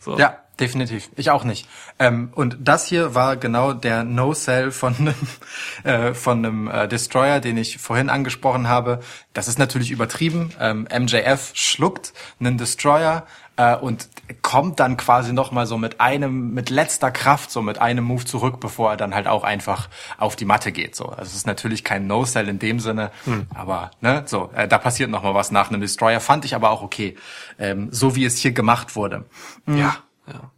So. 0.05 0.19
Ja, 0.19 0.37
definitiv. 0.61 1.09
Ich 1.17 1.31
auch 1.31 1.45
nicht. 1.45 1.67
Ähm, 1.99 2.31
und 2.35 2.59
das 2.61 2.87
hier 2.87 3.15
war 3.15 3.37
genau 3.37 3.73
der 3.73 4.05
No-Sell 4.05 4.71
von 4.71 4.95
einem, 4.97 5.15
äh, 5.85 6.13
von 6.13 6.45
einem 6.45 6.69
äh, 6.69 6.87
Destroyer, 6.87 7.41
den 7.41 7.57
ich 7.57 7.79
vorhin 7.79 8.11
angesprochen 8.11 8.69
habe. 8.69 9.01
Das 9.33 9.49
ist 9.49 9.59
natürlich 9.59 9.91
übertrieben. 9.91 10.53
Ähm, 10.61 10.87
MJF 10.95 11.53
schluckt 11.55 12.13
einen 12.39 12.59
Destroyer 12.59 13.27
äh, 13.57 13.77
und 13.77 14.09
kommt 14.43 14.81
dann 14.81 14.97
quasi 14.97 15.33
noch 15.33 15.53
mal 15.53 15.67
so 15.67 15.79
mit 15.79 16.01
einem, 16.01 16.55
mit 16.55 16.71
letzter 16.71 17.11
Kraft, 17.11 17.51
so 17.51 17.63
mit 17.63 17.79
einem 17.79 18.05
Move 18.05 18.25
zurück, 18.25 18.61
bevor 18.61 18.91
er 18.91 18.97
dann 18.97 19.15
halt 19.15 19.27
auch 19.27 19.45
einfach 19.45 19.89
auf 20.19 20.37
die 20.37 20.45
Matte 20.45 20.73
geht. 20.73 20.97
So, 20.97 21.07
also 21.07 21.23
es 21.23 21.35
ist 21.35 21.47
natürlich 21.47 21.85
kein 21.85 22.07
No-Sell 22.07 22.49
in 22.49 22.59
dem 22.59 22.81
Sinne, 22.81 23.11
aber 23.55 23.91
ne, 24.01 24.23
so, 24.27 24.51
äh, 24.55 24.69
da 24.69 24.79
passiert 24.79 25.11
noch 25.11 25.23
mal 25.23 25.35
was 25.35 25.51
nach 25.51 25.69
einem 25.69 25.81
Destroyer. 25.81 26.21
Fand 26.21 26.45
ich 26.45 26.55
aber 26.55 26.71
auch 26.71 26.83
okay, 26.83 27.17
ähm, 27.59 27.89
so 27.91 28.17
wie 28.17 28.25
es 28.25 28.39
hier 28.39 28.53
gemacht 28.53 28.97
wurde. 28.97 29.25
ja, 29.67 29.97
ja. 30.27 30.51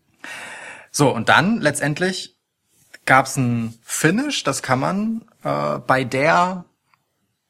So, 0.90 1.14
und 1.14 1.28
dann 1.28 1.60
letztendlich 1.60 2.36
gab's 3.04 3.36
ein 3.36 3.78
Finish, 3.82 4.44
das 4.44 4.62
kann 4.62 4.80
man 4.80 5.24
äh, 5.44 5.78
bei 5.78 6.04
der 6.04 6.64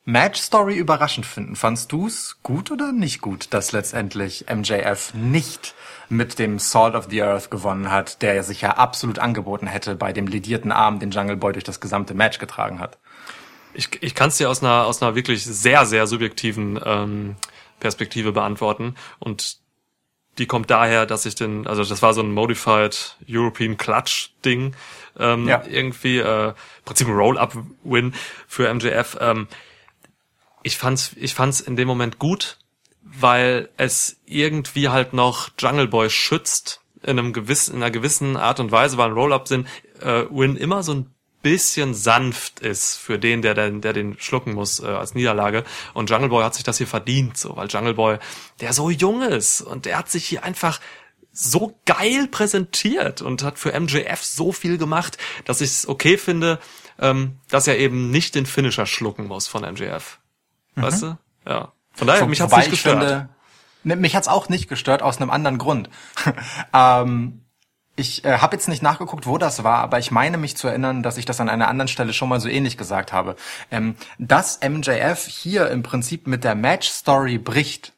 Match-Story 0.07 0.77
überraschend 0.77 1.27
finden. 1.27 1.57
Fandst 1.57 1.91
du's 1.91 2.39
gut 2.45 2.71
oder 2.71 2.93
nicht 2.93 3.21
gut, 3.21 3.49
dass 3.51 3.73
letztendlich 3.73 4.47
MJF 4.49 5.13
nicht 5.15 5.75
mit 6.09 6.39
dem 6.39 6.61
Sword 6.61 6.95
of 6.95 7.09
the 7.11 7.23
Earth 7.23 7.51
gewonnen 7.51 7.91
hat, 7.91 8.23
der 8.23 8.43
sich 8.45 8.61
ja 8.61 8.71
absolut 8.77 9.19
angeboten 9.19 9.67
hätte 9.67 9.97
bei 9.97 10.13
dem 10.13 10.29
lidierten 10.29 10.71
Arm, 10.71 11.01
den 11.01 11.11
Jungle 11.11 11.37
Boy 11.37 11.53
durch 11.53 11.65
das 11.65 11.81
gesamte 11.81 12.15
Match 12.15 12.39
getragen 12.39 12.79
hat? 12.79 12.99
Ich, 13.75 14.01
ich 14.01 14.15
kann 14.15 14.29
es 14.29 14.37
dir 14.39 14.49
aus 14.49 14.63
einer, 14.63 14.87
aus 14.87 15.03
einer 15.03 15.17
wirklich 15.17 15.45
sehr, 15.45 15.85
sehr 15.87 16.07
subjektiven 16.07 16.81
ähm, 16.85 17.37
Perspektive 17.81 18.31
beantworten. 18.31 18.95
Und 19.19 19.59
die 20.39 20.47
kommt 20.47 20.71
daher, 20.71 21.05
dass 21.05 21.27
ich 21.27 21.35
den, 21.35 21.67
also 21.67 21.83
das 21.85 22.01
war 22.01 22.15
so 22.15 22.23
ein 22.23 22.31
Modified 22.33 23.17
European 23.29 23.77
Clutch 23.77 24.31
Ding, 24.45 24.75
ähm, 25.19 25.49
Ja. 25.49 25.63
irgendwie, 25.69 26.19
äh, 26.19 26.49
im 26.51 26.55
Prinzip 26.85 27.09
ein 27.09 27.15
Roll-Up-Win 27.15 28.15
für 28.47 28.73
MJF. 28.73 29.17
Ähm, 29.21 29.49
ich 30.67 30.77
fand's, 30.77 31.13
ich 31.15 31.33
fand's 31.33 31.61
in 31.61 31.77
dem 31.77 31.87
Moment 31.87 32.19
gut, 32.19 32.59
weil 33.01 33.69
es 33.77 34.17
irgendwie 34.27 34.89
halt 34.89 35.13
noch 35.13 35.51
Jungle 35.61 35.87
Boy 35.87 36.11
schützt 36.11 36.81
in 37.05 37.21
einem 37.21 37.33
gewissen, 37.33 37.77
in 37.77 37.83
einer 37.85 37.93
gewissen 37.93 38.37
Art 38.37 38.59
und 38.59 38.73
Weise, 38.73 38.99
weil 38.99 39.11
ein 39.11 39.15
Roll-Up-Sinn 39.15 39.69
äh, 40.01 40.25
Win 40.29 40.57
immer 40.57 40.83
so 40.83 40.93
ein 40.93 41.15
bisschen 41.41 41.95
sanft 41.95 42.59
ist 42.59 42.97
für 42.97 43.17
den, 43.17 43.43
der 43.43 43.55
den, 43.55 43.81
der 43.81 43.93
den 43.93 44.19
schlucken 44.19 44.55
muss 44.55 44.81
äh, 44.81 44.87
als 44.87 45.15
Niederlage. 45.15 45.63
Und 45.95 46.11
Jungle 46.11 46.31
Boy 46.31 46.43
hat 46.43 46.57
sich 46.57 46.65
das 46.65 46.79
hier 46.79 46.89
verdient, 46.89 47.39
so, 47.39 47.57
weil 47.57 47.69
Jungle 47.69 47.95
Boy, 47.95 48.19
der 48.61 48.73
so 48.73 48.91
jung 48.91 49.23
ist 49.23 49.61
und 49.61 49.87
der 49.87 49.97
hat 49.97 50.11
sich 50.11 50.27
hier 50.27 50.43
einfach 50.43 50.81
so 51.33 51.79
geil 51.87 52.27
präsentiert 52.27 53.23
und 53.23 53.45
hat 53.45 53.61
für 53.61 53.79
MJF 53.79 54.21
so 54.21 54.51
viel 54.51 54.79
gemacht, 54.79 55.17
dass 55.45 55.61
ich 55.61 55.71
es 55.71 55.89
okay 55.89 56.19
finde, 56.19 56.59
ähm, 56.99 57.39
dass 57.51 57.69
er 57.69 57.79
eben 57.79 58.11
nicht 58.11 58.35
den 58.35 58.47
Finisher 58.47 58.87
schlucken 58.87 59.29
muss 59.29 59.47
von 59.47 59.63
MJF. 59.63 60.19
Weißt 60.77 61.03
du? 61.03 61.19
Ja. 61.47 61.73
Von 61.95 62.07
daher, 62.07 62.23
Wo- 62.23 62.27
mich 62.27 62.41
hat's 62.41 62.55
nicht 62.55 62.67
ich 62.67 62.71
gestört. 62.71 63.01
finde, 63.01 63.29
Ne, 63.85 63.95
Mich 63.97 64.17
hat's 64.17 64.27
auch 64.29 64.49
nicht 64.49 64.69
gestört, 64.69 65.01
aus 65.03 65.19
einem 65.19 65.31
anderen 65.31 65.59
Grund. 65.59 65.89
ähm, 66.75 67.43
ich 67.95 68.25
äh, 68.25 68.39
habe 68.39 68.57
jetzt 68.57 68.69
nicht 68.69 68.83
nachgeguckt, 68.83 69.27
wo 69.27 69.39
das 69.39 69.63
war, 69.65 69.79
aber 69.79 69.99
ich 70.01 70.11
meine 70.11 70.37
mich 70.39 70.57
zu 70.57 70.67
erinnern, 70.69 71.03
dass 71.05 71.17
ich 71.17 71.25
das 71.25 71.41
an 71.41 71.49
einer 71.49 71.69
anderen 71.69 71.89
Stelle 71.89 72.13
schon 72.13 72.29
mal 72.29 72.41
so 72.41 72.49
ähnlich 72.49 72.77
gesagt 72.77 73.13
habe. 73.13 73.37
Ähm, 73.71 73.95
dass 74.19 74.61
MJF 74.61 75.27
hier 75.27 75.71
im 75.71 75.83
Prinzip 75.83 76.27
mit 76.27 76.43
der 76.45 76.55
Match-Story 76.57 77.39
bricht. 77.39 77.93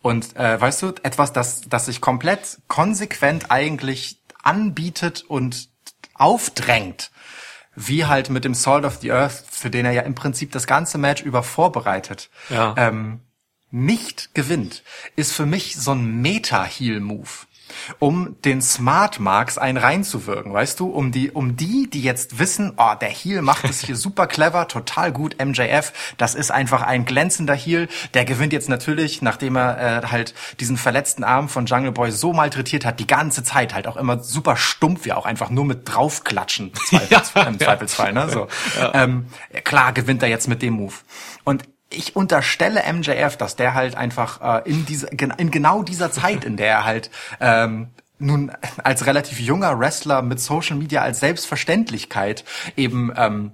Und 0.00 0.36
äh, 0.36 0.58
weißt 0.60 0.80
du, 0.82 0.94
etwas, 1.02 1.32
das, 1.32 1.62
das 1.68 1.86
sich 1.86 2.00
komplett 2.00 2.58
konsequent 2.68 3.50
eigentlich 3.50 4.18
anbietet 4.42 5.24
und 5.28 5.68
aufdrängt, 6.14 7.10
wie 7.76 8.04
halt 8.04 8.30
mit 8.30 8.44
dem 8.44 8.54
Salt 8.54 8.84
of 8.84 8.96
the 9.00 9.12
Earth, 9.12 9.44
für 9.50 9.70
den 9.70 9.86
er 9.86 9.92
ja 9.92 10.02
im 10.02 10.14
Prinzip 10.14 10.52
das 10.52 10.66
ganze 10.66 10.98
Match 10.98 11.22
über 11.22 11.42
vorbereitet, 11.42 12.30
Ja. 12.48 12.74
ähm, 12.76 13.20
nicht 13.70 14.34
gewinnt, 14.34 14.82
ist 15.14 15.32
für 15.32 15.46
mich 15.46 15.76
so 15.76 15.92
ein 15.92 16.20
Meta-Heal-Move. 16.20 17.28
Um 17.98 18.36
den 18.44 18.62
Smart 18.62 19.20
Marks 19.20 19.58
einen 19.58 19.78
reinzuwirken, 19.78 20.52
weißt 20.52 20.80
du, 20.80 20.88
um 20.88 21.12
die, 21.12 21.30
um 21.30 21.56
die, 21.56 21.88
die 21.90 22.02
jetzt 22.02 22.38
wissen, 22.38 22.74
oh, 22.76 22.94
der 23.00 23.08
Heal 23.08 23.42
macht 23.42 23.64
es 23.64 23.84
hier 23.84 23.96
super 24.10 24.26
clever, 24.26 24.68
total 24.68 25.12
gut, 25.12 25.36
MJF, 25.42 25.92
das 26.16 26.34
ist 26.34 26.50
einfach 26.50 26.82
ein 26.82 27.04
glänzender 27.04 27.54
Heal, 27.54 27.88
der 28.14 28.24
gewinnt 28.24 28.52
jetzt 28.52 28.68
natürlich, 28.68 29.22
nachdem 29.22 29.56
er 29.56 30.02
äh, 30.02 30.06
halt 30.06 30.34
diesen 30.60 30.76
verletzten 30.76 31.24
Arm 31.24 31.48
von 31.48 31.66
Jungle 31.66 31.92
Boy 31.92 32.10
so 32.10 32.32
malträtiert 32.32 32.84
hat, 32.84 33.00
die 33.00 33.06
ganze 33.06 33.42
Zeit 33.42 33.74
halt 33.74 33.86
auch 33.86 33.96
immer 33.96 34.22
super 34.22 34.56
stumpf, 34.56 35.06
ja 35.06 35.16
auch 35.16 35.26
einfach 35.26 35.50
nur 35.50 35.64
mit 35.64 35.82
draufklatschen, 35.84 36.68
im 36.68 36.74
Zweifelsfall, 36.98 37.46
im 37.46 37.58
Zweifelsfall 37.58 38.12
ne, 38.12 38.28
so. 38.28 38.48
Ähm, 38.92 39.26
klar 39.64 39.92
gewinnt 39.92 40.22
er 40.22 40.28
jetzt 40.28 40.48
mit 40.48 40.62
dem 40.62 40.74
Move. 40.74 40.94
Und 41.44 41.64
ich 41.90 42.16
unterstelle 42.16 42.82
MJF, 42.92 43.36
dass 43.36 43.56
der 43.56 43.74
halt 43.74 43.96
einfach 43.96 44.64
äh, 44.64 44.70
in, 44.70 44.86
diese, 44.86 45.08
in 45.08 45.50
genau 45.50 45.82
dieser 45.82 46.10
Zeit, 46.12 46.44
in 46.44 46.56
der 46.56 46.68
er 46.68 46.84
halt 46.84 47.10
ähm, 47.40 47.88
nun 48.18 48.52
als 48.84 49.06
relativ 49.06 49.40
junger 49.40 49.78
Wrestler 49.78 50.22
mit 50.22 50.40
Social 50.40 50.76
Media 50.76 51.02
als 51.02 51.20
Selbstverständlichkeit 51.20 52.44
eben 52.76 53.12
ähm, 53.16 53.52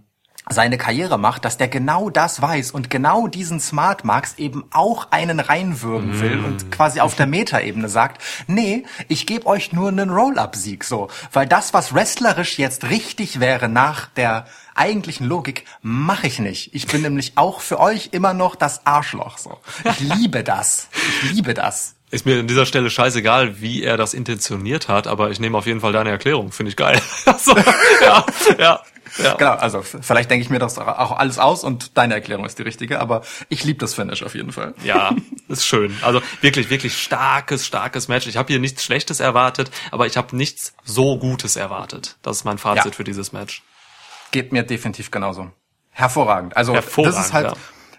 seine 0.49 0.78
Karriere 0.78 1.18
macht, 1.18 1.44
dass 1.44 1.57
der 1.57 1.68
genau 1.68 2.09
das 2.09 2.40
weiß 2.40 2.70
und 2.70 2.88
genau 2.88 3.26
diesen 3.26 3.59
Smart 3.59 4.05
Marks 4.05 4.34
eben 4.38 4.64
auch 4.70 5.11
einen 5.11 5.40
reinwürgen 5.40 6.20
will 6.20 6.38
und 6.44 6.70
quasi 6.70 7.01
auf 7.01 7.16
der 7.16 7.26
Metaebene 7.26 7.88
sagt, 7.88 8.22
nee, 8.47 8.84
ich 9.09 9.26
gebe 9.26 9.47
euch 9.47 9.72
nur 9.72 9.88
einen 9.88 10.11
Roll-Up-Sieg 10.11 10.84
so, 10.84 11.09
weil 11.32 11.47
das, 11.47 11.74
was 11.74 11.94
wrestlerisch 11.94 12.59
jetzt 12.59 12.84
richtig 12.90 13.40
wäre 13.40 13.68
nach 13.68 14.07
der 14.11 14.47
eigentlichen 14.76 15.26
Logik, 15.26 15.64
mache 15.82 16.28
ich 16.28 16.38
nicht. 16.38 16.74
Ich 16.74 16.86
bin 16.86 17.03
nämlich 17.03 17.32
auch 17.36 17.61
für 17.61 17.80
euch 17.80 18.11
immer 18.12 18.34
noch 18.34 18.55
das 18.55 18.86
Arschloch 18.86 19.38
so. 19.38 19.59
Ich 19.84 20.01
liebe 20.01 20.44
das. 20.44 20.88
Ich 21.22 21.32
liebe 21.32 21.55
das. 21.55 21.94
Ist 22.11 22.24
mir 22.24 22.38
an 22.38 22.47
dieser 22.47 22.66
Stelle 22.66 22.88
scheißegal, 22.88 23.61
wie 23.61 23.82
er 23.82 23.97
das 23.97 24.14
intentioniert 24.14 24.86
hat, 24.86 25.09
aber 25.09 25.30
ich 25.30 25.40
nehme 25.40 25.59
auf 25.59 25.66
jeden 25.66 25.80
Fall 25.80 25.92
deine 25.92 26.11
Erklärung. 26.11 26.53
Finde 26.53 26.70
ich 26.70 26.76
geil. 26.76 27.01
so, 27.38 27.57
ja, 28.01 28.24
ja, 28.59 28.80
ja. 29.22 29.34
Genau, 29.34 29.52
also 29.52 29.82
vielleicht 29.82 30.30
denke 30.30 30.42
ich 30.42 30.50
mir 30.50 30.58
das 30.58 30.78
auch 30.78 31.12
alles 31.12 31.38
aus 31.38 31.64
und 31.64 31.96
deine 31.96 32.14
Erklärung 32.14 32.44
ist 32.44 32.58
die 32.58 32.62
richtige, 32.62 33.00
aber 33.00 33.22
ich 33.48 33.64
liebe 33.64 33.78
das 33.78 33.94
Finish 33.94 34.22
auf 34.22 34.34
jeden 34.34 34.52
Fall. 34.52 34.74
Ja, 34.84 35.14
ist 35.48 35.64
schön. 35.66 35.96
Also 36.02 36.20
wirklich, 36.40 36.70
wirklich 36.70 37.00
starkes, 37.00 37.66
starkes 37.66 38.08
Match. 38.08 38.26
Ich 38.26 38.36
habe 38.36 38.48
hier 38.48 38.58
nichts 38.60 38.84
Schlechtes 38.84 39.20
erwartet, 39.20 39.70
aber 39.90 40.06
ich 40.06 40.16
habe 40.16 40.36
nichts 40.36 40.74
so 40.84 41.18
Gutes 41.18 41.56
erwartet. 41.56 42.16
Das 42.22 42.38
ist 42.38 42.44
mein 42.44 42.58
Fazit 42.58 42.84
Ja. 42.86 42.90
für 42.92 43.04
dieses 43.04 43.32
Match. 43.32 43.62
Geht 44.32 44.52
mir 44.52 44.62
definitiv 44.62 45.10
genauso. 45.10 45.50
Hervorragend. 45.90 46.56
Also 46.56 46.74
Hervorragend, 46.74 47.16
das 47.18 47.26
ist 47.26 47.32
halt, 47.32 47.46
ja. 47.46 47.52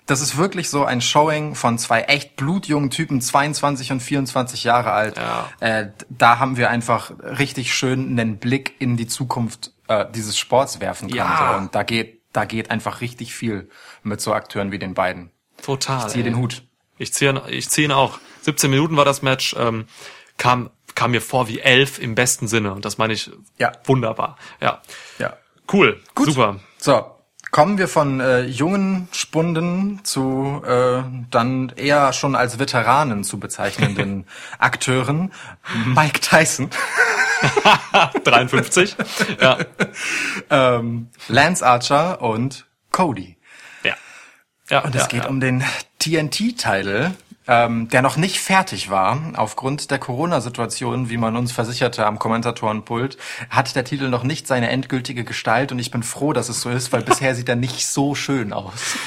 Das 0.08 0.22
ist 0.22 0.38
wirklich 0.38 0.70
so 0.70 0.86
ein 0.86 1.02
Showing 1.02 1.54
von 1.54 1.78
zwei 1.78 2.02
echt 2.04 2.38
blutjungen 2.38 2.90
Typen, 2.90 3.22
22 3.22 3.92
und 3.92 4.00
24 4.00 4.64
Jahre 4.64 4.94
alt. 4.94 5.18
Ja. 5.18 5.50
Äh, 5.60 5.92
da 6.10 6.40
haben 6.40 6.58
wir 6.58 6.70
einfach 6.70 7.12
richtig 7.22 7.74
schön 7.76 8.10
einen 8.18 8.38
Blick 8.38 8.76
in 8.80 8.98
die 8.98 9.08
Zukunft 9.08 9.74
äh, 9.88 10.06
dieses 10.16 10.38
Sports 10.38 10.80
werfen 10.80 11.10
können. 11.10 11.18
Ja. 11.20 11.52
So. 11.54 11.58
Und 11.60 11.76
da 11.76 11.84
geht, 11.84 12.22
da 12.34 12.46
geht 12.46 12.72
einfach 12.72 13.02
richtig 13.02 13.36
viel 13.36 13.70
mit 14.02 14.22
so 14.22 14.34
Akteuren 14.34 14.72
wie 14.72 14.80
den 14.80 14.94
beiden. 14.94 15.30
Total. 15.62 16.08
Ich 16.08 16.14
ziehe 16.14 16.24
den 16.24 16.38
Hut. 16.38 16.64
Ich 16.98 17.14
ziehe 17.14 17.44
ich 17.50 17.70
zieh 17.70 17.84
ihn 17.84 17.92
auch. 17.92 18.20
17 18.42 18.72
Minuten 18.72 18.96
war 18.96 19.06
das 19.06 19.22
Match. 19.22 19.56
Ähm, 19.60 19.88
kam, 20.38 20.70
kam 20.96 21.12
mir 21.12 21.22
vor 21.22 21.50
wie 21.50 21.60
elf 21.60 22.00
im 22.00 22.16
besten 22.16 22.48
Sinne. 22.48 22.74
Und 22.74 22.86
das 22.86 22.98
meine 22.98 23.12
ich 23.14 23.30
Ja. 23.58 23.74
wunderbar. 23.84 24.38
Ja. 24.62 24.82
Ja. 25.20 25.36
Cool. 25.72 26.02
Super. 26.18 26.62
So, 26.78 27.17
kommen 27.58 27.80
wir 27.80 27.88
von 27.88 28.20
äh, 28.20 28.42
jungen 28.42 29.08
Spunden 29.12 30.02
zu 30.04 30.62
äh, 30.64 31.02
dann 31.32 31.74
eher 31.76 32.14
schon 32.14 32.36
als 32.36 32.60
Veteranen 32.60 33.24
zu 33.24 33.40
bezeichnenden 33.40 34.28
Akteuren. 34.60 35.34
Mike 35.88 36.20
Tyson, 36.20 36.70
53. 38.24 38.96
ja. 39.42 39.58
ähm, 40.52 41.10
Lance 41.30 41.66
Archer 41.66 42.22
und 42.22 42.68
Cody. 42.92 43.38
Ja. 43.82 43.96
Ja. 44.70 44.82
Und 44.82 44.94
ja, 44.94 45.02
es 45.02 45.08
geht 45.08 45.24
ja. 45.24 45.30
um 45.30 45.40
den 45.40 45.64
TNT-Title, 45.98 47.16
ähm, 47.48 47.88
der 47.90 48.02
noch 48.02 48.18
nicht 48.18 48.40
fertig 48.40 48.90
war. 48.90 49.20
Aufgrund 49.36 49.90
der 49.92 50.00
Corona-Situation, 50.00 51.10
wie 51.10 51.18
man 51.18 51.36
uns 51.36 51.52
versicherte 51.52 52.06
am 52.06 52.20
Kommentatorenpult, 52.20 53.18
hat 53.50 53.76
der 53.76 53.86
Titel 53.86 54.10
noch 54.10 54.24
nicht 54.24 54.48
seine 54.48 54.70
endgültige 54.70 55.24
Gestalt 55.24 55.72
und 55.72 55.80
ich 55.80 55.92
bin 55.92 56.04
froh, 56.04 56.34
dass 56.34 56.50
es 56.50 56.62
so 56.62 56.70
ist, 56.70 56.92
weil 56.92 57.02
bisher 57.04 57.36
sieht 57.36 57.50
er 57.50 57.56
nicht 57.56 57.86
so 57.88 58.16
schön 58.16 58.54
aus. 58.54 58.98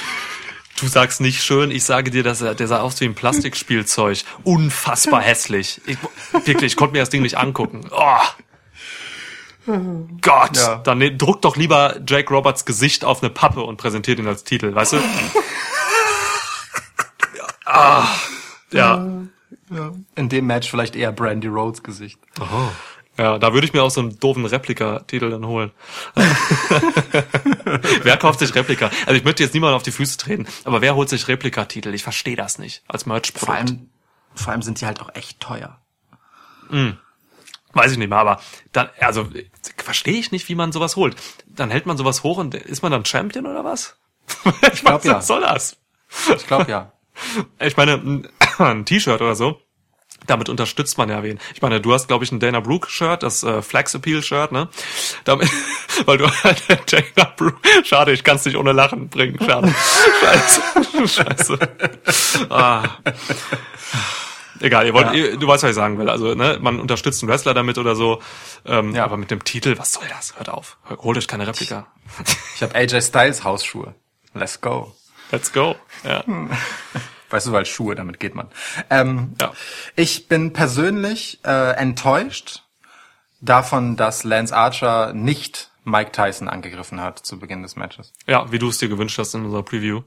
Du 0.80 0.86
sagst 0.88 1.20
nicht 1.20 1.42
schön, 1.44 1.70
ich 1.70 1.84
sage 1.84 2.10
dir, 2.10 2.22
dass 2.22 2.40
er, 2.40 2.54
der 2.54 2.66
sah 2.66 2.80
aus 2.80 2.98
wie 3.00 3.04
ein 3.04 3.14
Plastikspielzeug. 3.14 4.24
Unfassbar 4.44 5.20
hässlich. 5.20 5.80
Ich, 5.86 5.98
wirklich, 6.32 6.72
ich 6.72 6.76
konnte 6.76 6.94
mir 6.94 7.00
das 7.00 7.10
Ding 7.10 7.20
nicht 7.20 7.36
angucken. 7.36 7.82
Oh. 7.90 8.16
Gott, 10.22 10.56
Ja. 10.56 10.76
dann 10.76 10.98
ne, 10.98 11.14
druck 11.14 11.42
doch 11.42 11.56
lieber 11.56 11.96
Jake 12.08 12.32
Roberts 12.32 12.64
Gesicht 12.64 13.04
auf 13.04 13.22
eine 13.22 13.28
Pappe 13.30 13.60
und 13.62 13.76
präsentiert 13.76 14.18
ihn 14.18 14.26
als 14.26 14.42
Titel, 14.42 14.74
weißt 14.74 14.94
du? 14.94 14.96
ah, 17.66 18.08
ja, 18.72 19.22
In 20.16 20.28
dem 20.28 20.46
Match 20.46 20.70
vielleicht 20.70 20.96
eher 20.96 21.12
Brandy 21.12 21.48
Rhodes 21.48 21.82
Gesicht. 21.82 22.18
ja, 23.18 23.38
da 23.38 23.52
würde 23.52 23.66
ich 23.66 23.72
mir 23.72 23.82
auch 23.82 23.90
so 23.90 24.00
einen 24.00 24.18
doofen 24.18 24.44
Replika-Titel 24.46 25.30
dann 25.30 25.46
holen. 25.46 25.72
wer 28.02 28.16
kauft 28.16 28.38
sich 28.40 28.54
Replika? 28.54 28.90
Also 29.06 29.14
ich 29.18 29.24
möchte 29.24 29.42
jetzt 29.42 29.54
niemand 29.54 29.74
auf 29.74 29.82
die 29.82 29.90
Füße 29.90 30.18
treten, 30.18 30.46
aber 30.64 30.80
wer 30.80 30.94
holt 30.94 31.08
sich 31.08 31.28
Replika-Titel? 31.28 31.92
Ich 31.94 32.02
verstehe 32.02 32.36
das 32.36 32.58
nicht 32.58 32.82
als 32.88 33.04
Vor 33.04 33.12
Merch-Produkt. 33.12 33.58
allem, 33.58 33.90
vor 34.34 34.52
allem 34.52 34.62
sind 34.62 34.80
die 34.80 34.86
halt 34.86 35.00
auch 35.00 35.14
echt 35.14 35.40
teuer. 35.40 35.78
Weiß 37.72 37.92
ich 37.92 37.98
nicht 37.98 38.08
mehr, 38.08 38.18
aber 38.18 38.40
dann, 38.72 38.88
also 39.00 39.28
verstehe 39.76 40.18
ich 40.18 40.32
nicht, 40.32 40.48
wie 40.48 40.54
man 40.54 40.72
sowas 40.72 40.96
holt. 40.96 41.16
Dann 41.46 41.70
hält 41.70 41.86
man 41.86 41.96
sowas 41.96 42.22
hoch 42.22 42.38
und 42.38 42.54
ist 42.54 42.82
man 42.82 42.92
dann 42.92 43.04
Champion 43.04 43.46
oder 43.46 43.64
was? 43.64 43.96
ich 44.72 44.80
glaub, 44.80 45.00
weiß, 45.00 45.04
ja. 45.04 45.14
Was 45.16 45.26
soll 45.26 45.40
das? 45.40 45.76
Ich 46.36 46.46
glaube 46.46 46.70
ja. 46.70 46.92
Ich 47.60 47.76
meine, 47.76 48.22
ein, 48.58 48.84
T-Shirt 48.84 49.20
oder 49.20 49.34
so. 49.34 49.60
Damit 50.26 50.50
unterstützt 50.50 50.98
man 50.98 51.08
ja 51.08 51.22
wen. 51.22 51.40
Ich 51.54 51.62
meine, 51.62 51.80
du 51.80 51.94
hast, 51.94 52.06
glaube 52.06 52.24
ich, 52.24 52.30
ein 52.32 52.40
Dana 52.40 52.60
Brooke-Shirt, 52.60 53.22
das 53.22 53.42
äh, 53.42 53.62
Flex 53.62 53.94
Appeal-Shirt, 53.94 54.52
ne? 54.52 54.68
Damit, 55.24 55.48
weil 56.04 56.18
du 56.18 56.28
halt 56.44 56.62
Dana 56.92 57.32
Brooke. 57.36 57.56
Schade, 57.84 58.12
ich 58.12 58.22
kann 58.22 58.36
es 58.36 58.44
nicht 58.44 58.56
ohne 58.56 58.72
Lachen 58.72 59.08
bringen. 59.08 59.38
Schade. 59.44 59.72
Scheiße. 60.20 61.08
Scheiße. 61.08 61.58
Ah. 62.50 62.84
Egal, 64.60 64.86
ihr 64.86 64.92
wollt, 64.92 65.06
Ja. 65.06 65.12
ihr, 65.14 65.36
du 65.38 65.46
weißt, 65.48 65.62
was 65.62 65.70
ich 65.70 65.76
sagen 65.76 65.98
will. 65.98 66.10
Also, 66.10 66.34
ne, 66.34 66.58
man 66.60 66.80
unterstützt 66.80 67.22
einen 67.22 67.30
Wrestler 67.32 67.54
damit 67.54 67.78
oder 67.78 67.96
so. 67.96 68.20
Ähm, 68.66 68.94
Ja. 68.94 69.04
Aber 69.04 69.16
mit 69.16 69.30
dem 69.30 69.42
Titel, 69.42 69.78
was 69.78 69.92
soll 69.94 70.04
das? 70.10 70.36
Hört 70.36 70.50
auf. 70.50 70.76
Holt 70.98 71.16
euch 71.16 71.28
keine 71.28 71.46
Replika. 71.46 71.86
Ich 72.56 72.62
habe 72.62 72.74
AJ 72.74 73.00
Styles 73.00 73.42
Hausschuhe. 73.42 73.94
Let's 74.34 74.60
go. 74.60 74.94
Let's 75.30 75.52
go. 75.52 75.76
Ja. 76.04 76.24
Weißt 77.30 77.46
du, 77.46 77.52
weil 77.52 77.64
Schuhe, 77.66 77.94
damit 77.94 78.18
geht 78.20 78.34
man. 78.34 78.48
Ähm, 78.90 79.34
Ja. 79.40 79.52
Ich 79.96 80.28
bin 80.28 80.52
persönlich 80.52 81.38
äh, 81.44 81.72
enttäuscht 81.76 82.64
davon, 83.40 83.96
dass 83.96 84.24
Lance 84.24 84.54
Archer 84.56 85.12
nicht 85.12 85.70
Mike 85.84 86.12
Tyson 86.12 86.46
angegriffen 86.48 87.00
hat 87.00 87.18
zu 87.20 87.38
Beginn 87.38 87.62
des 87.62 87.74
Matches. 87.74 88.12
Ja, 88.26 88.52
wie 88.52 88.58
du 88.58 88.68
es 88.68 88.78
dir 88.78 88.88
gewünscht 88.88 89.18
hast 89.18 89.34
in 89.34 89.44
unserer 89.44 89.62
Preview. 89.62 90.02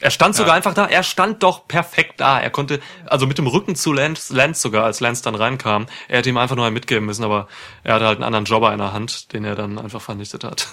Er 0.00 0.10
stand 0.10 0.34
sogar 0.34 0.54
einfach 0.54 0.72
da, 0.72 0.86
er 0.86 1.02
stand 1.02 1.42
doch 1.42 1.68
perfekt 1.68 2.20
da. 2.20 2.40
Er 2.40 2.48
konnte, 2.50 2.80
also 3.06 3.26
mit 3.26 3.36
dem 3.36 3.46
Rücken 3.46 3.74
zu 3.76 3.92
Lance, 3.92 4.34
Lance 4.34 4.60
sogar, 4.62 4.84
als 4.84 5.00
Lance 5.00 5.22
dann 5.22 5.34
reinkam, 5.34 5.86
er 6.08 6.18
hätte 6.18 6.30
ihm 6.30 6.38
einfach 6.38 6.56
nur 6.56 6.64
einen 6.64 6.72
mitgeben 6.74 7.04
müssen, 7.04 7.24
aber 7.24 7.46
er 7.84 7.94
hatte 7.94 8.06
halt 8.06 8.16
einen 8.16 8.24
anderen 8.24 8.46
Jobber 8.46 8.72
in 8.72 8.78
der 8.78 8.92
Hand, 8.94 9.32
den 9.34 9.44
er 9.44 9.54
dann 9.54 9.78
einfach 9.78 10.00
vernichtet 10.00 10.44
hat. 10.44 10.68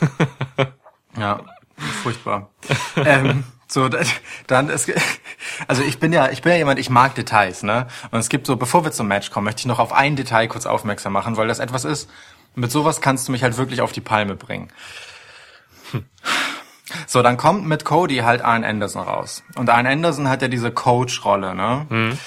Ja, 1.18 1.39
furchtbar. 2.03 2.49
ähm, 2.97 3.45
so, 3.68 3.89
da- 3.89 3.99
dann 4.47 4.70
ist, 4.70 4.91
also 5.68 5.82
ich 5.84 5.99
bin 5.99 6.13
ja, 6.13 6.30
ich 6.30 6.41
bin 6.41 6.51
ja 6.51 6.57
jemand, 6.57 6.80
ich 6.80 6.89
mag 6.89 7.16
Details, 7.16 7.63
ne? 7.63 7.88
Und 8.11 8.20
es 8.20 8.30
gibt 8.30 8.47
so, 8.47 8.55
bevor 8.55 8.84
wir 8.84 8.91
zum 8.91 9.07
Match 9.07 9.32
kommen, 9.32 9.45
möchte 9.45 9.59
ich 9.61 9.66
noch 9.66 9.80
auf 9.80 9.91
ein 9.93 10.16
Detail 10.16 10.47
kurz 10.47 10.66
aufmerksam 10.66 11.13
machen, 11.13 11.38
weil 11.38 11.47
das 11.47 11.59
etwas 11.59 11.86
ist, 11.86 12.09
mit 12.55 12.72
sowas 12.72 13.01
kannst 13.01 13.28
du 13.28 13.32
mich 13.32 13.43
halt 13.43 13.57
wirklich 13.57 13.82
auf 13.82 13.91
die 13.91 14.01
Palme 14.01 14.36
bringen. 14.36 14.70
So, 17.07 17.22
dann 17.22 17.36
kommt 17.38 17.66
mit 17.66 17.84
Cody 17.84 18.18
halt 18.18 18.41
Arn 18.41 18.63
Anderson 18.63 19.01
raus. 19.03 19.43
Und 19.55 19.70
Arn 19.70 19.88
Anderson 19.88 20.30
hat 20.30 20.41
ja 20.41 20.47
diese 20.47 20.72
Coach-Rolle, 20.72 21.55
ne? 21.55 22.18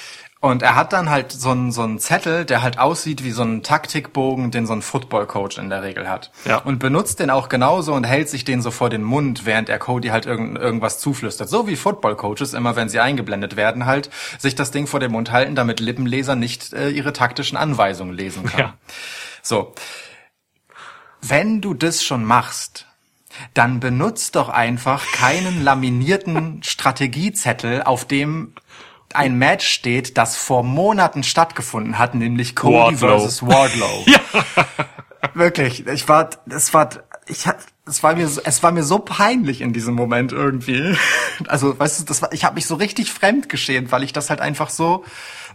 Und 0.41 0.61
er 0.61 0.75
hat 0.75 0.93
dann 0.93 1.09
halt 1.09 1.33
so 1.33 1.49
einen, 1.49 1.73
so 1.73 1.81
einen 1.81 1.99
Zettel, 1.99 2.45
der 2.45 2.61
halt 2.61 2.79
aussieht 2.79 3.25
wie 3.25 3.31
so 3.31 3.43
ein 3.43 3.61
Taktikbogen, 3.61 4.51
den 4.51 4.65
so 4.65 4.71
ein 4.71 4.81
Football-Coach 4.81 5.57
in 5.57 5.69
der 5.69 5.83
Regel 5.83 6.09
hat. 6.09 6.31
Ja. 6.45 6.59
Und 6.59 6.79
benutzt 6.79 7.19
den 7.19 7.29
auch 7.29 7.49
genauso 7.49 7.93
und 7.93 8.05
hält 8.05 8.29
sich 8.29 8.45
den 8.45 8.61
so 8.61 8.71
vor 8.71 8.89
den 8.89 9.03
Mund, 9.03 9.45
während 9.45 9.67
er 9.67 9.79
Cody 9.79 10.09
halt 10.09 10.25
irgend, 10.25 10.57
irgendwas 10.57 10.99
zuflüstert. 10.99 11.49
So 11.49 11.67
wie 11.67 11.75
Football-Coaches 11.75 12.53
immer, 12.53 12.77
wenn 12.77 12.87
sie 12.87 13.01
eingeblendet 13.01 13.57
werden, 13.57 13.85
halt 13.85 14.09
sich 14.37 14.55
das 14.55 14.71
Ding 14.71 14.87
vor 14.87 15.01
den 15.01 15.11
Mund 15.11 15.31
halten, 15.33 15.55
damit 15.55 15.81
Lippenleser 15.81 16.37
nicht 16.37 16.71
äh, 16.71 16.89
ihre 16.89 17.11
taktischen 17.11 17.57
Anweisungen 17.57 18.13
lesen 18.13 18.45
können. 18.45 18.59
Ja. 18.59 18.73
So. 19.41 19.73
Wenn 21.21 21.59
du 21.59 21.73
das 21.73 22.01
schon 22.01 22.23
machst, 22.23 22.85
dann 23.53 23.81
benutzt 23.81 24.37
doch 24.37 24.47
einfach 24.47 25.05
keinen 25.11 25.65
laminierten 25.65 26.63
Strategiezettel, 26.63 27.83
auf 27.83 28.05
dem 28.05 28.53
ein 29.13 29.35
Match 29.37 29.67
steht, 29.67 30.17
das 30.17 30.35
vor 30.37 30.63
Monaten 30.63 31.23
stattgefunden 31.23 31.97
hat, 31.97 32.15
nämlich 32.15 32.55
Cody 32.55 32.75
Wardlow. 32.75 32.97
versus 33.19 33.41
Wardlow. 33.45 34.05
Wirklich, 35.33 35.85
ich 35.87 36.07
war, 36.07 36.29
es 36.49 36.73
war, 36.73 36.89
ich 37.27 37.47
hab, 37.47 37.57
es 37.85 38.03
war 38.03 38.15
mir, 38.15 38.27
so- 38.27 38.41
es 38.43 38.63
war 38.63 38.71
mir 38.71 38.83
so 38.83 38.99
peinlich 38.99 39.61
in 39.61 39.73
diesem 39.73 39.95
Moment 39.95 40.31
irgendwie. 40.31 40.95
Also, 41.47 41.79
weißt 41.79 42.01
du, 42.01 42.03
das 42.03 42.21
war, 42.21 42.33
ich 42.33 42.43
habe 42.43 42.55
mich 42.55 42.65
so 42.65 42.75
richtig 42.75 43.11
fremdgeschämt, 43.13 43.93
weil 43.93 44.03
ich 44.03 44.11
das 44.11 44.29
halt 44.29 44.41
einfach 44.41 44.69
so, 44.69 45.05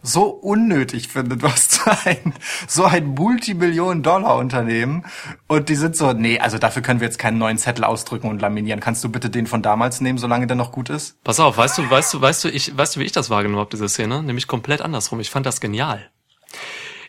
so 0.05 0.27
unnötig 0.27 1.09
finde. 1.09 1.37
Du 1.37 1.49
hast 1.49 1.73
so 1.73 1.91
ein, 2.05 2.35
so 2.69 2.85
ein 2.85 3.07
Multimillionen-Dollar-Unternehmen 3.07 5.05
und 5.49 5.69
die 5.69 5.75
sind 5.75 5.97
so, 5.97 6.13
nee, 6.13 6.39
also 6.39 6.59
dafür 6.59 6.83
können 6.83 7.01
wir 7.01 7.07
jetzt 7.09 7.19
keinen 7.19 7.39
neuen 7.39 7.59
Zettel 7.59 7.85
ausdrücken 7.85 8.29
und 8.29 8.41
laminieren. 8.41 8.81
Kannst 8.81 9.03
du 9.03 9.09
bitte 9.09 9.31
den 9.31 9.47
von 9.47 9.63
damals 9.63 10.01
nehmen, 10.01 10.19
solange 10.19 10.47
der 10.47 10.57
noch 10.57 10.71
gut 10.71 10.91
ist? 10.91 11.23
Pass 11.25 11.41
auf, 11.41 11.57
weißt 11.57 11.79
du, 11.79 11.91
weißt 11.91 12.15
du, 12.15 12.21
weißt 12.21 12.45
du, 12.45 12.49
ich, 12.49 12.77
weißt 12.77 12.97
du, 12.97 13.01
wie 13.01 13.05
ich 13.05 13.13
das 13.13 13.31
wahrgenommen 13.31 13.61
habe, 13.61 13.71
diese 13.71 13.89
Szene? 13.89 14.23
Nämlich 14.23 14.47
komplett 14.47 14.83
andersrum. 14.83 15.21
Ich 15.21 15.31
fand 15.31 15.47
das 15.47 15.61
genial. 15.61 16.11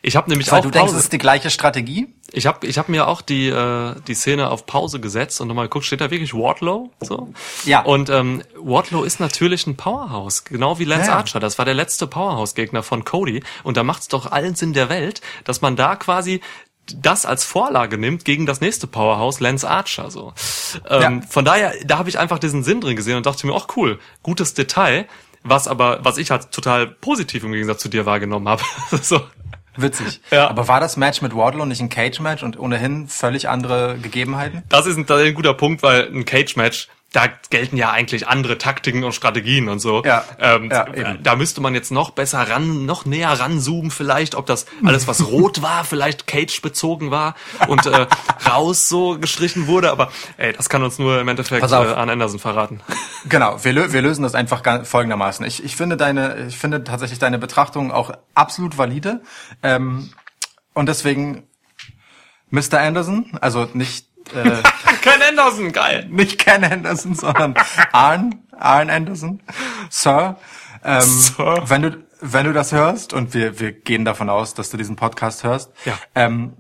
Ich 0.01 0.15
habe 0.15 0.29
nämlich 0.29 0.51
Weil 0.51 0.59
auch 0.59 0.63
du 0.63 0.71
denkst, 0.71 0.85
Pause- 0.87 0.97
es 0.97 1.03
ist 1.05 1.13
die 1.13 1.17
gleiche 1.17 1.49
Strategie? 1.49 2.07
Ich 2.31 2.45
habe 2.47 2.65
ich 2.67 2.77
hab 2.77 2.89
mir 2.89 3.07
auch 3.07 3.21
die, 3.21 3.47
äh, 3.47 3.95
die 4.07 4.13
Szene 4.13 4.49
auf 4.49 4.65
Pause 4.65 4.99
gesetzt 4.99 5.39
und 5.41 5.47
nochmal 5.47 5.65
geguckt, 5.65 5.85
steht 5.85 6.01
da 6.01 6.11
wirklich 6.11 6.33
Wardlow? 6.33 6.91
So? 7.01 7.33
Ja. 7.65 7.81
Und 7.81 8.09
ähm, 8.09 8.43
Wardlow 8.57 9.03
ist 9.03 9.19
natürlich 9.19 9.67
ein 9.67 9.77
Powerhouse, 9.77 10.43
genau 10.43 10.79
wie 10.79 10.85
Lance 10.85 11.09
Ja. 11.11 11.17
Archer. 11.17 11.39
Das 11.39 11.57
war 11.57 11.65
der 11.65 11.73
letzte 11.75 12.07
Powerhouse-Gegner 12.07 12.83
von 12.83 13.03
Cody. 13.05 13.43
Und 13.63 13.77
da 13.77 13.83
macht 13.83 14.01
es 14.03 14.07
doch 14.09 14.31
allen 14.31 14.55
Sinn 14.55 14.73
der 14.73 14.89
Welt, 14.89 15.21
dass 15.43 15.61
man 15.61 15.75
da 15.75 15.95
quasi 15.95 16.41
das 16.95 17.25
als 17.25 17.43
Vorlage 17.43 17.97
nimmt 17.97 18.25
gegen 18.25 18.45
das 18.45 18.61
nächste 18.61 18.85
Powerhouse, 18.85 19.39
Lance 19.39 19.67
Archer. 19.67 20.11
So. 20.11 20.33
Ähm, 20.87 21.01
Ja. 21.01 21.27
Von 21.29 21.43
daher, 21.45 21.73
da 21.85 21.97
habe 21.97 22.09
ich 22.09 22.19
einfach 22.19 22.37
diesen 22.37 22.63
Sinn 22.63 22.79
drin 22.81 22.95
gesehen 22.95 23.17
und 23.17 23.25
dachte 23.25 23.47
mir, 23.47 23.55
ach 23.55 23.67
cool, 23.75 23.99
gutes 24.21 24.53
Detail, 24.53 25.07
was 25.41 25.67
aber, 25.67 25.99
was 26.03 26.17
ich 26.17 26.29
halt 26.31 26.51
total 26.51 26.85
positiv 26.87 27.43
im 27.43 27.53
Gegensatz 27.53 27.81
zu 27.81 27.89
dir 27.89 28.05
wahrgenommen 28.05 28.47
habe. 28.49 28.61
so. 29.01 29.21
Witzig. 29.77 30.21
Ja. 30.31 30.47
Aber 30.49 30.67
war 30.67 30.79
das 30.79 30.97
Match 30.97 31.21
mit 31.21 31.35
Wardlow 31.35 31.65
nicht 31.65 31.81
ein 31.81 31.89
Cage-Match 31.89 32.43
und 32.43 32.59
ohnehin 32.59 33.07
völlig 33.07 33.49
andere 33.49 33.97
Gegebenheiten? 34.01 34.63
Das 34.69 34.85
ist 34.85 34.97
ein, 34.97 35.05
das 35.05 35.21
ist 35.21 35.27
ein 35.27 35.33
guter 35.35 35.53
Punkt, 35.53 35.83
weil 35.83 36.07
ein 36.07 36.25
Cage-Match, 36.25 36.87
da 37.15 37.27
gelten 37.49 37.77
ja 37.77 37.91
eigentlich 37.91 38.27
andere 38.27 38.57
Taktiken 38.57 39.05
und 39.05 39.13
Strategien 39.13 39.69
und 39.69 39.79
so. 39.79 40.03
Ja, 40.03 40.25
ähm, 40.39 40.69
ja, 40.69 40.93
eben. 40.93 41.23
da 41.23 41.35
müsste 41.35 41.61
man 41.61 41.73
jetzt 41.73 41.91
noch 41.91 42.09
besser 42.09 42.49
ran, 42.49 42.85
noch 42.85 43.05
näher 43.05 43.31
ranzoomen 43.31 43.89
vielleicht, 43.89 44.35
ob 44.35 44.45
das 44.45 44.65
alles, 44.83 45.07
was 45.07 45.25
rot 45.31 45.61
war, 45.61 45.85
vielleicht 45.85 46.27
Cage 46.27 46.61
bezogen 46.61 47.11
war 47.11 47.35
und 47.67 47.85
äh, 47.85 48.07
raus 48.49 48.89
so 48.89 49.17
gestrichen 49.17 49.67
wurde. 49.67 49.91
Aber 49.91 50.11
ey, 50.35 50.51
das 50.51 50.67
kann 50.67 50.83
uns 50.83 50.99
nur 50.99 51.21
im 51.21 51.27
Endeffekt 51.29 51.71
äh, 51.71 51.73
Arn 51.73 52.09
Anderson 52.09 52.39
verraten. 52.39 52.81
Genau, 53.27 53.63
wir, 53.63 53.73
lö 53.73 53.91
wir 53.91 54.03
lösen 54.03 54.21
das 54.21 54.35
einfach 54.35 54.61
folgendermaßen. 54.85 55.43
Ich, 55.47 55.63
ich 55.63 55.75
finde 55.75 55.97
deine, 55.97 56.45
ich 56.47 56.57
finde 56.57 56.83
tatsächlich 56.83 57.17
deine 57.17 57.39
Betrachtung 57.39 57.91
auch 57.91 58.11
absolut 58.35 58.77
valide. 58.77 59.21
Ähm, 59.63 60.11
und 60.75 60.87
deswegen 60.87 61.47
Mr. 62.51 62.79
Anderson, 62.81 63.31
also 63.41 63.67
nicht 63.73 64.07
äh, 64.33 64.61
Anderson, 65.39 65.71
geil. 65.71 66.07
nicht 66.09 66.39
Ken 66.39 66.63
Anderson, 66.63 67.15
sondern 67.15 67.53
Arn, 67.91 68.35
Arn 68.57 68.89
Anderson, 68.89 69.41
Sir. 69.89 70.37
Ähm, 70.83 71.01
Sir. 71.01 71.63
Wenn 71.67 71.81
du 71.81 72.05
wenn 72.21 72.45
du 72.45 72.53
das 72.53 72.71
hörst 72.71 73.13
und 73.13 73.33
wir 73.33 73.59
wir 73.59 73.71
gehen 73.71 74.05
davon 74.05 74.29
aus, 74.29 74.53
dass 74.53 74.69
du 74.69 74.77
diesen 74.77 74.95
Podcast 74.95 75.43
hörst, 75.43 75.71
Ja. 75.85 75.93
ähm, 76.15 76.53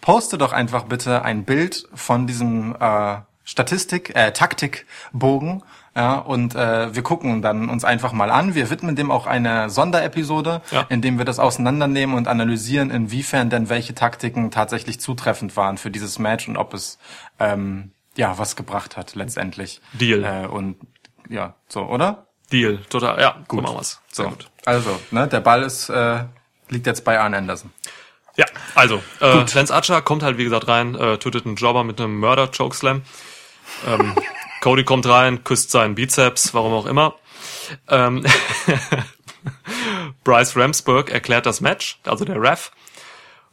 poste 0.00 0.36
doch 0.38 0.52
einfach 0.52 0.84
bitte 0.84 1.22
ein 1.22 1.44
Bild 1.44 1.88
von 1.94 2.26
diesem 2.26 2.76
äh, 2.78 3.16
Statistik, 3.44 4.14
äh, 4.14 4.32
Taktikbogen. 4.32 5.62
Ja, 5.96 6.14
und 6.18 6.56
äh, 6.56 6.92
wir 6.92 7.02
gucken 7.04 7.40
dann 7.40 7.68
uns 7.68 7.84
einfach 7.84 8.12
mal 8.12 8.30
an. 8.32 8.56
Wir 8.56 8.68
widmen 8.68 8.96
dem 8.96 9.12
auch 9.12 9.26
eine 9.28 9.70
Sonderepisode, 9.70 10.60
Ja. 10.72 10.86
in 10.88 11.00
dem 11.02 11.18
wir 11.18 11.24
das 11.24 11.38
auseinandernehmen 11.38 12.16
und 12.16 12.26
analysieren, 12.26 12.90
inwiefern 12.90 13.48
denn 13.48 13.68
welche 13.68 13.94
Taktiken 13.94 14.50
tatsächlich 14.50 14.98
zutreffend 15.00 15.56
waren 15.56 15.78
für 15.78 15.92
dieses 15.92 16.18
Match 16.18 16.48
und 16.48 16.56
ob 16.56 16.74
es 16.74 16.98
ähm, 17.38 17.92
ja 18.16 18.38
was 18.38 18.56
gebracht 18.56 18.96
hat 18.96 19.14
letztendlich. 19.14 19.80
Deal. 19.92 20.24
Äh, 20.24 20.46
und 20.46 20.76
ja, 21.28 21.54
so, 21.68 21.82
oder? 21.82 22.26
Deal, 22.52 22.78
total. 22.88 23.20
Ja, 23.20 23.42
gut. 23.48 23.62
machen 23.62 23.76
wir's. 23.76 24.00
Sehr 24.12 24.26
So. 24.26 24.30
gut. 24.30 24.50
Also, 24.64 24.98
ne, 25.10 25.26
der 25.28 25.40
Ball 25.40 25.62
ist 25.62 25.88
äh, 25.88 26.24
liegt 26.68 26.86
jetzt 26.86 27.04
bei 27.04 27.18
Arne 27.18 27.36
Anderson. 27.38 27.70
Ja, 28.36 28.46
also, 28.74 29.02
äh, 29.20 29.44
Lance 29.54 29.72
Archer 29.72 30.02
kommt 30.02 30.22
halt, 30.22 30.38
wie 30.38 30.44
gesagt, 30.44 30.66
rein, 30.66 30.94
äh, 30.96 31.18
tötet 31.18 31.46
einen 31.46 31.54
Jobber 31.56 31.84
mit 31.84 32.00
einem 32.00 32.18
Murder-Chokeslam. 32.18 33.02
Ähm, 33.86 34.14
Cody 34.60 34.82
kommt 34.84 35.06
rein, 35.06 35.44
küsst 35.44 35.70
seinen 35.70 35.94
Bizeps, 35.94 36.52
warum 36.52 36.72
auch 36.72 36.86
immer. 36.86 37.14
Ähm, 37.88 38.24
Bryce 40.24 40.56
Ramsburg 40.56 41.10
erklärt 41.10 41.46
das 41.46 41.60
Match, 41.60 42.00
also 42.04 42.24
der 42.24 42.40
Ref. 42.40 42.72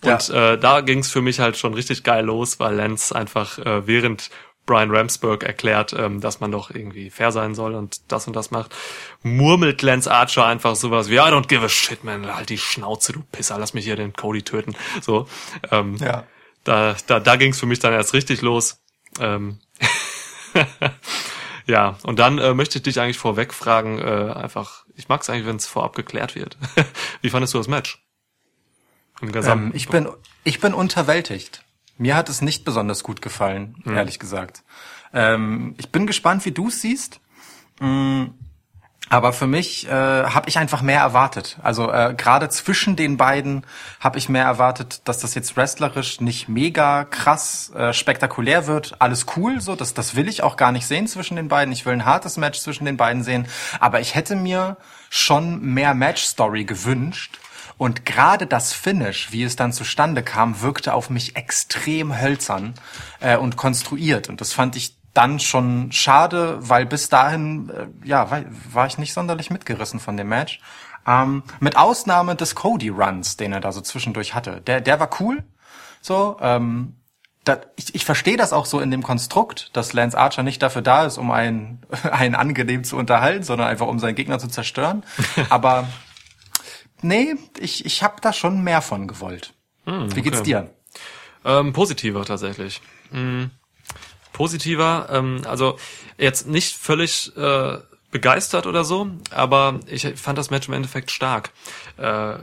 Und 0.04 0.30
äh, 0.30 0.58
da 0.58 0.82
ging's 0.82 1.12
für 1.12 1.22
mich 1.22 1.40
halt 1.40 1.58
schon 1.58 1.76
richtig 1.76 2.04
geil 2.04 2.26
los, 2.26 2.60
weil 2.60 2.76
Lance 2.76 3.16
einfach 3.16 3.60
äh, 3.60 3.86
während 3.86 4.32
Brian 4.72 4.90
Ramsburg 4.90 5.44
erklärt, 5.44 5.92
ähm, 5.92 6.22
dass 6.22 6.40
man 6.40 6.50
doch 6.50 6.70
irgendwie 6.72 7.10
fair 7.10 7.34
sein 7.34 7.56
soll 7.56 7.76
und 7.76 8.00
das 8.08 8.26
und 8.26 8.36
das 8.38 8.52
macht, 8.52 8.74
murmelt 9.22 9.82
Lance 9.82 10.10
Archer 10.10 10.46
einfach 10.46 10.78
sowas 10.78 11.10
wie, 11.10 11.16
I 11.16 11.20
don't 11.20 11.48
give 11.48 11.66
a 11.66 11.68
shit, 11.68 12.06
man, 12.06 12.34
halt 12.34 12.48
die 12.48 12.58
Schnauze, 12.58 13.12
du 13.12 13.22
Pisser, 13.34 13.60
lass 13.60 13.74
mich 13.74 13.84
hier 13.84 13.98
den 13.98 14.14
Cody 14.14 14.44
töten. 14.44 14.74
So, 15.02 15.28
ähm, 15.72 15.98
Ja. 15.98 16.24
da, 16.64 16.96
da, 17.06 17.20
da 17.20 17.36
ging's 17.36 17.60
für 17.60 17.66
mich 17.66 17.80
dann 17.80 17.92
erst 17.92 18.14
richtig 18.14 18.42
los. 18.42 18.80
Ähm, 19.20 19.60
ja, 21.68 21.98
und 22.04 22.18
dann 22.18 22.38
äh, 22.38 22.54
möchte 22.54 22.78
ich 22.78 22.84
dich 22.84 22.98
eigentlich 23.02 23.18
vorweg 23.18 23.54
fragen, 23.54 24.00
äh, 24.00 24.32
einfach, 24.34 24.86
ich 24.96 25.10
mag's 25.10 25.30
eigentlich, 25.30 25.48
wenn 25.48 25.58
es 25.58 25.68
vorab 25.68 25.98
geklärt 25.98 26.36
wird. 26.36 26.58
Wie 27.22 27.30
fandest 27.30 27.54
du 27.54 27.58
das 27.58 27.68
Match? 27.68 28.02
Im 29.22 29.34
Gesamten. 29.34 29.68
Ähm, 29.68 29.72
ich 29.76 29.90
bin 29.90 30.08
ich 30.46 30.62
bin 30.62 30.74
unterwältigt. 30.74 31.62
Mir 32.02 32.16
hat 32.16 32.30
es 32.30 32.42
nicht 32.42 32.66
besonders 32.66 33.04
gut 33.04 33.22
gefallen, 33.22 33.76
ehrlich 33.86 34.18
gesagt. 34.18 34.64
Ähm, 35.14 35.76
ich 35.78 35.92
bin 35.92 36.08
gespannt, 36.08 36.44
wie 36.46 36.52
du 36.52 36.70
es 36.70 36.82
siehst. 36.82 37.20
Mm, 37.80 38.24
Aber 39.10 39.34
für 39.34 39.46
mich 39.46 39.88
äh, 39.88 39.92
habe 39.92 40.48
ich 40.50 40.58
einfach 40.58 40.82
mehr 40.82 41.02
erwartet. 41.02 41.58
Also 41.62 41.92
äh, 41.92 42.16
gerade 42.18 42.48
zwischen 42.50 42.96
den 42.96 43.18
beiden 43.18 43.66
habe 44.00 44.18
ich 44.18 44.30
mehr 44.30 44.46
erwartet, 44.46 45.02
dass 45.04 45.20
das 45.20 45.36
jetzt 45.36 45.58
wrestlerisch 45.58 46.22
nicht 46.22 46.48
mega 46.48 47.04
krass 47.04 47.72
äh, 47.76 47.92
spektakulär 47.94 48.68
wird. 48.68 48.96
Alles 49.00 49.26
cool, 49.36 49.60
so 49.62 49.76
das 49.76 49.94
das 49.94 50.16
will 50.16 50.28
ich 50.30 50.42
auch 50.44 50.56
gar 50.56 50.72
nicht 50.72 50.88
sehen 50.88 51.08
zwischen 51.08 51.36
den 51.36 51.50
beiden. 51.50 51.74
Ich 51.74 51.86
will 51.86 51.94
ein 51.94 52.06
hartes 52.06 52.38
Match 52.38 52.62
zwischen 52.62 52.86
den 52.86 52.98
beiden 52.98 53.22
sehen. 53.24 53.48
Aber 53.80 54.00
ich 54.00 54.16
hätte 54.16 54.36
mir 54.36 54.78
schon 55.10 55.62
mehr 55.62 55.94
Match-Story 55.94 56.64
gewünscht. 56.64 57.38
Und 57.82 58.06
gerade 58.06 58.46
das 58.46 58.74
Finish, 58.74 59.32
wie 59.32 59.42
es 59.42 59.56
dann 59.56 59.74
zustande 59.74 60.22
kam, 60.22 60.62
wirkte 60.62 60.94
auf 60.94 61.10
mich 61.10 61.36
extrem 61.36 62.22
hölzern 62.22 62.76
äh, 63.22 63.38
und 63.38 63.58
konstruiert. 63.58 64.30
Und 64.30 64.40
das 64.40 64.54
fand 64.54 64.76
ich 64.76 64.98
dann 65.16 65.40
schon 65.40 65.92
schade, 65.92 66.60
weil 66.60 66.86
bis 66.86 67.10
dahin 67.10 67.72
äh, 67.72 68.08
ja 68.08 68.30
war, 68.30 68.44
war 68.72 68.86
ich 68.86 69.00
nicht 69.00 69.14
sonderlich 69.14 69.50
mitgerissen 69.50 70.00
von 70.00 70.16
dem 70.16 70.30
Match. 70.30 70.62
Ähm, 71.08 71.42
mit 71.60 71.76
Ausnahme 71.76 72.36
des 72.36 72.54
Cody 72.54 72.90
Runs, 72.90 73.36
den 73.38 73.52
er 73.52 73.62
da 73.62 73.72
so 73.72 73.82
zwischendurch 73.82 74.36
hatte. 74.36 74.62
Der 74.62 74.80
der 74.80 75.00
war 75.00 75.10
cool. 75.20 75.44
So 76.02 76.38
ähm, 76.40 76.98
da, 77.46 77.62
ich, 77.78 77.96
ich 77.96 78.06
verstehe 78.06 78.38
das 78.38 78.54
auch 78.54 78.68
so 78.68 78.80
in 78.80 78.92
dem 78.92 79.02
Konstrukt, 79.02 79.76
dass 79.76 79.94
Lance 79.94 80.16
Archer 80.16 80.44
nicht 80.44 80.62
dafür 80.62 80.84
da 80.84 81.06
ist, 81.06 81.18
um 81.18 81.32
einen, 81.32 81.82
einen 82.12 82.36
angenehm 82.36 82.84
zu 82.84 82.96
unterhalten, 82.96 83.42
sondern 83.42 83.70
einfach 83.70 83.88
um 83.88 83.98
seinen 83.98 84.14
Gegner 84.14 84.38
zu 84.38 84.50
zerstören. 84.50 85.04
Aber 85.50 85.88
nee, 87.02 87.36
ich, 87.60 87.86
ich 87.86 88.04
habe 88.04 88.22
da 88.22 88.34
schon 88.34 88.64
mehr 88.64 88.82
von 88.82 89.08
gewollt. 89.08 89.54
Wie 89.86 90.22
geht's 90.22 90.40
okay. 90.40 90.46
dir? 90.46 90.74
Ähm, 91.44 91.74
positiver 91.74 92.24
tatsächlich. 92.26 92.82
Mm, 93.12 93.46
positiver, 94.32 95.08
ähm, 95.12 95.42
also 95.46 95.78
jetzt 96.18 96.48
nicht 96.48 96.78
völlig 96.78 97.36
äh, 97.36 97.80
begeistert 98.12 98.68
oder 98.68 98.84
so, 98.84 99.08
aber 99.32 99.80
ich 99.88 100.08
fand 100.16 100.38
das 100.38 100.50
Match 100.50 100.68
im 100.68 100.74
Endeffekt 100.74 101.12
stark, 101.12 101.52
äh, 101.98 102.36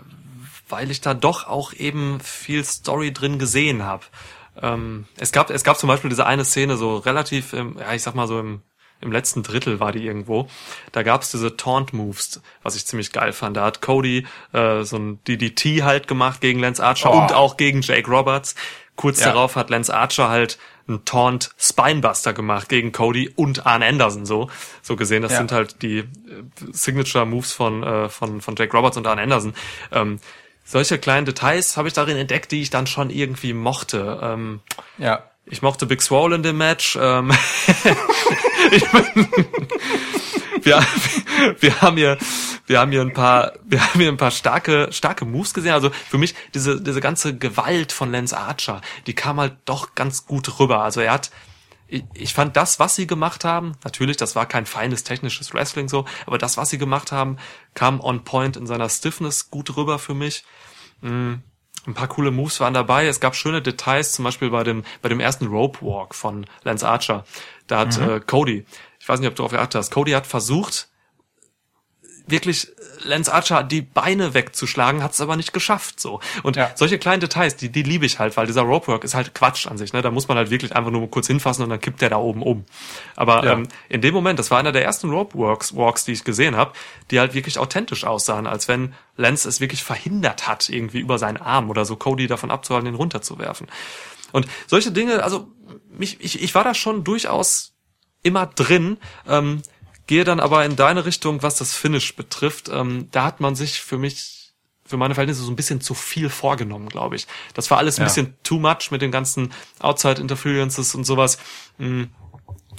weil 0.69 0.91
ich 0.91 1.01
da 1.01 1.15
doch 1.15 1.47
auch 1.47 1.73
eben 1.73 2.21
viel 2.21 2.65
Story 2.65 3.13
drin 3.13 3.39
gesehen 3.39 3.85
habe. 3.85 4.05
Ähm, 4.61 5.07
es 5.17 5.31
gab 5.31 5.51
es 5.51 5.63
gab 5.63 5.79
zum 5.79 5.89
Beispiel 5.89 6.11
diese 6.11 6.27
eine 6.27 6.45
Szene 6.45 6.77
so 6.77 6.97
relativ, 6.97 7.53
im, 7.53 7.79
ja 7.79 7.95
ich 7.95 8.03
sag 8.03 8.15
mal 8.15 8.27
so 8.27 8.41
im 8.41 8.63
im 9.01 9.13
letzten 9.13 9.43
Drittel 9.43 9.81
war 9.81 9.93
die 9.93 10.05
irgendwo. 10.05 10.49
Da 10.93 11.03
gab's 11.03 11.31
diese 11.31 11.57
Taunt 11.57 11.93
Moves, 11.93 12.41
was 12.63 12.75
ich 12.77 12.87
ziemlich 12.87 13.13
geil 13.13 13.33
fand. 13.33 13.57
Da 13.57 13.65
hat 13.65 13.81
Cody 13.81 14.27
äh, 14.53 14.83
so 14.83 14.97
ein 14.97 15.23
DDT 15.25 15.83
halt 15.83 16.09
gemacht 16.09 16.41
gegen 16.41 16.59
Lance 16.61 16.83
Archer 16.85 17.13
Oh. 17.13 17.19
und 17.21 17.33
auch 17.33 17.57
gegen 17.57 17.81
Jake 17.83 18.11
Roberts. 18.11 18.55
Kurz 18.97 19.21
Ja. 19.21 19.27
darauf 19.33 19.55
hat 19.57 19.71
Lance 19.71 19.95
Archer 19.95 20.29
halt 20.29 20.59
einen 20.89 21.05
Taunt 21.05 21.51
Spinebuster 21.59 22.33
gemacht 22.33 22.69
gegen 22.69 22.93
Cody 22.93 23.29
und 23.37 23.67
Arn 23.67 23.83
Anderson 23.83 24.25
so. 24.27 24.49
So 24.83 24.97
gesehen, 24.97 25.23
das 25.23 25.33
Ja. 25.33 25.39
sind 25.39 25.53
halt 25.53 25.83
die 25.83 25.99
äh, 25.99 26.05
Signature 26.73 27.27
Moves 27.27 27.53
von, 27.53 27.83
äh, 27.83 28.09
von, 28.09 28.41
von 28.41 28.57
Jake 28.57 28.75
Roberts 28.77 28.97
und 28.97 29.07
Arn 29.07 29.19
Anderson. 29.19 29.55
Ähm, 29.93 30.19
solche 30.65 30.99
kleinen 30.99 31.25
Details 31.27 31.77
habe 31.77 31.89
ich 31.89 31.95
darin 31.95 32.17
entdeckt, 32.17 32.51
die 32.53 32.63
ich 32.63 32.71
dann 32.71 32.87
schon 32.87 33.11
irgendwie 33.11 33.53
mochte. 33.53 34.19
Ähm, 34.23 34.61
Ja. 34.99 35.23
Ich 35.51 35.63
mochte 35.63 35.87
Big 35.87 36.03
Swole 36.03 36.35
in 36.35 36.43
dem 36.43 36.59
Match. 36.59 36.99
Ähm, 37.01 37.31
wir, 40.63 40.85
wir 41.61 41.81
haben 41.81 41.97
hier, 41.97 42.19
wir 42.67 42.81
haben 42.81 42.91
hier 42.91 43.01
ein 43.01 43.13
paar, 43.13 43.53
wir 43.65 43.81
haben 43.85 44.01
hier 44.01 44.09
ein 44.09 44.17
paar 44.17 44.31
starke, 44.31 44.89
starke 44.91 45.25
Moves 45.25 45.55
gesehen. 45.55 45.73
Also 45.73 45.91
für 45.91 46.19
mich 46.19 46.35
diese, 46.55 46.81
diese 46.81 47.01
ganze 47.01 47.37
Gewalt 47.37 47.93
von 47.93 48.13
Lance 48.13 48.37
Archer, 48.37 48.81
die 49.07 49.15
kam 49.15 49.41
halt 49.41 49.57
doch 49.65 49.95
ganz 49.95 50.27
gut 50.27 50.59
rüber. 50.61 50.83
Also 50.83 51.01
er 51.01 51.13
hat, 51.13 51.31
ich, 51.87 52.05
ich 52.15 52.35
fand 52.35 52.57
das, 52.57 52.79
was 52.79 52.95
sie 52.95 53.07
gemacht 53.07 53.45
haben, 53.45 53.73
natürlich, 53.85 54.17
das 54.17 54.37
war 54.37 54.47
kein 54.47 54.67
feines 54.67 55.05
technisches 55.05 55.55
Wrestling 55.55 55.89
so, 55.89 56.05
aber 56.27 56.39
das, 56.39 56.57
was 56.57 56.71
sie 56.71 56.79
gemacht 56.79 57.13
haben, 57.13 57.39
kam 57.75 58.01
on 58.01 58.25
point 58.25 58.57
in 58.57 58.67
seiner 58.67 58.89
Stiffness 58.89 59.51
gut 59.51 59.77
rüber 59.77 59.99
für 59.99 60.15
mich. 60.15 60.45
Ein 61.89 61.95
paar 61.95 62.09
coole 62.09 62.31
Moves 62.31 62.61
waren 62.61 62.75
dabei. 62.75 63.07
Es 63.07 63.19
gab 63.19 63.35
schöne 63.35 63.63
Details, 63.63 64.13
zum 64.13 64.27
Beispiel 64.27 64.51
bei 64.51 64.63
dem, 64.63 64.85
bei 65.01 65.09
dem 65.09 65.21
ersten 65.21 65.47
Rope 65.47 65.81
Walk 65.81 66.15
von 66.15 66.45
Lance 66.63 66.87
Archer. 66.87 67.25
Da 67.67 67.79
hat 67.81 67.99
äh, 67.99 68.21
Cody, 68.21 68.67
ich 69.01 69.09
weiß 69.09 69.21
nicht, 69.21 69.29
ob 69.29 69.35
du 69.35 69.43
darauf 69.43 69.53
geachtet 69.53 69.77
hast, 69.77 69.91
Cody 69.91 70.11
hat 70.13 70.27
versucht, 70.27 70.91
wirklich 72.29 72.69
Lance 73.05 73.33
Archer 73.33 73.63
die 73.63 73.81
Beine 73.83 74.35
wegzuschlagen, 74.35 75.03
hat 75.03 75.13
es 75.13 75.21
aber 75.21 75.37
nicht 75.37 75.53
geschafft 75.53 76.01
so. 76.01 76.21
Und 76.43 76.57
Ja. 76.57 76.71
solche 76.75 76.99
kleinen 76.99 77.21
Details, 77.21 77.57
die, 77.57 77.71
die 77.71 77.83
liebe 77.83 78.05
ich 78.07 78.19
halt, 78.19 78.37
weil 78.37 78.47
dieser 78.47 78.63
Rope 78.63 78.89
Work 78.89 79.05
ist 79.05 79.15
halt 79.15 79.35
Quatsch 79.35 79.67
an 79.67 79.79
sich. 79.79 79.93
Ne? 79.93 80.03
Da 80.03 80.11
muss 80.11 80.29
man 80.29 80.37
halt 80.37 80.51
wirklich 80.51 80.75
einfach 80.75 80.91
nur 80.91 81.09
kurz 81.11 81.27
hinfassen 81.29 81.63
und 81.65 81.71
dann 81.71 81.81
kippt 81.81 82.01
der 82.03 82.11
da 82.11 82.17
oben 82.17 82.43
um. 82.43 82.65
Aber 83.17 83.45
Ja. 83.45 83.53
ähm, 83.53 83.69
in 83.89 84.01
dem 84.01 84.15
Moment, 84.15 84.39
das 84.39 84.51
war 84.51 84.59
einer 84.59 84.73
der 84.73 84.85
ersten 84.85 85.11
Rope 85.11 85.39
Walks, 85.39 85.75
Walks 85.77 86.05
die 86.05 86.13
ich 86.13 86.25
gesehen 86.25 86.57
habe, 86.57 86.73
die 87.11 87.21
halt 87.21 87.35
wirklich 87.35 87.59
authentisch 87.59 88.05
aussahen, 88.05 88.47
als 88.47 88.69
wenn 88.69 88.95
Lance 89.17 89.49
es 89.49 89.61
wirklich 89.61 89.83
verhindert 89.85 90.47
hat, 90.49 90.69
irgendwie 90.69 90.99
über 91.01 91.19
seinen 91.19 91.37
Arm 91.39 91.71
oder 91.71 91.85
so 91.85 91.97
Cody 91.97 92.27
davon 92.27 92.51
abzuhalten, 92.51 92.87
den 92.87 92.95
runterzuwerfen. 92.97 93.69
Und 94.33 94.47
solche 94.67 94.93
Dinge, 94.93 95.23
also 95.23 95.49
mich, 95.91 96.19
ich, 96.21 96.43
ich 96.43 96.55
war 96.55 96.65
da 96.65 96.75
schon 96.75 97.05
durchaus 97.05 97.75
immer 98.23 98.47
drin, 98.47 98.99
ähm, 99.27 99.63
gehe 100.09 100.25
dann 100.25 100.41
aber 100.41 100.65
in 100.65 100.75
deine 100.75 101.05
Richtung, 101.05 101.43
was 101.45 101.55
das 101.57 101.73
Finish 101.75 102.17
betrifft. 102.17 102.69
Ähm, 102.69 103.09
da 103.13 103.23
hat 103.25 103.39
man 103.39 103.55
sich 103.55 103.81
für 103.81 103.99
mich, 103.99 104.53
für 104.85 104.97
meine 104.97 105.15
Verhältnisse 105.15 105.43
so 105.43 105.51
ein 105.53 105.57
bisschen 105.57 105.81
zu 105.81 105.95
viel 105.95 106.29
vorgenommen, 106.31 106.89
glaube 106.89 107.15
ich. 107.15 107.29
Das 107.55 107.71
war 107.71 107.79
alles 107.79 107.99
ein 107.99 108.03
Ja. 108.03 108.07
bisschen 108.09 108.37
too 108.43 108.59
much 108.59 108.91
mit 108.91 109.03
den 109.03 109.13
ganzen 109.13 109.53
Outside 109.79 110.21
Interferences 110.21 110.95
und 110.97 111.05
sowas. 111.05 111.39
Mm, 111.79 112.05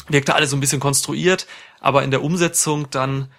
wirkte 0.10 0.36
alles 0.36 0.50
so 0.50 0.58
ein 0.58 0.60
bisschen 0.60 0.80
konstruiert, 0.80 1.46
aber 1.80 2.04
in 2.04 2.12
der 2.12 2.24
Umsetzung 2.24 2.90
dann 2.90 3.32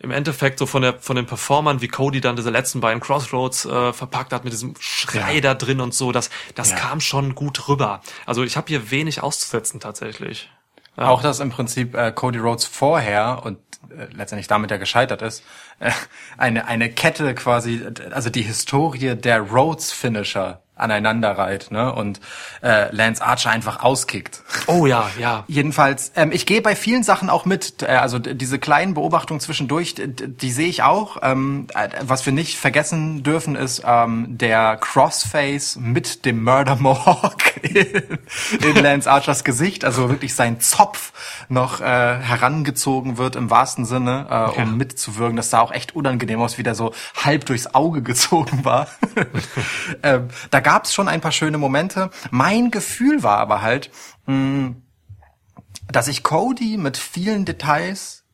im 0.00 0.10
Endeffekt 0.10 0.58
so 0.58 0.66
von 0.66 0.82
der 0.82 0.98
von 0.98 1.14
den 1.16 1.24
Performern 1.24 1.80
wie 1.80 1.88
Cody 1.88 2.20
dann 2.20 2.34
diese 2.36 2.50
letzten 2.50 2.80
beiden 2.80 3.00
Crossroads 3.00 3.64
äh, 3.64 3.92
verpackt 3.92 4.32
hat 4.32 4.42
mit 4.44 4.52
diesem 4.52 4.74
Schrei 4.80 5.36
Ja. 5.36 5.40
da 5.40 5.54
drin 5.54 5.80
und 5.80 5.94
so, 5.94 6.10
das 6.10 6.30
das 6.56 6.70
Ja. 6.70 6.76
kam 6.76 7.00
schon 7.00 7.34
gut 7.36 7.68
rüber. 7.68 8.02
Also 8.26 8.42
ich 8.42 8.56
habe 8.56 8.66
hier 8.68 8.90
wenig 8.90 9.22
auszusetzen 9.22 9.78
tatsächlich. 9.80 10.50
Ja. 10.96 11.08
Auch 11.08 11.22
dass 11.22 11.40
im 11.40 11.50
Prinzip 11.50 11.94
äh, 11.94 12.12
Cody 12.12 12.38
Rhodes 12.38 12.64
vorher 12.64 13.42
und 13.44 13.58
äh, 13.90 14.06
letztendlich 14.14 14.46
damit 14.46 14.70
ja 14.70 14.76
gescheitert 14.76 15.22
ist, 15.22 15.42
äh, 15.80 15.90
eine, 16.36 16.66
eine 16.66 16.90
Kette 16.90 17.34
quasi, 17.34 17.84
also 18.10 18.30
die 18.30 18.42
Historie 18.42 19.16
der 19.16 19.40
Rhodes-Finisher 19.40 20.63
aneinanderreiht 20.76 21.70
ne? 21.70 21.92
und 21.92 22.20
äh, 22.62 22.94
Lance 22.94 23.24
Archer 23.24 23.50
einfach 23.50 23.82
auskickt. 23.82 24.42
Oh 24.66 24.86
ja, 24.86 25.08
ja. 25.18 25.44
Jedenfalls, 25.48 26.12
ähm, 26.16 26.32
ich 26.32 26.46
gehe 26.46 26.62
bei 26.62 26.74
vielen 26.74 27.02
Sachen 27.04 27.30
auch 27.30 27.44
mit. 27.44 27.82
Äh, 27.82 27.86
also 27.86 28.18
diese 28.18 28.58
kleinen 28.58 28.94
Beobachtungen 28.94 29.40
zwischendurch, 29.40 29.94
d- 29.94 30.08
d- 30.08 30.28
die 30.28 30.50
sehe 30.50 30.68
ich 30.68 30.82
auch. 30.82 31.18
Ähm, 31.22 31.68
äh, 31.74 31.88
was 32.02 32.26
wir 32.26 32.32
nicht 32.32 32.58
vergessen 32.58 33.22
dürfen, 33.22 33.54
ist 33.54 33.82
ähm, 33.86 34.26
der 34.36 34.76
Crossface 34.76 35.76
mit 35.76 36.24
dem 36.24 36.42
Murder 36.42 36.76
Mohawk 36.76 37.62
in, 37.62 38.18
in 38.76 38.82
Lance 38.82 39.08
Archers 39.10 39.44
Gesicht. 39.44 39.84
Also 39.84 40.08
wirklich 40.10 40.34
sein 40.34 40.60
Zopf 40.60 41.12
noch 41.48 41.80
äh, 41.80 41.84
herangezogen 41.84 43.16
wird 43.16 43.36
im 43.36 43.48
wahrsten 43.48 43.84
Sinne, 43.84 44.26
äh, 44.56 44.60
um 44.60 44.76
mitzuwirken. 44.76 45.36
Das 45.36 45.50
sah 45.50 45.60
auch 45.60 45.72
echt 45.72 45.94
unangenehm 45.94 46.40
aus, 46.40 46.58
wie 46.58 46.64
der 46.64 46.74
so 46.74 46.92
halb 47.22 47.46
durchs 47.46 47.74
Auge 47.74 48.02
gezogen 48.02 48.64
war. 48.64 48.88
ähm, 50.02 50.28
da 50.50 50.63
gab 50.64 50.84
es 50.84 50.92
schon 50.92 51.06
ein 51.06 51.20
paar 51.20 51.30
schöne 51.30 51.58
Momente. 51.58 52.10
Mein 52.32 52.72
Gefühl 52.72 53.22
war 53.22 53.38
aber 53.38 53.62
halt, 53.62 53.92
dass 54.26 56.08
ich 56.08 56.24
Cody 56.24 56.76
mit 56.76 56.96
vielen 56.96 57.44
Details 57.44 58.24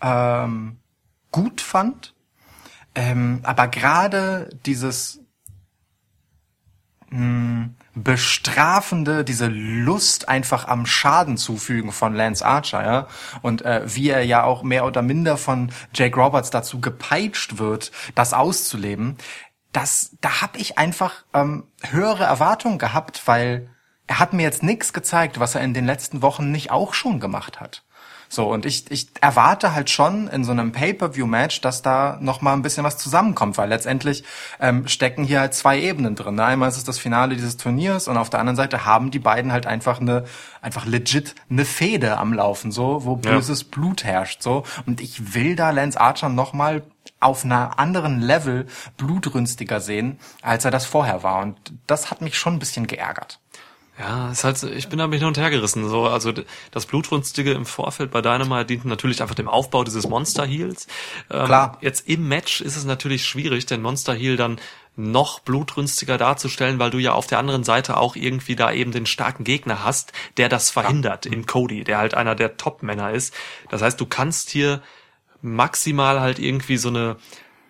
ähm, 0.00 0.78
gut 1.30 1.60
fand, 1.60 2.14
ähm, 2.94 3.40
aber 3.42 3.68
gerade 3.68 4.48
dieses 4.64 5.20
mh, 7.10 7.70
bestrafende, 7.94 9.24
diese 9.24 9.46
Lust 9.48 10.28
einfach 10.28 10.68
am 10.68 10.84
Schaden 10.86 11.36
zufügen 11.36 11.92
von 11.92 12.14
Lance 12.14 12.44
Archer, 12.44 12.84
ja, 12.84 13.06
und 13.42 13.62
äh, 13.62 13.82
wie 13.86 14.10
er 14.10 14.24
ja 14.24 14.44
auch 14.44 14.62
mehr 14.62 14.84
oder 14.84 15.02
minder 15.02 15.36
von 15.36 15.72
Jake 15.94 16.18
Roberts 16.18 16.50
dazu 16.50 16.80
gepeitscht 16.80 17.58
wird, 17.58 17.92
das 18.14 18.34
auszuleben, 18.34 19.16
das, 19.76 20.16
da 20.20 20.40
habe 20.40 20.58
ich 20.58 20.78
einfach 20.78 21.12
ähm, 21.34 21.64
höhere 21.90 22.24
Erwartungen 22.24 22.78
gehabt, 22.78 23.22
weil 23.26 23.68
er 24.06 24.18
hat 24.18 24.32
mir 24.32 24.42
jetzt 24.42 24.62
nichts 24.62 24.92
gezeigt, 24.92 25.38
was 25.40 25.54
er 25.54 25.60
in 25.62 25.74
den 25.74 25.84
letzten 25.84 26.22
Wochen 26.22 26.50
nicht 26.50 26.70
auch 26.70 26.94
schon 26.94 27.20
gemacht 27.20 27.60
hat. 27.60 27.82
So, 28.28 28.50
und 28.52 28.66
ich, 28.66 28.90
ich 28.90 29.08
erwarte 29.20 29.72
halt 29.74 29.88
schon 29.88 30.26
in 30.26 30.42
so 30.44 30.50
einem 30.50 30.72
Pay-Per-View-Match, 30.72 31.60
dass 31.60 31.82
da 31.82 32.18
noch 32.20 32.40
mal 32.40 32.54
ein 32.54 32.62
bisschen 32.62 32.82
was 32.82 32.98
zusammenkommt, 32.98 33.56
weil 33.56 33.68
letztendlich 33.68 34.24
ähm, 34.58 34.88
stecken 34.88 35.22
hier 35.22 35.40
halt 35.40 35.54
zwei 35.54 35.78
Ebenen 35.78 36.16
drin. 36.16 36.34
Ne? 36.34 36.44
Einmal 36.44 36.68
ist 36.68 36.76
es 36.76 36.82
das 36.82 36.98
Finale 36.98 37.36
dieses 37.36 37.56
Turniers 37.56 38.08
und 38.08 38.16
auf 38.16 38.30
der 38.30 38.40
anderen 38.40 38.56
Seite 38.56 38.84
haben 38.84 39.12
die 39.12 39.20
beiden 39.20 39.52
halt 39.52 39.66
einfach 39.66 40.00
eine, 40.00 40.24
einfach 40.60 40.86
legit 40.86 41.36
eine 41.50 41.64
Fehde 41.64 42.18
am 42.18 42.32
Laufen, 42.32 42.72
so, 42.72 43.04
wo 43.04 43.20
Ja. 43.24 43.32
böses 43.36 43.62
Blut 43.62 44.02
herrscht, 44.02 44.42
so. 44.42 44.64
Und 44.86 45.00
ich 45.00 45.34
will 45.34 45.54
da 45.54 45.70
Lance 45.70 46.00
Archer 46.00 46.28
noch 46.28 46.52
mal 46.52 46.82
auf 47.26 47.44
einer 47.44 47.78
anderen 47.78 48.20
Level 48.20 48.66
blutrünstiger 48.96 49.80
sehen, 49.80 50.18
als 50.42 50.64
er 50.64 50.70
das 50.70 50.86
vorher 50.86 51.22
war. 51.22 51.42
Und 51.42 51.56
das 51.86 52.10
hat 52.10 52.22
mich 52.22 52.38
schon 52.38 52.54
ein 52.54 52.58
bisschen 52.58 52.86
geärgert. 52.86 53.40
Ja, 53.98 54.30
ist 54.30 54.44
halt, 54.44 54.62
ich 54.62 54.88
bin 54.88 54.98
da 54.98 55.08
hin 55.08 55.24
und 55.24 55.38
her 55.38 55.48
gerissen. 55.48 55.88
So, 55.88 56.06
also 56.06 56.32
das 56.70 56.86
Blutrünstige 56.86 57.52
im 57.52 57.64
Vorfeld 57.64 58.10
bei 58.10 58.20
Dynamite 58.20 58.66
dient 58.66 58.84
natürlich 58.84 59.22
einfach 59.22 59.34
dem 59.34 59.48
Aufbau 59.48 59.84
dieses 59.84 60.06
Monster 60.06 60.44
Heals. 60.44 60.86
Ähm, 61.30 61.46
Klar. 61.46 61.78
Jetzt 61.80 62.06
im 62.06 62.28
Match 62.28 62.60
ist 62.60 62.76
es 62.76 62.84
natürlich 62.84 63.24
schwierig, 63.24 63.64
den 63.64 63.80
Monster 63.80 64.14
Heal 64.14 64.36
dann 64.36 64.60
noch 64.96 65.40
blutrünstiger 65.40 66.18
darzustellen, 66.18 66.78
weil 66.78 66.90
du 66.90 66.98
ja 66.98 67.12
auf 67.12 67.26
der 67.26 67.38
anderen 67.38 67.64
Seite 67.64 67.96
auch 67.96 68.16
irgendwie 68.16 68.56
da 68.56 68.72
eben 68.72 68.92
den 68.92 69.06
starken 69.06 69.44
Gegner 69.44 69.84
hast, 69.84 70.12
der 70.36 70.48
das 70.48 70.70
verhindert 70.70 71.26
in 71.26 71.46
Cody, 71.46 71.84
der 71.84 71.98
halt 71.98 72.14
einer 72.14 72.34
der 72.34 72.56
Top-Männer 72.56 73.12
ist. 73.12 73.34
Das 73.70 73.82
heißt, 73.82 74.00
du 74.00 74.06
kannst 74.06 74.50
hier 74.50 74.82
maximal 75.42 76.20
halt 76.20 76.38
irgendwie 76.38 76.76
so 76.76 76.88
eine 76.88 77.16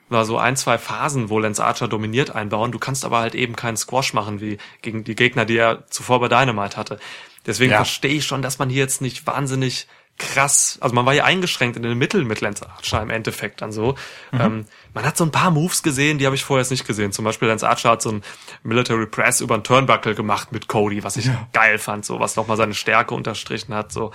war 0.09 0.25
so 0.25 0.39
ein, 0.39 0.55
zwei 0.57 0.79
Phasen, 0.79 1.31
wo 1.31 1.39
Lance 1.41 1.65
Archer 1.65 1.89
dominiert 1.89 2.35
einbauen. 2.35 2.71
Du 2.71 2.79
kannst 2.79 3.05
aber 3.05 3.19
halt 3.19 3.35
eben 3.35 3.57
keinen 3.57 3.77
Squash 3.77 4.13
machen, 4.13 4.41
wie 4.41 4.59
gegen 4.81 5.03
die 5.03 5.17
Gegner, 5.17 5.45
die 5.45 5.57
er 5.57 5.85
zuvor 5.89 6.21
bei 6.21 6.29
Dynamite 6.29 6.77
hatte. 6.77 7.01
Deswegen 7.45 7.73
Ja. 7.73 7.79
verstehe 7.79 8.15
ich 8.15 8.25
schon, 8.25 8.41
dass 8.41 8.61
man 8.61 8.71
hier 8.71 8.83
jetzt 8.83 9.01
nicht 9.01 9.27
wahnsinnig 9.27 9.89
krass, 10.19 10.79
also 10.81 10.95
man 10.95 11.05
war 11.05 11.13
ja 11.13 11.25
eingeschränkt 11.25 11.77
in 11.77 11.83
den 11.83 11.99
Mitteln 11.99 12.27
mit 12.27 12.41
Lance 12.41 12.69
Archer 12.69 13.03
im 13.03 13.11
Endeffekt 13.11 13.61
dann 13.61 13.73
so. 13.73 13.97
Ähm, 14.33 14.67
man 14.97 15.05
hat 15.05 15.17
so 15.19 15.25
ein 15.25 15.31
paar 15.31 15.51
Moves 15.51 15.83
gesehen, 15.83 16.17
die 16.17 16.25
habe 16.25 16.35
ich 16.35 16.43
vorher 16.43 16.63
jetzt 16.63 16.71
nicht 16.71 16.87
gesehen. 16.87 17.13
Zum 17.13 17.25
Beispiel 17.27 17.49
Lance 17.49 17.69
Archer 17.69 17.91
hat 17.91 18.01
so 18.01 18.11
ein 18.13 18.23
Military 18.63 19.07
Press 19.07 19.43
über 19.43 19.53
einen 19.55 19.63
Turnbuckle 19.63 20.15
gemacht 20.15 20.53
mit 20.53 20.69
Cody, 20.69 21.05
was 21.05 21.19
ich 21.19 21.31
geil 21.53 21.79
fand, 21.79 22.07
so 22.07 22.19
was 22.19 22.35
nochmal 22.37 22.57
seine 22.57 22.73
Stärke 22.73 23.15
unterstrichen 23.15 23.75
hat. 23.75 23.93
So. 23.93 24.11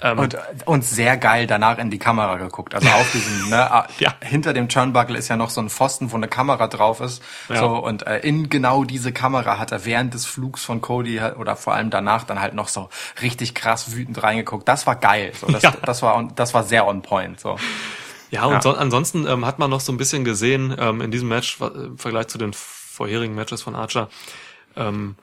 Ähm, 0.00 0.20
Und, 0.20 0.36
und 0.64 0.84
sehr 0.84 1.16
geil 1.16 1.48
danach 1.48 1.78
in 1.78 1.90
die 1.90 1.98
Kamera 1.98 2.36
geguckt. 2.36 2.72
Also 2.74 2.88
auf 2.88 3.10
diesem, 3.10 3.50
ne, 3.50 3.68
ah, 3.72 3.88
Ja. 3.98 4.14
hinter 4.20 4.52
dem 4.52 4.68
Turnbuckle 4.68 5.18
ist 5.18 5.26
ja 5.26 5.36
noch 5.36 5.50
so 5.50 5.60
ein 5.60 5.68
Pfosten, 5.68 6.12
wo 6.12 6.16
eine 6.16 6.28
Kamera 6.28 6.68
drauf 6.68 7.00
ist. 7.00 7.20
Ja. 7.48 7.56
So, 7.56 7.66
und 7.84 8.06
äh, 8.06 8.20
in 8.20 8.48
genau 8.48 8.84
diese 8.84 9.12
Kamera 9.12 9.58
hat 9.58 9.72
er 9.72 9.84
während 9.84 10.14
des 10.14 10.24
Flugs 10.24 10.64
von 10.64 10.80
Cody 10.80 11.16
halt- 11.16 11.36
oder 11.36 11.56
vor 11.56 11.74
allem 11.74 11.90
danach 11.90 12.22
dann 12.22 12.40
halt 12.40 12.54
noch 12.54 12.68
so 12.68 12.88
richtig 13.22 13.56
krass 13.56 13.92
wütend 13.96 14.22
reingeguckt. 14.22 14.68
Das 14.68 14.86
war 14.86 14.94
geil. 14.94 15.32
So, 15.40 15.48
das, 15.48 15.62
Ja. 15.64 15.72
das 15.84 16.00
war 16.02 16.28
das 16.36 16.54
war 16.54 16.62
sehr 16.62 16.86
on 16.86 17.02
point. 17.02 17.40
So. 17.40 17.56
Ja, 18.32 18.46
und 18.46 18.54
Ja. 18.54 18.62
So, 18.62 18.72
ansonsten 18.72 19.26
ähm, 19.26 19.46
hat 19.46 19.58
man 19.58 19.70
noch 19.70 19.80
so 19.80 19.92
ein 19.92 19.98
bisschen 19.98 20.24
gesehen 20.24 20.74
ähm, 20.78 21.02
in 21.02 21.10
diesem 21.10 21.28
Match 21.28 21.60
im 21.60 21.98
Vergleich 21.98 22.28
zu 22.28 22.38
den 22.38 22.52
vorherigen 22.54 23.34
Matches 23.34 23.62
von 23.62 23.76
Archer, 23.76 24.08
ähm, 24.74 25.16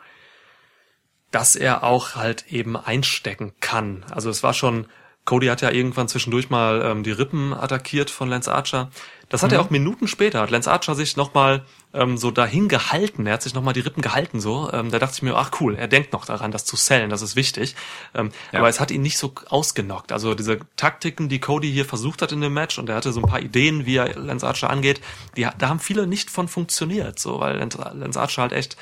dass 1.31 1.55
er 1.55 1.83
auch 1.83 2.15
halt 2.15 2.45
eben 2.49 2.77
einstecken 2.77 3.53
kann. 3.59 4.05
Also 4.11 4.29
es 4.29 4.43
war 4.43 4.53
schon 4.53 4.87
Cody 5.25 5.47
hat 5.47 5.61
ja 5.61 5.71
irgendwann 5.71 6.07
zwischendurch 6.07 6.49
mal 6.49 6.81
ähm, 6.83 7.03
die 7.03 7.11
Rippen 7.11 7.53
attackiert 7.53 8.09
von 8.09 8.29
Lance 8.29 8.51
Archer. 8.53 8.89
Das 9.29 9.43
hat 9.43 9.51
er 9.51 9.61
auch 9.61 9.69
Minuten 9.69 10.07
später, 10.07 10.41
hat 10.41 10.49
Lance 10.49 10.71
Archer 10.71 10.95
sich 10.95 11.15
nochmal 11.15 11.63
ähm, 11.93 12.17
so 12.17 12.31
dahin 12.31 12.67
gehalten, 12.67 13.27
er 13.27 13.33
hat 13.33 13.43
sich 13.43 13.53
nochmal 13.53 13.73
die 13.75 13.79
Rippen 13.81 14.01
gehalten 14.01 14.39
so. 14.39 14.71
Ähm, 14.73 14.89
da 14.89 14.97
dachte 14.97 15.13
ich 15.17 15.21
mir, 15.21 15.35
ach 15.35 15.51
cool, 15.61 15.75
er 15.75 15.87
denkt 15.87 16.13
noch 16.13 16.25
daran, 16.25 16.51
das 16.51 16.65
zu 16.65 16.75
sellen, 16.75 17.11
das 17.11 17.21
ist 17.21 17.35
wichtig. 17.35 17.75
Ähm, 18.15 18.31
Ja. 18.51 18.59
Aber 18.59 18.69
es 18.69 18.79
hat 18.79 18.89
ihn 18.89 19.03
nicht 19.03 19.19
so 19.19 19.33
ausgenockt. 19.49 20.11
Also 20.11 20.33
diese 20.33 20.59
Taktiken, 20.77 21.29
die 21.29 21.39
Cody 21.39 21.71
hier 21.71 21.85
versucht 21.85 22.21
hat 22.23 22.31
in 22.31 22.41
dem 22.41 22.53
Match 22.53 22.79
und 22.79 22.89
er 22.89 22.95
hatte 22.95 23.13
so 23.13 23.21
ein 23.21 23.27
paar 23.29 23.39
Ideen, 23.41 23.85
wie 23.85 23.97
er 23.97 24.17
Lance 24.17 24.47
Archer 24.47 24.69
angeht, 24.71 24.99
die, 25.37 25.47
da 25.57 25.69
haben 25.69 25.79
viele 25.79 26.07
nicht 26.07 26.31
von 26.31 26.47
funktioniert, 26.47 27.19
so, 27.19 27.39
weil 27.39 27.55
Lance, 27.57 28.19
Archer 28.19 28.41
halt 28.41 28.51
echt 28.53 28.77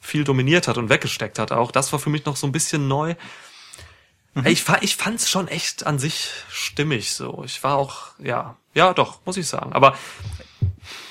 viel 0.00 0.24
dominiert 0.24 0.66
hat 0.66 0.78
und 0.78 0.88
weggesteckt 0.88 1.38
hat 1.38 1.52
auch. 1.52 1.70
Das 1.70 1.92
war 1.92 2.00
für 2.00 2.10
mich 2.10 2.24
noch 2.24 2.34
so 2.34 2.48
ein 2.48 2.52
bisschen 2.52 2.88
neu. 2.88 3.14
Ich, 4.46 4.62
fa- 4.64 4.78
ich 4.80 4.96
fand's 4.96 5.28
schon 5.30 5.46
echt 5.46 5.86
an 5.86 5.98
sich 5.98 6.30
stimmig 6.48 7.12
so. 7.12 7.42
Ich 7.44 7.62
war 7.62 7.76
auch, 7.76 8.06
ja, 8.18 8.56
ja 8.74 8.92
doch, 8.94 9.20
muss 9.24 9.36
ich 9.36 9.46
sagen. 9.46 9.72
Aber 9.72 9.94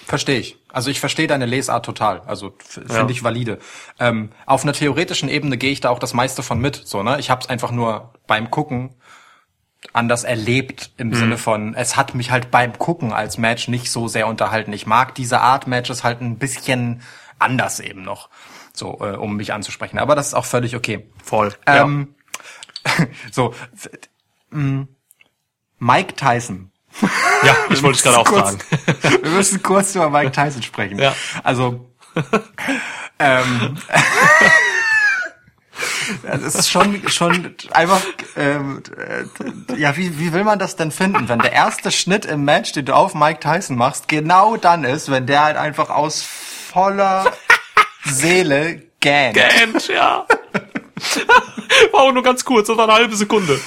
Verstehe 0.06 0.40
ich. 0.40 0.58
Also 0.68 0.90
ich 0.90 1.00
verstehe 1.00 1.28
deine 1.28 1.46
Lesart 1.46 1.86
total. 1.86 2.20
Also 2.26 2.54
finde 2.60 2.94
Ja. 2.94 3.08
ich 3.10 3.24
valide. 3.24 3.60
Ähm, 3.98 4.32
auf 4.46 4.64
einer 4.64 4.74
theoretischen 4.74 5.30
Ebene 5.30 5.58
gehe 5.58 5.72
ich 5.72 5.80
da 5.80 5.90
auch 5.90 6.00
das 6.00 6.14
meiste 6.14 6.44
von 6.44 6.60
mit. 6.60 6.76
So, 6.84 7.02
ne? 7.02 7.18
Ich 7.20 7.30
habe 7.30 7.40
es 7.42 7.48
einfach 7.48 7.72
nur 7.72 8.14
beim 8.28 8.52
Gucken 8.52 8.94
anders 9.94 10.26
erlebt 10.26 10.92
im 10.98 11.14
Sinne 11.14 11.38
von, 11.38 11.76
es 11.76 11.96
hat 11.96 12.14
mich 12.14 12.30
halt 12.30 12.52
beim 12.52 12.78
Gucken 12.78 13.14
als 13.14 13.38
Match 13.38 13.70
nicht 13.70 13.90
so 13.90 14.10
sehr 14.10 14.28
unterhalten. 14.28 14.74
Ich 14.74 14.86
mag 14.86 15.16
diese 15.16 15.40
Art 15.40 15.66
Matches 15.68 16.04
halt 16.04 16.20
ein 16.20 16.38
bisschen 16.38 17.02
anders 17.40 17.80
eben 17.80 18.02
noch, 18.04 18.30
so 18.74 19.00
äh, 19.00 19.16
um 19.16 19.38
mich 19.38 19.54
anzusprechen. 19.54 19.98
Aber 19.98 20.16
das 20.16 20.28
ist 20.28 20.34
auch 20.34 20.46
völlig 20.46 20.76
okay. 20.76 21.10
voll. 21.24 21.54
Ähm, 21.66 22.16
so, 23.32 23.54
f- 23.74 23.90
m, 24.52 24.90
Mike 25.80 26.16
Tyson. 26.16 26.71
ja. 27.44 27.56
ich 27.70 27.82
wollte 27.82 27.98
es 27.98 28.04
gerade 28.04 28.18
auch 28.18 28.26
kurz, 28.26 28.58
fragen. 28.58 29.24
Wir 29.24 29.32
müssen 29.32 29.64
kurz 29.64 29.96
über 29.96 30.10
Mike 30.10 30.32
Tyson 30.32 30.62
sprechen. 30.62 31.00
Ja. 31.00 31.16
Also, 31.44 31.90
ähm, 33.20 33.78
es 36.24 36.56
ist 36.56 36.70
schon, 36.70 37.08
schon 37.10 37.56
einfach, 37.72 38.02
ähm, 38.36 38.84
äh, 38.98 39.76
ja, 39.76 39.96
wie, 39.98 40.20
wie 40.20 40.34
will 40.34 40.44
man 40.44 40.60
das 40.60 40.76
denn 40.76 40.92
finden, 40.92 41.30
wenn 41.30 41.40
der 41.40 41.54
erste 41.54 41.92
Schnitt 41.92 42.26
im 42.26 42.44
Match, 42.46 42.74
den 42.74 42.86
du 42.86 42.96
auf 42.96 43.14
Mike 43.14 43.40
Tyson 43.40 43.78
machst, 43.78 44.08
genau 44.08 44.58
dann 44.58 44.84
ist, 44.84 45.10
wenn 45.10 45.26
der 45.26 45.44
halt 45.44 45.58
einfach 45.58 45.90
aus 45.90 46.24
voller 46.24 47.32
Seele 48.04 48.84
gähnt. 49.00 49.36
Gähnt, 49.36 49.88
ja. 49.88 50.26
War 51.92 52.02
auch 52.02 52.14
nur 52.14 52.24
ganz 52.24 52.46
kurz, 52.46 52.68
das 52.68 52.78
war 52.78 52.86
eine 52.86 52.94
halbe 52.94 53.16
Sekunde. 53.16 53.60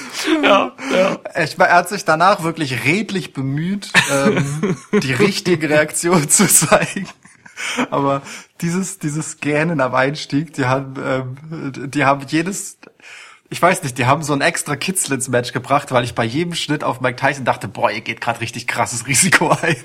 Ja, 0.43 0.71
ja. 0.93 1.17
Ich, 1.43 1.57
er 1.59 1.73
hat 1.73 1.89
sich 1.89 2.05
danach 2.05 2.43
wirklich 2.43 2.85
redlich 2.85 3.33
bemüht, 3.33 3.91
ähm, 4.11 4.77
die 4.93 5.13
richtige 5.13 5.69
Reaktion 5.69 6.29
zu 6.29 6.47
zeigen. 6.47 7.07
Aber 7.89 8.21
dieses, 8.61 8.99
dieses 8.99 9.39
Gähnen 9.39 9.81
am 9.81 9.95
Einstieg, 9.95 10.53
die 10.53 10.65
haben, 10.65 10.93
ähm, 11.03 11.91
die 11.91 12.05
haben 12.05 12.25
jedes, 12.27 12.77
ich 13.55 13.61
weiß 13.61 13.83
nicht, 13.83 13.97
die 13.97 14.05
haben 14.05 14.21
so 14.21 14.33
ein 14.33 14.41
extra 14.41 14.75
Kitzel 14.75 15.13
ins 15.13 15.29
Match 15.29 15.53
gebracht, 15.53 15.93
weil 15.93 16.03
ich 16.03 16.13
bei 16.13 16.25
jedem 16.25 16.53
Schnitt 16.55 16.83
auf 16.83 16.99
Mike 16.99 17.15
Tyson 17.15 17.45
dachte, 17.45 17.69
boah, 17.69 17.89
ihr 17.89 18.01
geht 18.01 18.19
gerade 18.19 18.41
richtig 18.41 18.67
krasses 18.67 19.07
Risiko 19.07 19.47
ein. 19.49 19.77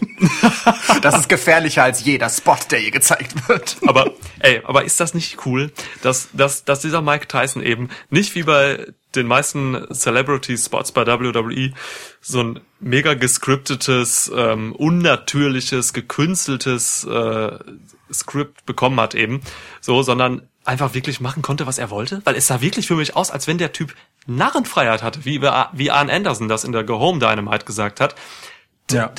das 1.02 1.16
ist 1.16 1.28
gefährlicher 1.28 1.84
als 1.84 2.02
jeder 2.02 2.28
Spot, 2.30 2.56
der 2.68 2.80
hier 2.80 2.90
gezeigt 2.90 3.48
wird. 3.48 3.76
Aber, 3.86 4.10
ey, 4.40 4.60
aber 4.64 4.84
ist 4.84 4.98
das 4.98 5.14
nicht 5.14 5.46
cool, 5.46 5.70
dass, 6.02 6.30
dass, 6.32 6.64
dass 6.64 6.80
dieser 6.80 7.00
Mike 7.00 7.28
Tyson 7.28 7.62
eben 7.62 7.90
nicht 8.10 8.34
wie 8.34 8.42
bei 8.42 8.88
den 9.14 9.28
meisten 9.28 9.86
Celebrity-Spots 9.94 10.90
bei 10.90 11.06
WWE 11.06 11.72
so 12.20 12.42
ein 12.42 12.60
mega 12.80 13.14
gescriptetes, 13.14 14.32
ähm, 14.34 14.72
unnatürliches, 14.72 15.92
gekünsteltes 15.92 17.04
äh, 17.04 17.56
Skript 18.12 18.66
bekommen 18.66 18.98
hat 18.98 19.14
eben, 19.14 19.42
so, 19.80 20.02
sondern 20.02 20.49
einfach 20.64 20.94
wirklich 20.94 21.20
machen 21.20 21.42
konnte, 21.42 21.66
was 21.66 21.78
er 21.78 21.90
wollte, 21.90 22.20
weil 22.24 22.36
es 22.36 22.46
sah 22.46 22.61
wirklich 22.61 22.86
für 22.86 22.96
mich 22.96 23.16
aus, 23.16 23.30
als 23.30 23.46
wenn 23.46 23.58
der 23.58 23.72
Typ 23.72 23.94
Narrenfreiheit 24.26 25.02
hatte, 25.02 25.24
wie, 25.24 25.40
wie 25.40 25.90
Arn 25.90 26.11
Anderson 26.11 26.48
das 26.48 26.64
in 26.64 26.72
der 26.72 26.84
Go 26.84 26.98
Home 26.98 27.18
Dynamite 27.18 27.64
gesagt 27.64 28.00
hat 28.00 28.14
Ja. 28.92 29.11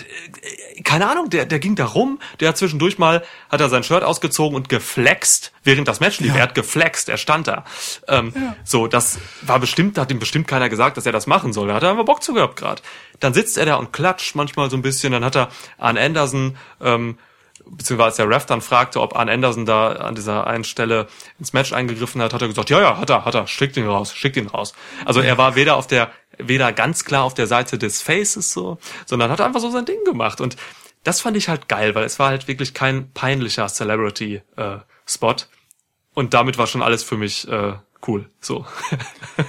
keine 0.84 1.10
Ahnung, 1.10 1.30
der, 1.30 1.46
der 1.46 1.60
ging 1.60 1.76
da 1.76 1.86
rum, 1.86 2.20
der 2.40 2.50
hat 2.50 2.58
zwischendurch 2.58 2.98
mal, 3.00 3.24
hat 3.50 3.62
er 3.62 3.70
sein 3.70 3.84
Shirt 3.84 4.04
ausgezogen 4.04 4.56
und 4.56 4.70
geflext, 4.70 5.52
während 5.64 5.88
das 5.88 6.00
Match 6.00 6.20
lief. 6.20 6.36
Er 6.36 6.44
hat 6.44 6.56
geflext, 6.56 7.10
er 7.10 7.18
stand 7.18 7.48
da. 7.48 7.64
Ähm, 8.08 8.34
So, 8.64 8.88
das 8.88 9.18
war 9.42 9.60
bestimmt, 9.60 9.98
hat 9.98 10.12
ihm 10.12 10.20
bestimmt 10.20 10.48
keiner 10.48 10.70
gesagt, 10.70 10.98
dass 10.98 11.06
er 11.06 11.12
das 11.12 11.26
machen 11.26 11.54
soll. 11.54 11.70
Da 11.70 11.76
hat 11.76 11.84
er 11.84 11.92
einfach 11.92 12.06
Bock 12.06 12.22
zu 12.22 12.34
gehabt 12.34 12.56
gerade. 12.58 12.82
Dann 13.20 13.34
sitzt 13.34 13.58
er 13.58 13.66
da 13.66 13.76
und 13.76 13.94
klatscht 13.94 14.36
manchmal 14.36 14.70
so 14.70 14.76
ein 14.78 14.82
bisschen. 14.82 15.14
Dann 15.14 15.24
hat 15.26 15.36
er 15.36 15.50
an 15.78 15.98
Anderson, 15.98 16.58
ähm, 16.82 17.18
beziehungsweise 17.76 18.18
der 18.18 18.30
Ref 18.30 18.46
dann 18.46 18.62
fragte, 18.62 19.02
ob 19.02 19.16
Arn 19.16 19.30
Anderson 19.30 19.66
da 19.66 19.94
an 19.94 20.16
dieser 20.16 20.48
einen 20.48 20.64
Stelle 20.64 21.08
ins 21.40 21.54
Match 21.54 21.74
eingegriffen 21.74 22.22
hat, 22.22 22.34
hat 22.34 22.42
er 22.42 22.48
gesagt, 22.48 22.70
ja, 22.70 22.82
ja, 22.82 22.98
hat 22.98 23.10
er, 23.10 23.26
hat 23.26 23.36
er, 23.36 23.48
schickt 23.48 23.78
ihn 23.78 23.88
raus, 23.88 24.14
schickt 24.14 24.38
ihn 24.38 24.48
raus. 24.48 24.74
Also 25.06 25.22
er 25.22 25.38
war 25.38 25.56
weder 25.56 25.78
auf 25.78 25.88
der, 25.88 26.12
weder 26.38 26.74
ganz 26.74 27.06
klar 27.06 27.24
auf 27.24 27.34
der 27.34 27.48
Seite 27.48 27.78
des 27.78 28.02
Faces 28.02 28.52
so, 28.52 28.78
sondern 29.06 29.32
hat 29.32 29.42
einfach 29.42 29.62
so 29.62 29.72
sein 29.72 29.86
Ding 29.86 30.04
gemacht. 30.04 30.42
Und 30.42 30.58
das 31.04 31.22
fand 31.22 31.38
ich 31.38 31.50
halt 31.50 31.68
geil, 31.68 31.96
weil 31.96 32.04
es 32.04 32.20
war 32.20 32.30
halt 32.30 32.48
wirklich 32.48 32.74
kein 32.74 33.12
peinlicher 33.12 33.68
Celebrity-Spot. 33.68 35.36
Und 36.14 36.34
damit 36.34 36.58
war 36.58 36.68
schon 36.68 36.84
alles 36.84 37.04
für 37.04 37.18
mich 37.18 37.48
äh, 37.48 37.74
cool. 38.08 38.30
So. 38.40 38.66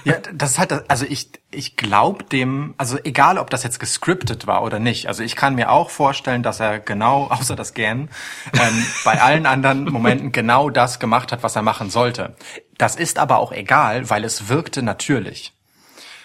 Ja, 0.04 0.14
das 0.32 0.58
halt, 0.58 0.70
das- 0.70 0.88
also 0.88 1.04
ich, 1.06 1.30
ich 1.50 1.76
glaube 1.76 2.24
dem, 2.24 2.74
also 2.78 2.98
egal, 3.04 3.38
ob 3.38 3.50
das 3.50 3.62
jetzt 3.62 3.78
gescriptet 3.78 4.46
war 4.46 4.62
oder 4.62 4.78
nicht. 4.78 5.06
Also 5.06 5.22
ich 5.22 5.36
kann 5.36 5.54
mir 5.54 5.70
auch 5.70 5.90
vorstellen, 5.90 6.42
dass 6.42 6.60
er 6.60 6.80
genau, 6.80 7.26
außer 7.30 7.56
das 7.56 7.74
Gern, 7.74 8.08
ähm, 8.54 8.86
bei 9.04 9.20
allen 9.20 9.46
anderen 9.46 9.84
Momenten 9.84 10.32
genau 10.32 10.70
das 10.70 10.98
gemacht 10.98 11.30
hat, 11.32 11.42
was 11.42 11.56
er 11.56 11.62
machen 11.62 11.90
sollte. 11.90 12.34
Das 12.78 12.96
ist 12.96 13.18
aber 13.18 13.38
auch 13.38 13.52
egal, 13.52 14.08
weil 14.10 14.24
es 14.24 14.48
wirkte 14.48 14.82
natürlich. 14.82 15.52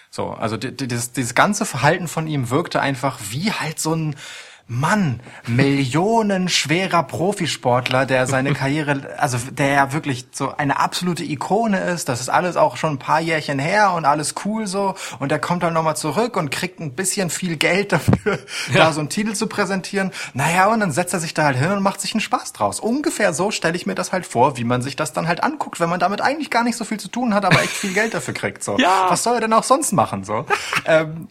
So, 0.10 0.30
also 0.30 0.58
di- 0.58 0.76
di- 0.76 0.88
dieses, 0.88 1.12
dieses 1.12 1.36
ganze 1.36 1.66
Verhalten 1.66 2.08
von 2.08 2.26
ihm 2.28 2.50
wirkte 2.50 2.80
einfach 2.82 3.20
wie 3.30 3.52
halt 3.52 3.80
so 3.80 3.94
ein 3.94 4.16
Mann, 4.70 5.22
millionenschwerer 5.46 7.04
Profisportler, 7.04 8.06
der 8.06 8.28
seine 8.28 8.54
Karriere, 8.56 9.16
also 9.18 9.38
der 9.52 9.68
ja 9.70 9.94
wirklich 9.94 10.28
so 10.32 10.56
eine 10.56 10.80
absolute 10.80 11.24
Ikone 11.24 11.80
ist. 11.80 12.10
Das 12.10 12.20
ist 12.20 12.30
alles 12.30 12.58
auch 12.58 12.76
schon 12.76 12.92
ein 12.96 13.00
paar 13.00 13.22
Jährchen 13.22 13.60
her 13.60 13.94
und 13.94 14.04
alles 14.06 14.36
cool 14.44 14.68
so. 14.68 14.96
Und 15.20 15.32
der 15.32 15.40
kommt 15.40 15.64
dann 15.64 15.74
nochmal 15.74 15.96
zurück 15.96 16.36
und 16.36 16.52
kriegt 16.52 16.80
ein 16.80 16.94
bisschen 16.94 17.30
viel 17.30 17.56
Geld 17.56 17.92
dafür, 17.94 18.40
da 18.74 18.92
so 18.92 19.00
einen 19.00 19.10
Titel 19.10 19.34
zu 19.34 19.48
präsentieren. 19.48 20.12
Naja, 20.34 20.68
und 20.68 20.82
dann 20.82 20.92
setzt 20.92 21.14
er 21.14 21.22
sich 21.22 21.34
da 21.34 21.44
halt 21.44 21.58
hin 21.58 21.72
und 21.72 21.82
macht 21.82 22.02
sich 22.02 22.14
einen 22.14 22.22
Spaß 22.22 22.52
draus. 22.54 22.80
Ungefähr 22.80 23.34
so 23.34 23.52
stelle 23.52 23.76
ich 23.78 23.86
mir 23.86 23.96
das 23.96 24.12
halt 24.12 24.26
vor, 24.26 24.58
wie 24.58 24.66
man 24.66 24.82
sich 24.82 24.96
das 24.98 25.14
dann 25.14 25.28
halt 25.28 25.44
anguckt, 25.44 25.80
wenn 25.80 25.90
man 25.90 26.00
damit 26.00 26.22
eigentlich 26.22 26.50
gar 26.50 26.64
nicht 26.64 26.76
so 26.76 26.84
viel 26.84 27.00
zu 27.00 27.08
tun 27.08 27.34
hat, 27.34 27.46
aber 27.46 27.62
echt 27.62 27.72
viel 27.72 27.94
Geld 27.94 28.14
dafür 28.14 28.34
kriegt. 28.34 28.64
So. 28.64 28.78
Ja. 28.88 29.08
Was 29.10 29.24
soll 29.24 29.36
er 29.36 29.42
denn 29.42 29.54
auch 29.54 29.64
sonst 29.64 29.92
machen? 29.92 30.24
So. 30.24 30.46
ähm, 30.86 31.28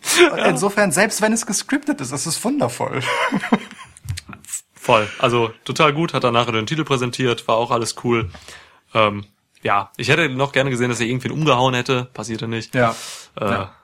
Insofern, 0.46 0.90
selbst 0.92 1.22
wenn 1.22 1.32
es 1.32 1.46
gescriptet 1.46 2.00
ist, 2.00 2.12
ist 2.12 2.26
es 2.26 2.42
wundervoll. 2.44 3.00
Voll. 4.74 5.08
Also 5.18 5.50
total 5.64 5.92
gut, 5.92 6.14
hat 6.14 6.24
dann 6.24 6.34
nachher 6.34 6.52
den 6.52 6.66
Titel 6.66 6.84
präsentiert, 6.84 7.48
war 7.48 7.56
auch 7.56 7.70
alles 7.70 7.96
cool. 8.04 8.30
Ähm, 8.94 9.24
ja, 9.62 9.90
ich 9.96 10.08
hätte 10.08 10.28
noch 10.28 10.52
gerne 10.52 10.70
gesehen, 10.70 10.90
dass 10.90 11.00
er 11.00 11.06
irgendwen 11.06 11.32
umgehauen 11.32 11.74
hätte, 11.74 12.04
passierte 12.14 12.46
nicht. 12.46 12.74
Ja. 12.74 12.94
Äh, 13.40 13.44
Ja. 13.44 13.74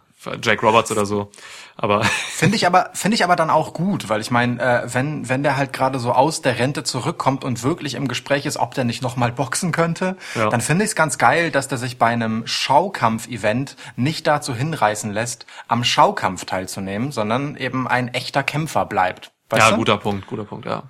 Jake 0.43 0.65
Roberts 0.65 0.91
oder 0.93 1.07
so. 1.07 1.31
Aber 1.77 2.05
Finde 2.31 2.57
ich 2.57 2.67
aber, 2.67 2.91
finde 2.93 3.15
ich 3.15 3.25
aber 3.25 3.35
dann 3.37 3.51
auch 3.51 3.73
gut, 3.73 4.09
weil 4.09 4.21
ich 4.21 4.31
meine, 4.31 4.61
äh, 4.61 4.95
wenn, 4.95 5.29
wenn 5.29 5.43
der 5.43 5.57
halt 5.57 5.73
gerade 5.73 5.99
so 5.99 6.13
aus 6.13 6.43
der 6.43 6.59
Rente 6.59 6.85
zurückkommt 6.85 7.45
und 7.45 7.63
wirklich 7.63 7.95
im 7.95 8.09
Gespräch 8.09 8.47
ist, 8.47 8.57
ob 8.59 8.75
der 8.75 8.85
nicht 8.85 9.03
nochmal 9.03 9.33
boxen 9.33 9.73
könnte, 9.73 10.17
Ja. 10.35 10.49
dann 10.51 10.61
finde 10.61 10.85
ich 10.85 10.91
es 10.91 10.97
ganz 10.97 11.19
geil, 11.19 11.51
dass 11.51 11.69
der 11.69 11.79
sich 11.79 11.99
bei 11.99 12.07
einem 12.09 12.47
Schaukampf-Event 12.47 13.77
nicht 13.97 14.27
dazu 14.27 14.55
hinreißen 14.55 15.13
lässt, 15.13 15.47
am 15.69 15.83
Schaukampf 15.85 16.45
teilzunehmen, 16.45 17.11
sondern 17.13 17.57
eben 17.57 17.89
ein 17.89 18.09
echter 18.13 18.43
Kämpfer 18.43 18.85
bleibt. 18.85 19.33
Ja, 19.55 19.71
du? 19.71 19.77
guter 19.77 19.99
Punkt, 19.99 20.27
guter 20.27 20.45
Punkt, 20.45 20.67
ja. 20.67 20.85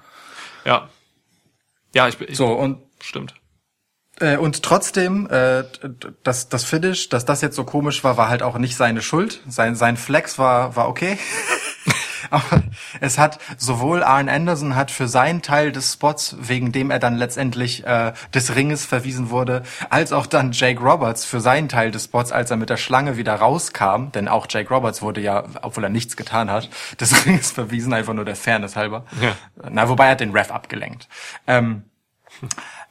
Ja. 0.64 0.88
Ja, 1.94 2.08
ich 2.08 2.18
bin 2.18 2.28
ich, 2.30 2.36
So, 2.36 2.52
und 2.52 2.78
stimmt. 3.00 3.34
Äh, 4.22 4.36
und 4.36 4.62
trotzdem, 4.62 5.28
äh, 5.30 5.64
das, 6.22 6.48
das 6.48 6.64
Finish, 6.64 7.08
dass 7.08 7.24
das 7.24 7.40
jetzt 7.40 7.56
so 7.56 7.64
komisch 7.64 8.04
war, 8.04 8.16
war 8.16 8.28
halt 8.28 8.42
auch 8.42 8.56
nicht 8.56 8.76
seine 8.76 9.02
Schuld. 9.02 9.40
Sein, 9.48 9.74
sein 9.74 9.96
Flex 9.96 10.38
war, 10.38 10.76
war 10.76 10.88
okay. 10.88 11.18
Aber 12.30 12.62
es 13.00 13.18
hat 13.18 13.38
sowohl 13.58 14.02
Arn 14.02 14.30
Anderson 14.30 14.74
hat 14.74 14.90
für 14.90 15.06
seinen 15.06 15.42
Teil 15.42 15.70
des 15.70 15.92
Spots, 15.92 16.36
wegen 16.40 16.72
dem 16.72 16.90
er 16.90 16.98
dann 16.98 17.16
letztendlich 17.16 17.84
äh, 17.84 18.14
des 18.32 18.54
Ringes 18.54 18.86
verwiesen 18.86 19.28
wurde, 19.28 19.64
als 19.90 20.14
auch 20.14 20.24
dann 20.24 20.52
Jake 20.52 20.80
Roberts 20.80 21.26
für 21.26 21.40
seinen 21.40 21.68
Teil 21.68 21.90
des 21.90 22.04
Spots, 22.04 22.32
als 22.32 22.50
er 22.50 22.56
mit 22.56 22.70
der 22.70 22.78
Schlange 22.78 23.18
wieder 23.18 23.34
rauskam, 23.34 24.12
denn 24.14 24.28
auch 24.28 24.46
Jake 24.48 24.72
Roberts 24.72 25.02
wurde 25.02 25.20
ja, 25.20 25.44
obwohl 25.60 25.84
er 25.84 25.90
nichts 25.90 26.16
getan 26.16 26.50
hat, 26.50 26.70
des 27.00 27.26
Ringes 27.26 27.50
verwiesen, 27.50 27.92
einfach 27.92 28.14
nur 28.14 28.24
der 28.24 28.36
Fairness 28.36 28.76
halber. 28.76 29.04
Ja. 29.20 29.34
Na, 29.68 29.90
wobei 29.90 30.06
er 30.06 30.12
hat 30.12 30.20
den 30.20 30.30
Ref 30.30 30.50
abgelenkt. 30.50 31.08
Ähm, 31.46 31.82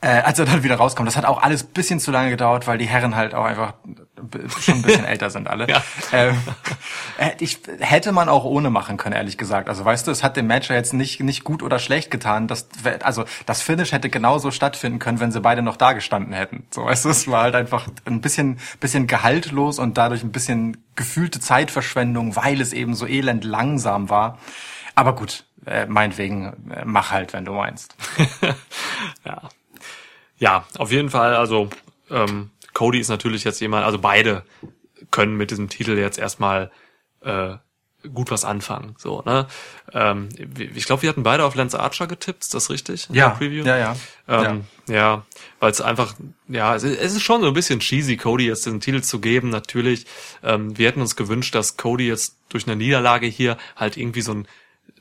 äh, 0.02 0.08
als 0.08 0.40
er 0.40 0.46
dann 0.46 0.64
wieder 0.64 0.76
rauskommt. 0.76 1.08
Das 1.08 1.16
hat 1.16 1.26
auch 1.26 1.42
alles 1.42 1.64
bisschen 1.64 2.00
zu 2.00 2.12
lange 2.12 2.32
gedauert, 2.32 2.66
weil 2.66 2.80
die 2.80 2.88
Herren 2.88 3.16
halt 3.16 3.36
auch 3.36 3.46
einfach 3.46 3.76
schon 4.60 4.76
ein 4.76 4.82
bisschen 4.82 5.06
älter 5.06 5.30
sind 5.30 5.48
alle. 5.48 5.70
Ja. 5.70 5.84
Ähm, 6.12 6.38
äh, 7.20 7.32
ich, 7.40 7.60
hätte 7.80 8.12
man 8.12 8.28
auch 8.28 8.44
ohne 8.44 8.72
machen 8.72 8.98
können, 8.98 9.16
ehrlich 9.16 9.38
gesagt. 9.38 9.70
Also 9.70 9.86
weißt 9.86 10.08
du, 10.08 10.12
es 10.12 10.24
hat 10.24 10.38
dem 10.38 10.48
Match 10.48 10.70
ja 10.70 10.76
jetzt 10.76 10.94
nicht, 10.94 11.20
nicht 11.20 11.44
gut 11.44 11.62
oder 11.62 11.78
schlecht 11.78 12.10
getan. 12.10 12.48
Das, 12.48 12.68
also 13.04 13.26
das 13.46 13.62
Finish 13.62 13.92
hätte 13.92 14.10
genauso 14.10 14.50
stattfinden 14.50 14.98
können, 14.98 15.20
wenn 15.20 15.32
sie 15.32 15.40
beide 15.40 15.62
noch 15.62 15.78
da 15.78 15.94
gestanden 15.94 16.34
hätten. 16.34 16.66
So 16.72 16.86
weißt 16.86 17.06
du, 17.06 17.10
es 17.10 17.28
war 17.28 17.44
halt 17.44 17.56
einfach 17.56 17.88
ein 18.06 18.22
bisschen, 18.22 18.60
bisschen 18.80 19.06
gehaltlos 19.06 19.78
und 19.78 20.00
dadurch 20.00 20.24
ein 20.24 20.32
bisschen 20.32 20.84
gefühlte 20.96 21.40
Zeitverschwendung, 21.40 22.36
weil 22.36 22.60
es 22.60 22.74
eben 22.74 22.96
so 22.96 23.06
elend 23.06 23.44
langsam 23.44 24.10
war. 24.10 24.40
Aber 24.96 25.14
gut, 25.14 25.46
äh, 25.68 25.86
meinetwegen, 25.86 26.72
äh, 26.72 26.86
mach 26.86 27.12
halt, 27.12 27.34
wenn 27.34 27.46
du 27.46 27.54
meinst. 27.54 27.96
Ja. 29.24 29.42
Ja, 30.42 30.66
auf 30.80 30.92
jeden 30.92 31.12
Fall, 31.12 31.36
also 31.36 31.70
ähm, 32.10 32.50
Cody 32.74 33.00
ist 33.00 33.10
natürlich 33.10 33.44
jetzt 33.44 33.62
jemand, 33.62 33.86
also 33.86 34.00
beide 34.00 34.44
können 35.12 35.38
mit 35.38 35.52
diesem 35.52 35.70
Titel 35.70 35.96
jetzt 35.96 36.18
erstmal 36.18 36.72
äh, 37.22 37.58
gut 38.12 38.32
was 38.32 38.44
anfangen. 38.44 38.96
So, 38.98 39.22
ne? 39.24 39.46
Ähm, 39.94 40.30
ich 40.58 40.86
glaube, 40.86 41.04
wir 41.04 41.10
hatten 41.10 41.22
beide 41.22 41.46
auf 41.46 41.54
Lance 41.54 41.80
Archer 41.80 42.08
getippt, 42.08 42.42
ist 42.42 42.56
das 42.56 42.72
richtig? 42.72 43.08
in 43.30 43.38
Preview? 43.38 43.64
ja, 43.64 43.78
ja. 43.78 43.96
Ähm, 44.28 44.64
ja, 44.88 45.26
weil 45.60 45.70
es 45.70 45.80
einfach, 45.80 46.16
ja, 46.48 46.76
es 46.76 46.82
ist, 46.82 47.00
es 47.00 47.16
ist 47.18 47.22
schon 47.22 47.42
so 47.42 47.48
ein 47.48 47.54
bisschen 47.54 47.80
cheesy, 47.80 48.18
Cody 48.18 48.48
jetzt 48.48 48.66
den 48.66 48.80
Titel 48.80 49.02
zu 49.02 49.20
geben, 49.20 49.50
natürlich. 49.50 50.08
Ähm, 50.42 50.76
wir 50.76 50.88
hätten 50.88 51.02
uns 51.02 51.16
gewünscht, 51.16 51.54
dass 51.54 51.78
Cody 51.78 52.08
jetzt 52.08 52.38
durch 52.50 52.66
eine 52.66 52.76
Niederlage 52.76 53.28
hier 53.28 53.58
halt 53.76 53.96
irgendwie 53.96 54.22
so 54.22 54.34
ein, 54.34 54.48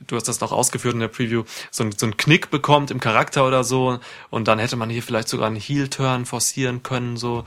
du 0.07 0.15
hast 0.15 0.27
das 0.27 0.39
noch 0.41 0.51
ausgeführt 0.51 0.93
in 0.93 0.99
der 0.99 1.07
Preview, 1.07 1.43
so 1.71 1.83
ein, 1.83 1.91
so 1.91 2.05
ein 2.05 2.17
Knick 2.17 2.49
bekommt 2.51 2.91
im 2.91 2.99
Charakter 2.99 3.45
oder 3.47 3.63
so. 3.63 3.99
Und 4.29 4.47
dann 4.47 4.59
hätte 4.59 4.75
man 4.75 4.89
hier 4.89 5.03
vielleicht 5.03 5.27
sogar 5.29 5.47
einen 5.47 5.55
Heel-Turn 5.57 6.25
forcieren 6.25 6.83
können, 6.83 7.17
so. 7.17 7.43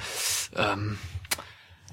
Ähm, 0.56 0.98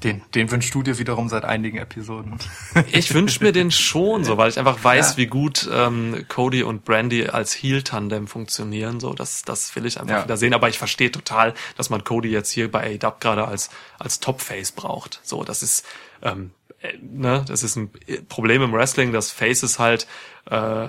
Den, 0.03 0.23
den 0.33 0.49
wünschst 0.49 0.73
du 0.73 0.81
dir 0.81 0.97
wiederum 0.97 1.29
seit 1.29 1.45
einigen 1.45 1.77
Episoden. 1.77 2.39
ich 2.91 3.13
wünsche 3.13 3.43
mir 3.43 3.51
den 3.51 3.69
schon 3.69 4.23
so, 4.23 4.35
weil 4.35 4.49
ich 4.49 4.57
einfach 4.57 4.83
weiß, 4.83 5.11
Ja. 5.11 5.17
wie 5.17 5.27
gut 5.27 5.69
ähm, 5.71 6.25
Cody 6.27 6.63
und 6.63 6.85
Brandy 6.85 7.27
als 7.27 7.53
Heel-Tandem 7.53 8.25
funktionieren. 8.27 8.99
So, 8.99 9.13
das, 9.13 9.43
das 9.43 9.75
will 9.75 9.85
ich 9.85 9.99
einfach 9.99 10.15
Ja. 10.15 10.23
wieder 10.23 10.37
sehen. 10.37 10.55
Aber 10.55 10.69
ich 10.69 10.79
verstehe 10.79 11.11
total, 11.11 11.53
dass 11.77 11.91
man 11.91 12.03
Cody 12.03 12.29
jetzt 12.29 12.49
hier 12.49 12.71
bei 12.71 12.97
AEW 12.99 13.13
gerade 13.19 13.47
als 13.47 13.69
als 13.99 14.19
Top-Face 14.19 14.71
braucht. 14.71 15.19
So, 15.21 15.43
das 15.43 15.61
ist 15.61 15.85
ähm, 16.23 16.49
äh, 16.81 16.93
ne, 16.99 17.45
das 17.47 17.61
ist 17.61 17.75
ein 17.75 17.91
Problem 18.27 18.63
im 18.63 18.73
Wrestling, 18.73 19.11
dass 19.13 19.29
Faces 19.29 19.77
halt 19.77 20.07
äh, 20.45 20.87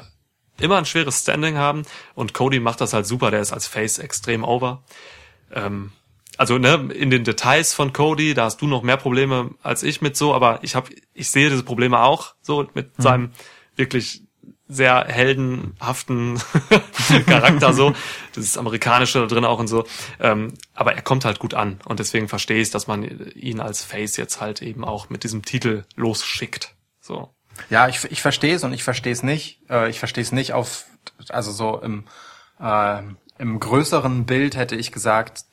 immer 0.61 0.78
ein 0.78 0.84
schweres 0.84 1.20
Standing 1.20 1.57
haben 1.57 1.82
und 2.14 2.34
Cody 2.34 2.61
macht 2.61 2.80
das 2.80 2.92
halt 2.92 3.07
super. 3.07 3.30
Der 3.30 3.40
ist 3.40 3.53
als 3.53 3.66
Face 3.66 3.98
extrem 3.98 4.44
over. 4.44 4.82
Ähm, 5.53 5.92
also 6.38 6.59
ne, 6.59 6.88
in 6.94 7.11
den 7.11 7.24
Details 7.24 7.74
von 7.74 7.92
Cody, 7.92 8.34
da 8.34 8.44
hast 8.44 8.61
du 8.62 8.66
noch 8.66 8.82
mehr 8.82 8.96
Probleme 8.96 9.50
als 9.62 9.82
ich 9.82 10.00
mit 10.00 10.16
so, 10.16 10.34
aber 10.34 10.61
ich 10.62 10.74
habe, 10.74 10.90
ich 11.12 11.30
sehe 11.30 11.50
diese 11.50 11.62
Probleme 11.62 12.00
auch 12.00 12.34
so 12.40 12.66
mit 12.74 12.90
seinem 12.96 13.32
wirklich 13.76 14.22
sehr 14.68 15.05
heldenhaften 15.07 16.40
Charakter 17.26 17.74
so, 17.74 17.94
das 18.34 18.57
Amerikanische 18.57 19.20
da 19.20 19.26
drin 19.26 19.44
auch 19.44 19.59
und 19.59 19.68
so. 19.68 19.84
Ähm, 20.18 20.55
aber 20.74 20.94
er 20.94 21.03
kommt 21.03 21.24
halt 21.24 21.38
gut 21.38 21.53
an 21.53 21.80
und 21.84 22.00
deswegen 22.00 22.28
verstehe 22.28 22.62
ich, 22.62 22.70
dass 22.70 22.86
man 22.86 23.03
ihn 23.34 23.61
als 23.61 23.84
Face 23.84 24.16
jetzt 24.16 24.40
halt 24.40 24.62
eben 24.62 24.84
auch 24.84 25.11
mit 25.11 25.24
diesem 25.24 25.44
Titel 25.44 25.84
losschickt. 25.94 26.74
So. 27.00 27.34
Ja, 27.70 27.88
ich, 27.88 28.04
ich 28.10 28.22
verstehe 28.22 28.54
es 28.54 28.64
und 28.64 28.72
ich 28.72 28.84
verstehe 28.84 29.12
es 29.12 29.22
nicht. 29.22 29.60
Äh, 29.70 29.90
ich 29.90 29.98
verstehe 29.98 30.22
es 30.22 30.32
nicht 30.32 30.52
auf, 30.52 30.84
also 31.28 31.50
so 31.50 31.80
im, 31.80 32.04
äh, 32.60 33.02
im 33.38 33.60
größeren 33.60 34.24
Bild 34.26 34.56
hätte 34.56 34.76
ich 34.76 34.92
gesagt, 34.92 35.44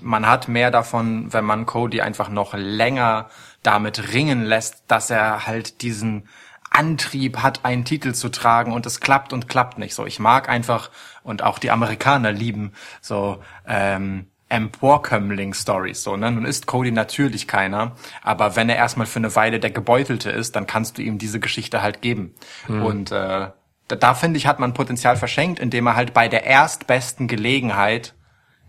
man 0.00 0.26
hat 0.26 0.48
mehr 0.48 0.70
davon, 0.70 1.32
wenn 1.32 1.44
man 1.44 1.66
Cody 1.66 2.00
einfach 2.00 2.28
noch 2.28 2.54
länger 2.54 3.30
damit 3.62 4.12
ringen 4.12 4.42
lässt, 4.44 4.84
dass 4.88 5.10
er 5.10 5.46
halt 5.46 5.82
diesen 5.82 6.28
Antrieb 6.70 7.38
hat, 7.38 7.64
einen 7.64 7.84
Titel 7.84 8.12
zu 8.12 8.28
tragen 8.28 8.72
und 8.72 8.86
es 8.86 9.00
klappt 9.00 9.32
und 9.32 9.48
klappt 9.48 9.78
nicht. 9.78 9.94
So, 9.94 10.06
ich 10.06 10.18
mag 10.18 10.48
einfach 10.48 10.90
und 11.22 11.42
auch 11.42 11.58
die 11.58 11.70
Amerikaner 11.70 12.32
lieben 12.32 12.72
so 13.00 13.42
ähm, 13.66 14.29
Emporkömmling-Stories. 14.50 16.02
So, 16.02 16.16
ne? 16.16 16.30
Nun 16.30 16.44
ist 16.44 16.66
Cody 16.66 16.90
natürlich 16.90 17.48
keiner, 17.48 17.96
aber 18.22 18.56
wenn 18.56 18.68
er 18.68 18.76
erstmal 18.76 19.06
für 19.06 19.20
eine 19.20 19.34
Weile 19.34 19.60
der 19.60 19.70
Gebeutelte 19.70 20.30
ist, 20.30 20.56
dann 20.56 20.66
kannst 20.66 20.98
du 20.98 21.02
ihm 21.02 21.18
diese 21.18 21.40
Geschichte 21.40 21.82
halt 21.82 22.02
geben. 22.02 22.34
Und 22.68 23.12
äh, 23.12 23.48
da, 23.88 23.96
da 23.96 24.14
finde 24.14 24.36
ich, 24.36 24.46
hat 24.46 24.58
man 24.58 24.74
Potenzial 24.74 25.16
verschenkt, 25.16 25.58
indem 25.58 25.86
er 25.86 25.96
halt 25.96 26.12
bei 26.12 26.28
der 26.28 26.44
erstbesten 26.44 27.28
Gelegenheit, 27.28 28.14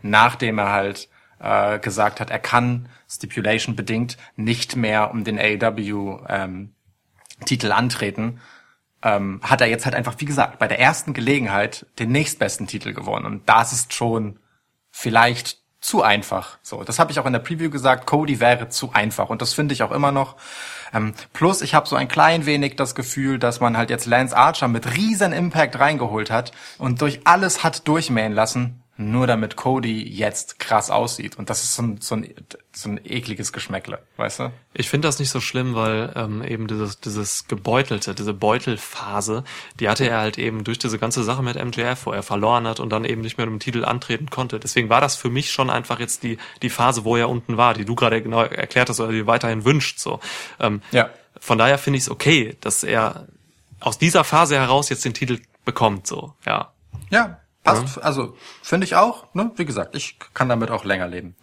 nachdem 0.02 0.58
er 0.60 0.72
halt 0.72 1.10
äh, 1.40 1.80
gesagt 1.80 2.20
hat, 2.20 2.30
er 2.30 2.40
kann 2.40 2.90
Stipulation 3.10 3.76
bedingt 3.76 4.18
nicht 4.36 4.76
mehr 4.76 5.12
um 5.12 5.24
den 5.24 5.40
AEW 5.40 6.20
ähm, 6.30 6.74
Titel 7.46 7.72
antreten, 7.72 8.40
ähm, 9.04 9.42
hat 9.44 9.62
er 9.62 9.68
jetzt 9.68 9.86
halt 9.86 9.96
einfach, 9.96 10.16
wie 10.20 10.26
gesagt, 10.26 10.60
bei 10.60 10.68
der 10.68 10.80
ersten 10.80 11.14
Gelegenheit 11.14 11.88
den 12.00 12.12
nächstbesten 12.12 12.68
Titel 12.68 12.94
gewonnen. 12.94 13.26
Und 13.26 13.50
das 13.50 13.74
ist 13.74 13.94
schon 13.94 14.40
vielleicht 14.92 15.61
zu 15.82 16.04
einfach. 16.04 16.60
So, 16.62 16.84
das 16.84 17.00
habe 17.00 17.12
ich 17.12 17.20
auch 17.20 17.26
in 17.26 17.34
der 17.34 17.40
Preview 17.40 17.70
gesagt. 17.70 18.06
Cody 18.06 18.40
wäre 18.40 18.70
zu 18.70 18.94
einfach 18.94 19.30
und 19.30 19.42
das 19.42 19.54
finde 19.54 19.74
ich 19.74 19.84
auch 19.84 19.92
immer 19.92 20.12
noch. 20.12 20.36
Ähm, 20.94 21.14
plus, 21.34 21.62
ich 21.62 21.74
habe 21.74 21.88
so 21.88 21.96
ein 21.96 22.08
klein 22.08 22.46
wenig 22.46 22.76
das 22.76 22.96
Gefühl, 22.96 23.40
dass 23.40 23.60
man 23.60 23.76
halt 23.76 23.90
jetzt 23.90 24.06
Lance 24.06 24.38
Archer 24.38 24.68
mit 24.68 24.96
riesen 24.96 25.34
Impact 25.34 25.80
reingeholt 25.80 26.30
hat 26.30 26.52
und 26.78 27.02
durch 27.02 27.22
alles 27.26 27.64
hat 27.64 27.88
durchmähen 27.88 28.34
lassen, 28.34 28.81
nur 29.10 29.28
damit 29.28 29.56
Cody 29.56 30.08
jetzt 30.08 30.60
krass 30.60 30.90
aussieht. 30.90 31.38
Und 31.38 31.50
das 31.50 31.64
ist 31.64 31.76
so 31.76 31.84
ein, 31.84 32.02
so 32.02 32.16
ein, 32.16 32.34
so 32.72 32.90
ein 32.90 33.00
ekliges 33.04 33.52
Geschmäckle, 33.52 34.00
weißt 34.18 34.40
du? 34.40 34.52
Ich 34.74 34.90
finde 34.90 35.08
das 35.08 35.20
nicht 35.20 35.30
so 35.30 35.42
schlimm, 35.42 35.76
weil 35.76 36.14
ähm, 36.16 36.44
eben 36.44 36.68
dieses, 36.68 37.00
dieses 37.00 37.48
Gebeutelte, 37.48 38.16
diese 38.16 38.34
Beutelphase, 38.34 39.44
die 39.80 39.90
hatte 39.90 40.08
er 40.08 40.20
halt 40.20 40.38
eben 40.38 40.64
durch 40.64 40.80
diese 40.80 41.00
ganze 41.00 41.24
Sache 41.24 41.44
mit 41.44 41.56
MJF, 41.64 42.06
wo 42.06 42.12
er 42.12 42.24
verloren 42.24 42.68
hat 42.68 42.80
und 42.80 42.90
dann 42.92 43.06
eben 43.06 43.22
nicht 43.22 43.38
mehr 43.38 43.48
mit 43.48 43.54
dem 43.54 43.60
Titel 43.60 43.86
antreten 43.86 44.30
konnte. 44.30 44.60
Deswegen 44.60 44.90
war 44.90 45.02
das 45.02 45.16
für 45.16 45.30
mich 45.30 45.52
schon 45.52 45.70
einfach 45.70 46.00
jetzt 46.00 46.24
die, 46.24 46.38
die 46.62 46.70
Phase, 46.70 47.04
wo 47.04 47.18
er 47.18 47.30
unten 47.30 47.58
war, 47.58 47.74
die 47.74 47.86
du 47.86 47.96
gerade 47.96 48.22
genau 48.22 48.44
erklärt 48.44 48.90
hast 48.90 49.00
oder 49.00 49.12
die 49.12 49.28
weiterhin 49.28 49.66
wünscht. 49.66 50.00
So. 50.00 50.20
Ähm, 50.60 50.82
Ja. 50.92 51.10
Von 51.40 51.58
daher 51.58 51.80
finde 51.80 51.98
ich 51.98 52.04
es 52.04 52.10
okay, 52.10 52.56
dass 52.62 52.84
er 52.84 53.28
aus 53.80 53.98
dieser 53.98 54.24
Phase 54.24 54.56
heraus 54.58 54.90
jetzt 54.90 55.06
den 55.06 55.14
Titel 55.14 55.40
bekommt. 55.66 56.06
So, 56.06 56.34
ja. 56.46 56.72
Ja, 57.10 57.41
passt. 57.64 58.02
Also 58.02 58.36
finde 58.62 58.86
ich 58.86 58.96
auch. 58.96 59.34
Ne? 59.34 59.52
Wie 59.56 59.66
gesagt, 59.66 59.96
ich 59.96 60.18
kann 60.34 60.50
damit 60.50 60.72
auch 60.72 60.86
länger 60.86 61.08
leben. 61.08 61.36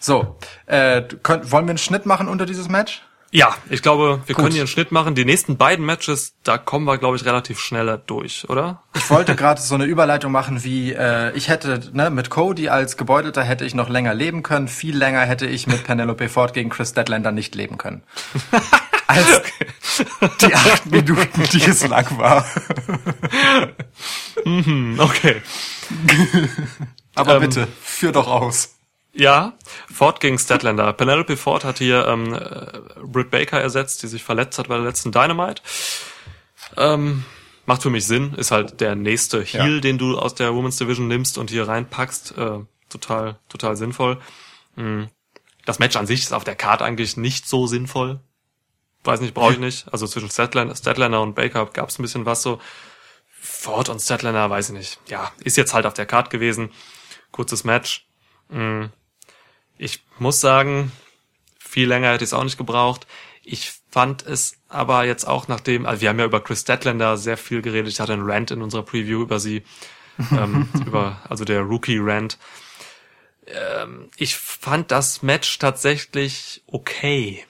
So, 0.00 0.36
äh, 0.66 1.02
könnt, 1.22 1.50
wollen 1.50 1.66
wir 1.66 1.70
einen 1.70 1.78
Schnitt 1.78 2.06
machen 2.06 2.28
unter 2.28 2.46
dieses 2.46 2.68
Match? 2.68 3.02
Ja, 3.34 3.56
ich 3.70 3.80
glaube, 3.80 4.20
wir 4.26 4.34
Gut. 4.34 4.44
können 4.44 4.52
hier 4.52 4.60
einen 4.60 4.68
Schnitt 4.68 4.92
machen. 4.92 5.14
Die 5.14 5.24
nächsten 5.24 5.56
beiden 5.56 5.86
Matches, 5.86 6.34
da 6.44 6.58
kommen 6.58 6.84
wir, 6.84 6.98
glaube 6.98 7.16
ich, 7.16 7.24
relativ 7.24 7.58
schneller 7.58 7.96
durch, 7.96 8.46
oder? 8.50 8.82
Ich 8.94 9.08
wollte 9.08 9.34
gerade 9.34 9.58
so 9.58 9.74
eine 9.74 9.84
Überleitung 9.84 10.30
machen, 10.32 10.62
wie 10.64 10.92
äh, 10.92 11.32
ich 11.34 11.48
hätte 11.48 11.80
ne, 11.94 12.10
mit 12.10 12.28
Cody 12.28 12.68
als 12.68 12.98
Gebeutelter 12.98 13.42
hätte 13.42 13.64
ich 13.64 13.74
noch 13.74 13.88
länger 13.88 14.12
leben 14.12 14.42
können. 14.42 14.68
Viel 14.68 14.94
länger 14.98 15.22
hätte 15.22 15.46
ich 15.46 15.66
mit 15.66 15.82
Penelope 15.84 16.28
Ford 16.28 16.52
gegen 16.52 16.68
Chris 16.68 16.92
Deadlander 16.92 17.32
nicht 17.32 17.54
leben 17.54 17.78
können. 17.78 18.02
Als 19.08 19.42
die 20.40 20.54
acht 20.54 20.86
Minuten, 20.86 21.42
die 21.52 21.64
es 21.64 21.86
lang 21.86 22.06
war. 22.18 22.46
Okay. 24.98 25.42
Aber 27.14 27.34
Ähm, 27.36 27.40
bitte, 27.40 27.68
führ 27.82 28.12
doch 28.12 28.28
aus. 28.28 28.76
Ja, 29.14 29.52
Ford 29.92 30.20
gegen 30.20 30.38
Statlander. 30.38 30.92
Penelope 30.94 31.36
Ford 31.36 31.64
hat 31.64 31.78
hier 31.78 32.06
ähm, 32.06 32.32
äh, 32.34 32.80
Britt 33.04 33.30
Baker 33.30 33.60
ersetzt, 33.60 34.02
die 34.02 34.06
sich 34.06 34.22
verletzt 34.24 34.58
hat 34.58 34.68
bei 34.68 34.76
der 34.76 34.84
letzten 34.86 35.12
Dynamite. 35.12 35.62
Ähm, 36.76 37.24
macht 37.66 37.82
für 37.82 37.90
mich 37.90 38.06
Sinn, 38.06 38.32
ist 38.34 38.50
halt 38.50 38.80
der 38.80 38.94
nächste 38.94 39.42
Heel, 39.42 39.74
Ja. 39.76 39.80
den 39.80 39.98
du 39.98 40.18
aus 40.18 40.34
der 40.34 40.54
Women's 40.54 40.76
Division 40.78 41.08
nimmst 41.08 41.36
und 41.36 41.50
hier 41.50 41.68
reinpackst. 41.68 42.38
Äh, 42.38 42.60
total, 42.88 43.38
total 43.48 43.76
sinnvoll. 43.76 44.18
Mm. 44.76 45.04
Das 45.66 45.78
Match 45.78 45.96
an 45.96 46.06
sich 46.06 46.20
ist 46.22 46.32
auf 46.32 46.44
der 46.44 46.56
Card 46.56 46.82
eigentlich 46.82 47.16
nicht 47.16 47.46
so 47.46 47.66
sinnvoll. 47.66 48.20
Weiß 49.04 49.20
nicht, 49.20 49.34
brauche 49.34 49.52
ich 49.52 49.58
nicht. 49.58 49.92
Also 49.92 50.06
zwischen 50.06 50.30
Statlander, 50.30 50.74
Statlander 50.74 51.20
und 51.20 51.34
Baker 51.34 51.66
gab 51.66 51.88
es 51.90 51.98
ein 51.98 52.02
bisschen 52.02 52.24
was 52.26 52.42
so. 52.42 52.60
Ford 53.40 53.88
und 53.88 54.00
Statlander, 54.00 54.48
weiß 54.48 54.70
ich 54.70 54.74
nicht. 54.76 55.00
Ja, 55.08 55.30
ist 55.44 55.56
jetzt 55.56 55.74
halt 55.74 55.84
auf 55.86 55.94
der 55.94 56.06
Card 56.06 56.30
gewesen. 56.30 56.70
Kurzes 57.30 57.64
Match. 57.64 58.06
Mm. 58.48 58.86
Ich 59.78 60.02
muss 60.18 60.40
sagen, 60.40 60.92
viel 61.58 61.88
länger 61.88 62.12
hätte 62.12 62.24
ich 62.24 62.30
es 62.30 62.34
auch 62.34 62.44
nicht 62.44 62.58
gebraucht. 62.58 63.06
Ich 63.42 63.72
fand 63.90 64.24
es 64.24 64.56
aber 64.68 65.04
jetzt 65.04 65.26
auch 65.26 65.48
nachdem, 65.48 65.86
also 65.86 66.00
wir 66.00 66.08
haben 66.08 66.18
ja 66.18 66.24
über 66.24 66.42
Chris 66.42 66.60
Statlander 66.60 67.16
sehr 67.16 67.36
viel 67.36 67.62
geredet. 67.62 67.92
Ich 67.92 68.00
hatte 68.00 68.12
einen 68.12 68.30
Rant 68.30 68.50
in 68.50 68.62
unserer 68.62 68.84
Preview 68.84 69.22
über 69.22 69.40
sie, 69.40 69.64
ähm, 70.30 70.68
über, 70.86 71.20
also 71.28 71.44
der 71.44 71.62
Rookie-Rant. 71.62 72.38
Ähm, 73.46 74.10
ich 74.16 74.36
fand 74.36 74.90
das 74.90 75.22
Match 75.22 75.58
tatsächlich 75.58 76.62
okay. 76.66 77.44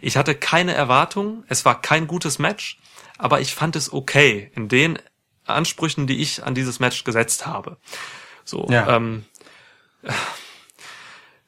Ich 0.00 0.16
hatte 0.16 0.34
keine 0.34 0.74
Erwartung. 0.74 1.44
Es 1.48 1.64
war 1.64 1.80
kein 1.80 2.06
gutes 2.06 2.38
Match, 2.38 2.78
aber 3.18 3.40
ich 3.40 3.54
fand 3.54 3.76
es 3.76 3.92
okay 3.92 4.50
in 4.54 4.68
den 4.68 4.98
Ansprüchen, 5.44 6.06
die 6.06 6.20
ich 6.20 6.44
an 6.44 6.54
dieses 6.54 6.80
Match 6.80 7.04
gesetzt 7.04 7.46
habe. 7.46 7.76
So, 8.44 8.66
Ja. 8.70 8.96
ähm, 8.96 9.24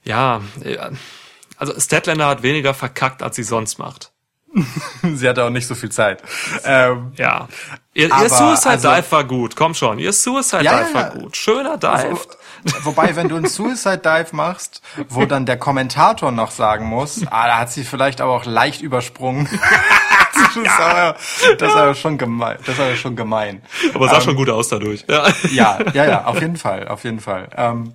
ja, 0.08 0.40
äh, 0.64 0.76
also 1.56 1.78
Statlander 1.78 2.26
hat 2.26 2.42
weniger 2.42 2.74
verkackt, 2.74 3.22
als 3.22 3.36
sie 3.36 3.42
sonst 3.44 3.78
macht. 3.78 4.12
Sie 5.02 5.28
hatte 5.28 5.44
auch 5.44 5.50
nicht 5.50 5.66
so 5.66 5.74
viel 5.74 5.90
Zeit. 5.90 6.22
Ähm, 6.64 7.12
Ja. 7.16 7.48
Ihr, 7.92 8.10
Aber, 8.12 8.22
ihr 8.22 8.30
Suicide 8.30 8.70
also- 8.70 8.88
Dive 8.88 9.12
war 9.12 9.24
gut. 9.24 9.56
Komm 9.56 9.74
schon. 9.74 9.98
Ihr 9.98 10.12
Suicide 10.12 10.64
Ja, 10.64 10.78
Dive 10.78 10.88
ja, 10.88 10.94
war 10.94 11.14
ja. 11.14 11.20
gut. 11.20 11.36
Schöner 11.36 11.76
Dive. 11.76 12.12
Wo- 12.64 12.84
Wobei, 12.84 13.14
wenn 13.14 13.28
du 13.28 13.36
einen 13.36 13.46
Suicide 13.48 13.98
Dive 13.98 14.28
machst, 14.34 14.80
wo 15.10 15.26
dann 15.26 15.44
der 15.44 15.58
Kommentator 15.58 16.32
noch 16.32 16.50
sagen 16.50 16.86
muss, 16.86 17.20
ah, 17.30 17.46
da 17.46 17.58
hat 17.58 17.70
sie 17.72 17.84
vielleicht 17.84 18.20
aber 18.22 18.32
auch 18.32 18.46
leicht 18.46 18.80
übersprungen. 18.80 19.48
das, 20.54 20.56
ist 20.56 21.76
aber 21.76 21.94
schon 21.94 22.16
gemein. 22.18 22.56
Das 22.64 22.80
aber 22.80 22.96
schon 22.96 23.16
gemein. 23.16 23.62
Aber 23.94 24.06
es 24.06 24.12
sah 24.12 24.20
schon 24.20 24.36
gut 24.36 24.48
aus 24.48 24.68
dadurch. 24.68 25.04
Ja. 25.08 25.28
Ja, 25.50 25.78
ja, 25.92 26.04
ja, 26.06 26.24
auf 26.24 26.40
jeden 26.40 26.56
Fall, 26.56 26.88
auf 26.88 27.04
jeden 27.04 27.20
Fall. 27.20 27.48
Ähm, 27.56 27.94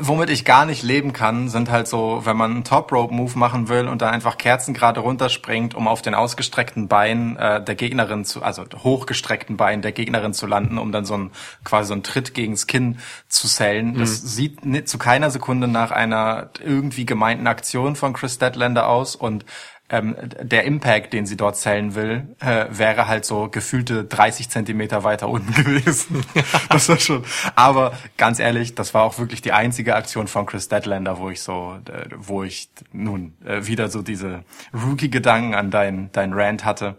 womit 0.00 0.30
ich 0.30 0.44
gar 0.44 0.66
nicht 0.66 0.82
leben 0.82 1.12
kann, 1.12 1.48
sind 1.48 1.70
halt 1.70 1.88
so, 1.88 2.22
wenn 2.24 2.36
man 2.36 2.50
einen 2.50 2.64
Top 2.64 2.92
Rope 2.92 3.14
Move 3.14 3.38
machen 3.38 3.68
will 3.68 3.88
und 3.88 4.02
dann 4.02 4.12
einfach 4.12 4.38
kerzengerade 4.38 5.00
runterspringt, 5.00 5.74
um 5.74 5.88
auf 5.88 6.02
den 6.02 6.14
ausgestreckten 6.14 6.88
Bein 6.88 7.36
äh, 7.36 7.62
der 7.62 7.74
Gegnerin 7.74 8.24
zu, 8.24 8.42
also 8.42 8.64
hochgestreckten 8.76 9.56
Bein 9.56 9.82
der 9.82 9.92
Gegnerin 9.92 10.34
zu 10.34 10.46
landen, 10.46 10.78
um 10.78 10.92
dann 10.92 11.04
so 11.04 11.16
ein 11.16 11.30
quasi 11.64 11.88
so 11.88 11.94
einen 11.94 12.02
Tritt 12.02 12.34
gegens 12.34 12.66
Kinn 12.66 12.98
zu 13.28 13.46
sellen. 13.46 13.98
Das 13.98 14.20
sieht 14.22 14.88
zu 14.88 14.98
keiner 14.98 15.30
Sekunde 15.30 15.68
nach 15.68 15.90
einer 15.90 16.50
irgendwie 16.62 17.06
gemeinten 17.06 17.46
Aktion 17.46 17.96
von 17.96 18.12
Chris 18.12 18.34
Statlander 18.34 18.88
aus 18.88 19.16
und 19.16 19.44
ähm, 19.88 20.16
der 20.42 20.64
Impact, 20.64 21.12
den 21.12 21.26
sie 21.26 21.36
dort 21.36 21.56
zählen 21.56 21.94
will, 21.94 22.34
äh, 22.40 22.66
wäre 22.70 23.06
halt 23.06 23.24
so 23.24 23.48
gefühlte 23.48 24.04
30 24.04 24.48
Zentimeter 24.48 25.04
weiter 25.04 25.28
unten 25.28 25.52
gewesen. 25.64 26.24
das 26.68 26.88
war 26.88 26.98
schon. 26.98 27.24
Aber 27.54 27.92
ganz 28.16 28.38
ehrlich, 28.38 28.74
das 28.74 28.94
war 28.94 29.04
auch 29.04 29.18
wirklich 29.18 29.42
die 29.42 29.52
einzige 29.52 29.94
Aktion 29.94 30.26
von 30.26 30.46
Chris 30.46 30.68
Deadlander, 30.68 31.18
wo 31.18 31.30
ich 31.30 31.40
so, 31.40 31.78
äh, 31.88 32.08
wo 32.16 32.42
ich 32.42 32.68
nun 32.92 33.34
äh, 33.44 33.66
wieder 33.66 33.88
so 33.88 34.02
diese 34.02 34.44
Rookie-Gedanken 34.74 35.54
an 35.54 35.70
dein 35.70 36.10
dein 36.12 36.32
Rant 36.32 36.64
hatte. 36.64 36.96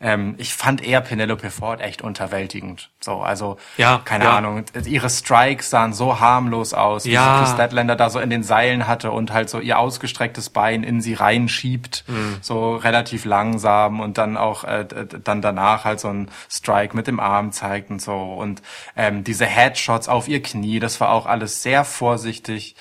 Ähm, 0.00 0.34
ich 0.38 0.54
fand 0.54 0.82
eher 0.82 1.00
Penelope 1.00 1.50
Ford 1.50 1.80
echt 1.80 2.02
unterwältigend. 2.02 2.90
So, 3.00 3.20
also 3.20 3.56
Ja, 3.76 4.00
keine 4.04 4.24
ja. 4.24 4.36
Ahnung. 4.36 4.64
Ihre 4.84 5.08
Strikes 5.08 5.70
sahen 5.70 5.92
so 5.92 6.20
harmlos 6.20 6.74
aus, 6.74 7.04
wie 7.04 7.12
Ja. 7.12 7.36
sie 7.38 7.44
Chris 7.44 7.54
Statlander 7.54 7.96
da 7.96 8.10
so 8.10 8.18
in 8.18 8.28
den 8.30 8.42
Seilen 8.42 8.86
hatte 8.86 9.10
und 9.12 9.32
halt 9.32 9.48
so 9.48 9.60
ihr 9.60 9.78
ausgestrecktes 9.78 10.50
Bein 10.50 10.82
in 10.82 11.00
sie 11.00 11.14
reinschiebt, 11.14 12.04
Mhm. 12.08 12.38
so 12.40 12.76
relativ 12.76 13.24
langsam 13.24 14.00
und 14.00 14.18
dann 14.18 14.36
auch 14.36 14.64
äh, 14.64 14.84
dann 15.24 15.40
danach 15.42 15.84
halt 15.84 16.00
so 16.00 16.08
ein 16.08 16.28
Strike 16.50 16.96
mit 16.96 17.06
dem 17.06 17.20
Arm 17.20 17.52
zeigt 17.52 17.90
und 17.90 18.02
so 18.02 18.14
und 18.34 18.62
ähm, 18.96 19.24
diese 19.24 19.46
Headshots 19.46 20.08
auf 20.08 20.28
ihr 20.28 20.42
Knie, 20.42 20.80
das 20.80 21.00
war 21.00 21.10
auch 21.10 21.26
alles 21.26 21.62
sehr 21.62 21.84
vorsichtig. 21.84 22.76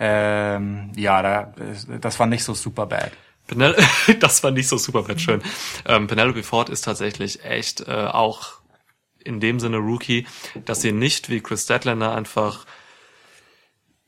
Ähm, 0.00 0.92
ja, 0.94 1.22
da, 1.22 1.52
das 2.00 2.20
war 2.20 2.26
nicht 2.26 2.44
so 2.44 2.54
super 2.54 2.86
bad. 2.86 3.10
Penel 3.48 3.74
das 4.20 4.44
war 4.44 4.52
nicht 4.52 4.68
so 4.68 4.78
super 4.78 5.04
schön. 5.18 5.42
Ähm, 5.84 6.06
Penelope 6.06 6.44
Ford 6.44 6.68
ist 6.68 6.82
tatsächlich 6.82 7.44
echt 7.44 7.80
äh, 7.80 7.92
auch 7.92 8.60
in 9.24 9.40
dem 9.40 9.58
Sinne 9.58 9.78
Rookie, 9.78 10.26
dass 10.64 10.80
sie 10.80 10.92
nicht 10.92 11.28
wie 11.28 11.40
Chris 11.40 11.64
Statlander 11.64 12.14
einfach 12.14 12.64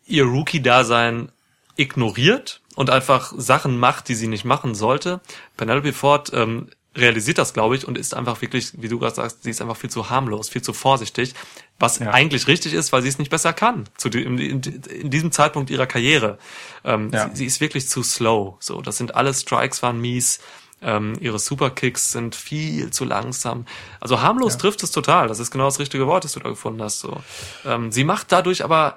ihr 0.06 0.24
Rookie-Dasein 0.24 1.32
ignoriert 1.76 2.60
und 2.76 2.90
einfach 2.90 3.32
Sachen 3.36 3.78
macht, 3.78 4.08
die 4.08 4.14
sie 4.14 4.28
nicht 4.28 4.44
machen 4.44 4.74
sollte. 4.74 5.20
Penelope 5.56 5.92
Ford 5.92 6.30
ähm, 6.32 6.68
realisiert 6.94 7.38
das, 7.38 7.54
glaube 7.54 7.76
ich, 7.76 7.86
und 7.86 7.96
ist 7.96 8.14
einfach 8.14 8.40
wirklich, 8.42 8.72
wie 8.80 8.88
du 8.88 8.98
gerade 8.98 9.14
sagst, 9.14 9.42
sie 9.42 9.50
ist 9.50 9.60
einfach 9.60 9.76
viel 9.76 9.90
zu 9.90 10.10
harmlos, 10.10 10.48
viel 10.48 10.62
zu 10.62 10.72
vorsichtig, 10.72 11.34
was 11.80 11.98
Ja. 11.98 12.10
eigentlich 12.12 12.46
richtig 12.46 12.74
ist, 12.74 12.92
weil 12.92 13.02
sie 13.02 13.08
es 13.08 13.18
nicht 13.18 13.30
besser 13.30 13.52
kann 13.52 13.88
zu 13.96 14.08
in, 14.10 14.38
in, 14.38 14.60
in 14.62 15.10
diesem 15.10 15.32
Zeitpunkt 15.32 15.70
ihrer 15.70 15.86
Karriere. 15.86 16.38
Ähm, 16.84 17.10
Ja. 17.12 17.28
sie, 17.30 17.36
sie 17.36 17.46
ist 17.46 17.60
wirklich 17.60 17.88
zu 17.88 18.02
slow. 18.04 18.56
So, 18.60 18.80
das 18.82 18.96
sind 18.98 19.14
alle 19.16 19.34
Strikes 19.34 19.82
waren 19.82 20.00
mies. 20.00 20.40
Ähm, 20.82 21.14
ihre 21.20 21.38
Superkicks 21.38 22.12
sind 22.12 22.34
viel 22.34 22.90
zu 22.90 23.04
langsam. 23.04 23.66
Also 24.00 24.22
harmlos 24.22 24.56
trifft 24.56 24.82
es 24.82 24.90
total. 24.92 25.28
Das 25.28 25.38
ist 25.38 25.50
genau 25.50 25.64
das 25.66 25.78
richtige 25.78 26.06
Wort, 26.06 26.24
das 26.24 26.32
du 26.32 26.40
da 26.40 26.48
gefunden 26.48 26.82
hast. 26.82 27.00
So, 27.00 27.20
ähm, 27.66 27.90
sie 27.92 28.04
macht 28.04 28.30
dadurch 28.32 28.62
aber 28.64 28.96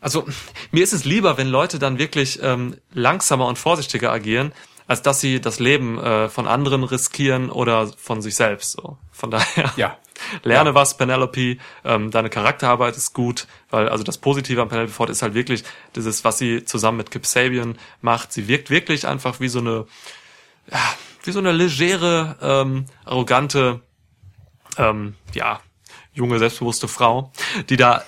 also 0.00 0.26
mir 0.70 0.84
ist 0.84 0.92
es 0.92 1.06
lieber, 1.06 1.38
wenn 1.38 1.48
Leute 1.48 1.78
dann 1.78 1.98
wirklich 1.98 2.38
ähm, 2.42 2.76
langsamer 2.92 3.46
und 3.46 3.58
vorsichtiger 3.58 4.12
agieren, 4.12 4.52
als 4.86 5.00
dass 5.00 5.20
sie 5.20 5.40
das 5.40 5.60
Leben 5.60 5.98
äh, 5.98 6.28
von 6.28 6.46
anderen 6.46 6.84
riskieren 6.84 7.48
oder 7.50 7.90
von 7.96 8.20
sich 8.20 8.34
selbst. 8.34 8.72
So. 8.72 8.98
Von 9.12 9.30
daher 9.30 9.72
Ja. 9.76 9.96
Lerne 10.42 10.70
Ja. 10.70 10.74
was, 10.74 10.96
Penelope. 10.96 11.58
Ähm, 11.84 12.10
deine 12.10 12.30
Charakterarbeit 12.30 12.96
ist 12.96 13.12
gut, 13.12 13.46
weil 13.70 13.88
also 13.88 14.04
das 14.04 14.18
Positive 14.18 14.60
an 14.62 14.68
Penelope 14.68 14.92
Ford 14.92 15.10
ist 15.10 15.22
halt 15.22 15.34
wirklich 15.34 15.64
dieses, 15.94 16.24
was 16.24 16.38
sie 16.38 16.64
zusammen 16.64 16.98
mit 16.98 17.10
Kip 17.10 17.26
Sabian 17.26 17.78
macht. 18.00 18.32
Sie 18.32 18.48
wirkt 18.48 18.70
wirklich 18.70 19.06
einfach 19.06 19.40
wie 19.40 19.48
so 19.48 19.60
eine, 19.60 19.86
ja, 20.70 20.80
wie 21.24 21.32
so 21.32 21.38
eine 21.38 21.52
legere, 21.52 22.36
ähm, 22.40 22.86
arrogante, 23.04 23.80
ähm, 24.76 25.14
ja, 25.32 25.60
junge, 26.12 26.38
selbstbewusste 26.38 26.88
Frau, 26.88 27.32
die 27.68 27.76
da 27.76 28.04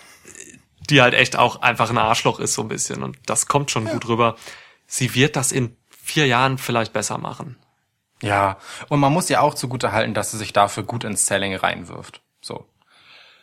die 0.88 1.02
halt 1.02 1.14
echt 1.14 1.36
auch 1.36 1.62
einfach 1.62 1.90
ein 1.90 1.98
Arschloch 1.98 2.38
ist 2.38 2.54
so 2.54 2.62
ein 2.62 2.68
bisschen 2.68 3.02
und 3.02 3.18
das 3.26 3.46
kommt 3.46 3.70
schon 3.70 3.86
gut 3.86 4.06
rüber. 4.08 4.36
Sie 4.86 5.14
wird 5.14 5.36
das 5.36 5.52
in 5.52 5.76
vier 5.90 6.26
Jahren 6.26 6.58
vielleicht 6.58 6.92
besser 6.92 7.18
machen. 7.18 7.56
Ja, 8.22 8.56
und 8.88 9.00
man 9.00 9.12
muss 9.12 9.28
ja 9.28 9.40
auch 9.40 9.54
zugute 9.54 9.92
halten, 9.92 10.14
dass 10.14 10.30
sie 10.30 10.38
sich 10.38 10.52
dafür 10.52 10.82
gut 10.82 11.04
ins 11.04 11.26
Selling 11.26 11.54
reinwirft. 11.54 12.22
So. 12.40 12.66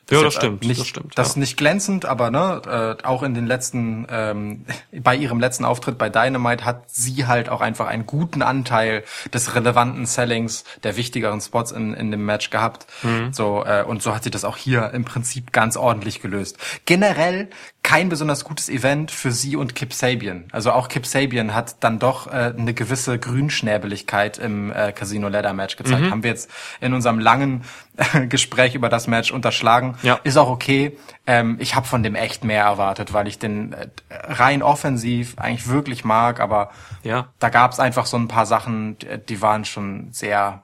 Ja, 0.09 0.17
ist 0.17 0.24
das 0.26 0.34
jetzt, 0.34 0.41
stimmt, 0.41 0.63
äh, 0.63 0.67
Nicht, 0.67 0.82
das 0.82 0.88
stimmt. 0.88 1.17
Das 1.17 1.28
ja. 1.28 1.32
ist 1.32 1.38
nicht 1.38 1.57
glänzend, 1.57 2.05
aber 2.05 2.30
ne, 2.30 2.97
äh, 2.99 3.07
auch 3.07 3.24
in 3.24 3.34
den 3.34 3.47
letzten, 3.47 4.05
ähm, 4.09 4.65
bei 4.91 5.15
ihrem 5.15 5.39
letzten 5.39 5.63
Auftritt 5.63 5.97
bei 5.97 6.09
Dynamite 6.09 6.65
hat 6.65 6.89
sie 6.89 7.26
halt 7.26 7.47
auch 7.47 7.61
einfach 7.61 7.88
einen 7.88 8.05
guten 8.05 8.41
Anteil 8.41 9.03
des 9.34 9.55
relevanten 9.55 10.05
Sellings 10.05 10.65
der 10.84 10.97
wichtigeren 10.97 11.39
Spots 11.39 11.71
in, 11.71 11.93
in 11.93 12.11
dem 12.11 12.26
Match 12.26 12.49
gehabt. 12.49 12.86
Mhm. 13.03 13.32
So 13.32 13.63
äh, 13.65 13.84
und 13.84 14.03
so 14.03 14.13
hat 14.13 14.24
sie 14.24 14.32
das 14.32 14.43
auch 14.43 14.57
hier 14.57 14.91
im 14.93 15.05
Prinzip 15.05 15.53
ganz 15.53 15.78
ordentlich 15.78 16.21
gelöst. 16.21 16.57
Generell 16.86 17.49
kein 17.84 18.08
besonders 18.08 18.46
gutes 18.46 18.70
Event 18.70 19.12
für 19.12 19.32
sie 19.32 19.58
und 19.58 19.76
Kip 19.76 19.94
Sabian. 19.94 20.46
Also 20.54 20.72
auch 20.72 20.88
Kip 20.88 21.06
Sabian 21.06 21.54
hat 21.54 21.84
dann 21.84 22.00
doch 22.00 22.28
äh, 22.28 22.54
eine 22.58 22.74
gewisse 22.74 23.20
Grünschnäbeligkeit 23.20 24.38
im 24.38 24.72
äh, 24.72 24.94
Casino 24.94 25.28
Ladder 25.28 25.54
Match 25.54 25.76
gezeigt. 25.76 26.02
Mhm. 26.02 26.12
Haben 26.12 26.24
wir 26.24 26.30
jetzt 26.32 26.50
in 26.80 26.94
unserem 26.94 27.20
langen 27.20 27.64
äh, 27.98 28.26
Gespräch 28.28 28.74
über 28.76 28.88
das 28.90 29.08
Match 29.08 29.32
unterschlagen. 29.32 29.98
Ja. 30.02 30.20
Ist 30.24 30.38
auch 30.38 30.50
okay. 30.50 30.98
Ähm, 31.28 31.58
ich 31.60 31.76
habe 31.76 31.86
von 31.86 32.04
dem 32.04 32.16
echt 32.16 32.44
mehr 32.46 32.64
erwartet, 32.64 33.12
weil 33.12 33.28
ich 33.28 33.38
den 33.38 33.74
äh, 33.74 33.88
rein 34.10 34.64
offensiv 34.64 35.38
eigentlich 35.38 35.68
wirklich 35.68 36.06
mag, 36.06 36.40
aber 36.40 36.72
Ja. 37.04 37.28
da 37.40 37.50
gab 37.50 37.74
es 37.74 37.80
einfach 37.80 38.06
so 38.06 38.16
ein 38.18 38.30
paar 38.30 38.46
Sachen, 38.46 38.98
die, 39.30 39.42
waren 39.42 39.66
schon 39.66 40.08
sehr 40.12 40.64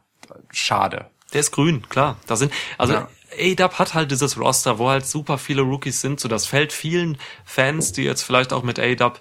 schade. 0.52 1.06
Der 1.34 1.42
ist 1.42 1.52
grün, 1.52 1.84
klar. 1.90 2.16
Da 2.28 2.36
sind, 2.38 2.52
also 2.78 2.94
Ja. 2.94 3.08
A-Dub 3.38 3.80
hat 3.80 3.94
halt 3.94 4.12
dieses 4.12 4.38
Roster, 4.38 4.80
wo 4.80 4.90
halt 4.90 5.06
super 5.06 5.38
viele 5.38 5.62
Rookies 5.62 6.02
sind, 6.02 6.20
so 6.20 6.28
das 6.28 6.46
fällt 6.46 6.74
vielen 6.74 7.18
Fans, 7.46 7.92
die 7.92 8.04
jetzt 8.04 8.24
vielleicht 8.24 8.54
auch 8.54 8.64
mit 8.64 8.80
A-Dub 8.80 9.20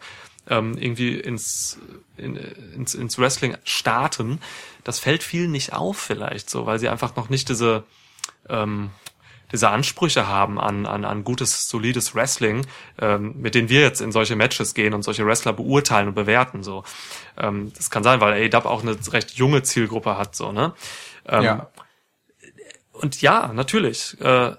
ähm, 0.49 0.77
irgendwie 0.79 1.19
ins, 1.19 1.79
in, 2.17 2.37
ins, 2.37 2.95
ins 2.95 3.19
Wrestling 3.19 3.57
starten, 3.65 4.41
das 4.85 4.99
fällt 4.99 5.23
vielen 5.23 5.51
nicht 5.51 5.73
auf 5.73 5.99
vielleicht 5.99 6.49
so, 6.49 6.67
weil 6.67 6.79
sie 6.79 6.89
einfach 6.89 7.17
noch 7.17 7.29
nicht 7.29 7.49
diese, 7.49 7.85
ähm, 8.49 8.91
diese 9.53 9.69
Ansprüche 9.71 10.27
haben 10.27 10.59
an, 10.59 10.87
an, 10.87 11.05
an 11.05 11.25
gutes, 11.25 11.69
solides 11.69 12.15
Wrestling, 12.15 12.67
ähm, 13.01 13.35
mit 13.41 13.55
denen 13.55 13.69
wir 13.69 13.81
jetzt 13.81 14.01
in 14.01 14.13
solche 14.13 14.37
Matches 14.37 14.75
gehen 14.75 14.95
und 14.95 15.03
solche 15.03 15.27
Wrestler 15.27 15.53
beurteilen 15.53 16.09
und 16.09 16.15
bewerten. 16.15 16.63
So, 16.63 16.85
ähm, 17.37 17.73
das 17.77 17.91
kann 17.91 18.03
sein, 18.03 18.21
weil 18.21 18.43
A-Dub 18.43 18.65
auch 18.65 18.83
eine 18.83 18.97
recht 19.13 19.33
junge 19.33 19.63
Zielgruppe 19.63 20.17
hat, 20.17 20.35
so 20.35 20.53
ne. 20.53 20.73
Ähm, 21.27 21.45
ja. 21.45 21.69
Und 23.01 23.21
ja, 23.23 23.53
natürlich. 23.53 24.21
Äh, 24.21 24.53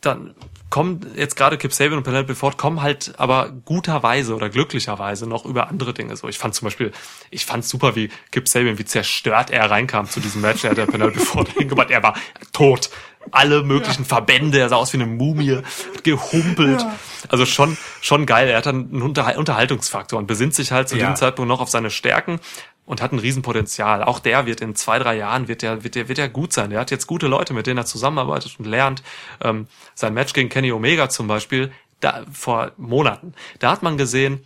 dann 0.00 0.34
kommen 0.68 1.00
jetzt 1.16 1.36
gerade 1.36 1.56
Kip 1.56 1.72
Sabian 1.72 1.96
und 1.98 2.02
Penelope 2.04 2.34
Ford 2.34 2.58
kommen 2.58 2.82
halt 2.82 3.14
aber 3.16 3.50
guterweise 3.64 4.34
oder 4.34 4.50
glücklicherweise 4.50 5.26
noch 5.26 5.46
über 5.46 5.68
andere 5.68 5.94
Dinge 5.94 6.14
so. 6.16 6.28
Ich 6.28 6.36
fand 6.36 6.54
zum 6.54 6.66
Beispiel, 6.66 6.92
ich 7.30 7.46
fand 7.46 7.64
super, 7.64 7.96
wie 7.96 8.10
Kip 8.30 8.48
Sabian, 8.48 8.76
wie 8.78 8.84
zerstört 8.84 9.50
er 9.50 9.70
reinkam 9.70 10.06
zu 10.08 10.20
diesem 10.20 10.42
Match. 10.42 10.64
Er 10.64 10.70
hat 10.70 10.76
der 10.78 10.86
Penelope 10.86 11.20
Ford 11.20 11.48
hingebracht. 11.48 11.90
Er 11.90 12.02
war 12.02 12.14
tot. 12.52 12.90
Alle 13.30 13.62
möglichen 13.62 14.04
Verbände, 14.04 14.58
er 14.58 14.68
sah 14.68 14.76
aus 14.76 14.92
wie 14.92 14.98
eine 14.98 15.06
Mumie, 15.06 15.60
gehumpelt. 16.02 16.84
Also 17.28 17.46
schon, 17.46 17.78
schon 18.02 18.26
geil. 18.26 18.48
Er 18.48 18.58
hat 18.58 18.66
dann 18.66 18.90
einen 18.92 19.00
Unterhal 19.00 19.38
Unterhaltungsfaktor 19.38 20.18
und 20.18 20.26
besinnt 20.26 20.54
sich 20.54 20.72
halt 20.72 20.90
zu 20.90 20.96
Ja. 20.96 21.04
diesem 21.04 21.16
Zeitpunkt 21.16 21.48
noch 21.48 21.60
auf 21.60 21.70
seine 21.70 21.88
Stärken 21.90 22.40
und 22.86 23.00
hat 23.00 23.12
ein 23.12 23.18
Riesenpotenzial. 23.18 24.02
Auch 24.02 24.18
der 24.18 24.46
wird 24.46 24.60
in 24.60 24.74
zwei, 24.74 24.98
drei 24.98 25.16
Jahren 25.16 25.48
wird 25.48 25.62
der, 25.62 25.84
wird 25.84 25.94
der, 25.94 26.08
wird 26.08 26.18
der 26.18 26.28
gut 26.28 26.52
sein. 26.52 26.70
Der 26.70 26.80
hat 26.80 26.90
jetzt 26.90 27.06
gute 27.06 27.26
Leute, 27.26 27.54
mit 27.54 27.66
denen 27.66 27.78
er 27.78 27.86
zusammenarbeitet 27.86 28.56
und 28.58 28.66
lernt. 28.66 29.02
Ähm, 29.40 29.66
sein 29.94 30.14
Match 30.14 30.32
gegen 30.32 30.48
Kenny 30.48 30.72
Omega 30.72 31.08
zum 31.08 31.26
Beispiel, 31.26 31.72
da, 32.00 32.24
vor 32.30 32.72
Monaten, 32.76 33.34
da 33.58 33.70
hat 33.70 33.82
man 33.82 33.96
gesehen, 33.96 34.44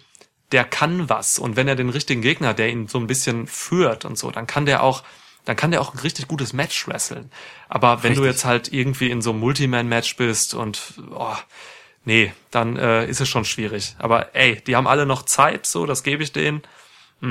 der 0.52 0.64
kann 0.64 1.08
was. 1.08 1.38
Und 1.38 1.56
wenn 1.56 1.68
er 1.68 1.76
den 1.76 1.90
richtigen 1.90 2.22
Gegner, 2.22 2.54
der 2.54 2.70
ihn 2.70 2.88
so 2.88 2.98
ein 2.98 3.06
bisschen 3.06 3.46
führt 3.46 4.04
und 4.04 4.16
so, 4.16 4.30
dann 4.30 4.46
kann 4.46 4.66
der 4.66 4.82
auch, 4.82 5.02
dann 5.44 5.56
kann 5.56 5.70
der 5.70 5.80
auch 5.80 5.92
ein 5.92 5.98
richtig 5.98 6.28
gutes 6.28 6.52
Match 6.52 6.86
wresteln. 6.86 7.30
Aber 7.68 8.02
wenn 8.02 8.14
du 8.14 8.20
Richtig. 8.20 8.36
jetzt 8.36 8.44
halt 8.44 8.72
irgendwie 8.72 9.10
in 9.10 9.20
so 9.20 9.30
einem 9.30 9.40
Multiman-Match 9.40 10.16
bist 10.16 10.54
und 10.54 10.94
oh, 11.10 11.36
nee, 12.04 12.32
dann 12.50 12.76
äh, 12.76 13.06
ist 13.06 13.20
es 13.20 13.28
schon 13.28 13.44
schwierig. 13.44 13.96
Aber 13.98 14.34
ey, 14.34 14.60
die 14.60 14.76
haben 14.76 14.86
alle 14.86 15.04
noch 15.04 15.24
Zeit, 15.24 15.66
so, 15.66 15.84
das 15.84 16.02
gebe 16.02 16.22
ich 16.22 16.32
denen. 16.32 16.62
Ja, 17.20 17.28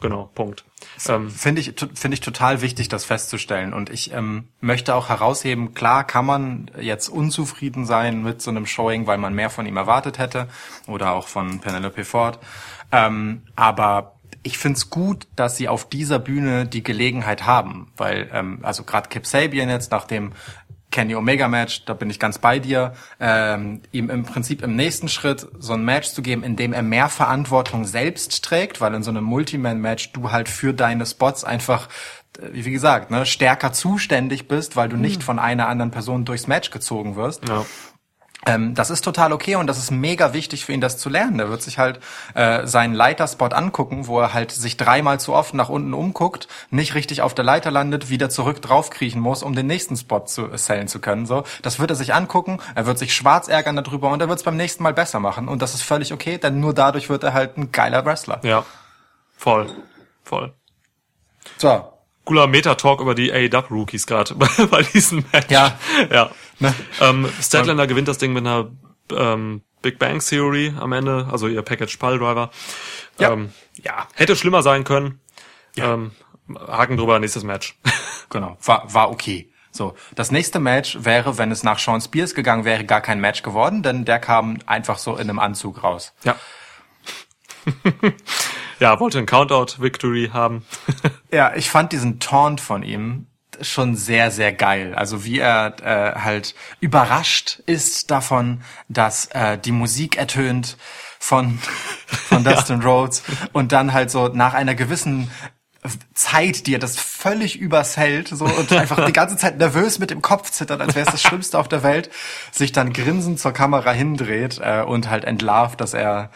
genau, 0.00 0.30
Punkt. 0.34 0.64
Ähm, 1.08 1.30
Finde 1.30 1.60
ich, 1.60 1.74
finde 1.94 2.14
ich 2.14 2.20
total 2.20 2.60
wichtig, 2.62 2.88
das 2.88 3.04
festzustellen. 3.04 3.72
Und 3.72 3.90
ich 3.90 4.12
ähm, 4.12 4.48
möchte 4.60 4.94
auch 4.94 5.08
herausheben, 5.08 5.74
klar 5.74 6.04
kann 6.04 6.26
man 6.26 6.70
jetzt 6.80 7.08
unzufrieden 7.08 7.86
sein 7.86 8.22
mit 8.22 8.42
so 8.42 8.50
einem 8.50 8.66
Showing, 8.66 9.06
weil 9.06 9.18
man 9.18 9.34
mehr 9.34 9.50
von 9.50 9.66
ihm 9.66 9.76
erwartet 9.76 10.18
hätte. 10.18 10.48
Oder 10.86 11.12
auch 11.12 11.28
von 11.28 11.60
Penelope 11.60 12.04
Ford. 12.04 12.38
Ähm, 12.92 13.42
aber 13.56 14.16
ich 14.42 14.58
find's 14.58 14.90
gut, 14.90 15.26
dass 15.34 15.56
sie 15.56 15.68
auf 15.68 15.88
dieser 15.88 16.20
Bühne 16.20 16.66
die 16.66 16.82
Gelegenheit 16.82 17.46
haben. 17.46 17.92
Weil, 17.96 18.30
ähm, 18.32 18.60
also 18.62 18.84
gerade 18.84 19.08
Kip 19.08 19.26
Sabian 19.26 19.68
jetzt 19.68 19.90
nach 19.90 20.04
dem 20.04 20.32
Kenny 20.90 21.14
Omega 21.14 21.48
Match, 21.48 21.84
da 21.84 21.94
bin 21.94 22.10
ich 22.10 22.18
ganz 22.18 22.38
bei 22.38 22.58
dir, 22.58 22.94
ähm, 23.20 23.82
ihm 23.92 24.08
im 24.08 24.24
Prinzip 24.24 24.62
im 24.62 24.76
nächsten 24.76 25.08
Schritt 25.08 25.46
so 25.58 25.74
ein 25.74 25.84
Match 25.84 26.08
zu 26.08 26.22
geben, 26.22 26.42
in 26.42 26.56
dem 26.56 26.72
er 26.72 26.82
mehr 26.82 27.08
Verantwortung 27.08 27.84
selbst 27.84 28.44
trägt, 28.44 28.80
weil 28.80 28.94
in 28.94 29.02
so 29.02 29.10
einem 29.10 29.24
Multiman-Match 29.24 30.12
du 30.12 30.32
halt 30.32 30.48
für 30.48 30.72
deine 30.72 31.04
Spots 31.04 31.44
einfach, 31.44 31.88
äh, 32.38 32.48
wie 32.52 32.70
gesagt, 32.70 33.10
ne, 33.10 33.26
stärker 33.26 33.72
zuständig 33.72 34.48
bist, 34.48 34.76
weil 34.76 34.88
du 34.88 34.96
nicht 34.96 35.22
von 35.22 35.38
einer 35.38 35.68
anderen 35.68 35.90
Person 35.90 36.24
durchs 36.24 36.46
Match 36.46 36.70
gezogen 36.70 37.16
wirst. 37.16 37.48
ja. 37.48 37.64
Ähm, 38.46 38.74
das 38.74 38.90
ist 38.90 39.02
total 39.02 39.32
okay 39.32 39.56
und 39.56 39.66
das 39.66 39.76
ist 39.76 39.90
mega 39.90 40.32
wichtig 40.32 40.64
für 40.64 40.72
ihn, 40.72 40.80
das 40.80 40.98
zu 40.98 41.08
lernen. 41.08 41.40
Er 41.40 41.50
wird 41.50 41.62
sich 41.62 41.78
halt 41.78 42.00
äh, 42.34 42.66
seinen 42.66 42.94
Leiterspot 42.94 43.52
angucken, 43.52 44.06
wo 44.06 44.20
er 44.20 44.32
halt 44.32 44.52
sich 44.52 44.76
dreimal 44.76 45.18
zu 45.18 45.34
oft 45.34 45.52
nach 45.52 45.68
unten 45.68 45.92
umguckt, 45.92 46.46
nicht 46.70 46.94
richtig 46.94 47.22
auf 47.22 47.34
der 47.34 47.44
Leiter 47.44 47.72
landet, 47.72 48.08
wieder 48.08 48.30
zurück 48.30 48.62
draufkriechen 48.62 49.20
muss, 49.20 49.42
um 49.42 49.54
den 49.54 49.66
nächsten 49.66 49.96
Spot 49.96 50.20
zu 50.20 50.50
äh, 50.50 50.58
sellen 50.58 50.86
zu 50.86 51.00
können. 51.00 51.26
So, 51.26 51.42
das 51.62 51.80
wird 51.80 51.90
er 51.90 51.96
sich 51.96 52.14
angucken. 52.14 52.60
Er 52.76 52.86
wird 52.86 52.98
sich 52.98 53.14
schwarz 53.14 53.48
ärgern 53.48 53.76
darüber 53.76 54.10
und 54.10 54.20
er 54.20 54.28
wird 54.28 54.38
es 54.38 54.44
beim 54.44 54.56
nächsten 54.56 54.84
Mal 54.84 54.94
besser 54.94 55.18
machen 55.18 55.48
und 55.48 55.60
das 55.60 55.74
ist 55.74 55.82
völlig 55.82 56.12
okay, 56.12 56.38
denn 56.38 56.60
nur 56.60 56.72
dadurch 56.72 57.08
wird 57.08 57.24
er 57.24 57.32
halt 57.32 57.58
ein 57.58 57.72
geiler 57.72 58.04
Wrestler. 58.04 58.40
Ja, 58.44 58.64
voll, 59.36 59.68
voll. 60.22 60.54
So, 61.58 61.84
Cooler 62.26 62.48
Meta-Talk 62.48 63.00
über 63.00 63.14
die 63.14 63.32
AEW-Rookies 63.32 64.04
gerade 64.06 64.34
bei, 64.34 64.48
bei 64.70 64.82
diesem 64.82 65.24
Match. 65.32 65.48
Ja. 65.48 65.78
ja. 66.10 66.30
Ne? 66.58 66.74
Ähm, 67.00 67.28
Statlander 67.40 67.86
gewinnt 67.86 68.08
das 68.08 68.18
Ding 68.18 68.32
mit 68.32 68.46
einer 68.46 68.70
ähm, 69.10 69.62
Big 69.82 69.98
Bang 69.98 70.20
Theory 70.20 70.72
am 70.78 70.92
Ende, 70.92 71.28
also 71.30 71.48
ihr 71.48 71.62
Package 71.62 71.96
Pile 71.96 72.18
Driver. 72.18 72.50
Ja. 73.18 73.32
Ähm, 73.32 73.52
ja, 73.82 74.08
hätte 74.14 74.36
schlimmer 74.36 74.62
sein 74.62 74.84
können. 74.84 75.20
Ähm, 75.76 76.12
Haken 76.54 76.96
drüber, 76.96 77.18
nächstes 77.18 77.44
Match. 77.44 77.78
Genau, 78.28 78.58
war, 78.64 78.92
war 78.92 79.12
okay. 79.12 79.52
So, 79.70 79.94
das 80.16 80.32
nächste 80.32 80.58
Match 80.58 80.98
wäre, 81.02 81.38
wenn 81.38 81.52
es 81.52 81.62
nach 81.62 81.78
Sean 81.78 82.00
Spears 82.00 82.34
gegangen 82.34 82.64
wäre, 82.64 82.84
gar 82.84 83.00
kein 83.00 83.20
Match 83.20 83.44
geworden, 83.44 83.84
denn 83.84 84.04
der 84.04 84.18
kam 84.18 84.58
einfach 84.66 84.98
so 84.98 85.12
in 85.14 85.30
einem 85.30 85.38
Anzug 85.38 85.84
raus. 85.84 86.12
ja. 86.24 86.34
ja, 88.80 88.98
wollte 88.98 89.18
ein 89.18 89.26
Countout-Victory 89.26 90.30
haben. 90.32 90.66
Ja, 91.30 91.54
ich 91.54 91.70
fand 91.70 91.92
diesen 91.92 92.18
Taunt 92.18 92.60
von 92.60 92.82
ihm 92.82 93.28
schon 93.60 93.96
sehr, 93.96 94.30
sehr 94.30 94.52
geil. 94.52 94.94
Also 94.94 95.24
wie 95.24 95.38
er 95.38 95.76
äh, 95.82 96.20
halt 96.20 96.54
überrascht 96.80 97.60
ist 97.66 98.10
davon, 98.10 98.62
dass 98.88 99.26
äh, 99.26 99.58
die 99.58 99.72
Musik 99.72 100.16
ertönt 100.16 100.76
von, 101.18 101.58
von 102.06 102.44
Dustin 102.44 102.82
Rhodes 102.82 103.22
und 103.52 103.72
dann 103.72 103.92
halt 103.92 104.10
so 104.10 104.28
nach 104.28 104.54
einer 104.54 104.74
gewissen 104.74 105.30
Zeit, 106.14 106.66
die 106.66 106.74
er 106.74 106.78
das 106.78 106.98
völlig 106.98 107.58
übers 107.58 107.96
hält, 107.96 108.28
so 108.28 108.44
und 108.44 108.72
einfach 108.72 109.04
die 109.04 109.12
ganze 109.12 109.36
Zeit 109.36 109.58
nervös 109.58 109.98
mit 109.98 110.10
dem 110.10 110.22
Kopf 110.22 110.50
zittert, 110.50 110.80
als 110.80 110.94
wäre 110.94 111.06
es 111.06 111.12
das 111.12 111.22
Schlimmste 111.28 111.58
auf 111.58 111.68
der 111.68 111.82
Welt, 111.82 112.10
sich 112.50 112.72
dann 112.72 112.92
grinsend 112.92 113.38
zur 113.38 113.52
Kamera 113.52 113.92
hindreht 113.92 114.60
äh, 114.60 114.82
und 114.82 115.10
halt 115.10 115.24
entlarvt, 115.24 115.80
dass 115.80 115.94
er 115.94 116.30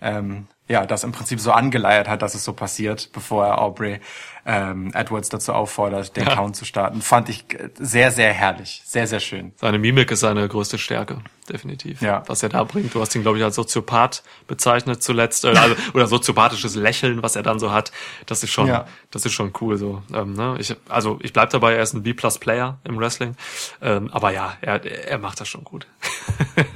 ähm, 0.00 0.46
ja 0.68 0.86
das 0.86 1.04
im 1.04 1.12
Prinzip 1.12 1.40
so 1.40 1.52
angeleiert 1.52 2.08
hat, 2.08 2.22
dass 2.22 2.34
es 2.34 2.44
so 2.44 2.52
passiert, 2.52 3.10
bevor 3.12 3.46
er 3.46 3.60
Aubrey 3.60 4.00
ähm, 4.44 4.90
Edwards 4.94 5.28
dazu 5.28 5.52
auffordert, 5.52 6.16
den 6.16 6.24
Ja. 6.26 6.34
Count 6.34 6.56
zu 6.56 6.64
starten. 6.64 7.00
Fand 7.00 7.28
ich 7.28 7.44
äh, 7.54 7.70
sehr, 7.78 8.10
sehr 8.10 8.32
herrlich, 8.32 8.82
sehr, 8.84 9.06
sehr 9.06 9.20
schön. 9.20 9.52
Seine 9.56 9.78
Mimik 9.78 10.10
ist 10.10 10.20
seine 10.20 10.48
größte 10.48 10.78
Stärke, 10.78 11.18
definitiv. 11.48 12.02
Ja. 12.02 12.22
Was 12.26 12.42
er 12.42 12.48
da 12.48 12.64
bringt. 12.64 12.94
Du 12.94 13.00
hast 13.00 13.14
ihn, 13.14 13.22
glaube 13.22 13.38
ich, 13.38 13.44
als 13.44 13.54
Soziopath 13.54 14.22
bezeichnet 14.48 15.02
zuletzt. 15.02 15.44
Äh, 15.44 15.48
also, 15.56 15.76
oder 15.94 16.06
soziopathisches 16.08 16.74
Lächeln, 16.74 17.22
was 17.22 17.36
er 17.36 17.42
dann 17.44 17.58
so 17.60 17.70
hat. 17.70 17.92
Das 18.26 18.42
ist 18.42 18.50
schon, 18.50 18.66
Ja. 18.66 18.86
das 19.12 19.24
ist 19.24 19.32
schon 19.32 19.52
cool. 19.60 19.76
So, 19.78 20.02
ähm, 20.12 20.32
ne? 20.34 20.56
ich, 20.58 20.74
also 20.88 21.18
ich 21.22 21.32
bleib 21.32 21.50
dabei, 21.50 21.74
er 21.74 21.82
ist 21.82 21.94
ein 21.94 22.02
B-Plus-Player 22.02 22.78
im 22.84 22.98
Wrestling. 22.98 23.36
Ähm, 23.80 24.10
aber 24.12 24.32
ja, 24.32 24.54
er, 24.60 24.84
er 25.08 25.18
macht 25.18 25.40
das 25.40 25.48
schon 25.48 25.62
gut. 25.64 25.86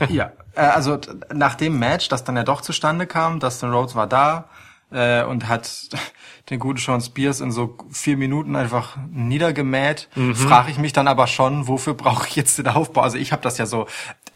Ja, 0.09 0.31
äh, 0.55 0.61
also 0.61 0.99
nach 1.33 1.57
dem 1.57 1.79
Match, 1.79 2.09
das 2.09 2.23
dann 2.25 2.37
ja 2.37 2.45
doch 2.45 2.61
zustande 2.61 3.07
kam, 3.07 3.41
Dustin 3.41 3.71
Rhodes 3.71 3.95
war 3.97 4.07
da 4.07 4.49
äh, 4.91 5.23
und 5.25 5.49
hat 5.49 5.89
den 6.51 6.61
guten 6.61 6.79
Sean 6.79 7.01
Spears 7.01 7.41
in 7.41 7.51
so 7.51 7.77
vier 7.91 8.17
Minuten 8.17 8.55
einfach 8.55 8.97
niedergemäht, 9.11 10.09
frage 10.35 10.71
ich 10.71 10.79
mich 10.79 10.93
dann 10.93 11.09
aber 11.09 11.27
schon, 11.27 11.67
wofür 11.67 11.95
brauche 11.95 12.29
ich 12.29 12.37
jetzt 12.37 12.59
den 12.59 12.69
Aufbau? 12.69 13.01
Also 13.01 13.19
ich 13.19 13.33
habe 13.33 13.43
das 13.43 13.59
ja 13.59 13.67
so 13.67 13.87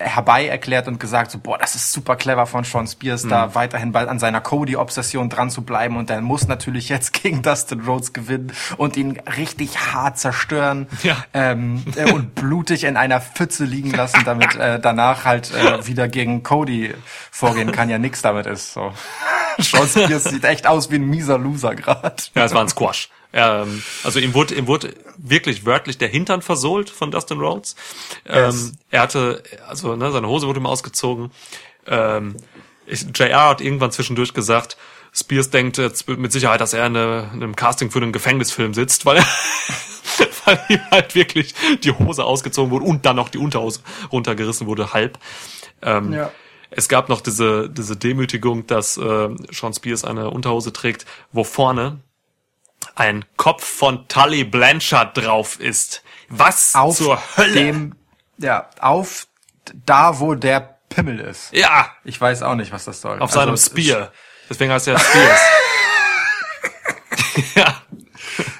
herbei 0.00 0.46
erklärt 0.48 0.88
und 0.88 0.98
gesagt, 0.98 1.30
so 1.30 1.38
boah, 1.38 1.56
das 1.58 1.74
ist 1.76 1.92
super 1.92 2.16
clever 2.16 2.46
von 2.46 2.64
Sean 2.64 2.86
Spears, 2.88 3.28
da 3.28 3.54
weiterhin 3.54 3.92
bei, 3.92 4.08
an 4.08 4.18
seiner 4.18 4.40
Cody-Obsession 4.40 5.28
dran 5.28 5.50
zu 5.50 5.62
bleiben 5.62 5.96
und 5.96 6.10
der 6.10 6.20
muss 6.20 6.48
natürlich 6.48 6.88
jetzt 6.88 7.12
gegen 7.22 7.42
Dustin 7.42 7.82
Rhodes 7.82 8.12
gewinnen 8.12 8.52
und 8.76 8.96
ihn 8.96 9.20
richtig 9.36 9.78
hart 9.92 10.18
zerstören 10.18 10.88
Ja. 11.02 11.16
ähm, 11.32 11.84
äh, 11.94 12.10
und 12.12 12.34
blutig 12.34 12.84
in 12.84 12.96
einer 12.96 13.20
Pfütze 13.20 13.64
liegen 13.64 13.92
lassen, 13.92 14.22
damit 14.24 14.56
äh, 14.56 14.80
danach 14.80 15.24
halt 15.26 15.52
äh, 15.54 15.86
wieder 15.86 16.08
gegen 16.08 16.42
Cody 16.42 16.94
vorgehen 17.30 17.70
kann, 17.70 17.88
ja 17.88 17.98
nix 17.98 18.22
damit 18.22 18.46
ist. 18.46 18.72
So. 18.72 18.92
Sean 19.58 19.86
Spears 19.86 20.24
sieht 20.40 20.50
echt 20.50 20.66
aus 20.66 20.90
wie 20.90 20.96
ein 20.96 21.04
mieser 21.04 21.38
Loser 21.38 21.74
gerade. 21.74 22.16
Ja, 22.34 22.44
es 22.44 22.54
war 22.54 22.62
ein 22.62 22.68
Squash. 22.68 23.08
Ähm, 23.32 23.82
also 24.02 24.18
ihm 24.18 24.34
wurde, 24.34 24.54
ihm 24.56 24.66
wurde 24.66 24.92
wirklich 25.16 25.64
wörtlich 25.64 25.98
der 25.98 26.08
Hintern 26.08 26.42
versohlt 26.42 26.90
von 26.90 27.10
Dustin 27.10 27.38
Rhodes. 27.38 27.76
Ähm, 28.26 28.46
Yes. 28.46 28.72
er 28.90 29.02
hatte, 29.02 29.42
also 29.68 29.94
ne, 29.94 30.10
seine 30.10 30.26
Hose 30.28 30.46
wurde 30.48 30.58
ihm 30.60 30.66
ausgezogen. 30.66 31.30
Ähm, 31.86 32.36
ich, 32.86 33.06
JR 33.14 33.48
hat 33.50 33.60
irgendwann 33.60 33.92
zwischendurch 33.92 34.34
gesagt, 34.34 34.76
Spears 35.12 35.50
denkt 35.50 35.78
jetzt 35.78 36.08
mit 36.08 36.32
Sicherheit, 36.32 36.60
dass 36.60 36.72
er 36.72 36.86
in, 36.86 36.96
eine, 36.96 37.30
in 37.34 37.42
einem 37.42 37.56
Casting 37.56 37.90
für 37.90 37.98
einen 38.00 38.12
Gefängnisfilm 38.12 38.74
sitzt, 38.74 39.06
weil 39.06 39.18
er 39.18 39.26
weil 40.44 40.58
ihm 40.68 40.80
halt 40.90 41.14
wirklich 41.14 41.54
die 41.84 41.92
Hose 41.92 42.24
ausgezogen 42.24 42.70
wurde 42.72 42.84
und 42.84 43.06
dann 43.06 43.16
noch 43.16 43.28
die 43.28 43.38
Unterhose 43.38 43.80
runtergerissen 44.10 44.66
wurde, 44.66 44.92
halb. 44.92 45.18
Ähm, 45.82 46.12
Ja. 46.12 46.30
Es 46.70 46.88
gab 46.88 47.08
noch 47.08 47.20
diese, 47.20 47.68
diese 47.68 47.96
Demütigung, 47.96 48.66
dass 48.66 48.96
äh, 48.96 49.28
Sean 49.50 49.74
Spears 49.74 50.04
eine 50.04 50.30
Unterhose 50.30 50.72
trägt, 50.72 51.04
wo 51.32 51.44
vorne 51.44 52.00
ein 52.94 53.24
Kopf 53.36 53.64
von 53.64 54.06
Tully 54.08 54.44
Blanchard 54.44 55.16
drauf 55.16 55.58
ist. 55.60 56.02
Was 56.28 56.74
Auf 56.74 56.96
zur 56.96 57.20
Hölle? 57.36 57.52
dem, 57.54 57.94
ja, 58.38 58.68
auf 58.80 59.26
da, 59.86 60.20
wo 60.20 60.34
der 60.34 60.78
Pimmel 60.88 61.20
ist. 61.20 61.52
ja, 61.52 61.90
Ich 62.04 62.20
weiß 62.20 62.42
auch 62.42 62.54
nicht, 62.54 62.72
was 62.72 62.84
das 62.84 63.00
soll. 63.00 63.20
auf 63.20 63.30
seinem 63.32 63.50
Also, 63.50 63.70
Spear. 63.70 64.12
Deswegen 64.48 64.72
heißt 64.72 64.88
er 64.88 64.98
Spears. 64.98 65.40
ja, 67.54 67.82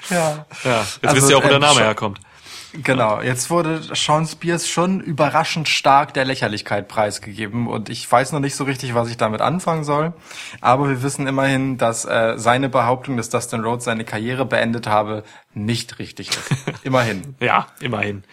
Ja. 0.09 0.45
ja. 0.63 0.79
Jetzt 0.81 0.99
Also, 1.03 1.15
wisst 1.17 1.29
ihr 1.29 1.37
auch, 1.37 1.43
wo 1.43 1.47
der 1.47 1.55
ähm, 1.57 1.61
Name 1.61 1.81
herkommt. 1.81 2.19
Genau, 2.73 3.21
jetzt 3.21 3.49
wurde 3.49 3.81
Sean 3.93 4.25
Spears 4.25 4.69
schon 4.69 5.01
überraschend 5.01 5.67
stark 5.67 6.13
der 6.13 6.23
Lächerlichkeit 6.23 6.87
preisgegeben 6.87 7.67
und 7.67 7.89
ich 7.89 8.09
weiß 8.09 8.31
noch 8.31 8.39
nicht 8.39 8.55
so 8.55 8.63
richtig, 8.63 8.95
was 8.95 9.09
ich 9.09 9.17
damit 9.17 9.41
anfangen 9.41 9.83
soll. 9.83 10.13
Aber 10.61 10.87
wir 10.87 11.03
wissen 11.03 11.27
immerhin, 11.27 11.77
dass 11.77 12.05
äh, 12.05 12.35
seine 12.37 12.69
Behauptung, 12.69 13.17
dass 13.17 13.29
Dustin 13.29 13.61
Rhodes 13.61 13.83
seine 13.83 14.05
Karriere 14.05 14.45
beendet 14.45 14.87
habe, 14.87 15.23
nicht 15.53 15.99
richtig 15.99 16.29
ist. 16.29 16.49
immerhin. 16.83 17.35
Ja, 17.41 17.67
immerhin. 17.81 18.23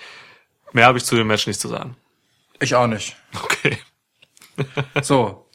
Mehr 0.72 0.86
habe 0.86 0.99
ich 0.99 1.05
zu 1.05 1.16
dem 1.16 1.26
Match 1.26 1.49
nicht 1.49 1.61
zu 1.61 1.68
sagen. 1.68 1.97
Ich 2.61 2.76
auch 2.76 2.86
nicht. 2.86 3.16
Okay. 3.43 3.78
So, 5.03 5.49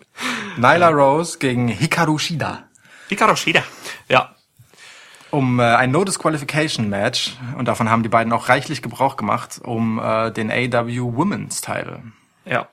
Nyla 0.57 0.89
Rose 0.89 1.39
gegen 1.39 1.69
Hikaru 1.69 2.17
Shida. 2.17 2.69
Hikaru 3.07 3.35
Shida. 3.35 3.64
Ja, 4.10 4.35
um 5.34 5.60
äh, 5.60 5.64
ein 5.64 5.91
No 5.91 6.03
Disqualification 6.03 6.89
Match 6.89 7.34
und 7.57 7.68
davon 7.68 7.89
haben 7.89 8.03
die 8.03 8.10
beiden 8.10 8.31
auch 8.31 8.49
reichlich 8.49 8.81
Gebrauch 8.81 9.18
gemacht, 9.18 9.60
um 9.64 9.99
äh, 9.99 10.31
den 10.31 10.51
AW 10.51 10.99
Women's 11.15 11.61
Title. 11.61 12.03
ja. 12.45 12.68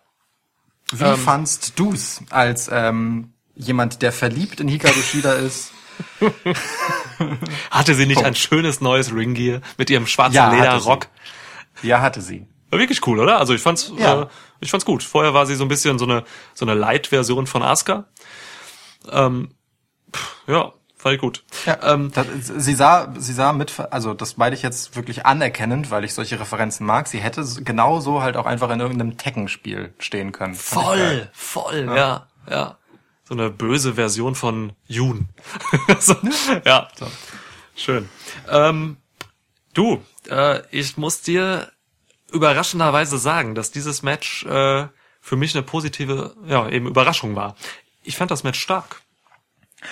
Wie 0.93 1.05
Ähm. 1.05 1.16
fandst 1.16 1.78
du's 1.78 2.20
als 2.31 2.69
ähm, 2.73 3.32
jemand, 3.55 4.03
der 4.03 4.11
verliebt 4.12 4.59
in 4.61 4.66
Hikaru 4.66 5.01
Shida 5.01 5.35
ist? 5.35 5.70
Hatte 7.70 7.95
sie 7.95 8.07
nicht 8.07 8.16
Punkt. 8.16 8.27
ein 8.28 8.35
schönes 8.35 8.81
neues 8.81 9.15
Ringgear 9.15 9.61
mit 9.78 9.89
ihrem 9.91 10.07
schwarzen 10.09 10.35
Ja, 10.35 10.51
Lederrock? 10.51 11.07
Ja, 11.82 12.01
hatte 12.01 12.20
sie. 12.20 12.47
War 12.70 12.78
wirklich 12.81 13.07
cool, 13.07 13.20
oder? 13.20 13.39
Also 13.39 13.55
ich 13.55 13.62
fand's, 13.62 13.93
Ja. 13.97 14.23
äh, 14.23 14.27
ich 14.61 14.70
fand's 14.70 14.85
gut. 14.85 15.03
Vorher 15.03 15.32
war 15.32 15.47
sie 15.47 15.55
so 15.55 15.65
ein 15.65 15.69
bisschen 15.69 15.99
so 15.99 16.05
eine 16.07 16.24
so 16.55 16.65
eine 16.66 16.74
Light-Version 16.74 17.47
von 17.47 17.62
Asuka. 17.62 18.07
Ähm, 19.11 19.55
pff, 20.15 20.37
ja, 20.49 20.73
ich 21.15 21.19
gut. 21.19 21.45
Ja, 21.65 21.79
Ähm, 21.83 22.13
das, 22.15 22.27
sie 22.45 22.75
sah, 22.75 23.13
sie 23.17 23.33
sah 23.33 23.53
mit, 23.53 23.81
also 23.91 24.13
das 24.15 24.37
meine 24.37 24.55
ich 24.55 24.63
jetzt 24.63 24.97
wirklich 24.97 25.25
anerkennend, 25.25 25.91
weil 25.91 26.05
ich 26.05 26.15
solche 26.15 26.39
Referenzen 26.39 26.87
mag. 26.87 27.09
Sie 27.09 27.19
hätte 27.19 27.45
genauso 27.65 28.23
halt 28.23 28.37
auch 28.37 28.47
einfach 28.47 28.71
in 28.71 28.81
irgendeinem 28.81 29.17
Tekken-Spiel 29.17 29.95
stehen 29.99 30.33
können. 30.33 30.55
Voll, 30.55 31.31
voll, 31.33 31.87
ja. 31.87 32.27
ja, 32.51 32.79
So 33.25 33.35
eine 33.35 33.51
böse 33.51 33.95
Version 33.95 34.35
von 34.35 34.73
Jun. 34.87 35.29
so, 35.99 36.17
ja, 36.65 36.89
schön. 37.75 38.09
Ähm, 38.49 38.99
du, 39.73 40.03
äh, 40.29 40.61
ich 40.71 40.99
muss 40.99 41.23
dir 41.23 41.73
überraschenderweise 42.31 43.19
sagen, 43.19 43.55
dass 43.55 43.71
dieses 43.71 44.03
Match 44.03 44.45
äh, 44.45 44.87
für 45.21 45.37
mich 45.37 45.55
eine 45.55 45.63
positive, 45.63 46.35
ja, 46.47 46.69
eben 46.69 46.87
Überraschung 46.87 47.37
war. 47.37 47.57
Ich 48.03 48.17
fand 48.17 48.31
das 48.31 48.45
Match 48.45 48.61
stark. 48.61 49.03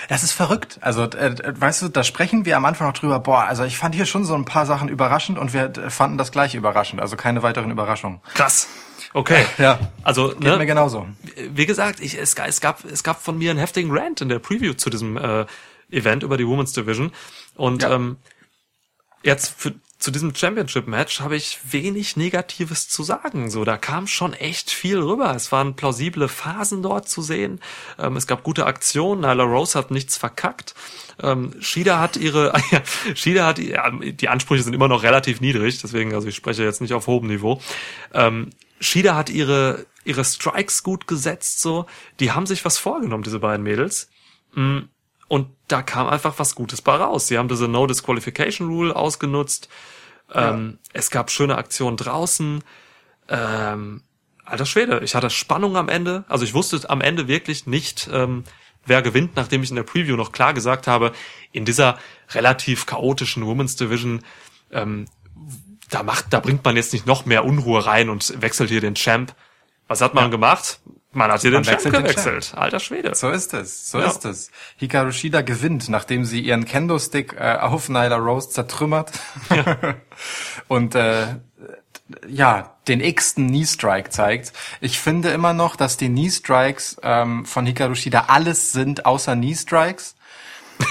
Das 0.07 0.23
ist 0.23 0.31
verrückt. 0.33 0.77
Also, 0.81 1.03
äh, 1.03 1.27
äh, 1.27 1.59
weißt 1.59 1.81
du, 1.81 1.87
da 1.89 2.03
sprechen 2.03 2.45
wir 2.45 2.55
am 2.57 2.65
Anfang 2.65 2.87
noch 2.87 2.97
drüber. 2.97 3.19
Boah, 3.19 3.43
also 3.45 3.63
ich 3.63 3.77
fand 3.77 3.95
hier 3.95 4.05
schon 4.05 4.23
so 4.23 4.35
ein 4.35 4.45
paar 4.45 4.65
Sachen 4.65 4.87
überraschend 4.87 5.37
und 5.39 5.53
wir 5.53 5.65
äh, 5.77 5.89
fanden 5.89 6.17
das 6.17 6.31
gleiche 6.31 6.57
überraschend. 6.57 7.01
Also 7.01 7.15
keine 7.15 7.41
weiteren 7.43 7.71
Überraschungen. 7.71 8.21
Krass. 8.35 8.67
Okay. 9.13 9.45
Ja. 9.57 9.79
Also, 10.03 10.29
Geht 10.29 10.41
mir 10.41 10.57
ne, 10.57 10.65
genauso. 10.65 11.07
wie 11.51 11.65
gesagt, 11.65 11.99
ich, 11.99 12.17
es, 12.17 12.35
es, 12.35 12.61
gab, 12.61 12.83
es 12.85 13.03
gab 13.03 13.21
von 13.21 13.37
mir 13.37 13.49
einen 13.49 13.59
heftigen 13.59 13.89
Rant 13.97 14.21
in 14.21 14.29
der 14.29 14.39
Preview 14.39 14.73
zu 14.73 14.89
diesem 14.91 15.17
äh, 15.17 15.45
Event 15.91 16.21
über 16.23 16.37
die 16.37 16.45
Women's 16.47 16.73
Division. 16.73 17.11
Und 17.55 17.81
Ja. 17.81 17.91
ähm, 17.93 18.17
jetzt 19.23 19.53
für, 19.59 19.73
zu 19.99 20.11
diesem 20.11 20.33
Championship-Match 20.33 21.19
habe 21.19 21.35
ich 21.35 21.59
wenig 21.69 22.15
Negatives 22.15 22.87
zu 22.87 23.03
sagen. 23.03 23.49
So, 23.49 23.65
da 23.65 23.75
kam 23.77 24.07
schon 24.07 24.33
echt 24.33 24.71
viel 24.71 24.97
rüber. 24.97 25.35
Es 25.35 25.51
waren 25.51 25.75
plausible 25.75 26.29
Phasen 26.29 26.81
dort 26.81 27.09
zu 27.09 27.21
sehen. 27.21 27.59
Ähm, 27.97 28.15
es 28.15 28.25
gab 28.25 28.43
gute 28.43 28.65
Aktionen. 28.65 29.21
Nyla 29.21 29.43
Rose 29.43 29.77
hat 29.77 29.91
nichts 29.91 30.15
verkackt. 30.15 30.73
Ähm, 31.21 31.53
Shida 31.59 31.99
hat 31.99 32.15
ihre, 32.15 32.53
ja, 32.71 32.81
Shida 33.13 33.45
hat, 33.45 33.59
ja, 33.59 33.91
die 33.91 34.29
Ansprüche 34.29 34.63
sind 34.63 34.73
immer 34.73 34.87
noch 34.87 35.03
relativ 35.03 35.41
niedrig. 35.41 35.81
Deswegen, 35.81 36.15
also 36.15 36.29
ich 36.29 36.35
spreche 36.35 36.63
jetzt 36.63 36.79
nicht 36.79 36.93
auf 36.93 37.07
hohem 37.07 37.27
Niveau. 37.27 37.61
Ähm, 38.13 38.51
Shida 38.79 39.15
hat 39.15 39.29
ihre, 39.29 39.85
ihre 40.05 40.23
Strikes 40.23 40.81
gut 40.83 41.07
gesetzt, 41.07 41.61
so. 41.61 41.87
Die 42.21 42.31
haben 42.31 42.45
sich 42.45 42.63
was 42.63 42.77
vorgenommen, 42.77 43.23
diese 43.23 43.39
beiden 43.39 43.63
Mädels. 43.63 44.09
Mm, 44.53 44.83
Und 45.27 45.47
da 45.71 45.81
kam 45.81 46.07
einfach 46.07 46.37
was 46.37 46.55
Gutes 46.55 46.81
bei 46.81 46.95
raus. 46.95 47.27
Sie 47.27 47.37
haben 47.37 47.47
diese 47.47 47.67
No 47.67 47.87
Disqualification 47.87 48.67
Rule 48.69 48.95
ausgenutzt. 48.95 49.69
Ähm, 50.33 50.79
es 50.93 51.09
gab 51.09 51.31
schöne 51.31 51.57
Aktionen 51.57 51.97
draußen. 51.97 52.63
Ähm, 53.29 54.03
alter 54.45 54.65
Schwede, 54.65 55.01
ich 55.03 55.15
hatte 55.15 55.29
Spannung 55.29 55.77
am 55.77 55.89
Ende. 55.89 56.25
Also 56.27 56.43
ich 56.43 56.53
wusste 56.53 56.89
am 56.89 57.01
Ende 57.01 57.27
wirklich 57.27 57.67
nicht, 57.67 58.09
ähm, 58.11 58.43
wer 58.85 59.01
gewinnt, 59.01 59.35
nachdem 59.35 59.63
ich 59.63 59.69
in 59.69 59.75
der 59.75 59.83
Preview 59.83 60.15
noch 60.15 60.31
klar 60.31 60.53
gesagt 60.53 60.87
habe, 60.87 61.11
in 61.51 61.65
dieser 61.65 61.97
relativ 62.31 62.85
chaotischen 62.85 63.45
Women's 63.45 63.75
Division, 63.75 64.21
ähm, 64.71 65.05
da 65.89 66.03
macht, 66.03 66.33
da 66.33 66.39
bringt 66.39 66.63
man 66.65 66.75
jetzt 66.75 66.93
nicht 66.93 67.05
noch 67.05 67.25
mehr 67.25 67.45
Unruhe 67.45 67.85
rein 67.85 68.09
und 68.09 68.41
wechselt 68.41 68.69
hier 68.69 68.81
den 68.81 68.95
Champ. 68.95 69.35
Was 69.87 70.01
hat 70.01 70.13
man 70.13 70.29
gemacht? 70.29 70.79
Man 71.11 71.31
hat 71.31 71.41
hier 71.41 71.49
den 71.51 71.63
Champ 71.63 71.81
gewechselt. 71.83 72.53
Alter 72.55 72.79
Schwede. 72.79 73.15
So 73.15 73.29
ist 73.31 73.53
es, 73.55 73.89
so 73.89 73.99
Ja. 73.99 74.05
ist 74.07 74.25
es. 74.25 74.51
Hikaru 74.77 75.11
Shida 75.11 75.41
gewinnt, 75.41 75.89
nachdem 75.89 76.23
sie 76.23 76.39
ihren 76.39 76.65
Kendo-Stick 76.65 77.33
äh, 77.33 77.57
auf 77.59 77.89
Nyla 77.89 78.15
Rose 78.17 78.49
zertrümmert 78.49 79.11
und 80.67 80.93
äh, 80.95 81.37
ja, 82.27 82.75
den 82.87 83.01
x-ten 83.01 83.47
Knee-Strike 83.47 84.09
zeigt. 84.09 84.53
Ich 84.81 84.99
finde 84.99 85.29
immer 85.29 85.53
noch, 85.53 85.75
dass 85.75 85.97
die 85.97 86.07
Knee-Strikes 86.09 86.97
ähm, 87.03 87.45
von 87.45 87.65
Hikaru 87.65 87.95
Shida 87.95 88.25
alles 88.27 88.71
sind, 88.71 89.05
außer 89.05 89.35
Knee-Strikes. 89.35 90.15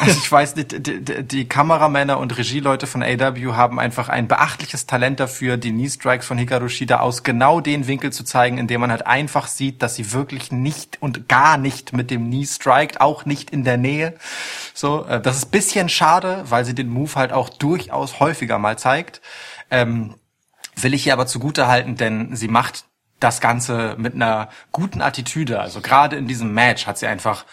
Also 0.00 0.18
ich 0.18 0.30
weiß 0.30 0.56
nicht, 0.56 0.86
die, 0.86 1.02
die, 1.02 1.24
die 1.24 1.48
Kameramänner 1.48 2.18
und 2.18 2.36
Regieleute 2.36 2.86
von 2.86 3.02
AW 3.02 3.54
haben 3.54 3.80
einfach 3.80 4.08
ein 4.08 4.28
beachtliches 4.28 4.86
Talent 4.86 5.18
dafür, 5.18 5.56
die 5.56 5.70
Knee-Strikes 5.72 6.26
von 6.26 6.36
Hikaru 6.36 6.68
Shida 6.68 7.00
aus 7.00 7.22
genau 7.22 7.60
den 7.60 7.86
Winkel 7.86 8.12
zu 8.12 8.22
zeigen, 8.22 8.58
in 8.58 8.66
dem 8.66 8.80
man 8.80 8.90
halt 8.90 9.06
einfach 9.06 9.46
sieht, 9.46 9.82
dass 9.82 9.94
sie 9.94 10.12
wirklich 10.12 10.52
nicht 10.52 11.00
und 11.00 11.28
gar 11.28 11.56
nicht 11.56 11.92
mit 11.94 12.10
dem 12.10 12.26
Knee 12.26 12.44
strikt, 12.44 13.00
auch 13.00 13.24
nicht 13.24 13.50
in 13.50 13.64
der 13.64 13.78
Nähe. 13.78 14.14
So, 14.74 15.06
äh, 15.06 15.20
das 15.20 15.38
ist 15.38 15.50
bisschen 15.50 15.88
schade, 15.88 16.44
weil 16.48 16.64
sie 16.64 16.74
den 16.74 16.90
Move 16.90 17.14
halt 17.14 17.32
auch 17.32 17.48
durchaus 17.48 18.20
häufiger 18.20 18.58
mal 18.58 18.78
zeigt. 18.78 19.22
Ähm, 19.70 20.14
will 20.76 20.94
ich 20.94 21.06
ihr 21.06 21.12
aber 21.14 21.26
zugute 21.26 21.66
halten, 21.66 21.96
denn 21.96 22.36
sie 22.36 22.48
macht 22.48 22.84
das 23.20 23.40
Ganze 23.40 23.96
mit 23.98 24.14
einer 24.14 24.48
guten 24.70 25.02
Attitüde. 25.02 25.60
Also 25.60 25.80
gerade 25.80 26.16
in 26.16 26.28
diesem 26.28 26.52
Match 26.54 26.86
hat 26.86 26.98
sie 26.98 27.06
einfach, 27.08 27.46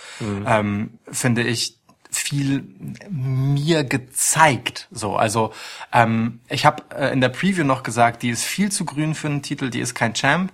ähm, 0.46 1.00
finde 1.12 1.42
ich, 1.42 1.80
viel 2.18 2.64
mir 3.10 3.84
gezeigt. 3.84 4.88
So, 4.92 5.16
also 5.16 5.52
ähm, 5.92 6.40
ich 6.50 6.66
habe 6.66 6.84
äh, 6.96 7.12
in 7.12 7.22
der 7.22 7.30
Preview 7.30 7.64
noch 7.64 7.84
gesagt, 7.84 8.24
die 8.24 8.30
ist 8.30 8.44
viel 8.44 8.72
zu 8.72 8.86
grün 8.86 9.16
für 9.16 9.28
einen 9.28 9.42
Titel, 9.42 9.70
die 9.70 9.80
ist 9.80 9.96
kein 9.96 10.14
Champ. 10.14 10.52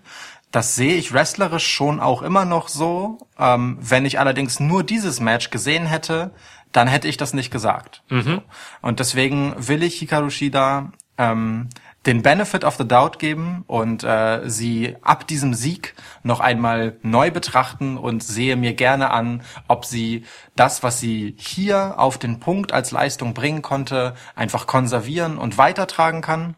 Das 0.52 0.76
sehe 0.76 0.96
ich 0.96 1.14
wrestlerisch 1.14 1.66
schon 1.66 2.00
auch 2.00 2.22
immer 2.22 2.46
noch 2.46 2.68
so. 2.68 3.20
Ähm, 3.40 3.78
wenn 3.82 4.06
ich 4.06 4.20
allerdings 4.20 4.60
nur 4.60 4.84
dieses 4.84 5.20
Match 5.20 5.50
gesehen 5.50 5.86
hätte, 5.86 6.32
dann 6.72 6.88
hätte 6.88 7.08
ich 7.08 7.18
das 7.18 7.34
nicht 7.34 7.52
gesagt. 7.52 8.04
So. 8.24 8.42
Und 8.82 9.00
deswegen 9.00 9.56
will 9.58 9.84
ich 9.84 10.00
Hikaru 10.00 10.30
Shida 10.30 10.92
ähm, 11.18 11.70
den 12.06 12.24
Benefit 12.24 12.64
of 12.64 12.78
the 12.78 12.88
Doubt 12.88 13.20
geben 13.20 13.64
und 13.68 14.04
äh, 14.04 14.50
sie 14.50 14.96
ab 15.02 15.28
diesem 15.28 15.54
Sieg 15.54 15.94
noch 16.24 16.40
einmal 16.40 16.98
neu 17.04 17.30
betrachten 17.30 17.98
und 17.98 18.24
sehe 18.24 18.56
mir 18.56 18.74
gerne 18.74 19.12
an, 19.12 19.44
ob 19.68 19.86
sie 19.86 20.26
das, 20.56 20.82
was 20.82 21.00
sie 21.00 21.36
hier 21.38 22.00
auf 22.00 22.18
den 22.18 22.40
Punkt 22.40 22.72
als 22.72 22.92
Leistung 22.92 23.34
bringen 23.34 23.62
konnte, 23.62 24.16
einfach 24.36 24.66
konservieren 24.66 25.38
und 25.38 25.58
weitertragen 25.60 26.22
kann. 26.22 26.56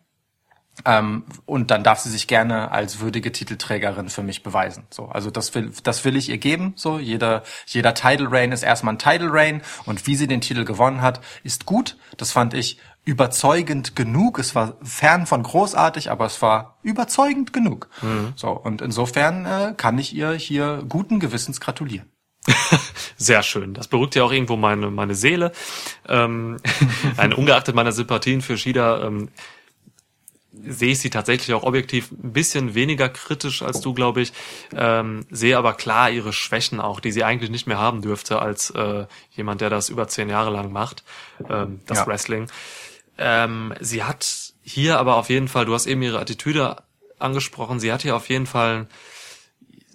Ähm, 0.85 1.25
und 1.45 1.69
dann 1.69 1.83
darf 1.83 1.99
sie 1.99 2.09
sich 2.09 2.27
gerne 2.27 2.71
als 2.71 2.99
würdige 2.99 3.31
Titelträgerin 3.31 4.09
für 4.09 4.23
mich 4.23 4.41
beweisen. 4.41 4.87
So, 4.89 5.05
also 5.05 5.29
das 5.29 5.53
will, 5.53 5.71
das 5.83 6.03
will 6.03 6.15
ich 6.15 6.29
ihr 6.29 6.39
geben. 6.39 6.73
So, 6.75 6.97
jeder, 6.97 7.43
jeder 7.67 7.93
Title 7.93 8.31
Reign 8.31 8.51
ist 8.51 8.63
erstmal 8.63 8.95
ein 8.95 8.99
Title 8.99 9.31
Reign 9.31 9.61
und 9.85 10.07
wie 10.07 10.15
sie 10.15 10.25
den 10.25 10.41
Titel 10.41 10.65
gewonnen 10.65 11.01
hat, 11.01 11.21
ist 11.43 11.65
gut. 11.65 11.97
Das 12.17 12.31
fand 12.31 12.55
ich 12.55 12.79
überzeugend 13.05 13.95
genug. 13.95 14.39
Es 14.39 14.55
war 14.55 14.77
fern 14.81 15.25
von 15.25 15.43
großartig, 15.43 16.09
aber 16.09 16.25
es 16.25 16.41
war 16.41 16.77
überzeugend 16.83 17.51
genug. 17.53 17.89
So, 18.35 18.49
und 18.49 18.81
insofern 18.81 19.45
äh, 19.45 19.73
kann 19.75 19.97
ich 19.97 20.15
ihr 20.15 20.31
hier 20.31 20.83
guten 20.87 21.19
Gewissens 21.19 21.59
gratulieren. 21.59 22.09
Sehr 23.17 23.43
schön. 23.43 23.73
Das 23.73 23.87
beruhigt 23.87 24.15
ja 24.15 24.23
auch 24.23 24.31
irgendwo 24.31 24.57
meine, 24.57 24.89
meine 24.89 25.15
Seele. 25.15 25.51
Ähm, 26.07 26.57
ein, 27.17 27.33
ungeachtet 27.33 27.75
meiner 27.75 27.91
Sympathien 27.91 28.41
für 28.41 28.57
Shida 28.57 29.05
ähm, 29.05 29.29
sehe 30.65 30.91
ich 30.91 30.99
sie 30.99 31.09
tatsächlich 31.09 31.53
auch 31.53 31.63
objektiv 31.63 32.11
ein 32.11 32.31
bisschen 32.31 32.75
weniger 32.75 33.09
kritisch 33.09 33.63
als 33.63 33.81
du, 33.81 33.93
glaube 33.93 34.21
ich. 34.21 34.33
Ähm, 34.75 35.25
sehe 35.29 35.57
aber 35.57 35.73
klar 35.73 36.11
ihre 36.11 36.31
Schwächen 36.31 36.79
auch, 36.79 36.99
die 36.99 37.11
sie 37.11 37.23
eigentlich 37.23 37.49
nicht 37.49 37.65
mehr 37.65 37.79
haben 37.79 38.01
dürfte 38.01 38.39
als 38.39 38.69
äh, 38.71 39.05
jemand, 39.31 39.61
der 39.61 39.69
das 39.69 39.89
über 39.89 40.07
zehn 40.07 40.29
Jahre 40.29 40.51
lang 40.51 40.71
macht, 40.71 41.03
ähm, 41.49 41.81
das 41.85 41.99
Ja. 41.99 42.07
Wrestling. 42.07 42.47
Ähm, 43.17 43.73
sie 43.79 44.03
hat 44.03 44.53
hier 44.63 44.99
aber 44.99 45.15
auf 45.15 45.29
jeden 45.29 45.47
Fall, 45.47 45.65
du 45.65 45.73
hast 45.73 45.85
eben 45.85 46.01
ihre 46.01 46.19
Attitüde 46.19 46.77
angesprochen, 47.19 47.79
sie 47.79 47.91
hat 47.91 48.01
hier 48.01 48.15
auf 48.15 48.29
jeden 48.29 48.45
Fall 48.47 48.87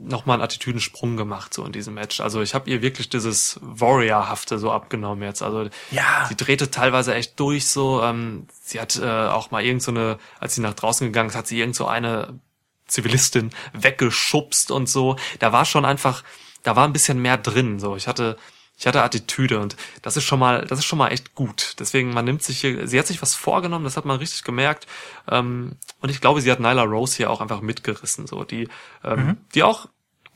nochmal 0.00 0.34
einen 0.34 0.44
Attitüdensprung 0.44 1.16
gemacht, 1.16 1.52
so 1.52 1.64
in 1.64 1.72
diesem 1.72 1.94
Match. 1.94 2.20
Also 2.20 2.40
ich 2.40 2.54
habe 2.54 2.70
ihr 2.70 2.82
wirklich 2.82 3.08
dieses 3.08 3.58
Warrior-hafte 3.62 4.58
so 4.58 4.70
abgenommen 4.70 5.22
jetzt. 5.24 5.42
Also 5.42 5.68
Ja. 5.90 6.26
sie 6.28 6.36
drehte 6.36 6.70
teilweise 6.70 7.14
echt 7.14 7.38
durch 7.40 7.66
so. 7.66 8.02
Ähm, 8.02 8.46
sie 8.62 8.80
hat 8.80 8.96
äh, 8.96 9.04
auch 9.26 9.50
mal 9.50 9.64
irgend 9.64 9.82
so 9.82 9.90
eine, 9.90 10.18
als 10.38 10.54
sie 10.54 10.60
nach 10.60 10.74
draußen 10.74 11.06
gegangen 11.06 11.30
ist, 11.30 11.36
hat 11.36 11.48
sie 11.48 11.58
irgend 11.58 11.74
so 11.74 11.86
eine 11.86 12.38
Zivilistin 12.86 13.50
weggeschubst 13.72 14.70
und 14.70 14.88
so. 14.88 15.16
Da 15.40 15.52
war 15.52 15.64
schon 15.64 15.84
einfach, 15.84 16.22
da 16.62 16.76
war 16.76 16.84
ein 16.86 16.92
bisschen 16.92 17.20
mehr 17.20 17.36
drin. 17.36 17.80
So, 17.80 17.96
ich 17.96 18.06
hatte, 18.06 18.36
ich 18.78 18.86
hatte 18.86 19.02
Attitüde 19.02 19.58
und 19.58 19.76
das 20.02 20.16
ist 20.16 20.24
schon 20.24 20.38
mal, 20.38 20.64
das 20.64 20.78
ist 20.78 20.84
schon 20.84 20.98
mal 20.98 21.08
echt 21.08 21.34
gut. 21.34 21.74
Deswegen, 21.80 22.10
man 22.14 22.24
nimmt 22.24 22.42
sich 22.44 22.60
hier, 22.60 22.86
sie 22.86 22.98
hat 22.98 23.08
sich 23.08 23.20
was 23.20 23.34
vorgenommen, 23.34 23.84
das 23.84 23.96
hat 23.96 24.04
man 24.04 24.18
richtig 24.18 24.44
gemerkt. 24.44 24.86
Ähm, 25.28 25.72
und 26.00 26.10
ich 26.10 26.20
glaube, 26.20 26.40
sie 26.40 26.50
hat 26.52 26.60
Nyla 26.60 26.84
Rose 26.84 27.16
hier 27.16 27.30
auch 27.30 27.40
einfach 27.40 27.60
mitgerissen, 27.60 28.26
so 28.28 28.44
die, 28.44 28.68
ähm, 29.02 29.38
die 29.54 29.64
auch 29.64 29.86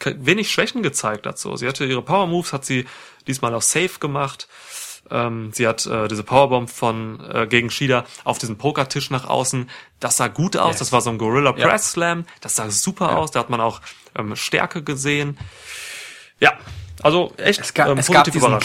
wenig 0.04 0.50
Schwächen 0.50 0.82
gezeigt 0.82 1.26
hat. 1.26 1.38
So, 1.38 1.54
sie 1.56 1.68
hatte 1.68 1.84
ihre 1.84 2.02
Power 2.02 2.26
Moves, 2.26 2.52
hat 2.52 2.64
sie 2.64 2.86
diesmal 3.28 3.54
auch 3.54 3.62
safe 3.62 4.00
gemacht. 4.00 4.48
Ähm, 5.10 5.50
sie 5.52 5.68
hat 5.68 5.86
äh, 5.86 6.08
diese 6.08 6.24
Powerbomb 6.24 6.68
von 6.70 7.20
äh, 7.30 7.46
gegen 7.46 7.70
Shida 7.70 8.04
auf 8.24 8.38
diesen 8.38 8.58
Pokertisch 8.58 9.10
nach 9.10 9.24
außen. 9.28 9.70
Das 10.00 10.16
sah 10.16 10.26
gut 10.28 10.56
aus. 10.56 10.70
Yes. 10.72 10.78
Das 10.80 10.92
war 10.92 11.00
so 11.00 11.10
ein 11.10 11.18
Gorilla. 11.18 11.52
Press 11.52 11.92
Slam. 11.92 12.24
Das 12.40 12.56
sah 12.56 12.68
super 12.70 13.10
Ja. 13.10 13.16
aus. 13.18 13.30
Da 13.30 13.40
hat 13.40 13.50
man 13.50 13.60
auch 13.60 13.80
ähm, 14.16 14.34
Stärke 14.34 14.82
gesehen. 14.82 15.38
Ja, 16.42 16.52
also 17.02 17.32
echt 17.36 17.60
Es 17.60 17.72
gab, 17.74 17.88
ähm, 17.88 17.98
es 17.98 18.10
gab 18.10 18.24
diesen, 18.24 18.58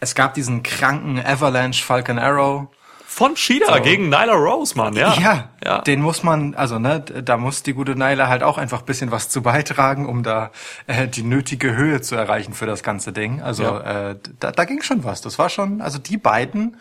es 0.00 0.14
gab 0.14 0.34
diesen 0.34 0.62
kranken 0.62 1.18
Avalanche 1.24 1.82
Falcon 1.82 2.18
Arrow. 2.18 2.66
Von 3.06 3.36
Shida 3.36 3.66
So. 3.76 3.80
gegen 3.82 4.08
Nyla 4.08 4.32
Rose, 4.32 4.76
Mann, 4.76 4.94
ja. 4.96 5.14
Ja, 5.14 5.48
ja. 5.64 5.78
den 5.82 6.00
muss 6.02 6.24
man, 6.24 6.56
also 6.56 6.80
ne, 6.80 6.98
da 7.00 7.36
muss 7.36 7.62
die 7.62 7.72
gute 7.72 7.94
Nyla 7.94 8.26
halt 8.26 8.42
auch 8.42 8.58
einfach 8.58 8.82
bisschen 8.82 9.12
was 9.12 9.28
zu 9.28 9.40
beitragen, 9.42 10.06
um 10.06 10.24
da 10.24 10.50
äh, 10.88 11.06
die 11.06 11.22
nötige 11.22 11.76
Höhe 11.76 12.00
zu 12.00 12.16
erreichen 12.16 12.54
für 12.54 12.66
das 12.66 12.82
ganze 12.82 13.12
Ding. 13.12 13.40
Also 13.40 13.62
Ja. 13.62 14.10
äh, 14.10 14.16
da, 14.40 14.50
da 14.50 14.64
ging 14.64 14.82
schon 14.82 15.04
was. 15.04 15.20
Das 15.20 15.38
war 15.38 15.48
schon, 15.48 15.80
also 15.80 15.98
die 16.00 16.16
beiden, 16.16 16.76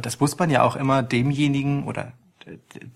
das 0.00 0.18
muss 0.20 0.38
man 0.38 0.48
ja 0.48 0.62
auch 0.62 0.76
immer 0.76 1.02
demjenigen 1.02 1.84
oder 1.84 2.12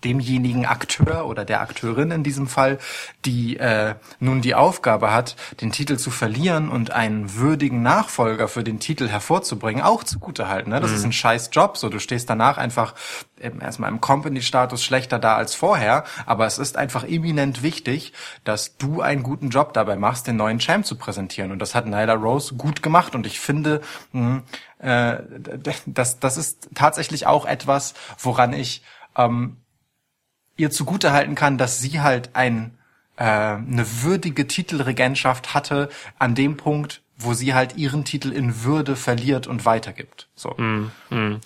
demjenigen 0.03 0.65
Akteur 0.65 1.25
oder 1.25 1.43
der 1.43 1.61
Akteurin 1.61 2.11
in 2.11 2.23
diesem 2.23 2.47
Fall, 2.47 2.79
die 3.25 3.57
äh, 3.57 3.95
nun 4.19 4.41
die 4.41 4.55
Aufgabe 4.55 5.13
hat, 5.13 5.35
den 5.59 5.71
Titel 5.71 5.97
zu 5.97 6.09
verlieren 6.09 6.69
und 6.69 6.91
einen 6.91 7.35
würdigen 7.35 7.81
Nachfolger 7.81 8.47
für 8.47 8.63
den 8.63 8.79
Titel 8.79 9.09
hervorzubringen, 9.09 9.83
auch 9.83 10.03
zugutehalten. 10.03 10.71
Ne? 10.71 10.79
Das 10.79 10.91
ist 10.91 11.03
ein 11.03 11.11
scheiß 11.11 11.49
Job. 11.51 11.77
So, 11.77 11.89
du 11.89 11.99
stehst 11.99 12.29
danach 12.29 12.57
einfach 12.57 12.95
ähm, 13.41 13.59
erstmal 13.61 13.89
im 13.89 13.99
Company-Status 13.99 14.83
schlechter 14.83 15.19
da 15.19 15.35
als 15.35 15.53
vorher, 15.53 16.05
aber 16.25 16.45
es 16.45 16.57
ist 16.57 16.77
einfach 16.77 17.03
eminent 17.03 17.61
wichtig, 17.61 18.13
dass 18.45 18.77
du 18.77 19.01
einen 19.01 19.23
guten 19.23 19.49
Job 19.49 19.73
dabei 19.73 19.97
machst, 19.97 20.27
den 20.27 20.37
neuen 20.37 20.59
Champ 20.59 20.85
zu 20.85 20.95
präsentieren. 20.95 21.51
Und 21.51 21.59
das 21.59 21.75
hat 21.75 21.85
Nyla 21.85 22.13
Rose 22.13 22.55
gut 22.55 22.81
gemacht. 22.81 23.15
Und 23.15 23.25
ich 23.27 23.39
finde, 23.39 23.81
mh, 24.13 24.43
äh, 24.79 25.17
d- 25.29 25.73
das, 25.85 26.19
das 26.19 26.37
ist 26.37 26.69
tatsächlich 26.73 27.27
auch 27.27 27.45
etwas, 27.45 27.93
woran 28.17 28.53
ich 28.53 28.81
ähm, 29.15 29.57
ihr 30.57 30.71
zugutehalten 30.71 31.35
kann, 31.35 31.57
dass 31.57 31.79
sie 31.79 32.01
halt 32.01 32.35
ein, 32.35 32.77
äh, 33.17 33.23
eine 33.23 33.85
würdige 34.03 34.47
Titelregentschaft 34.47 35.53
hatte 35.53 35.89
an 36.19 36.35
dem 36.35 36.57
Punkt, 36.57 37.01
wo 37.23 37.33
sie 37.33 37.53
halt 37.53 37.77
ihren 37.77 38.03
Titel 38.03 38.31
in 38.31 38.63
Würde 38.63 38.95
verliert 38.95 39.47
und 39.47 39.65
weitergibt. 39.65 40.27
So. 40.35 40.57
Hm, 40.57 40.91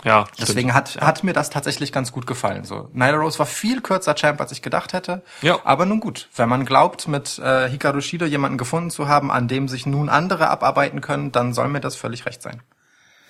ja, 0.04 0.26
stimmt. 0.26 0.50
Deswegen 0.50 0.74
hat, 0.74 1.02
hat 1.02 1.24
mir 1.24 1.34
das 1.34 1.50
tatsächlich 1.50 1.92
ganz 1.92 2.12
gut 2.12 2.28
gefallen. 2.28 2.64
So, 2.64 2.90
Nyla 2.94 3.18
Rose 3.18 3.40
war 3.40 3.46
viel 3.46 3.82
kürzer 3.82 4.16
Champ, 4.16 4.40
als 4.40 4.52
ich 4.52 4.62
gedacht 4.62 4.94
hätte. 4.94 5.22
Ja. 5.42 5.60
Aber 5.64 5.86
nun 5.86 6.00
gut, 6.00 6.30
wenn 6.36 6.50
man 6.50 6.66
glaubt, 6.66 7.08
mit 7.08 7.40
äh, 7.40 7.70
Hikaru 7.70 8.02
Shida 8.02 8.26
jemanden 8.26 8.58
gefunden 8.58 8.90
zu 8.90 9.08
haben, 9.08 9.32
an 9.32 9.48
dem 9.48 9.68
sich 9.68 9.86
nun 9.86 10.10
andere 10.10 10.50
abarbeiten 10.50 11.02
können, 11.02 11.32
dann 11.32 11.54
soll 11.54 11.68
mir 11.68 11.82
das 11.82 11.96
völlig 11.96 12.26
recht 12.26 12.42
sein. 12.42 12.62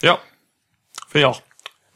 Ja, 0.01 0.19
finde 1.07 1.19
ich 1.19 1.25
auch. 1.25 1.41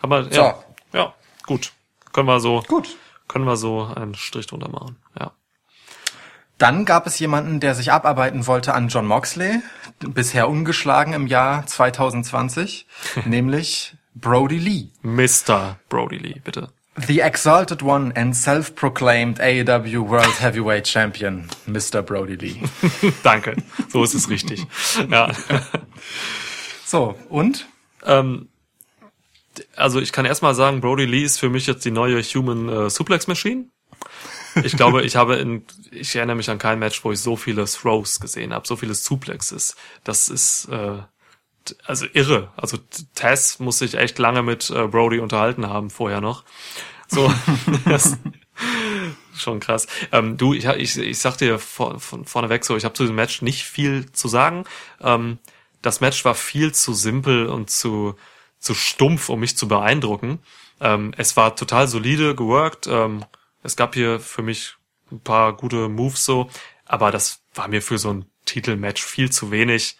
Aber 0.02 0.22
ja, 0.32 0.56
ja, 0.94 1.14
gut. 1.46 1.74
Können 2.20 2.28
wir 2.28 2.42
so, 2.42 2.62
Gut. 2.68 2.98
können 3.30 3.46
wir 3.46 3.56
so 3.56 3.86
einen 3.96 4.14
Strich 4.14 4.46
drunter 4.46 4.68
machen. 4.68 4.98
Ja. 5.18 5.32
Dann 6.58 6.84
gab 6.84 7.08
es 7.08 7.18
jemanden, 7.18 7.62
der 7.62 7.76
sich 7.76 7.94
abarbeiten 7.94 8.46
wollte 8.46 8.74
an 8.74 8.90
John 8.90 9.08
Moxley, 9.08 9.62
bisher 10.00 10.50
ungeschlagen 10.50 11.14
im 11.14 11.28
Jahr 11.28 11.66
2020, 11.66 12.88
nämlich 13.26 13.96
Brody 14.16 14.58
Lee. 14.58 14.90
Mr. 15.02 15.80
Brody 15.88 16.18
Lee, 16.18 16.42
bitte. 16.44 16.74
The 16.98 17.22
exalted 17.22 17.82
one 17.82 18.12
and 18.18 18.36
self-proclaimed 18.36 19.40
AEW 19.40 20.10
World 20.10 20.42
Heavyweight 20.42 20.86
Champion, 20.90 21.48
Mr. 21.68 22.02
Brody 22.02 22.36
Lee. 22.36 22.62
Danke. 23.24 23.56
So 23.88 24.04
ist 24.04 24.14
es 24.14 24.30
richtig. 24.30 24.68
Ja. 25.10 25.32
So, 26.86 27.16
und? 27.30 27.68
Ähm, 28.04 28.49
also 29.76 30.00
ich 30.00 30.12
kann 30.12 30.26
erstmal 30.26 30.56
sagen, 30.56 30.82
Brody 30.82 31.06
Lee 31.06 31.24
ist 31.24 31.40
für 31.40 31.50
mich 31.50 31.68
jetzt 31.68 31.86
die 31.86 31.92
neue 31.92 32.22
Human 32.22 32.70
äh, 32.70 32.90
Suplex 32.90 33.28
Machine. 33.28 33.66
Ich 34.64 34.76
glaube, 34.76 35.04
ich 35.04 35.16
habe 35.16 35.36
in, 35.36 35.66
ich 35.92 36.16
erinnere 36.16 36.36
mich 36.36 36.50
an 36.50 36.58
kein 36.58 36.80
Match, 36.80 37.04
wo 37.04 37.12
ich 37.12 37.20
so 37.20 37.36
viele 37.36 37.66
Throws 37.66 38.20
gesehen 38.20 38.54
habe, 38.54 38.68
so 38.68 38.76
viele 38.76 38.96
Suplexes. 38.96 39.76
Das 40.04 40.28
ist 40.28 40.66
äh, 40.70 40.98
also 41.86 42.06
irre. 42.14 42.52
Also 42.56 42.78
Tess 43.16 43.60
muss 43.60 43.80
sich 43.80 43.96
echt 43.96 44.18
lange 44.20 44.44
mit 44.44 44.70
äh, 44.70 44.88
Brody 44.88 45.20
unterhalten 45.20 45.68
haben 45.68 45.90
vorher 45.90 46.22
noch. 46.22 46.44
So, 47.08 47.32
das, 47.86 48.18
schon 49.36 49.60
krass. 49.60 49.88
Ähm, 50.12 50.38
du, 50.38 50.54
ich, 50.54 50.66
ich, 50.66 50.98
ich 50.98 51.20
sag 51.20 51.38
dir 51.38 51.60
vor, 51.60 52.00
von 52.00 52.26
vorneweg 52.26 52.66
so, 52.66 52.76
ich 52.78 52.86
habe 52.86 52.94
zu 52.94 53.04
diesem 53.04 53.16
Match 53.16 53.42
nicht 53.42 53.64
viel 53.64 54.12
zu 54.12 54.28
sagen. 54.28 54.66
Ähm, 55.02 55.40
das 55.82 56.02
Match 56.02 56.24
war 56.26 56.36
viel 56.36 56.74
zu 56.74 56.94
simpel 56.94 57.48
und 57.48 57.70
zu, 57.70 58.16
zu 58.60 58.74
stumpf, 58.74 59.30
um 59.30 59.40
mich 59.40 59.58
zu 59.58 59.68
beeindrucken. 59.68 60.40
Ähm, 60.80 61.14
es 61.18 61.36
war 61.36 61.56
total 61.56 61.88
solide 61.88 62.36
geworkt. 62.36 62.88
Ähm, 62.88 63.26
es 63.64 63.76
gab 63.76 63.94
hier 63.94 64.20
für 64.20 64.42
mich 64.42 64.76
ein 65.12 65.20
paar 65.22 65.54
gute 65.54 65.90
Moves 65.90 66.26
so, 66.26 66.50
aber 66.86 67.12
das 67.12 67.42
war 67.54 67.68
mir 67.68 67.82
für 67.82 67.98
so 67.98 68.14
ein 68.14 68.26
Titelmatch 68.46 69.04
viel 69.04 69.32
zu 69.32 69.52
wenig. 69.52 69.98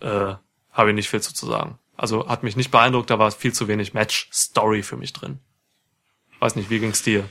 Äh, 0.00 0.34
Habe 0.72 0.90
ich 0.90 0.94
nicht 0.94 1.08
viel 1.08 1.20
zu, 1.20 1.46
sagen. 1.46 1.78
Also 1.96 2.28
hat 2.28 2.42
mich 2.42 2.56
nicht 2.56 2.70
beeindruckt, 2.70 3.10
da 3.10 3.18
war 3.18 3.30
viel 3.30 3.52
zu 3.52 3.68
wenig 3.68 3.94
Match-Story 3.94 4.82
für 4.82 4.96
mich 4.96 5.12
drin. 5.12 5.40
Weiß 6.38 6.54
nicht, 6.56 6.68
wie 6.68 6.80
ging's 6.80 7.02
dir? 7.02 7.28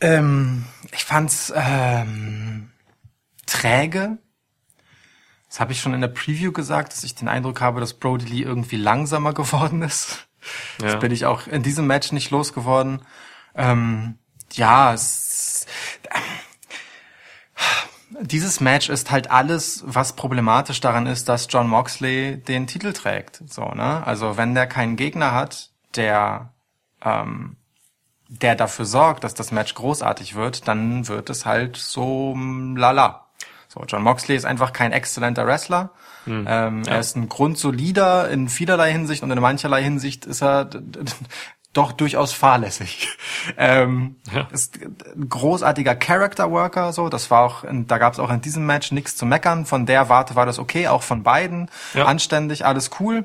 Ähm, 0.00 0.64
ich 0.92 1.04
fand's 1.04 1.52
ähm, 1.54 2.70
träge. 3.46 4.18
Das 5.52 5.60
habe 5.60 5.72
ich 5.72 5.82
schon 5.82 5.92
in 5.92 6.00
der 6.00 6.08
Preview 6.08 6.50
gesagt, 6.50 6.94
dass 6.94 7.04
ich 7.04 7.14
den 7.14 7.28
Eindruck 7.28 7.60
habe, 7.60 7.78
dass 7.78 7.92
Brody 7.92 8.24
Lee 8.24 8.42
irgendwie 8.42 8.78
langsamer 8.78 9.34
geworden 9.34 9.82
ist. 9.82 10.26
Ja. 10.80 10.92
Das 10.92 11.00
bin 11.00 11.12
ich 11.12 11.26
auch 11.26 11.46
in 11.46 11.62
diesem 11.62 11.86
Match 11.86 12.10
nicht 12.10 12.30
losgeworden. 12.30 13.02
Ähm, 13.54 14.16
ja, 14.54 14.94
es, 14.94 15.66
dieses 18.18 18.60
Match 18.60 18.88
ist 18.88 19.10
halt 19.10 19.30
alles, 19.30 19.84
was 19.86 20.14
problematisch 20.14 20.80
daran 20.80 21.06
ist, 21.06 21.28
dass 21.28 21.48
John 21.50 21.68
Moxley 21.68 22.38
den 22.38 22.66
Titel 22.66 22.94
trägt. 22.94 23.42
So, 23.46 23.66
ne? 23.74 24.06
Also 24.06 24.38
wenn 24.38 24.54
der 24.54 24.66
keinen 24.66 24.96
Gegner 24.96 25.32
hat, 25.32 25.68
der 25.96 26.54
ähm, 27.04 27.56
der 28.26 28.54
dafür 28.54 28.86
sorgt, 28.86 29.22
dass 29.22 29.34
das 29.34 29.52
Match 29.52 29.74
großartig 29.74 30.34
wird, 30.34 30.66
dann 30.66 31.08
wird 31.08 31.28
es 31.28 31.44
halt 31.44 31.76
so 31.76 32.34
mm, 32.34 32.76
lala. 32.78 33.26
So, 33.72 33.82
John 33.88 34.02
Moxley 34.02 34.36
ist 34.36 34.44
einfach 34.44 34.74
kein 34.74 34.92
exzellenter 34.92 35.46
Wrestler. 35.46 35.92
ähm, 36.26 36.82
Er 36.86 37.00
ist 37.00 37.16
ein 37.16 37.30
grundsolider 37.30 38.28
in 38.28 38.50
vielerlei 38.50 38.92
Hinsicht 38.92 39.22
und 39.22 39.30
in 39.30 39.40
mancherlei 39.40 39.82
Hinsicht 39.82 40.26
ist 40.26 40.42
er 40.42 40.68
doch 41.72 41.92
durchaus 41.92 42.34
fahrlässig. 42.34 43.08
ähm, 43.56 44.16
Ja. 44.30 44.46
Ist 44.52 44.78
ein 44.82 45.26
großartiger 45.30 45.94
Character 45.94 46.50
Worker, 46.50 46.92
so. 46.92 47.08
Das 47.08 47.30
war 47.30 47.44
auch, 47.44 47.64
in, 47.64 47.86
da 47.86 47.96
gab 47.96 48.12
es 48.12 48.18
auch 48.18 48.28
in 48.30 48.42
diesem 48.42 48.66
Match 48.66 48.92
nichts 48.92 49.16
zu 49.16 49.24
meckern. 49.24 49.64
Von 49.64 49.86
der 49.86 50.10
Warte 50.10 50.34
war 50.34 50.44
das 50.44 50.58
okay, 50.58 50.88
auch 50.88 51.02
von 51.02 51.22
beiden. 51.22 51.70
Ja. 51.94 52.04
Anständig, 52.04 52.66
alles 52.66 52.90
cool. 53.00 53.24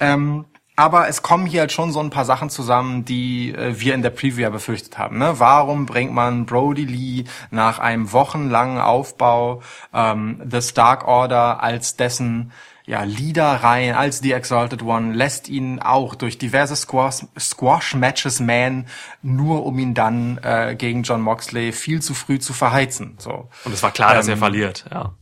Ähm, 0.00 0.46
aber 0.76 1.08
es 1.08 1.22
kommen 1.22 1.46
hier 1.46 1.60
halt 1.60 1.72
schon 1.72 1.90
so 1.90 2.00
ein 2.00 2.10
paar 2.10 2.26
Sachen 2.26 2.50
zusammen, 2.50 3.04
die 3.04 3.52
äh, 3.52 3.80
wir 3.80 3.94
in 3.94 4.02
der 4.02 4.10
Preview 4.10 4.42
ja 4.42 4.50
befürchtet 4.50 4.98
haben. 4.98 5.18
Ne? 5.18 5.34
Warum 5.38 5.86
bringt 5.86 6.12
man 6.12 6.46
Brody 6.46 6.84
Lee 6.84 7.24
nach 7.50 7.78
einem 7.78 8.12
wochenlangen 8.12 8.78
Aufbau 8.78 9.62
ähm, 9.94 10.42
The 10.48 10.60
Stark 10.60 11.08
Order 11.08 11.62
als 11.62 11.96
dessen 11.96 12.52
ja, 12.84 13.02
Leader 13.02 13.64
rein, 13.64 13.94
als 13.94 14.20
The 14.20 14.32
Exalted 14.32 14.82
One, 14.84 15.12
lässt 15.12 15.48
ihn 15.48 15.80
auch 15.80 16.14
durch 16.14 16.38
diverse 16.38 16.74
Squash- 16.76 17.26
Squash-Matches 17.36 18.38
man, 18.38 18.86
nur 19.22 19.66
um 19.66 19.76
ihn 19.80 19.92
dann 19.94 20.38
äh, 20.38 20.76
gegen 20.78 21.02
John 21.02 21.20
Moxley 21.20 21.72
viel 21.72 22.00
zu 22.00 22.14
früh 22.14 22.38
zu 22.38 22.52
verheizen. 22.52 23.16
So. 23.18 23.48
Und 23.64 23.72
es 23.72 23.82
war 23.82 23.90
klar, 23.90 24.14
dass 24.14 24.28
er 24.28 24.34
Ähm, 24.34 24.38
verliert, 24.38 24.84
ja. 24.92 25.14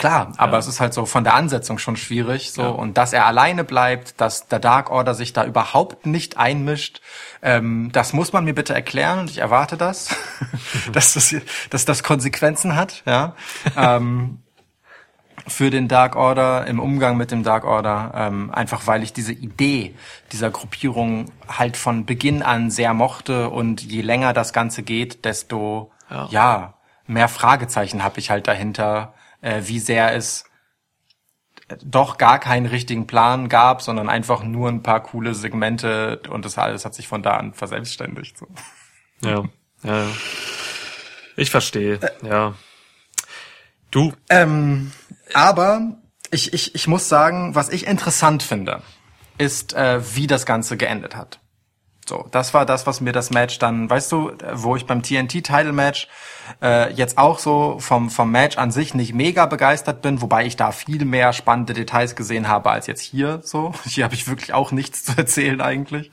Klar, 0.00 0.32
aber 0.38 0.56
es 0.56 0.66
ist 0.66 0.80
halt 0.80 0.94
so 0.94 1.04
von 1.04 1.24
der 1.24 1.34
Ansetzung 1.34 1.76
schon 1.78 1.94
schwierig, 1.96 2.52
so 2.52 2.62
Ja. 2.62 2.68
und 2.68 2.96
dass 2.96 3.12
er 3.12 3.26
alleine 3.26 3.64
bleibt, 3.64 4.18
dass 4.18 4.48
der 4.48 4.58
Dark 4.58 4.90
Order 4.90 5.12
sich 5.14 5.34
da 5.34 5.44
überhaupt 5.44 6.06
nicht 6.06 6.38
einmischt, 6.38 7.02
ähm, 7.42 7.90
das 7.92 8.14
muss 8.14 8.32
man 8.32 8.44
mir 8.44 8.54
bitte 8.54 8.72
erklären 8.74 9.18
und 9.20 9.30
ich 9.30 9.38
erwarte 9.38 9.76
das, 9.76 10.08
dass 10.94 11.12
das, 11.12 11.34
dass 11.68 11.84
das 11.84 12.02
Konsequenzen 12.02 12.76
hat, 12.76 13.02
ja, 13.04 13.34
ähm, 13.76 14.38
für 15.46 15.68
den 15.70 15.86
Dark 15.86 16.16
Order 16.16 16.66
im 16.66 16.80
Umgang 16.80 17.18
mit 17.18 17.30
dem 17.30 17.42
Dark 17.42 17.64
Order, 17.64 18.12
ähm, 18.14 18.50
einfach 18.52 18.86
weil 18.86 19.02
ich 19.02 19.12
diese 19.12 19.32
Idee 19.32 19.94
dieser 20.32 20.50
Gruppierung 20.50 21.26
halt 21.46 21.76
von 21.76 22.06
Beginn 22.06 22.42
an 22.42 22.70
sehr 22.70 22.94
mochte 22.94 23.50
und 23.50 23.82
je 23.82 24.00
länger 24.00 24.32
das 24.32 24.52
Ganze 24.54 24.82
geht, 24.82 25.24
desto 25.26 25.90
Ja. 26.10 26.26
ja, 26.30 26.74
mehr 27.06 27.28
Fragezeichen 27.28 28.02
habe 28.02 28.18
ich 28.18 28.30
halt 28.30 28.48
dahinter, 28.48 29.12
äh, 29.40 29.62
wie 29.64 29.78
sehr 29.78 30.14
es 30.14 30.44
äh, 31.68 31.76
doch 31.82 32.18
gar 32.18 32.38
keinen 32.38 32.66
richtigen 32.66 33.06
Plan 33.06 33.48
gab, 33.48 33.82
sondern 33.82 34.08
einfach 34.08 34.42
nur 34.42 34.68
ein 34.68 34.82
paar 34.82 35.02
coole 35.02 35.34
Segmente 35.34 36.20
und 36.28 36.44
das 36.44 36.58
alles 36.58 36.84
hat 36.84 36.94
sich 36.94 37.08
von 37.08 37.22
da 37.22 37.36
an 37.36 37.54
verselbstständigt. 37.54 38.38
So. 38.38 38.46
Ja, 39.22 39.44
ja, 39.82 40.04
ja. 40.04 40.08
Ich 41.36 41.50
verstehe, 41.50 42.00
ja. 42.22 42.54
Du, 43.90 44.12
Ähm, 44.28 44.92
aber 45.34 45.96
ich, 46.30 46.52
ich, 46.52 46.74
ich 46.74 46.86
muss 46.86 47.08
sagen, 47.08 47.54
was 47.54 47.70
ich 47.70 47.86
interessant 47.86 48.42
finde, 48.42 48.82
ist, 49.38 49.72
äh, 49.72 50.00
wie 50.14 50.26
das 50.26 50.46
Ganze 50.46 50.76
geendet 50.76 51.16
hat. 51.16 51.39
So, 52.10 52.26
das 52.32 52.52
war 52.54 52.66
das, 52.66 52.88
was 52.88 53.00
mir 53.00 53.12
das 53.12 53.30
Match 53.30 53.60
dann, 53.60 53.88
weißt 53.88 54.10
du, 54.10 54.32
wo 54.54 54.74
ich 54.74 54.84
beim 54.84 55.00
TNT-Title-Match 55.00 56.08
äh, 56.60 56.92
jetzt 56.92 57.18
auch 57.18 57.38
so 57.38 57.76
vom, 57.78 58.10
vom 58.10 58.32
Match 58.32 58.58
an 58.58 58.72
sich 58.72 58.94
nicht 58.94 59.14
mega 59.14 59.46
begeistert 59.46 60.02
bin, 60.02 60.20
wobei 60.20 60.44
ich 60.44 60.56
da 60.56 60.72
viel 60.72 61.04
mehr 61.04 61.32
spannende 61.32 61.72
Details 61.72 62.16
gesehen 62.16 62.48
habe 62.48 62.68
als 62.68 62.88
jetzt 62.88 63.02
hier 63.02 63.42
so. 63.44 63.72
Hier 63.84 64.02
habe 64.02 64.14
ich 64.14 64.26
wirklich 64.26 64.52
auch 64.52 64.72
nichts 64.72 65.04
zu 65.04 65.12
erzählen 65.16 65.60
eigentlich. 65.60 66.10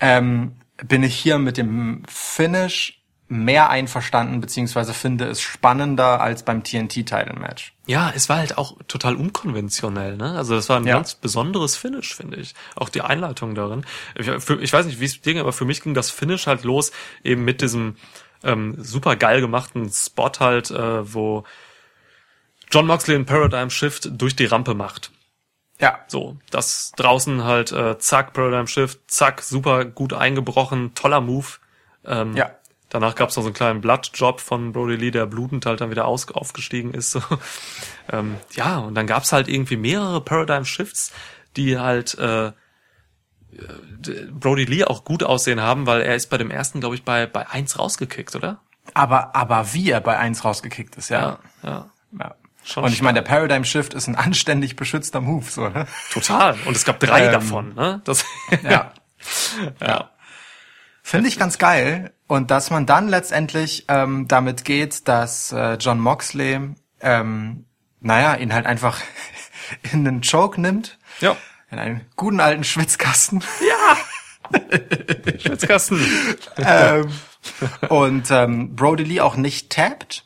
Ähm, 0.00 0.52
bin 0.82 1.02
ich 1.02 1.14
hier 1.14 1.38
mit 1.38 1.58
dem 1.58 2.02
Finish 2.08 2.95
mehr 3.28 3.70
einverstanden, 3.70 4.40
beziehungsweise 4.40 4.94
finde 4.94 5.24
es 5.26 5.40
spannender 5.40 6.20
als 6.20 6.44
beim 6.44 6.62
TNT-Title-Match. 6.62 7.72
Ja, 7.86 8.12
es 8.14 8.28
war 8.28 8.36
halt 8.38 8.56
auch 8.56 8.76
total 8.86 9.16
unkonventionell, 9.16 10.16
ne? 10.16 10.32
Also 10.36 10.54
das 10.54 10.68
war 10.68 10.76
ein 10.76 10.86
Ja. 10.86 10.94
ganz 10.94 11.14
besonderes 11.16 11.76
Finish, 11.76 12.14
finde 12.14 12.36
ich. 12.36 12.54
Auch 12.76 12.88
die 12.88 13.02
Einleitung 13.02 13.54
darin. 13.56 13.84
Ich, 14.14 14.26
für, 14.42 14.60
ich 14.60 14.72
weiß 14.72 14.86
nicht, 14.86 15.00
wie 15.00 15.04
es 15.06 15.20
dir 15.20 15.32
ging, 15.32 15.40
aber 15.40 15.52
für 15.52 15.64
mich 15.64 15.82
ging 15.82 15.94
das 15.94 16.10
Finish 16.10 16.46
halt 16.46 16.62
los 16.62 16.92
eben 17.24 17.44
mit 17.44 17.62
diesem 17.62 17.96
ähm, 18.44 18.76
super 18.78 19.16
geil 19.16 19.40
gemachten 19.40 19.90
Spot 19.90 20.30
halt, 20.38 20.70
äh, 20.70 21.12
wo 21.14 21.42
John 22.70 22.86
Moxley 22.86 23.14
einen 23.16 23.26
Paradigm 23.26 23.70
Shift 23.70 24.08
durch 24.12 24.36
die 24.36 24.46
Rampe 24.46 24.74
macht. 24.74 25.10
Ja, 25.80 25.98
So, 26.06 26.36
das 26.50 26.92
draußen 26.96 27.44
halt, 27.44 27.70
äh, 27.72 27.98
zack, 27.98 28.32
Paradigm 28.32 28.66
Shift, 28.66 28.98
zack, 29.08 29.42
super 29.42 29.84
gut 29.84 30.12
eingebrochen, 30.14 30.94
toller 30.94 31.20
Move. 31.20 31.46
Ähm, 32.04 32.34
ja. 32.36 32.50
Danach 32.88 33.14
gab 33.16 33.30
es 33.30 33.36
noch 33.36 33.42
so 33.42 33.48
einen 33.48 33.54
kleinen 33.54 33.80
Bloodjob 33.80 34.40
von 34.40 34.72
Brody 34.72 34.94
Lee, 34.96 35.10
der 35.10 35.26
blutend 35.26 35.66
halt 35.66 35.80
dann 35.80 35.90
wieder 35.90 36.04
aus, 36.06 36.30
aufgestiegen 36.30 36.92
ist. 36.94 37.12
So. 37.12 37.20
Ähm, 38.12 38.36
ja, 38.52 38.78
und 38.78 38.94
dann 38.94 39.08
gab 39.08 39.24
es 39.24 39.32
halt 39.32 39.48
irgendwie 39.48 39.76
mehrere 39.76 40.20
Paradigm 40.20 40.64
Shifts, 40.64 41.10
die 41.56 41.76
halt 41.76 42.16
äh, 42.18 42.52
d- 43.50 44.28
Brody 44.30 44.64
Lee 44.64 44.84
auch 44.84 45.02
gut 45.04 45.24
aussehen 45.24 45.60
haben, 45.60 45.86
weil 45.88 46.02
er 46.02 46.14
ist 46.14 46.28
bei 46.30 46.38
dem 46.38 46.52
ersten, 46.52 46.78
glaube 46.78 46.94
ich, 46.94 47.02
bei, 47.02 47.26
bei 47.26 47.48
eins 47.48 47.78
rausgekickt, 47.80 48.36
oder? 48.36 48.60
Aber, 48.94 49.34
aber 49.34 49.72
wie 49.72 49.90
er 49.90 50.00
bei 50.00 50.16
eins 50.18 50.44
rausgekickt 50.44 50.94
ist, 50.96 51.08
ja. 51.08 51.40
ja. 51.64 51.90
ja. 52.16 52.34
Schon 52.62 52.84
Und 52.84 52.92
ich 52.92 53.02
meine, 53.02 53.22
der 53.22 53.28
Paradigm 53.28 53.64
Shift 53.64 53.94
ist 53.94 54.06
ein 54.06 54.14
anständig 54.14 54.76
beschützter 54.76 55.20
Move, 55.20 55.46
so, 55.50 55.68
ne? 55.68 55.86
Total. 56.12 56.56
Und 56.66 56.76
es 56.76 56.84
gab 56.84 57.00
drei 57.00 57.26
Ähm, 57.26 57.32
davon, 57.32 57.74
ne? 57.74 58.00
Das, 58.04 58.24
Ja. 58.62 58.92
ja. 59.80 60.10
Finde 61.02 61.28
ich 61.28 61.38
ganz 61.38 61.58
geil. 61.58 62.12
Und 62.28 62.50
dass 62.50 62.70
man 62.70 62.86
dann 62.86 63.08
letztendlich 63.08 63.84
ähm, 63.88 64.26
damit 64.26 64.64
geht, 64.64 65.06
dass 65.06 65.52
äh, 65.52 65.74
John 65.74 66.00
Moxley, 66.00 66.60
ähm, 67.00 67.66
naja, 68.00 68.34
ihn 68.34 68.52
halt 68.52 68.66
einfach 68.66 69.00
in 69.92 70.06
einen 70.06 70.22
Choke 70.22 70.60
nimmt. 70.60 70.98
Ja. 71.20 71.36
In 71.70 71.78
einen 71.78 72.06
guten 72.16 72.40
alten 72.40 72.64
Schwitzkasten. 72.64 73.42
Schwitzkasten. 75.38 76.00
ähm, 76.58 77.08
und 77.88 78.30
ähm, 78.30 78.74
Brody 78.74 79.04
Lee 79.04 79.20
auch 79.20 79.36
nicht 79.36 79.70
tappt, 79.70 80.25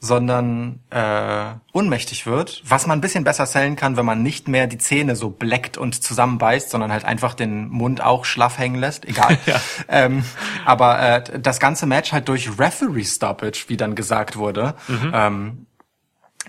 sondern 0.00 0.80
äh, 0.90 1.54
ohnmächtig 1.72 2.26
wird, 2.26 2.62
was 2.64 2.86
man 2.86 2.98
ein 2.98 3.00
bisschen 3.00 3.24
besser 3.24 3.46
sellen 3.46 3.74
kann, 3.74 3.96
wenn 3.96 4.06
man 4.06 4.22
nicht 4.22 4.46
mehr 4.46 4.66
die 4.68 4.78
Zähne 4.78 5.16
so 5.16 5.30
bleckt 5.30 5.76
und 5.76 6.02
zusammenbeißt, 6.02 6.70
sondern 6.70 6.92
halt 6.92 7.04
einfach 7.04 7.34
den 7.34 7.68
Mund 7.68 8.00
auch 8.00 8.24
schlaff 8.24 8.58
hängen 8.58 8.76
lässt, 8.76 9.06
egal. 9.06 9.38
ähm, 9.88 10.24
aber 10.64 11.00
äh, 11.00 11.40
das 11.40 11.58
ganze 11.58 11.86
Match 11.86 12.12
halt 12.12 12.28
durch 12.28 12.58
Referee 12.58 13.04
Stoppage, 13.04 13.64
wie 13.68 13.76
dann 13.76 13.96
gesagt 13.96 14.36
wurde, 14.36 14.74
ähm, 15.12 15.66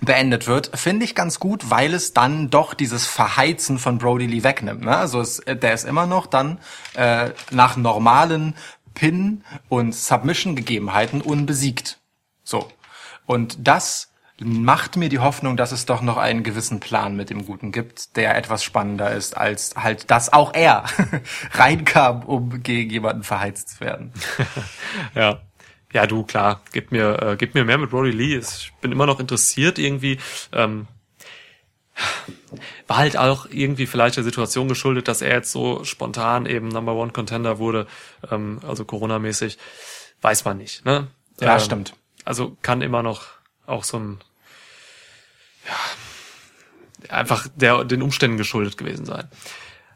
beendet 0.00 0.46
wird, 0.46 0.70
finde 0.78 1.04
ich 1.04 1.14
ganz 1.14 1.40
gut, 1.40 1.70
weil 1.70 1.92
es 1.92 2.12
dann 2.12 2.50
doch 2.50 2.74
dieses 2.74 3.06
Verheizen 3.06 3.78
von 3.78 3.98
Brody 3.98 4.26
Lee 4.26 4.44
wegnimmt. 4.44 4.82
Ne? 4.82 4.96
Also 4.96 5.20
es, 5.20 5.42
der 5.46 5.74
ist 5.74 5.84
immer 5.84 6.06
noch 6.06 6.26
dann 6.26 6.58
äh, 6.94 7.30
nach 7.50 7.76
normalen 7.76 8.54
Pin- 8.94 9.44
und 9.68 9.94
Submission-Gegebenheiten 9.94 11.20
unbesiegt. 11.20 11.98
So. 12.44 12.68
Und 13.30 13.58
das 13.60 14.12
macht 14.40 14.96
mir 14.96 15.08
die 15.08 15.20
Hoffnung, 15.20 15.56
dass 15.56 15.70
es 15.70 15.86
doch 15.86 16.02
noch 16.02 16.16
einen 16.16 16.42
gewissen 16.42 16.80
Plan 16.80 17.14
mit 17.14 17.30
dem 17.30 17.46
Guten 17.46 17.70
gibt, 17.70 18.16
der 18.16 18.36
etwas 18.36 18.64
spannender 18.64 19.12
ist, 19.12 19.36
als 19.36 19.76
halt, 19.76 20.10
dass 20.10 20.32
auch 20.32 20.52
er 20.52 20.84
reinkam, 21.52 22.24
um 22.24 22.60
gegen 22.64 22.90
jemanden 22.90 23.22
verheizt 23.22 23.68
zu 23.68 23.80
werden. 23.80 24.12
Ja. 25.14 25.42
Ja, 25.92 26.06
du, 26.06 26.24
klar, 26.24 26.60
gib 26.72 26.90
mir, 26.90 27.22
äh, 27.22 27.36
gib 27.36 27.54
mir 27.54 27.64
mehr 27.64 27.78
mit 27.78 27.90
Brody 27.90 28.10
Lee. 28.10 28.38
Ich 28.38 28.72
bin 28.80 28.90
immer 28.90 29.06
noch 29.06 29.20
interessiert 29.20 29.78
irgendwie. 29.78 30.18
Ähm, 30.52 30.88
war 32.88 32.96
halt 32.96 33.16
auch 33.16 33.46
irgendwie 33.48 33.86
vielleicht 33.86 34.16
der 34.16 34.24
Situation 34.24 34.66
geschuldet, 34.66 35.06
dass 35.06 35.22
er 35.22 35.34
jetzt 35.34 35.52
so 35.52 35.84
spontan 35.84 36.46
eben 36.46 36.68
Number 36.68 36.94
One 36.94 37.12
Contender 37.12 37.58
wurde, 37.58 37.86
ähm, 38.30 38.60
also 38.66 38.84
Corona-mäßig. 38.84 39.58
Weiß 40.20 40.44
man 40.44 40.58
nicht, 40.58 40.84
ne? 40.84 41.08
Ja, 41.40 41.54
Ähm, 41.54 41.60
stimmt. 41.60 41.94
Also 42.30 42.56
kann 42.62 42.80
immer 42.80 43.02
noch 43.02 43.22
auch 43.66 43.82
so 43.82 43.98
ein, 43.98 44.20
ja, 45.66 47.12
einfach 47.16 47.48
der, 47.56 47.82
den 47.82 48.02
Umständen 48.02 48.36
geschuldet 48.36 48.78
gewesen 48.78 49.04
sein. 49.04 49.28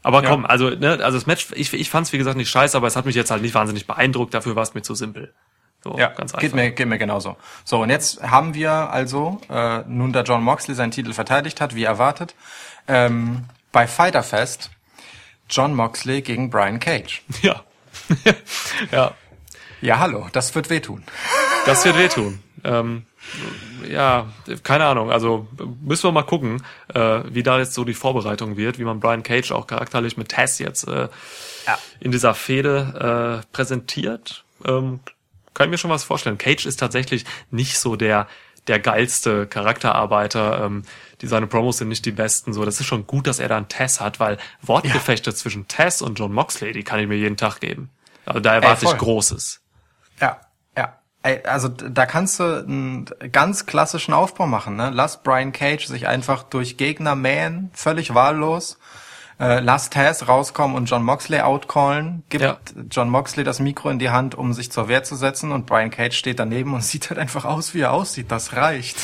Aber 0.02 0.24
Ja. 0.24 0.30
komm, 0.30 0.44
also, 0.44 0.68
ne, 0.70 0.98
also 1.00 1.16
das 1.16 1.26
Match, 1.26 1.46
ich, 1.54 1.72
ich 1.72 1.88
fand 1.90 2.08
es 2.08 2.12
wie 2.12 2.18
gesagt 2.18 2.36
nicht 2.36 2.50
scheiße, 2.50 2.76
aber 2.76 2.88
es 2.88 2.96
hat 2.96 3.06
mich 3.06 3.14
jetzt 3.14 3.30
halt 3.30 3.40
nicht 3.42 3.54
wahnsinnig 3.54 3.86
beeindruckt, 3.86 4.34
dafür 4.34 4.56
war 4.56 4.64
es 4.64 4.74
mir 4.74 4.82
zu 4.82 4.96
simpel. 4.96 5.32
So, 5.84 5.96
Ja, 5.96 6.08
ganz 6.08 6.32
einfach. 6.34 6.40
geht 6.40 6.54
mir, 6.56 6.72
geht 6.72 6.88
mir 6.88 6.98
genauso. 6.98 7.36
So, 7.64 7.80
und 7.82 7.90
jetzt 7.90 8.20
haben 8.20 8.54
wir 8.54 8.72
also, 8.72 9.40
äh, 9.48 9.84
nun 9.86 10.12
da 10.12 10.22
John 10.22 10.42
Moxley 10.42 10.74
seinen 10.74 10.90
Titel 10.90 11.12
verteidigt 11.12 11.60
hat, 11.60 11.76
wie 11.76 11.84
erwartet, 11.84 12.34
ähm, 12.88 13.44
bei 13.70 13.86
Fighter 13.86 14.24
Fest 14.24 14.70
John 15.48 15.72
Moxley 15.72 16.20
gegen 16.22 16.50
Brian 16.50 16.80
Cage. 16.80 17.22
Ja. 17.42 17.62
ja, 18.90 19.14
Ja, 19.80 19.98
hallo, 20.00 20.26
das 20.32 20.52
wird 20.56 20.68
wehtun. 20.68 21.04
Das 21.66 21.84
wird 21.84 21.96
wehtun. 21.98 22.40
Ähm, 22.62 23.04
ja, 23.88 24.26
keine 24.62 24.84
Ahnung. 24.86 25.10
Also 25.10 25.46
müssen 25.82 26.04
wir 26.04 26.12
mal 26.12 26.22
gucken, 26.22 26.62
äh, 26.92 27.20
wie 27.28 27.42
da 27.42 27.58
jetzt 27.58 27.74
so 27.74 27.84
die 27.84 27.94
Vorbereitung 27.94 28.56
wird, 28.56 28.78
wie 28.78 28.84
man 28.84 29.00
Brian 29.00 29.22
Cage 29.22 29.52
auch 29.52 29.66
charakterlich 29.66 30.16
mit 30.16 30.28
Tess 30.30 30.58
jetzt 30.58 30.86
äh, 30.88 31.08
Ja. 31.66 31.78
in 32.00 32.10
dieser 32.12 32.34
Fehde 32.34 33.42
äh, 33.42 33.46
präsentiert. 33.52 34.44
Ähm, 34.64 35.00
kann 35.52 35.66
ich 35.66 35.70
mir 35.70 35.78
schon 35.78 35.90
was 35.90 36.04
vorstellen. 36.04 36.38
Cage 36.38 36.66
ist 36.66 36.80
tatsächlich 36.80 37.24
nicht 37.50 37.78
so 37.78 37.96
der 37.96 38.26
der 38.66 38.78
geilste 38.80 39.46
Charakterarbeiter. 39.46 40.64
Ähm, 40.64 40.84
die 41.20 41.26
seine 41.26 41.46
Promos 41.46 41.76
sind 41.78 41.88
nicht 41.88 42.06
die 42.06 42.12
besten. 42.12 42.54
So, 42.54 42.64
das 42.64 42.80
ist 42.80 42.86
schon 42.86 43.06
gut, 43.06 43.26
dass 43.26 43.38
er 43.38 43.48
da 43.48 43.58
einen 43.58 43.68
Tess 43.68 44.00
hat, 44.00 44.20
weil 44.20 44.38
Wortgefechte 44.62 45.34
zwischen 45.34 45.68
Tess 45.68 46.00
und 46.00 46.18
John 46.18 46.32
Moxley, 46.32 46.72
die 46.72 46.82
kann 46.82 46.98
ich 46.98 47.06
mir 47.06 47.16
jeden 47.16 47.36
Tag 47.36 47.60
geben. 47.60 47.90
Also 48.24 48.40
da 48.40 48.54
erwarte 48.54 48.84
ich 48.86 48.90
voll. 48.90 48.98
Großes. 48.98 49.60
Ja, 50.18 50.26
ja. 50.28 50.38
Ey, 50.38 50.38
also 51.44 51.68
da 51.68 52.06
kannst 52.06 52.38
du 52.38 52.44
einen 52.44 53.06
ganz 53.32 53.66
klassischen 53.66 54.12
Aufbau 54.12 54.46
machen. 54.46 54.76
Ne? 54.76 54.90
Lass 54.92 55.22
Brian 55.22 55.52
Cage 55.52 55.86
sich 55.86 56.06
einfach 56.06 56.42
durch 56.42 56.76
Gegner 56.76 57.14
mähen, 57.14 57.70
völlig 57.72 58.14
wahllos. 58.14 58.78
Äh, 59.40 59.60
lass 59.60 59.90
Taz 59.90 60.28
rauskommen 60.28 60.76
und 60.76 60.84
John 60.86 61.02
Moxley 61.02 61.40
outcallen. 61.40 62.22
Gib 62.28 62.42
Ja. 62.42 62.58
John 62.90 63.10
Moxley 63.10 63.42
das 63.42 63.58
Mikro 63.58 63.90
in 63.90 63.98
die 63.98 64.10
Hand, 64.10 64.34
um 64.34 64.52
sich 64.52 64.70
zur 64.70 64.88
Wehr 64.88 65.02
zu 65.02 65.16
setzen. 65.16 65.50
Und 65.50 65.66
Brian 65.66 65.90
Cage 65.90 66.16
steht 66.16 66.38
daneben 66.38 66.74
und 66.74 66.84
sieht 66.84 67.10
halt 67.10 67.18
einfach 67.18 67.44
aus, 67.44 67.74
wie 67.74 67.80
er 67.80 67.92
aussieht. 67.92 68.30
Das 68.30 68.54
reicht. 68.54 68.96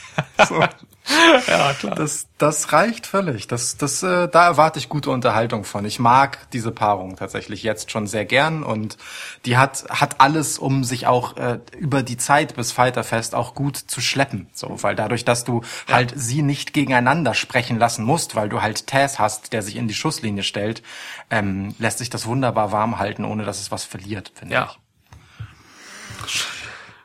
so. 0.48 0.62
Ja, 1.46 1.72
klar. 1.72 1.94
Das, 1.94 2.26
das 2.38 2.72
reicht 2.72 3.06
völlig. 3.06 3.46
Das, 3.46 3.76
das, 3.76 4.02
äh, 4.02 4.28
da 4.28 4.46
erwarte 4.46 4.78
ich 4.78 4.88
gute 4.88 5.10
Unterhaltung 5.10 5.64
von. 5.64 5.84
Ich 5.84 5.98
mag 5.98 6.50
diese 6.52 6.70
Paarung 6.70 7.16
tatsächlich 7.16 7.62
jetzt 7.62 7.90
schon 7.90 8.06
sehr 8.06 8.24
gern 8.24 8.62
und 8.62 8.96
die 9.44 9.56
hat, 9.56 9.84
hat 9.88 10.20
alles, 10.20 10.58
um 10.58 10.84
sich 10.84 11.06
auch 11.06 11.36
äh, 11.36 11.60
über 11.78 12.02
die 12.02 12.16
Zeit 12.16 12.56
bis 12.56 12.72
Fighterfest 12.72 13.34
auch 13.34 13.54
gut 13.54 13.76
zu 13.76 14.00
schleppen. 14.00 14.48
So, 14.52 14.82
weil 14.82 14.94
dadurch, 14.96 15.24
dass 15.24 15.44
du 15.44 15.62
halt 15.90 16.12
sie 16.16 16.42
nicht 16.42 16.72
gegeneinander 16.72 17.34
sprechen 17.34 17.78
lassen 17.78 18.04
musst, 18.04 18.34
weil 18.34 18.48
du 18.48 18.60
halt 18.62 18.86
Taz 18.86 19.18
hast, 19.18 19.52
der 19.52 19.62
sich 19.62 19.76
in 19.76 19.88
die 19.88 19.94
Schusslinie 19.94 20.42
stellt, 20.42 20.82
ähm, 21.30 21.74
lässt 21.78 21.98
sich 21.98 22.10
das 22.10 22.26
wunderbar 22.26 22.72
warm 22.72 22.98
halten, 22.98 23.24
ohne 23.24 23.44
dass 23.44 23.60
es 23.60 23.70
was 23.70 23.84
verliert, 23.84 24.32
finde 24.34 24.54
Ja. 24.54 24.70
ich. 24.70 24.78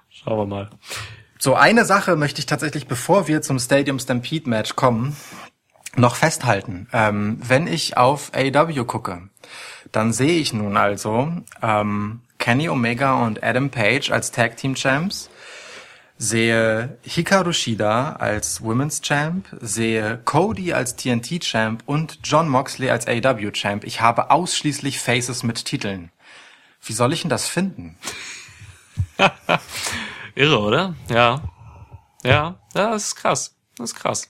Schauen 0.09 0.37
wir 0.37 0.45
mal. 0.45 0.69
So, 1.43 1.55
eine 1.55 1.83
Sache 1.83 2.15
möchte 2.15 2.39
ich 2.39 2.45
tatsächlich, 2.45 2.87
bevor 2.87 3.27
wir 3.27 3.41
zum 3.41 3.59
Stadium 3.59 3.99
Stampede 3.99 4.49
Match 4.49 4.77
kommen, 4.77 5.13
noch 5.97 6.15
festhalten. 6.15 6.87
Ähm, 6.93 7.37
wenn 7.45 7.67
ich 7.67 7.97
auf 7.97 8.31
AEW 8.33 8.85
gucke, 8.85 9.27
dann 9.91 10.13
sehe 10.13 10.39
ich 10.39 10.53
nun 10.53 10.77
also 10.77 11.33
ähm, 11.61 12.21
Kenny 12.37 12.69
Omega 12.69 13.25
und 13.25 13.43
Adam 13.43 13.71
Page 13.71 14.09
als 14.09 14.31
Tag 14.31 14.55
Team 14.55 14.75
Champs, 14.75 15.29
sehe 16.17 16.97
Hikaru 17.01 17.51
Shida 17.51 18.13
als 18.13 18.61
Women's 18.63 19.01
Champ, 19.01 19.45
sehe 19.59 20.21
Cody 20.23 20.71
als 20.71 20.95
TNT 20.95 21.41
Champ 21.41 21.83
und 21.85 22.19
John 22.23 22.47
Moxley 22.47 22.89
als 22.89 23.05
AEW 23.05 23.51
Champ. 23.51 23.83
Ich 23.83 23.99
habe 23.99 24.31
ausschließlich 24.31 24.97
Faces 24.97 25.43
mit 25.43 25.65
Titeln. 25.65 26.09
Wie 26.81 26.93
soll 26.93 27.11
ich 27.11 27.23
denn 27.23 27.29
das 27.29 27.49
finden? 27.49 27.97
Irre, 30.35 30.59
oder? 30.59 30.95
Ja. 31.09 31.41
Ja, 32.23 32.59
ja, 32.73 32.91
das 32.91 33.07
ist 33.07 33.15
krass. 33.15 33.55
Das 33.77 33.91
ist 33.91 33.95
krass. 33.95 34.29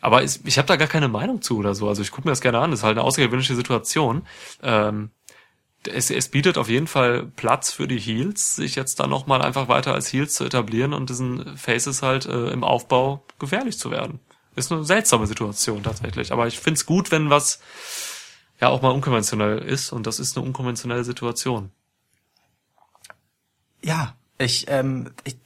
Aber 0.00 0.22
ich, 0.22 0.44
ich 0.44 0.58
habe 0.58 0.68
da 0.68 0.76
gar 0.76 0.88
keine 0.88 1.08
Meinung 1.08 1.42
zu 1.42 1.58
oder 1.58 1.74
so. 1.74 1.88
Also 1.88 2.02
ich 2.02 2.10
gucke 2.10 2.28
mir 2.28 2.32
das 2.32 2.40
gerne 2.40 2.58
an. 2.58 2.70
Das 2.70 2.80
ist 2.80 2.84
halt 2.84 2.98
eine 2.98 3.06
außergewöhnliche 3.06 3.54
Situation. 3.54 4.26
Ähm, 4.62 5.10
es, 5.88 6.10
es 6.10 6.28
bietet 6.28 6.58
auf 6.58 6.68
jeden 6.68 6.86
Fall 6.86 7.24
Platz 7.36 7.72
für 7.72 7.88
die 7.88 7.98
Heels, 7.98 8.56
sich 8.56 8.74
jetzt 8.74 9.00
dann 9.00 9.10
nochmal 9.10 9.42
einfach 9.42 9.68
weiter 9.68 9.94
als 9.94 10.12
Heels 10.12 10.34
zu 10.34 10.44
etablieren 10.44 10.92
und 10.92 11.10
diesen 11.10 11.56
Faces 11.56 12.02
halt 12.02 12.26
äh, 12.26 12.48
im 12.48 12.64
Aufbau 12.64 13.24
gefährlich 13.38 13.78
zu 13.78 13.90
werden. 13.90 14.20
Ist 14.56 14.70
eine 14.70 14.84
seltsame 14.84 15.26
Situation 15.26 15.82
tatsächlich. 15.82 16.32
Aber 16.32 16.46
ich 16.46 16.60
find's 16.60 16.86
gut, 16.86 17.10
wenn 17.10 17.30
was 17.30 17.60
ja 18.60 18.68
auch 18.68 18.82
mal 18.82 18.90
unkonventionell 18.90 19.58
ist 19.58 19.92
und 19.92 20.06
das 20.06 20.20
ist 20.20 20.36
eine 20.36 20.46
unkonventionelle 20.46 21.04
Situation. 21.04 21.72
Ja, 23.84 24.14
ich, 24.38 24.66
ähm, 24.68 25.10
ich, 25.24 25.36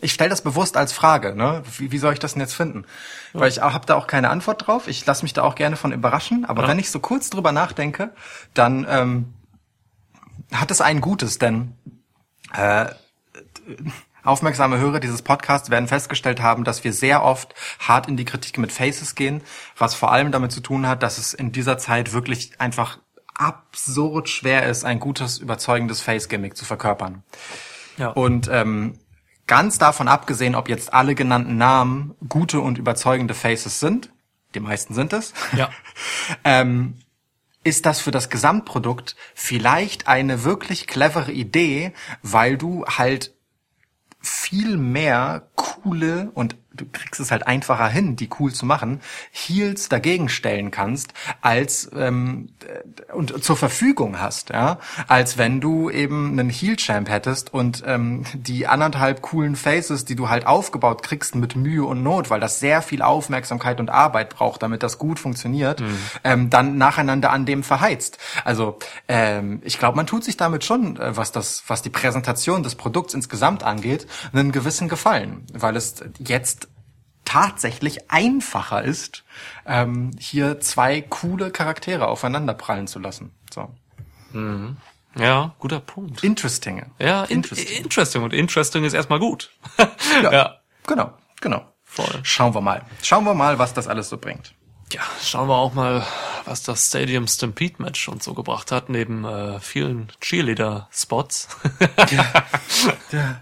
ich 0.00 0.12
stelle 0.12 0.30
das 0.30 0.42
bewusst 0.42 0.76
als 0.76 0.92
Frage, 0.92 1.34
ne? 1.34 1.62
Wie, 1.76 1.92
wie 1.92 1.98
soll 1.98 2.14
ich 2.14 2.18
das 2.18 2.32
denn 2.32 2.40
jetzt 2.40 2.54
finden? 2.54 2.86
Weil 3.34 3.50
ich 3.50 3.60
habe 3.60 3.84
da 3.86 3.94
auch 3.94 4.06
keine 4.06 4.30
Antwort 4.30 4.66
drauf. 4.66 4.88
Ich 4.88 5.04
lasse 5.04 5.22
mich 5.22 5.34
da 5.34 5.42
auch 5.42 5.54
gerne 5.54 5.76
von 5.76 5.92
überraschen. 5.92 6.44
Aber 6.44 6.62
Ja. 6.62 6.68
wenn 6.68 6.78
ich 6.78 6.90
so 6.90 6.98
kurz 6.98 7.30
drüber 7.30 7.52
nachdenke, 7.52 8.10
dann 8.54 8.86
ähm, 8.88 9.34
hat 10.52 10.70
es 10.70 10.80
ein 10.80 11.00
Gutes, 11.00 11.38
denn 11.38 11.74
äh, 12.52 12.86
aufmerksame 14.22 14.78
Hörer 14.78 15.00
dieses 15.00 15.22
Podcasts 15.22 15.68
werden 15.70 15.88
festgestellt 15.88 16.40
haben, 16.40 16.64
dass 16.64 16.84
wir 16.84 16.92
sehr 16.92 17.22
oft 17.22 17.54
hart 17.78 18.08
in 18.08 18.16
die 18.16 18.24
Kritik 18.24 18.56
mit 18.58 18.72
Faces 18.72 19.14
gehen, 19.14 19.42
was 19.76 19.94
vor 19.94 20.10
allem 20.10 20.32
damit 20.32 20.52
zu 20.52 20.60
tun 20.60 20.88
hat, 20.88 21.02
dass 21.02 21.18
es 21.18 21.34
in 21.34 21.52
dieser 21.52 21.76
Zeit 21.76 22.12
wirklich 22.12 22.60
einfach 22.60 22.98
absurd 23.34 24.28
schwer 24.28 24.66
ist, 24.68 24.84
ein 24.84 25.00
gutes, 25.00 25.38
überzeugendes 25.38 26.00
Face-Gimmick 26.00 26.56
zu 26.56 26.64
verkörpern. 26.64 27.22
Ja. 27.96 28.08
Und 28.08 28.48
ähm, 28.50 28.98
ganz 29.46 29.78
davon 29.78 30.08
abgesehen, 30.08 30.54
ob 30.54 30.68
jetzt 30.68 30.92
alle 30.92 31.14
genannten 31.14 31.56
Namen 31.56 32.14
gute 32.28 32.60
und 32.60 32.78
überzeugende 32.78 33.34
Faces 33.34 33.80
sind, 33.80 34.10
die 34.54 34.60
meisten 34.60 34.94
sind 34.94 35.12
es, 35.12 35.32
Ja. 35.56 35.70
ähm, 36.44 36.98
ist 37.64 37.86
das 37.86 38.00
für 38.00 38.10
das 38.10 38.28
Gesamtprodukt 38.28 39.16
vielleicht 39.34 40.06
eine 40.06 40.44
wirklich 40.44 40.86
clevere 40.86 41.32
Idee, 41.32 41.94
weil 42.22 42.58
du 42.58 42.84
halt 42.84 43.34
viel 44.20 44.76
mehr 44.76 45.48
coole 45.54 46.30
und 46.34 46.56
du 46.74 46.84
kriegst 46.90 47.20
es 47.20 47.30
halt 47.30 47.46
einfacher 47.46 47.88
hin, 47.88 48.16
die 48.16 48.28
cool 48.38 48.52
zu 48.52 48.66
machen, 48.66 49.00
Heels 49.30 49.88
dagegen 49.88 50.28
stellen 50.28 50.70
kannst, 50.70 51.14
als 51.40 51.90
ähm, 51.96 52.50
äh, 52.66 53.12
und 53.12 53.42
zur 53.42 53.56
Verfügung 53.56 54.20
hast, 54.20 54.50
ja, 54.50 54.78
als 55.08 55.38
wenn 55.38 55.60
du 55.60 55.90
eben 55.90 56.32
einen 56.32 56.50
Heel-Champ 56.50 57.08
hättest 57.08 57.52
und 57.52 57.82
ähm, 57.86 58.24
die 58.34 58.66
anderthalb 58.66 59.22
coolen 59.22 59.56
Faces, 59.56 60.04
die 60.04 60.16
du 60.16 60.28
halt 60.28 60.46
aufgebaut 60.46 61.02
kriegst 61.02 61.34
mit 61.34 61.56
Mühe 61.56 61.84
und 61.84 62.02
Not, 62.02 62.30
weil 62.30 62.40
das 62.40 62.60
sehr 62.60 62.82
viel 62.82 63.02
Aufmerksamkeit 63.02 63.80
und 63.80 63.90
Arbeit 63.90 64.30
braucht, 64.30 64.62
damit 64.62 64.82
das 64.82 64.98
gut 64.98 65.18
funktioniert, 65.18 65.82
ähm, 66.24 66.50
dann 66.50 66.78
nacheinander 66.78 67.30
an 67.30 67.46
dem 67.46 67.62
verheizt. 67.62 68.18
Also 68.44 68.78
ähm, 69.08 69.60
ich 69.64 69.78
glaube, 69.78 69.96
man 69.96 70.06
tut 70.06 70.24
sich 70.24 70.36
damit 70.36 70.64
schon, 70.64 70.96
äh, 70.96 71.16
was 71.16 71.32
das, 71.32 71.64
was 71.66 71.82
die 71.82 71.90
Präsentation 71.90 72.62
des 72.62 72.74
Produkts 72.74 73.14
insgesamt 73.14 73.62
angeht, 73.62 74.06
einen 74.32 74.52
gewissen 74.52 74.88
Gefallen, 74.88 75.44
weil 75.52 75.76
es 75.76 75.96
jetzt 76.18 76.63
tatsächlich 77.24 78.10
einfacher 78.10 78.82
ist, 78.82 79.24
ähm, 79.66 80.10
hier 80.18 80.60
zwei 80.60 81.00
coole 81.00 81.50
Charaktere 81.50 82.08
aufeinander 82.08 82.54
prallen 82.54 82.86
zu 82.86 82.98
lassen. 82.98 83.32
So. 83.52 83.70
Ja, 85.16 85.54
guter 85.58 85.80
Punkt. 85.80 86.24
Interesting. 86.24 86.86
Ja, 86.98 87.24
in, 87.24 87.36
interesting. 87.36 87.82
interesting. 87.82 88.22
Und 88.22 88.32
interesting 88.32 88.84
ist 88.84 88.94
erstmal 88.94 89.20
gut. 89.20 89.50
Ja. 90.22 90.32
ja. 90.32 90.54
Genau, 90.86 91.12
genau. 91.40 91.64
Voll. 91.84 92.20
Schauen 92.24 92.54
wir 92.54 92.60
mal. 92.60 92.82
Schauen 93.02 93.24
wir 93.24 93.34
mal, 93.34 93.58
was 93.58 93.72
das 93.74 93.86
alles 93.86 94.08
so 94.08 94.18
bringt. 94.18 94.54
Ja, 94.92 95.02
schauen 95.22 95.48
wir 95.48 95.56
auch 95.56 95.74
mal, 95.74 96.06
was 96.44 96.62
das 96.62 96.88
Stadium 96.88 97.26
Stampede 97.26 97.82
Match 97.82 98.08
uns 98.08 98.24
so 98.24 98.34
gebracht 98.34 98.70
hat, 98.70 98.88
neben 98.88 99.24
äh, 99.24 99.58
vielen 99.60 100.08
Cheerleader-Spots. 100.20 101.48
Ja, 102.10 102.32
ja. 103.12 103.40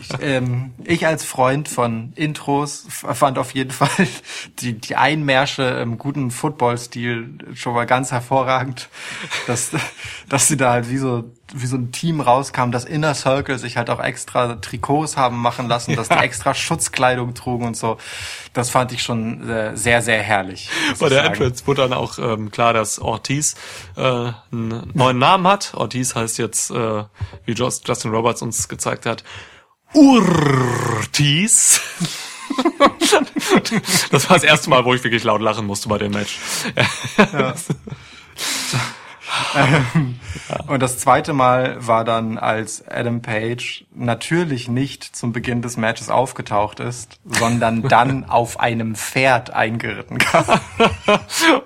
Ich, 0.00 0.08
ähm, 0.20 0.74
ich 0.84 1.06
als 1.06 1.24
Freund 1.24 1.68
von 1.68 2.12
Intros 2.14 2.86
fand 2.88 3.38
auf 3.38 3.54
jeden 3.54 3.70
Fall 3.72 4.06
die, 4.60 4.74
die 4.74 4.96
Einmärsche 4.96 5.62
im 5.62 5.98
guten 5.98 6.30
Football-Stil 6.30 7.54
schon 7.54 7.74
mal 7.74 7.86
ganz 7.86 8.12
hervorragend, 8.12 8.88
dass, 9.46 9.70
dass 10.28 10.48
sie 10.48 10.56
da 10.56 10.72
halt 10.72 10.90
wie 10.90 10.98
so, 10.98 11.32
wie 11.54 11.66
so 11.66 11.76
ein 11.76 11.92
Team 11.92 12.20
rauskam, 12.20 12.70
dass 12.70 12.84
Inner 12.84 13.14
Circle 13.14 13.58
sich 13.58 13.76
halt 13.76 13.90
auch 13.90 14.00
extra 14.00 14.56
Trikots 14.56 15.16
haben 15.16 15.38
machen 15.38 15.68
lassen, 15.68 15.96
dass 15.96 16.08
die 16.08 16.14
extra 16.14 16.54
Schutzkleidung 16.54 17.34
trugen 17.34 17.66
und 17.66 17.76
so. 17.76 17.98
Das 18.52 18.70
fand 18.70 18.92
ich 18.92 19.02
schon 19.02 19.48
äh, 19.48 19.76
sehr, 19.76 20.02
sehr 20.02 20.22
herrlich. 20.22 20.68
Bei 20.98 21.08
der. 21.08 21.24
Entrance 21.24 21.66
wurde 21.66 21.82
dann 21.82 21.92
auch 21.92 22.18
ähm, 22.18 22.50
klar, 22.50 22.72
dass 22.72 22.98
Ortiz 22.98 23.54
äh, 23.96 24.02
einen 24.02 24.90
neuen 24.94 25.18
Namen 25.18 25.46
hat. 25.46 25.74
Ortiz 25.74 26.14
heißt 26.14 26.38
jetzt, 26.38 26.70
äh, 26.70 27.04
wie 27.44 27.52
Justin 27.52 28.10
Roberts 28.10 28.42
uns 28.42 28.68
gezeigt 28.68 29.06
hat, 29.06 29.24
Urtiz. 29.94 31.80
das 34.10 34.28
war 34.28 34.36
das 34.36 34.44
erste 34.44 34.70
Mal, 34.70 34.84
wo 34.84 34.94
ich 34.94 35.04
wirklich 35.04 35.24
laut 35.24 35.40
lachen 35.40 35.66
musste 35.66 35.88
bei 35.88 35.98
dem 35.98 36.12
Match. 36.12 36.38
Und 40.66 40.80
das 40.80 40.98
zweite 40.98 41.32
Mal 41.32 41.76
war 41.86 42.04
dann, 42.04 42.38
als 42.38 42.86
Adam 42.88 43.22
Page 43.22 43.84
natürlich 43.94 44.68
nicht 44.68 45.04
zum 45.04 45.32
Beginn 45.32 45.62
des 45.62 45.76
Matches 45.76 46.10
aufgetaucht 46.10 46.80
ist, 46.80 47.18
sondern 47.24 47.82
dann 47.88 48.24
auf 48.24 48.60
einem 48.60 48.94
Pferd 48.94 49.50
eingeritten 49.50 50.18
kam. 50.18 50.44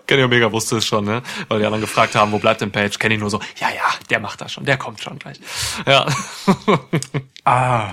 Kenny 0.07 0.25
Omega 0.25 0.51
wusste 0.53 0.77
es 0.77 0.87
schon, 0.87 1.05
ne? 1.05 1.23
Weil 1.49 1.61
die 1.61 1.65
anderen 1.65 1.81
gefragt 1.83 2.15
haben, 2.15 2.33
wo 2.33 2.39
bleibt 2.39 2.61
denn 2.61 2.73
Page? 2.73 2.99
Kenny 2.99 3.17
nur 3.17 3.31
so, 3.31 3.41
ja, 3.57 3.69
ja, 3.69 3.85
der 4.11 4.21
macht 4.21 4.41
das 4.41 4.53
schon, 4.53 4.65
der 4.65 4.77
kommt 4.77 5.01
schon 5.01 5.19
gleich. 5.19 5.41
Ja. 5.87 6.07
Ah, 7.45 7.91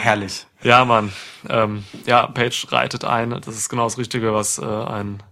herrlich. 0.00 0.46
Ja, 0.62 0.84
Mann. 0.84 1.12
Ähm, 1.48 1.84
ja, 2.06 2.26
Page 2.26 2.66
reitet 2.70 3.04
ein. 3.04 3.30
Das 3.30 3.56
ist 3.56 3.68
genau 3.68 3.84
das 3.84 3.98
Richtige, 3.98 4.34
was 4.34 4.58
äh, 4.58 4.64
ein 4.64 5.22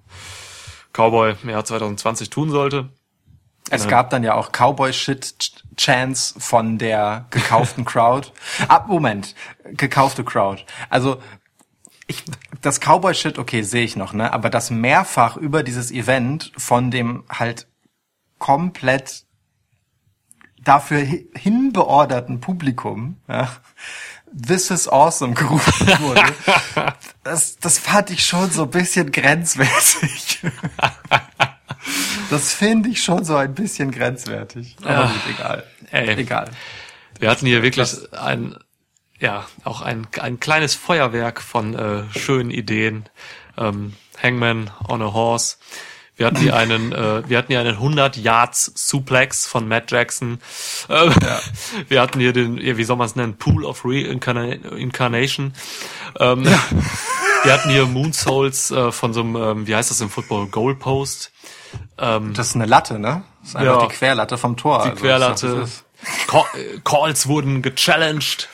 Cowboy 0.92 1.34
im 1.42 1.50
Jahr 1.50 1.64
2020 1.64 2.30
tun 2.30 2.50
sollte. 2.50 2.88
Es 3.70 3.86
gab 3.88 4.10
dann 4.10 4.24
ja 4.24 4.34
auch 4.34 4.50
Cowboy-Shit-Chance 4.52 6.40
von 6.40 6.78
der 6.78 7.26
gekauften 7.30 7.84
Crowd. 7.84 8.28
Ah, 8.68 8.84
Moment, 8.86 9.34
gekaufte 9.64 10.24
Crowd. 10.24 10.64
Also 10.90 11.20
ich, 12.06 12.24
das 12.62 12.80
Cowboy-Shit, 12.80 13.38
okay, 13.38 13.62
sehe 13.62 13.84
ich 13.84 13.94
noch, 13.96 14.12
ne? 14.12 14.32
Aber 14.32 14.48
das 14.50 14.70
mehrfach 14.70 15.36
über 15.36 15.62
dieses 15.62 15.90
Event 15.90 16.52
von 16.56 16.90
dem 16.90 17.24
halt 17.28 17.66
komplett 18.38 19.24
dafür 20.62 21.00
hi- 21.00 21.28
hinbeorderten 21.36 22.40
Publikum, 22.40 23.16
ja, 23.28 23.48
This 24.30 24.70
is 24.70 24.86
awesome 24.88 25.32
gerufen 25.34 25.88
wurde, 26.00 26.22
das, 27.24 27.56
das 27.56 27.78
fand 27.78 28.10
ich 28.10 28.24
schon 28.26 28.50
so 28.50 28.64
ein 28.64 28.70
bisschen 28.70 29.10
grenzwertig. 29.10 30.40
Das 32.30 32.52
finde 32.52 32.88
ich 32.90 33.02
schon 33.02 33.24
so 33.24 33.36
ein 33.36 33.54
bisschen 33.54 33.90
grenzwertig. 33.90 34.76
Aber 34.82 34.90
Ja. 34.92 35.06
gut, 35.06 35.20
egal. 35.34 35.64
Ey. 35.90 36.10
Egal. 36.20 36.50
Wir 37.18 37.30
hatten 37.30 37.46
hier 37.46 37.62
wirklich 37.62 37.88
ein, 38.12 38.56
ja, 39.18 39.46
auch 39.64 39.80
ein, 39.82 40.06
ein 40.20 40.38
kleines 40.38 40.74
Feuerwerk 40.74 41.40
von 41.40 41.74
äh, 41.74 42.02
schönen 42.16 42.50
Ideen. 42.50 43.08
Ähm, 43.56 43.94
Hangman 44.22 44.70
on 44.88 45.02
a 45.02 45.12
Horse. 45.12 45.56
Wir 46.16 46.26
hatten 46.26 46.38
hier 46.38 46.56
einen, 46.56 46.90
äh, 46.92 47.28
wir 47.28 47.38
hatten 47.38 47.52
hier 47.52 47.60
einen 47.60 47.74
100 47.76 48.16
Yards 48.16 48.72
Suplex 48.74 49.46
von 49.46 49.68
Matt 49.68 49.90
Jackson. 49.92 50.40
Äh, 50.88 51.10
Wir 51.88 52.00
hatten 52.02 52.18
hier 52.18 52.32
den, 52.32 52.58
ja, 52.58 52.76
wie 52.76 52.82
soll 52.82 52.96
man 52.96 53.06
es 53.06 53.14
nennen, 53.14 53.36
Pool 53.38 53.64
of 53.64 53.84
Reincarnation. 53.84 55.52
Ähm, 56.18 56.44
Wir 57.44 57.52
hatten 57.52 57.70
hier 57.70 57.86
Moonsouls 57.86 58.70
äh, 58.70 58.92
von 58.92 59.12
so 59.14 59.20
einem, 59.20 59.36
ähm, 59.36 59.66
wie 59.66 59.74
heißt 59.74 59.90
das 59.90 60.00
im 60.00 60.10
Football, 60.10 60.48
Goalpost. 60.48 61.32
Ähm, 61.98 62.34
Das 62.34 62.48
ist 62.48 62.54
eine 62.56 62.66
Latte, 62.66 62.98
ne? 62.98 63.22
Das 63.40 63.50
ist 63.50 63.56
einfach 63.56 63.80
Ja. 63.82 63.86
die 63.86 63.94
Querlatte 63.94 64.38
vom 64.38 64.56
Tor. 64.56 64.82
die 64.84 64.90
also, 64.90 65.00
Querlatte. 65.02 65.56
das 65.60 65.84
Call, 66.26 66.44
äh, 66.54 66.78
Calls 66.84 67.26
wurden 67.28 67.62
gechallenged. 67.62 68.48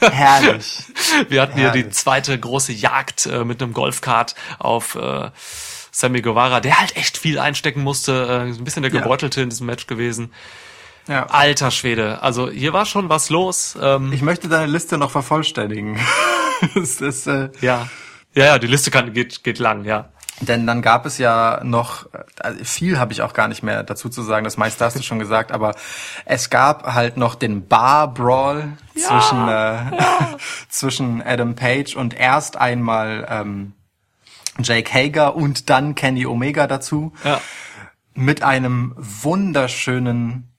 Herrlich. 0.00 0.84
Wir 1.28 1.42
hatten 1.42 1.58
hier 1.58 1.70
die 1.70 1.80
Herrlich. 1.80 1.94
zweite 1.94 2.38
große 2.38 2.72
Jagd 2.72 3.26
äh, 3.26 3.44
mit 3.44 3.62
einem 3.62 3.72
Golfkart 3.72 4.34
auf 4.58 4.94
äh, 4.96 5.30
Sammy 5.92 6.20
Guevara, 6.22 6.60
der 6.60 6.80
halt 6.80 6.96
echt 6.96 7.18
viel 7.18 7.38
einstecken 7.38 7.82
musste. 7.82 8.26
Äh, 8.52 8.52
ein 8.58 8.64
bisschen 8.64 8.82
der 8.82 8.92
Ja. 8.92 9.00
Gebeutelte 9.00 9.40
in 9.42 9.50
diesem 9.50 9.66
Match 9.66 9.86
gewesen. 9.86 10.32
Ja. 11.08 11.26
Alter 11.26 11.70
Schwede. 11.70 12.22
Also 12.22 12.50
hier 12.50 12.72
war 12.72 12.84
schon 12.86 13.08
was 13.08 13.30
los. 13.30 13.76
Ähm, 13.80 14.12
Ich 14.12 14.22
möchte 14.22 14.48
deine 14.48 14.66
Liste 14.66 14.98
noch 14.98 15.10
vervollständigen. 15.10 15.98
es 16.74 17.00
ist, 17.00 17.26
äh, 17.28 17.50
ja. 17.60 17.86
Ja, 18.36 18.44
ja, 18.44 18.58
die 18.58 18.66
Liste 18.66 18.90
kann, 18.90 19.12
geht, 19.14 19.42
geht 19.44 19.58
lang, 19.58 19.84
ja. 19.84 20.10
Denn 20.40 20.66
dann 20.66 20.82
gab 20.82 21.06
es 21.06 21.16
ja 21.16 21.60
noch, 21.64 22.06
also 22.38 22.62
viel 22.62 22.98
habe 22.98 23.14
ich 23.14 23.22
auch 23.22 23.32
gar 23.32 23.48
nicht 23.48 23.62
mehr 23.62 23.82
dazu 23.82 24.10
zu 24.10 24.22
sagen, 24.22 24.44
das 24.44 24.58
meiste 24.58 24.84
hast 24.84 24.98
du 24.98 25.02
schon 25.02 25.18
gesagt, 25.18 25.50
aber 25.50 25.74
es 26.26 26.50
gab 26.50 26.92
halt 26.92 27.16
noch 27.16 27.34
den 27.34 27.66
Bar 27.66 28.12
Brawl 28.12 28.72
zwischen, 28.94 29.48
äh, 29.48 29.78
zwischen 30.68 31.22
Adam 31.22 31.54
Page 31.54 31.96
und 31.96 32.12
erst 32.12 32.58
einmal 32.58 33.26
ähm, 33.30 33.72
Jake 34.62 34.92
Hager 34.92 35.34
und 35.34 35.70
dann 35.70 35.94
Kenny 35.94 36.26
Omega 36.26 36.66
dazu 36.66 37.14
Ja. 37.24 37.40
mit 38.12 38.42
einem 38.42 38.94
wunderschönen 38.98 40.52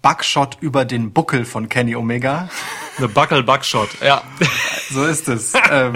Buckshot 0.00 0.56
über 0.62 0.86
den 0.86 1.12
Buckel 1.12 1.44
von 1.44 1.68
Kenny 1.68 1.94
Omega. 1.96 2.48
Eine 2.96 3.08
Buckle-Buckshot, 3.08 4.00
ja. 4.00 4.22
So 4.90 5.04
ist 5.04 5.28
es. 5.28 5.52
ähm, 5.70 5.94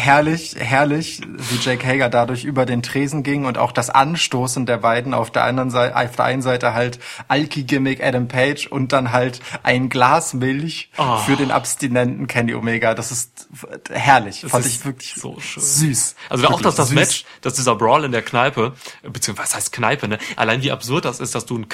herrlich, 0.00 0.56
herrlich, 0.58 1.20
wie 1.50 1.56
Jake 1.56 1.86
Hager 1.86 2.08
dadurch 2.08 2.44
über 2.44 2.66
den 2.66 2.82
Tresen 2.82 3.22
ging 3.22 3.44
und 3.44 3.58
auch 3.58 3.72
das 3.72 3.90
Anstoßen 3.90 4.66
der 4.66 4.78
beiden 4.78 5.14
auf 5.14 5.30
der 5.30 5.44
anderen 5.44 5.70
Seite, 5.70 5.96
auf 5.96 6.16
der 6.16 6.24
einen 6.24 6.42
Seite 6.42 6.74
halt 6.74 6.98
Alki-Gimmick 7.28 8.02
Adam 8.02 8.26
Page 8.28 8.66
und 8.66 8.92
dann 8.92 9.12
halt 9.12 9.40
ein 9.62 9.88
Glas 9.88 10.34
Milch 10.34 10.90
Oh. 10.96 11.18
für 11.18 11.36
den 11.36 11.50
abstinenten 11.50 12.26
Kenny 12.26 12.54
Omega. 12.54 12.94
Das 12.94 13.12
ist 13.12 13.48
herrlich. 13.90 14.44
Fand 14.48 14.64
ist 14.66 14.72
ich 14.74 14.84
wirklich 14.84 15.14
so 15.14 15.38
schön. 15.40 15.62
süß. 15.62 16.14
Also 16.28 16.46
auch, 16.46 16.50
Wirklich 16.50 16.64
dass 16.64 16.74
das 16.76 16.88
süß. 16.88 16.94
Match, 16.94 17.24
dass 17.42 17.54
dieser 17.54 17.76
Brawl 17.76 18.04
in 18.04 18.12
der 18.12 18.22
Kneipe, 18.22 18.74
beziehungsweise 19.02 19.48
was 19.48 19.54
heißt 19.54 19.72
Kneipe, 19.72 20.08
ne? 20.08 20.18
Allein 20.36 20.62
wie 20.62 20.72
absurd 20.72 21.04
das 21.04 21.20
ist, 21.20 21.34
dass 21.34 21.46
du 21.46 21.56
ein 21.56 21.68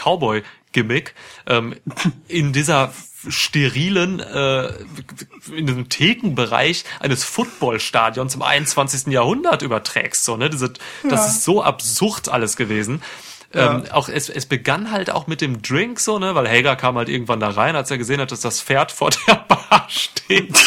Cowboy-Gimmick 0.77 1.15
ähm, 1.47 1.75
in 2.29 2.53
dieser 2.53 2.93
sterilen, 3.29 4.21
äh, 4.21 4.69
in 5.55 5.67
diesem 5.67 5.89
Thekenbereich 5.89 6.85
eines 7.01 7.25
Footballstadions 7.25 8.35
im 8.35 8.43
21. 8.43 9.13
Jahrhundert 9.13 9.63
überträgst. 9.63 10.25
So, 10.25 10.37
ne? 10.37 10.51
Diese, 10.51 10.73
Das 11.09 11.29
ist 11.29 11.45
so 11.45 11.63
absurd 11.63 12.29
alles 12.29 12.57
gewesen. 12.57 13.03
Ähm, 13.55 13.85
auch 13.91 14.09
es, 14.09 14.29
es 14.29 14.45
begann 14.45 14.91
halt 14.91 15.11
auch 15.11 15.29
mit 15.29 15.41
dem 15.41 15.63
Drink 15.63 16.01
so, 16.01 16.19
ne, 16.19 16.35
weil 16.35 16.49
Hager 16.49 16.77
kam 16.77 16.97
halt 16.97 17.09
irgendwann 17.09 17.41
da 17.41 17.49
rein, 17.49 17.75
als 17.75 17.91
er 17.91 17.97
gesehen 17.97 18.21
hat, 18.21 18.33
dass 18.33 18.41
das 18.41 18.61
Pferd 18.61 18.93
vor 18.93 19.11
der 19.29 19.37
Bar 19.37 19.87
steht. 19.89 20.53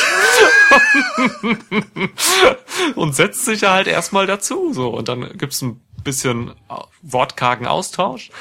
und 2.95 3.15
setzt 3.15 3.45
sich 3.45 3.61
ja 3.61 3.73
halt 3.73 3.88
erstmal 3.88 4.26
dazu, 4.26 4.73
so. 4.73 4.90
Und 4.90 5.07
dann 5.07 5.38
gibt's 5.38 5.61
ein 5.61 5.81
bisschen 6.03 6.52
wortkargen 7.02 7.68
Austausch. 7.68 8.31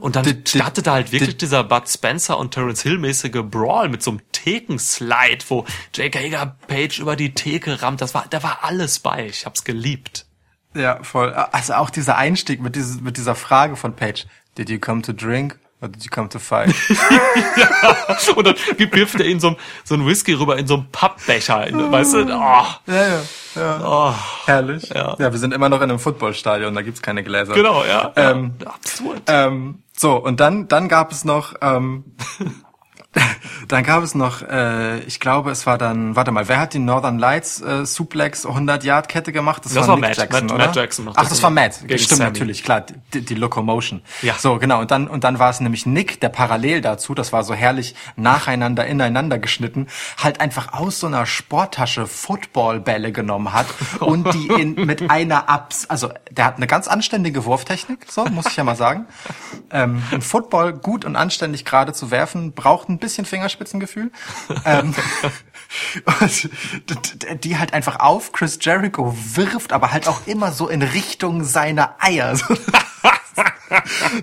Und 0.00 0.16
dann 0.16 0.42
startet 0.46 0.86
da 0.86 0.94
halt 0.94 1.12
wirklich 1.12 1.30
die- 1.36 1.38
dieser 1.46 1.62
Bud 1.62 1.88
Spencer 1.88 2.38
und 2.38 2.52
Terence 2.52 2.82
Hill 2.82 2.98
mäßige 2.98 3.42
Brawl 3.44 3.88
mit 3.88 4.02
so 4.02 4.10
einem 4.12 4.20
Thekenslide, 4.32 5.44
wo 5.48 5.64
Jake 5.94 6.18
Hager 6.18 6.56
Page 6.66 6.98
über 6.98 7.16
die 7.16 7.34
Theke 7.34 7.82
rammt. 7.82 8.00
Das 8.00 8.14
war, 8.14 8.24
da 8.30 8.42
war 8.42 8.60
alles 8.62 8.98
bei. 8.98 9.26
Ich 9.26 9.46
hab's 9.46 9.62
geliebt. 9.64 10.26
Ja, 10.74 11.02
voll. 11.02 11.32
Also 11.32 11.74
auch 11.74 11.90
dieser 11.90 12.16
Einstieg 12.16 12.60
mit, 12.60 12.76
dieses, 12.76 13.00
mit 13.00 13.16
dieser 13.18 13.34
Frage 13.34 13.76
von 13.76 13.94
Page. 13.94 14.26
Did 14.58 14.68
you 14.70 14.78
come 14.80 15.02
to 15.02 15.12
drink 15.12 15.58
or 15.80 15.88
did 15.88 16.04
you 16.04 16.10
come 16.10 16.28
to 16.28 16.38
fight? 16.38 16.74
Und 18.36 18.46
dann 18.46 18.54
wirft 18.92 19.18
er 19.20 19.26
ihn 19.26 19.40
so, 19.40 19.48
ein- 19.48 19.56
so 19.84 19.94
ein 19.94 20.06
Whisky 20.06 20.32
rüber 20.34 20.56
in 20.58 20.66
so 20.66 20.74
einen 20.74 20.88
Pappbecher. 20.92 21.66
In, 21.66 21.90
weißt 21.90 22.14
du? 22.14 22.18
Oh, 22.24 22.26
ja, 22.28 22.66
ja, 22.86 23.22
ja. 23.56 23.80
oh, 23.84 24.14
Herrlich. 24.46 24.88
Ja. 24.94 25.16
ja, 25.18 25.32
wir 25.32 25.38
sind 25.38 25.52
immer 25.54 25.68
noch 25.68 25.78
in 25.78 25.90
einem 25.90 25.98
Footballstadion, 25.98 26.74
da 26.74 26.82
gibt's 26.82 27.02
keine 27.02 27.22
Gläser. 27.22 27.54
genau, 27.54 27.84
ja. 27.84 28.12
Ähm, 28.16 28.52
ja. 28.62 28.66
Absurd. 28.70 29.22
Ähm, 29.26 29.82
so, 29.96 30.16
und 30.16 30.40
dann, 30.40 30.68
dann 30.68 30.88
gab 30.88 31.12
es 31.12 31.24
noch, 31.24 31.54
ähm, 31.60 32.04
dann 33.68 33.82
gab 33.82 34.04
es 34.04 34.14
noch, 34.14 34.42
äh, 34.42 35.00
ich 35.00 35.18
glaube, 35.18 35.50
es 35.50 35.66
war 35.66 35.78
dann, 35.78 36.14
warte 36.14 36.30
mal, 36.30 36.46
wer 36.46 36.60
hat 36.60 36.74
die 36.74 36.78
Northern 36.78 37.18
Lights 37.18 37.60
äh, 37.60 37.84
Suplex 37.84 38.46
100 38.46 38.84
Yard 38.84 39.08
Kette 39.08 39.32
gemacht? 39.32 39.64
Das 39.64 39.74
war 39.74 39.96
Nick 39.96 40.00
Matt. 40.00 40.16
Jackson, 40.16 40.46
Matt- 40.46 40.54
oder? 40.54 40.66
Matt 40.66 40.76
Jackson 40.76 41.08
Ach, 41.08 41.14
das 41.14 41.28
das 41.30 41.42
war 41.42 41.50
Matt. 41.50 41.74
Stimmt 41.74 42.00
Sammy. 42.00 42.24
natürlich, 42.24 42.62
klar, 42.62 42.86
die, 43.12 43.22
die 43.22 43.34
Locomotion. 43.34 44.02
Ja. 44.22 44.34
So, 44.38 44.58
genau. 44.58 44.80
Und 44.80 44.92
dann, 44.92 45.08
und 45.08 45.24
dann 45.24 45.40
war 45.40 45.50
es 45.50 45.60
nämlich 45.60 45.86
Nick, 45.86 46.20
der 46.20 46.28
parallel 46.28 46.82
dazu, 46.82 47.14
das 47.14 47.32
war 47.32 47.42
so 47.42 47.52
herrlich 47.52 47.96
nacheinander, 48.14 48.86
ineinander 48.86 49.38
geschnitten, 49.38 49.88
halt 50.16 50.40
einfach 50.40 50.72
aus 50.72 51.00
so 51.00 51.08
einer 51.08 51.26
Sporttasche 51.26 52.06
Footballbälle 52.06 53.10
genommen 53.10 53.52
hat 53.52 53.66
und 54.00 54.32
die 54.34 54.46
in, 54.48 54.74
mit 54.74 55.10
einer 55.10 55.48
Abs, 55.48 55.86
also 55.86 56.10
der 56.30 56.44
hat 56.44 56.58
eine 56.58 56.68
ganz 56.68 56.86
anständige 56.86 57.44
Wurftechnik, 57.44 58.06
so 58.08 58.24
muss 58.26 58.46
ich 58.46 58.56
ja 58.56 58.62
mal 58.62 58.76
sagen. 58.76 59.06
Ähm, 59.72 60.00
Football 60.20 60.74
gut 60.74 61.04
und 61.04 61.16
anständig 61.16 61.64
gerade 61.64 61.92
zu 61.92 62.12
werfen, 62.12 62.52
braucht 62.52 62.88
ein 62.88 62.99
bisschen 63.00 63.24
Fingerspitzengefühl. 63.24 64.10
ähm, 64.64 64.94
die 67.42 67.58
halt 67.58 67.72
einfach 67.72 68.00
auf 68.00 68.32
Chris 68.32 68.58
Jericho 68.60 69.14
wirft, 69.34 69.72
aber 69.72 69.92
halt 69.92 70.08
auch 70.08 70.26
immer 70.26 70.52
so 70.52 70.68
in 70.68 70.82
Richtung 70.82 71.44
seiner 71.44 71.96
Eier. 72.00 72.38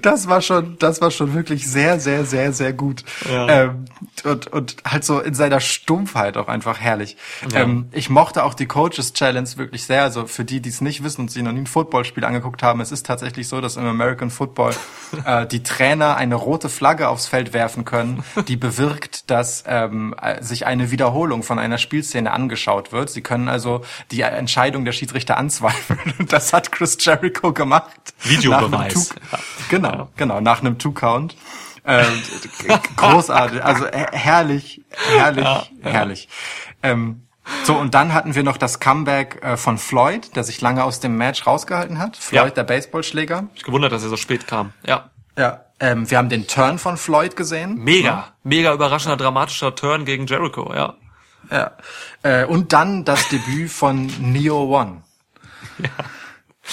Das 0.02 0.28
war 0.28 0.42
schon, 0.42 0.78
das 0.80 1.02
war 1.02 1.12
schon 1.12 1.34
wirklich 1.34 1.68
sehr, 1.68 2.00
sehr, 2.00 2.26
sehr, 2.26 2.54
sehr 2.54 2.74
gut. 2.74 3.04
Ja. 3.30 3.48
Ähm, 3.48 3.86
und, 4.24 4.48
und 4.48 4.76
halt 4.86 5.04
so 5.04 5.20
in 5.20 5.34
seiner 5.34 5.60
Stumpfheit 5.60 6.38
auch 6.38 6.48
einfach 6.48 6.80
herrlich. 6.80 7.18
Ähm, 7.54 7.88
ich 7.92 8.10
mochte 8.10 8.44
auch 8.44 8.54
die 8.54 8.66
Coaches 8.66 9.14
Challenge 9.14 9.50
wirklich 9.56 9.86
sehr. 9.86 10.04
Also 10.04 10.28
für 10.28 10.46
die, 10.46 10.62
die 10.62 10.70
es 10.70 10.82
nicht 10.82 11.04
wissen 11.04 11.22
und 11.22 11.32
sich 11.32 11.44
noch 11.44 11.52
nie 11.52 11.62
ein 11.62 11.68
Footballspiel 11.68 12.26
angeguckt 12.26 12.64
haben, 12.64 12.82
es 12.82 12.92
ist 12.92 13.06
tatsächlich 13.06 13.48
so, 13.48 13.62
dass 13.62 13.78
im 13.78 13.86
American 13.86 14.30
Football 14.30 14.74
äh, 15.26 15.46
die 15.46 15.64
Trainer 15.64 16.18
eine 16.18 16.36
rote 16.36 16.70
Flagge 16.70 17.10
aufs 17.10 17.28
Feld 17.28 17.54
werfen 17.54 17.86
können, 17.86 18.24
die 18.48 18.58
bewirkt, 18.58 19.30
dass 19.30 19.64
ähm, 19.68 20.16
äh, 20.22 20.42
sich 20.44 20.66
eine 20.66 20.92
Wiederholung 20.92 21.44
von 21.44 21.60
einer 21.60 21.78
Spielszene 21.78 22.32
angeschaut 22.32 22.92
wird. 22.92 23.10
Sie 23.10 23.22
können 23.22 23.50
also 23.50 23.82
die 24.12 24.22
Entscheidung 24.22 24.86
der 24.86 24.92
Schiedsrichter 24.92 25.38
anzweifeln. 25.38 26.14
Und 26.20 26.34
das 26.34 26.54
hat 26.54 26.72
Chris 26.72 26.98
Jericho 27.00 27.54
gemacht. 27.54 27.92
Videobeweis. 28.24 29.14
Nach 29.32 29.37
Two- 29.38 29.66
Genau, 29.70 30.10
genau, 30.16 30.42
nach 30.42 30.60
einem 30.62 30.78
Two-Count. 30.78 31.36
Ähm, 31.86 32.06
großartig, 32.98 33.64
also 33.64 33.86
her- 33.86 34.10
herrlich, 34.12 34.82
herrlich, 35.16 35.48
herrlich. 35.82 36.30
Ähm, 36.84 37.24
so, 37.64 37.76
und 37.76 37.94
dann 37.94 38.14
hatten 38.14 38.36
wir 38.36 38.44
noch 38.44 38.58
das 38.58 38.82
Comeback 38.82 39.42
äh, 39.42 39.56
von 39.56 39.78
Floyd, 39.78 40.36
der 40.36 40.44
sich 40.44 40.60
lange 40.60 40.84
aus 40.84 41.00
dem 41.00 41.18
Match 41.18 41.48
rausgehalten 41.48 41.98
hat. 41.98 42.18
Floyd, 42.18 42.44
Ja. 42.44 42.50
der 42.50 42.64
Baseballschläger. 42.64 43.48
Ich 43.56 43.64
gewundert, 43.64 43.94
dass 43.94 44.04
er 44.04 44.10
so 44.10 44.18
spät 44.18 44.48
kam. 44.48 44.74
Ja. 44.86 45.12
Ja. 45.38 45.62
Ähm, 45.80 46.10
wir 46.12 46.18
haben 46.18 46.28
den 46.28 46.48
Turn 46.48 46.78
von 46.80 46.98
Floyd 46.98 47.36
gesehen. 47.38 47.78
Mega. 47.78 48.34
Mega 48.44 48.74
überraschender, 48.74 49.16
dramatischer 49.16 49.74
Turn 49.76 50.04
gegen 50.04 50.26
Jericho, 50.28 50.74
ja. 50.74 50.96
Ja. 51.50 51.72
Äh, 52.24 52.44
und 52.46 52.74
dann 52.74 53.06
das 53.06 53.30
Debüt 53.30 53.72
von 53.72 54.08
Neo 54.20 54.64
One. 54.78 55.04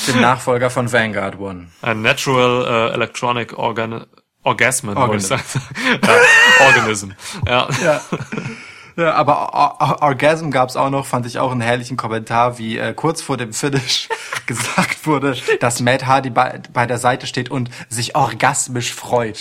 Dem 0.09 0.21
Nachfolger 0.21 0.71
von 0.71 0.93
Vanguard 0.93 1.39
One. 1.39 1.69
Ein 1.83 2.03
Natural 2.03 2.91
äh, 2.91 2.95
Electronic 2.95 3.57
Organ 3.59 4.07
Orgasm, 4.43 4.89
wollte 4.89 5.01
ich 5.01 5.31
Organism. 5.31 5.37
sagen. 5.37 6.01
ja, 6.61 6.67
Organism. 6.67 7.11
Ja. 7.47 7.69
Ja. 7.83 8.01
Ja, 8.97 9.15
aber 9.15 9.53
Or- 9.55 9.81
Or- 9.81 10.03
Orgasm 10.03 10.51
gab's 10.51 10.77
auch 10.77 10.89
noch, 10.91 11.05
fand 11.07 11.27
ich 11.27 11.39
auch 11.41 11.51
einen 11.51 11.61
herrlichen 11.63 11.97
Kommentar, 11.97 12.59
wie 12.59 12.79
äh, 12.79 12.93
kurz 12.95 13.23
vor 13.23 13.37
dem 13.37 13.53
Finish 13.53 14.09
gesagt 14.47 15.07
wurde, 15.07 15.37
dass 15.61 15.81
Matt 15.81 16.07
Hardy 16.07 16.31
bei, 16.31 16.61
bei 16.73 16.87
der 16.87 16.99
Seite 16.99 17.27
steht 17.27 17.51
und 17.51 17.71
sich 17.89 18.15
orgasmisch 18.15 18.93
freut. 18.95 19.39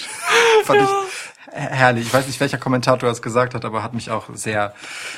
fand 0.64 0.82
ich 0.82 0.90
herrlich. 1.56 2.08
Ich 2.08 2.14
weiß 2.14 2.26
nicht, 2.26 2.40
welcher 2.40 2.58
Kommentator 2.58 3.08
das 3.08 3.22
gesagt 3.22 3.54
hat, 3.54 3.64
aber 3.64 3.84
hat 3.84 3.94
mich 3.94 4.10
auch 4.10 4.26
sehr, 4.34 4.74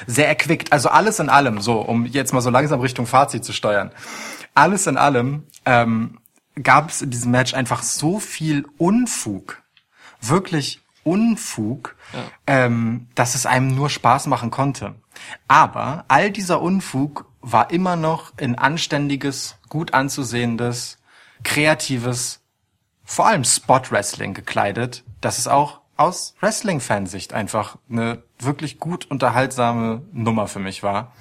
sehr 0.06 0.28
erquickt. 0.28 0.74
Also 0.74 0.90
alles 0.90 1.20
in 1.20 1.30
allem, 1.30 1.62
so, 1.62 1.80
um 1.80 2.06
jetzt 2.06 2.34
mal 2.34 2.41
so 2.41 2.49
langsam 2.49 2.82
Richtung 2.82 3.07
Fazit 3.07 3.45
zu 3.45 3.53
steuern. 3.53 3.91
Alles 4.56 4.88
in 4.88 4.98
allem 4.98 5.44
ähm, 5.65 6.19
gab 6.61 6.90
es 6.90 7.02
in 7.03 7.11
diesem 7.11 7.32
Match 7.32 7.53
einfach 7.53 7.84
so 7.84 8.19
viel 8.19 8.65
Unfug 8.77 9.61
wirklich 10.30 10.82
Unfug, 11.03 11.95
ähm, 12.48 13.07
dass 13.14 13.36
es 13.36 13.45
einem 13.45 13.76
nur 13.76 13.90
Spaß 13.90 14.26
machen 14.26 14.49
konnte. 14.49 14.95
Aber 15.48 16.06
all 16.07 16.32
dieser 16.32 16.61
Unfug 16.61 17.30
war 17.41 17.69
immer 17.69 17.95
noch 17.95 18.34
in 18.38 18.56
anständiges, 18.56 19.57
gut 19.69 19.94
anzusehendes, 19.94 20.98
kreatives, 21.44 22.41
vor 23.03 23.27
allem 23.27 23.44
Spot-Wrestling 23.44 24.34
gekleidet, 24.34 25.03
dass 25.22 25.38
es 25.38 25.48
auch 25.48 25.82
aus 25.95 26.34
Wrestling-Fansicht 26.41 27.34
einfach 27.34 27.77
eine 27.88 28.23
wirklich 28.40 28.80
gut 28.80 29.06
unterhaltsame 29.06 30.02
Nummer 30.11 30.48
für 30.48 30.60
mich 30.60 30.82
war. 30.82 31.14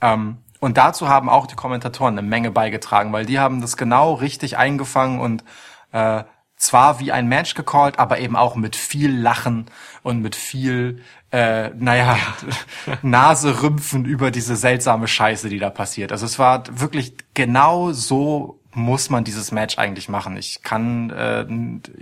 Ähm, 0.00 0.38
und 0.60 0.76
dazu 0.76 1.08
haben 1.08 1.28
auch 1.28 1.46
die 1.46 1.54
Kommentatoren 1.54 2.18
eine 2.18 2.26
Menge 2.26 2.50
beigetragen, 2.50 3.12
weil 3.12 3.26
die 3.26 3.38
haben 3.38 3.60
das 3.60 3.76
genau 3.76 4.14
richtig 4.14 4.56
eingefangen 4.58 5.20
und 5.20 5.44
äh, 5.92 6.24
zwar 6.56 6.98
wie 6.98 7.12
ein 7.12 7.28
Match 7.28 7.54
gecallt, 7.54 7.98
aber 7.98 8.18
eben 8.18 8.36
auch 8.36 8.56
mit 8.56 8.74
viel 8.74 9.16
Lachen 9.16 9.66
und 10.02 10.20
mit 10.20 10.34
viel, 10.34 11.02
äh, 11.30 11.70
naja, 11.70 12.18
Naserümpfen 13.02 14.04
über 14.04 14.30
diese 14.30 14.56
seltsame 14.56 15.06
Scheiße, 15.06 15.48
die 15.48 15.60
da 15.60 15.70
passiert. 15.70 16.10
Also 16.10 16.26
es 16.26 16.38
war 16.38 16.64
wirklich 16.68 17.14
genau 17.34 17.92
so 17.92 18.58
muss 18.74 19.10
man 19.10 19.24
dieses 19.24 19.50
Match 19.50 19.78
eigentlich 19.78 20.08
machen. 20.08 20.36
Ich 20.36 20.62
kann 20.62 21.10
äh, 21.10 21.46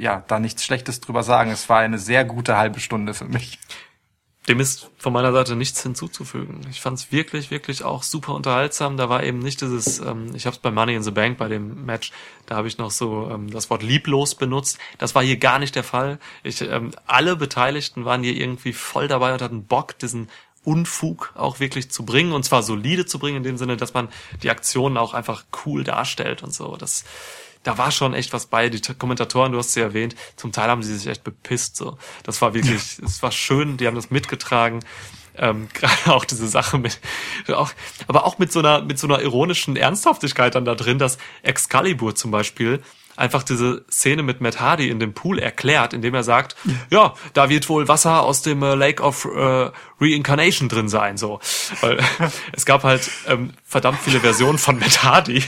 ja 0.01 0.23
da 0.27 0.39
nichts 0.39 0.65
Schlechtes 0.65 1.01
drüber 1.01 1.23
sagen. 1.23 1.51
Es 1.51 1.69
war 1.69 1.79
eine 1.79 1.99
sehr 1.99 2.25
gute 2.25 2.57
halbe 2.57 2.81
Stunde 2.81 3.15
für 3.15 3.25
mich. 3.25 3.59
Dem 4.49 4.61
ist 4.61 4.91
von 4.97 5.13
meiner 5.13 5.33
Seite 5.33 5.57
nichts 5.57 5.83
hinzuzufügen. 5.83 6.61
Ich 6.71 6.81
fand 6.81 6.99
es 6.99 7.11
wirklich, 7.11 7.51
wirklich 7.51 7.83
auch 7.83 8.03
super 8.03 8.35
unterhaltsam. 8.35 8.97
Da 8.97 9.09
war 9.09 9.25
eben 9.25 9.41
nicht 9.41 9.61
dieses, 9.61 9.99
ähm, 9.99 10.35
ich 10.35 10.47
habe 10.47 10.55
es 10.55 10.63
bei 10.63 10.71
Money 10.71 10.95
in 10.95 11.03
the 11.03 11.11
Bank 11.11 11.39
bei 11.39 11.49
dem 11.49 11.85
Match, 11.85 12.13
da 12.47 12.57
habe 12.57 12.69
ich 12.69 12.79
noch 12.79 12.91
so 12.91 13.29
ähm, 13.31 13.51
das 13.51 13.71
Wort 13.71 13.83
lieblos 13.83 14.37
benutzt. 14.37 14.79
Das 14.99 15.15
war 15.15 15.23
hier 15.23 15.37
gar 15.37 15.59
nicht 15.59 15.75
der 15.75 15.85
Fall. 15.85 16.19
Ich, 16.45 16.61
ähm, 16.61 16.93
alle 17.07 17.37
Beteiligten 17.37 18.05
waren 18.05 18.23
hier 18.23 18.37
irgendwie 18.37 18.73
voll 18.73 19.09
dabei 19.09 19.33
und 19.33 19.43
hatten 19.43 19.65
Bock, 19.65 19.99
diesen 19.99 20.29
Unfug 20.63 21.33
auch 21.37 21.61
wirklich 21.61 21.91
zu 21.91 22.05
bringen 22.05 22.33
und 22.33 22.45
zwar 22.45 22.63
solide 22.63 23.07
zu 23.07 23.19
bringen 23.19 23.39
in 23.39 23.43
dem 23.45 23.57
Sinne, 23.57 23.77
dass 23.77 23.95
man 23.95 24.09
die 24.43 24.51
Aktionen 24.51 24.97
auch 24.97 25.15
einfach 25.15 25.45
cool 25.65 25.85
darstellt 25.85 26.43
und 26.43 26.53
so. 26.53 26.77
Das 26.77 27.05
da 27.67 27.79
war 27.79 27.91
schon 27.91 28.15
echt 28.15 28.33
was 28.33 28.47
bei. 28.47 28.69
Die 28.69 28.81
Kommentatoren, 28.81 29.53
du 29.53 29.59
hast 29.59 29.73
sie 29.73 29.81
erwähnt, 29.81 30.15
zum 30.37 30.53
Teil 30.53 30.69
haben 30.69 30.83
sie 30.83 30.97
sich 30.97 31.09
echt 31.09 31.25
bepisst. 31.25 31.77
So, 31.77 31.99
das 32.23 32.41
war 32.41 32.55
wirklich, 32.55 32.99
es 33.05 33.23
war 33.23 33.33
schön. 33.33 33.77
Die 33.77 33.87
haben 33.87 33.97
das 33.97 34.11
mitgetragen. 34.11 34.81
Ähm, 35.37 35.69
Gerade 35.75 36.15
auch 36.15 36.25
diese 36.25 36.47
Sache 36.47 36.79
mit, 36.79 37.01
auch, 37.49 37.73
aber 38.07 38.25
auch 38.25 38.39
mit 38.39 38.53
so 38.53 38.61
einer 38.61 38.83
mit 38.83 38.99
so 38.99 39.09
einer 39.09 39.21
ironischen 39.21 39.77
Ernsthaftigkeit 39.77 40.55
dann 40.55 40.65
da 40.65 40.75
drin, 40.77 40.99
dass 40.99 41.19
Excalibur 41.43 42.15
zum 42.15 42.31
Beispiel 42.31 42.83
einfach 43.17 43.43
diese 43.43 43.85
Szene 43.91 44.23
mit 44.23 44.41
Matt 44.41 44.61
Hardy 44.61 44.89
in 44.89 44.99
dem 45.01 45.15
Pool 45.15 45.39
erklärt, 45.39 45.93
indem 45.93 46.15
er 46.15 46.23
sagt, 46.25 46.57
ja, 46.91 47.15
da 47.35 47.49
wird 47.49 47.69
wohl 47.69 47.89
Wasser 47.89 48.23
aus 48.23 48.43
dem 48.43 48.63
äh, 48.63 48.75
Lake 48.75 49.03
of 49.03 49.25
äh, 49.25 49.71
Reincarnation 50.01 50.69
drin 50.69 50.89
sein, 50.89 51.17
so. 51.17 51.41
Weil 51.81 51.99
es 52.53 52.67
gab 52.67 52.85
halt 52.85 53.11
ähm, 53.29 53.51
verdammt 53.65 53.99
viele 54.03 54.21
Versionen 54.21 54.59
von 54.59 54.79
Matt 54.79 55.03
Hardy, 55.03 55.43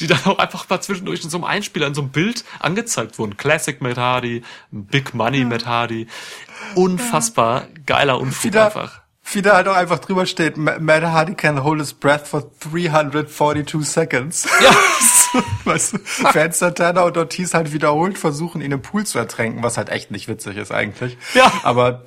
die 0.00 0.06
dann 0.06 0.24
auch 0.24 0.38
einfach 0.38 0.68
mal 0.68 0.80
zwischendurch 0.80 1.22
in 1.24 1.30
so 1.30 1.36
einem 1.38 1.44
Einspieler, 1.44 1.86
in 1.86 1.94
so 1.94 2.00
einem 2.02 2.10
Bild 2.10 2.44
angezeigt 2.60 3.18
wurden. 3.18 3.36
Classic 3.36 3.80
Matt 3.80 3.98
Hardy, 3.98 4.42
Big 4.70 5.14
Money 5.14 5.44
Matt 5.44 5.66
Hardy. 5.66 6.06
Unfassbar 6.74 7.66
geiler 7.86 8.18
Unfug 8.20 8.44
Wieder, 8.44 8.66
einfach. 8.66 9.00
wieder 9.32 9.54
halt 9.54 9.68
auch 9.68 9.74
einfach 9.76 9.98
drüber 9.98 10.26
steht, 10.26 10.56
Ma- 10.56 10.78
Matt 10.78 11.02
Hardy 11.02 11.34
can 11.34 11.62
hold 11.62 11.80
his 11.80 11.92
breath 11.92 12.26
for 12.26 12.50
342 12.60 13.84
seconds. 13.84 14.46
Ja, 14.62 14.70
Weißt 15.64 15.94
du, 15.94 15.98
während 16.32 16.54
Santana 16.54 17.02
und 17.02 17.16
Ortiz 17.16 17.54
halt 17.54 17.72
wiederholt 17.72 18.18
versuchen, 18.18 18.60
ihn 18.60 18.72
im 18.72 18.82
Pool 18.82 19.04
zu 19.04 19.18
ertränken, 19.18 19.62
was 19.62 19.76
halt 19.76 19.88
echt 19.88 20.10
nicht 20.10 20.28
witzig 20.28 20.56
ist 20.56 20.72
eigentlich. 20.72 21.16
Ja. 21.34 21.52
Aber 21.62 22.02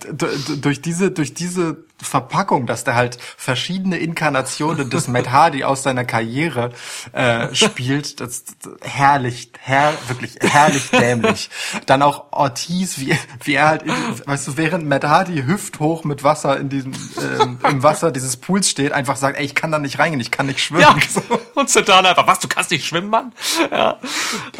durch 0.61 0.81
diese, 0.81 1.11
durch 1.11 1.33
diese 1.33 1.77
Verpackung, 2.01 2.65
dass 2.65 2.83
der 2.83 2.95
halt 2.95 3.17
verschiedene 3.37 3.97
Inkarnationen 3.97 4.89
des 4.89 5.07
Matt 5.07 5.31
Hardy 5.31 5.63
aus 5.63 5.83
seiner 5.83 6.03
Karriere 6.03 6.71
äh, 7.13 7.53
spielt, 7.55 8.19
das, 8.19 8.43
das 8.43 8.73
herrlich, 8.81 9.51
her, 9.61 9.93
wirklich 10.07 10.35
herrlich 10.41 10.89
dämlich. 10.91 11.49
Dann 11.85 12.01
auch 12.01 12.25
Ortiz, 12.31 12.99
wie, 12.99 13.17
wie 13.43 13.53
er 13.53 13.67
halt, 13.67 13.83
in, 13.83 13.93
weißt 14.25 14.47
du, 14.47 14.57
während 14.57 14.87
Matt 14.87 15.05
Hardy 15.05 15.43
hüfthoch 15.43 16.03
mit 16.03 16.23
Wasser 16.23 16.59
in 16.59 16.67
diesem, 16.67 16.93
ähm, 17.41 17.59
im 17.63 17.81
Wasser 17.81 18.11
dieses 18.11 18.37
Pools 18.37 18.69
steht, 18.69 18.91
einfach 18.91 19.15
sagt, 19.15 19.37
ey, 19.37 19.45
ich 19.45 19.55
kann 19.55 19.71
da 19.71 19.79
nicht 19.79 19.97
reingehen, 19.97 20.19
ich 20.19 20.31
kann 20.31 20.47
nicht 20.47 20.59
schwimmen. 20.59 20.81
ja. 20.81 20.95
So. 21.15 21.21
Und 21.53 21.69
Santana 21.69 22.09
einfach, 22.09 22.27
was, 22.27 22.39
du 22.39 22.47
kannst 22.47 22.71
nicht 22.71 22.85
schwimmen, 22.85 23.09
Mann? 23.09 23.31
Ja. 23.71 23.99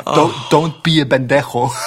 Don't, 0.05 0.33
don't 0.49 0.73
be 0.83 1.01
a 1.01 1.05
bendejo. 1.05 1.73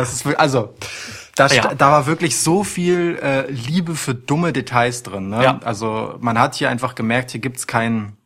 Ist 0.00 0.24
wirklich, 0.24 0.40
also, 0.40 0.74
da, 1.36 1.48
sta- 1.48 1.70
Ja. 1.70 1.74
da 1.74 1.90
war 1.90 2.06
wirklich 2.06 2.38
so 2.38 2.64
viel 2.64 3.18
äh, 3.22 3.50
Liebe 3.50 3.94
für 3.94 4.14
dumme 4.14 4.52
Details 4.52 5.02
drin. 5.02 5.28
Ne? 5.30 5.42
Ja. 5.42 5.60
Also 5.64 6.16
man 6.20 6.38
hat 6.38 6.54
hier 6.54 6.68
einfach 6.70 6.94
gemerkt, 6.94 7.30
hier 7.32 7.40
gibt's 7.40 7.66
kein, 7.66 8.16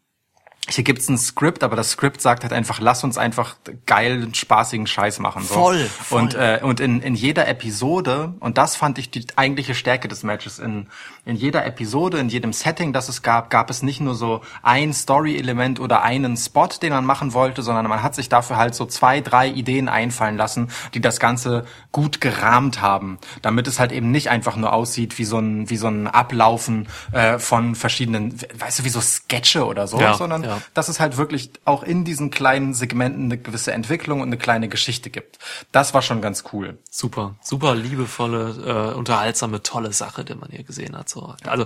hier 0.68 0.82
gibt's 0.82 1.08
ein 1.08 1.16
Skript, 1.16 1.62
aber 1.62 1.76
das 1.76 1.92
Skript 1.92 2.20
sagt 2.20 2.42
halt 2.42 2.52
einfach, 2.52 2.80
lass 2.80 3.04
uns 3.04 3.18
einfach 3.18 3.56
geilen, 3.86 4.34
spaßigen 4.34 4.88
Scheiß 4.88 5.20
machen. 5.20 5.42
So. 5.44 5.54
Voll, 5.54 5.78
voll. 5.84 6.22
Und, 6.22 6.34
äh, 6.34 6.58
und 6.62 6.80
in, 6.80 7.00
in 7.02 7.14
jeder 7.14 7.46
Episode, 7.46 8.34
und 8.40 8.58
das 8.58 8.74
fand 8.74 8.98
ich 8.98 9.10
die 9.10 9.24
eigentliche 9.36 9.76
Stärke 9.76 10.08
des 10.08 10.24
Matches, 10.24 10.58
in, 10.58 10.88
in 11.26 11.34
jeder 11.34 11.66
Episode, 11.66 12.18
in 12.18 12.28
jedem 12.28 12.52
Setting, 12.52 12.92
das 12.92 13.08
es 13.08 13.20
gab, 13.20 13.50
gab 13.50 13.68
es 13.68 13.82
nicht 13.82 14.00
nur 14.00 14.14
so 14.14 14.42
ein 14.62 14.92
Story-Element 14.92 15.80
oder 15.80 16.02
einen 16.02 16.36
Spot, 16.36 16.68
den 16.80 16.92
man 16.92 17.04
machen 17.04 17.34
wollte, 17.34 17.62
sondern 17.62 17.86
man 17.88 18.02
hat 18.02 18.14
sich 18.14 18.28
dafür 18.28 18.56
halt 18.56 18.76
so 18.76 18.86
zwei, 18.86 19.20
drei 19.20 19.48
Ideen 19.48 19.88
einfallen 19.88 20.36
lassen, 20.36 20.70
die 20.94 21.00
das 21.00 21.18
Ganze 21.18 21.66
gut 21.90 22.20
gerahmt 22.20 22.80
haben, 22.80 23.18
damit 23.42 23.66
es 23.66 23.80
halt 23.80 23.90
eben 23.90 24.12
nicht 24.12 24.30
einfach 24.30 24.54
nur 24.54 24.72
aussieht 24.72 25.18
wie 25.18 25.24
so 25.24 25.38
ein, 25.38 25.68
wie 25.68 25.76
so 25.76 25.88
ein 25.88 26.06
Ablaufen 26.06 26.86
äh, 27.10 27.40
von 27.40 27.74
verschiedenen, 27.74 28.38
weißt 28.58 28.78
du, 28.78 28.84
wie 28.84 28.88
so 28.90 29.00
Sketche 29.00 29.66
oder 29.66 29.88
so, 29.88 29.98
Ja, 30.00 30.14
sondern 30.14 30.44
ja. 30.44 30.62
dass 30.74 30.88
es 30.88 31.00
halt 31.00 31.16
wirklich 31.16 31.50
auch 31.64 31.82
in 31.82 32.04
diesen 32.04 32.30
kleinen 32.30 32.72
Segmenten 32.72 33.24
eine 33.24 33.38
gewisse 33.38 33.72
Entwicklung 33.72 34.20
und 34.20 34.28
eine 34.28 34.38
kleine 34.38 34.68
Geschichte 34.68 35.10
gibt. 35.10 35.38
Das 35.72 35.92
war 35.92 36.02
schon 36.02 36.20
ganz 36.20 36.44
cool. 36.52 36.78
Super, 36.88 37.34
super 37.42 37.74
liebevolle, 37.74 38.92
äh, 38.92 38.96
unterhaltsame, 38.96 39.64
tolle 39.64 39.92
Sache, 39.92 40.24
die 40.24 40.36
man 40.36 40.50
hier 40.50 40.62
gesehen 40.62 40.96
hat. 40.96 41.15
So. 41.16 41.34
Also 41.44 41.64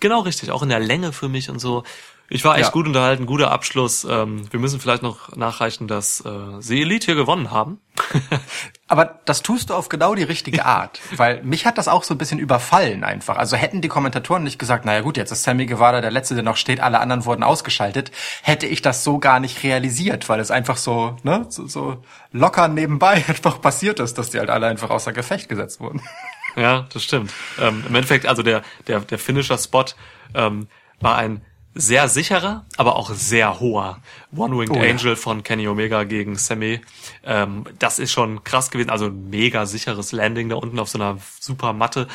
genau 0.00 0.20
richtig, 0.22 0.50
auch 0.50 0.62
in 0.64 0.68
der 0.70 0.80
Länge 0.80 1.12
für 1.12 1.28
mich 1.28 1.50
und 1.50 1.60
so. 1.60 1.84
Ich 2.32 2.44
war 2.44 2.54
echt 2.56 2.66
Ja. 2.66 2.70
gut 2.70 2.86
unterhalten, 2.86 3.26
guter 3.26 3.50
Abschluss. 3.50 4.04
Ähm, 4.08 4.44
wir 4.52 4.60
müssen 4.60 4.78
vielleicht 4.78 5.02
noch 5.02 5.34
nachreichen, 5.36 5.88
dass 5.88 6.20
äh, 6.24 6.30
sie 6.60 6.82
Elite 6.82 7.06
hier 7.06 7.14
gewonnen 7.16 7.50
haben. 7.50 7.80
Aber 8.86 9.18
das 9.24 9.42
tust 9.42 9.70
du 9.70 9.74
auf 9.74 9.88
genau 9.88 10.14
die 10.14 10.22
richtige 10.22 10.64
Art, 10.64 11.00
weil 11.16 11.42
mich 11.42 11.66
hat 11.66 11.76
das 11.76 11.88
auch 11.88 12.04
so 12.04 12.14
ein 12.14 12.18
bisschen 12.18 12.38
überfallen 12.38 13.02
einfach. 13.02 13.36
Also 13.36 13.56
hätten 13.56 13.80
die 13.82 13.88
Kommentatoren 13.88 14.44
nicht 14.44 14.58
gesagt, 14.60 14.84
naja 14.84 15.00
gut, 15.00 15.16
jetzt 15.16 15.32
ist 15.32 15.42
Sammy 15.42 15.66
Guevara 15.66 16.00
der 16.00 16.12
Letzte, 16.12 16.34
der 16.34 16.44
noch 16.44 16.56
steht, 16.56 16.78
alle 16.80 17.00
anderen 17.00 17.24
wurden 17.24 17.42
ausgeschaltet, 17.42 18.12
hätte 18.42 18.66
ich 18.66 18.80
das 18.80 19.02
so 19.02 19.18
gar 19.18 19.40
nicht 19.40 19.64
realisiert, 19.64 20.28
weil 20.28 20.38
es 20.40 20.52
einfach 20.52 20.76
so, 20.76 21.16
ne, 21.24 21.46
so, 21.48 21.66
so 21.66 22.02
locker 22.30 22.68
nebenbei 22.68 23.24
einfach 23.28 23.60
passiert 23.60 23.98
ist, 24.00 24.18
dass 24.18 24.30
die 24.30 24.38
halt 24.38 24.50
alle 24.50 24.66
einfach 24.68 24.90
außer 24.90 25.12
Gefecht 25.12 25.48
gesetzt 25.48 25.80
wurden. 25.80 26.00
Ja, 26.56 26.86
das 26.92 27.04
stimmt. 27.04 27.32
Ähm, 27.58 27.84
Im 27.88 27.94
Endeffekt, 27.94 28.26
also 28.26 28.42
der, 28.42 28.62
der, 28.86 29.00
der 29.00 29.18
Finisher-Spot 29.18 29.84
ähm, 30.34 30.68
war 31.00 31.16
ein 31.16 31.42
sehr 31.74 32.08
sicherer, 32.08 32.64
aber 32.76 32.96
auch 32.96 33.10
sehr 33.10 33.60
hoher 33.60 34.00
One-Winged 34.34 34.76
Oh 34.76 34.82
ja. 34.82 34.90
Angel 34.90 35.14
von 35.14 35.44
Kenny 35.44 35.68
Omega 35.68 36.02
gegen 36.02 36.36
Sammy. 36.36 36.80
Ähm, 37.24 37.64
das 37.78 38.00
ist 38.00 38.10
schon 38.10 38.42
krass 38.42 38.70
gewesen, 38.70 38.90
also 38.90 39.06
ein 39.06 39.30
mega 39.30 39.66
sicheres 39.66 40.10
Landing 40.10 40.48
da 40.48 40.56
unten 40.56 40.78
auf 40.80 40.88
so 40.88 40.98
einer 40.98 41.18
super 41.38 41.72
Matte, 41.72 42.08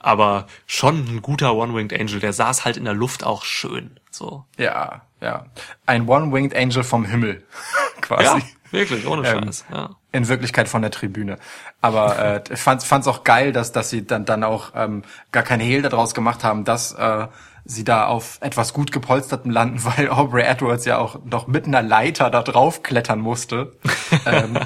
aber 0.00 0.48
schon 0.66 1.06
ein 1.08 1.22
guter 1.22 1.54
One-Winged 1.54 1.98
Angel, 1.98 2.18
der 2.18 2.32
saß 2.32 2.64
halt 2.64 2.76
in 2.76 2.84
der 2.84 2.94
Luft 2.94 3.22
auch 3.22 3.44
schön, 3.44 4.00
so. 4.10 4.44
Ja, 4.58 5.02
ja. 5.20 5.46
Ein 5.86 6.08
One-Winged 6.08 6.56
Angel 6.56 6.82
vom 6.82 7.04
Himmel, 7.04 7.44
quasi. 8.00 8.24
Ja, 8.24 8.40
wirklich, 8.70 9.06
ohne 9.06 9.26
Ähm, 9.28 9.44
Scheiß, 9.44 9.64
ja. 9.72 9.90
In 10.12 10.28
Wirklichkeit 10.28 10.68
von 10.68 10.82
der 10.82 10.90
Tribüne. 10.90 11.38
Aber 11.80 12.18
äh, 12.18 12.42
ich 12.52 12.60
fand 12.60 12.82
fand's 12.82 13.06
auch 13.08 13.24
geil, 13.24 13.52
dass 13.52 13.72
dass 13.72 13.90
sie 13.90 14.06
dann 14.06 14.24
dann 14.24 14.44
auch 14.44 14.72
ähm, 14.74 15.02
gar 15.32 15.42
kein 15.42 15.60
Hehl 15.60 15.82
daraus 15.82 16.14
gemacht 16.14 16.42
haben, 16.44 16.64
dass 16.64 16.92
äh, 16.92 17.26
sie 17.64 17.84
da 17.84 18.06
auf 18.06 18.38
etwas 18.42 18.72
gut 18.72 18.92
gepolstertem 18.92 19.50
landen, 19.50 19.84
weil 19.84 20.08
Aubrey 20.10 20.44
Edwards 20.44 20.84
ja 20.84 20.98
auch 20.98 21.24
noch 21.24 21.46
mit 21.48 21.66
einer 21.66 21.82
Leiter 21.82 22.30
da 22.30 22.42
drauf 22.42 22.82
klettern 22.82 23.20
musste, 23.20 23.72
ähm, 24.24 24.58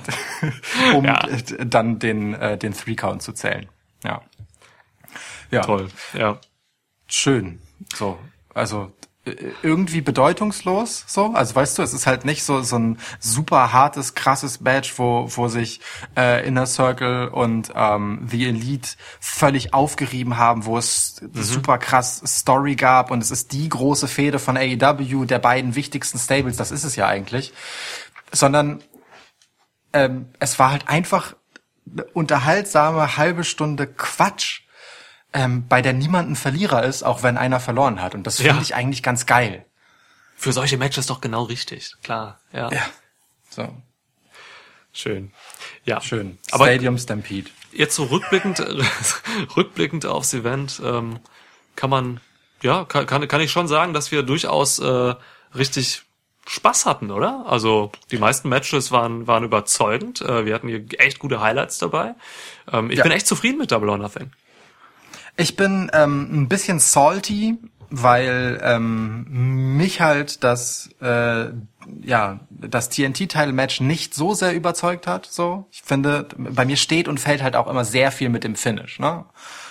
um 0.95 1.05
Ja. 1.05 1.27
dann 1.65 1.99
den 1.99 2.35
äh, 2.35 2.57
den 2.59 2.75
Three 2.75 2.95
Count 2.95 3.23
zu 3.23 3.33
zählen. 3.33 3.69
Ja. 4.05 4.21
Ja. 5.51 5.63
Toll, 5.63 5.89
ja. 6.15 6.39
schön. 7.09 7.61
So, 7.95 8.19
also 8.55 8.93
irgendwie 9.63 10.01
bedeutungslos 10.01 11.05
so? 11.07 11.33
Also 11.35 11.55
weißt 11.55 11.77
du 11.77 11.83
es 11.83 11.93
ist 11.93 12.07
halt 12.07 12.25
nicht 12.25 12.43
so 12.43 12.63
so 12.63 12.79
ein 12.79 12.99
super 13.19 13.71
hartes 13.73 14.15
krasses 14.15 14.59
Badge 14.59 14.93
wo 14.97 15.27
wo 15.29 15.49
sich 15.49 15.81
äh, 16.17 16.47
Inner 16.47 16.65
Circle 16.65 17.29
und 17.29 17.71
ähm, 17.75 18.27
The 18.31 18.47
Elite 18.47 18.91
völlig 19.21 19.75
aufgerieben 19.75 20.39
haben 20.39 20.65
wo 20.65 20.79
es 20.79 21.21
super 21.35 21.77
krass 21.77 22.23
Story 22.27 22.77
gab 22.77 23.11
und 23.11 23.23
es 23.23 23.31
ist 23.31 23.53
die 23.53 23.69
große 23.69 24.09
Fehde 24.09 24.39
von 24.39 24.57
AEW 24.57 25.27
der 25.27 25.39
beiden 25.39 25.75
wichtigsten 25.75 26.19
Stables 26.19 26.57
das 26.57 26.71
ist 26.71 26.85
es 26.85 26.97
ja 26.97 27.07
eigentlich. 27.07 27.53
Sondern 28.33 28.83
ähm, 29.93 30.31
es 30.39 30.59
war 30.59 30.71
halt 30.71 30.89
einfach 30.89 31.37
eine 31.93 32.05
unterhaltsame 32.05 33.19
halbe 33.19 33.45
Stunde 33.45 33.87
Quatsch 33.87 34.63
ähm, 35.33 35.67
bei 35.69 35.81
der 35.83 35.93
niemand 35.93 36.31
ein 36.31 36.37
Verlierer 36.37 36.83
ist, 36.85 37.03
auch 37.03 37.23
wenn 37.23 37.37
einer 37.37 37.61
verloren 37.61 38.01
hat. 38.03 38.15
Und 38.15 38.27
das 38.27 38.37
finde 38.39 38.57
Ja. 38.57 38.61
ich 38.63 38.75
eigentlich 38.75 39.03
ganz 39.03 39.27
geil. 39.27 39.65
Für 40.37 40.53
solche 40.53 40.77
Matches 40.79 41.07
doch 41.07 41.21
genau 41.21 41.43
richtig, 41.45 41.95
klar, 42.03 42.41
ja. 42.53 42.71
So, 43.51 43.69
Schön. 44.93 45.33
Ja. 45.85 46.01
schön. 46.01 46.39
Aber 46.51 46.65
Stadium 46.67 46.99
Stampede. 46.99 47.51
jetzt 47.73 47.95
so 47.95 48.05
rückblickend, 48.05 48.61
rückblickend 49.57 50.07
aufs 50.07 50.35
Event, 50.35 50.81
ähm, 50.85 51.21
kann 51.77 51.91
man, 51.91 52.21
ja, 52.63 52.85
kann, 52.85 53.07
kann, 53.07 53.27
kann 53.29 53.41
ich 53.41 53.53
schon 53.53 53.69
sagen, 53.69 53.93
dass 53.93 54.11
wir 54.11 54.23
durchaus 54.23 54.79
äh, 54.81 55.15
richtig 55.55 56.03
Spaß 56.49 56.87
hatten, 56.87 57.11
oder? 57.13 57.45
Also 57.47 57.93
die 58.11 58.19
meisten 58.19 58.49
Matches 58.49 58.91
waren, 58.91 59.27
waren 59.29 59.45
überzeugend. 59.45 60.21
Äh, 60.23 60.45
wir 60.47 60.55
hatten 60.55 60.69
hier 60.69 60.85
echt 60.99 61.19
gute 61.21 61.41
Highlights 61.41 61.79
dabei. 61.79 62.15
Ähm, 62.73 62.91
ich 62.91 62.97
Ja. 62.99 63.05
bin 63.05 63.13
echt 63.13 63.27
zufrieden 63.29 63.59
mit 63.59 63.71
Double 63.71 63.89
or 63.91 63.99
Nothing. 63.99 64.33
Ich 65.41 65.57
bin 65.57 65.91
ähm, 65.95 66.29
ein 66.31 66.49
bisschen 66.49 66.81
salty, 66.81 67.57
weil 67.89 68.61
ähm, 68.63 69.25
mich 69.79 70.03
halt 70.03 70.45
das 70.45 70.91
äh, 71.01 71.47
ja 72.03 72.41
das 72.51 72.91
TNT-Title-Match 72.91 73.81
nicht 73.81 74.15
so 74.15 74.35
sehr 74.35 74.55
überzeugt 74.55 75.07
hat. 75.07 75.25
So, 75.25 75.67
ich 75.71 75.81
finde, 75.81 76.29
bei 76.37 76.67
mir 76.67 76.77
steht 76.77 77.09
und 77.09 77.21
fällt 77.21 77.43
halt 77.43 77.57
auch 77.57 77.69
immer 77.69 77.87
sehr 77.87 78.13
viel 78.13 78.29
mit 78.29 78.45
dem 78.45 78.55
Finish. 78.55 78.99
Ne? 78.99 79.25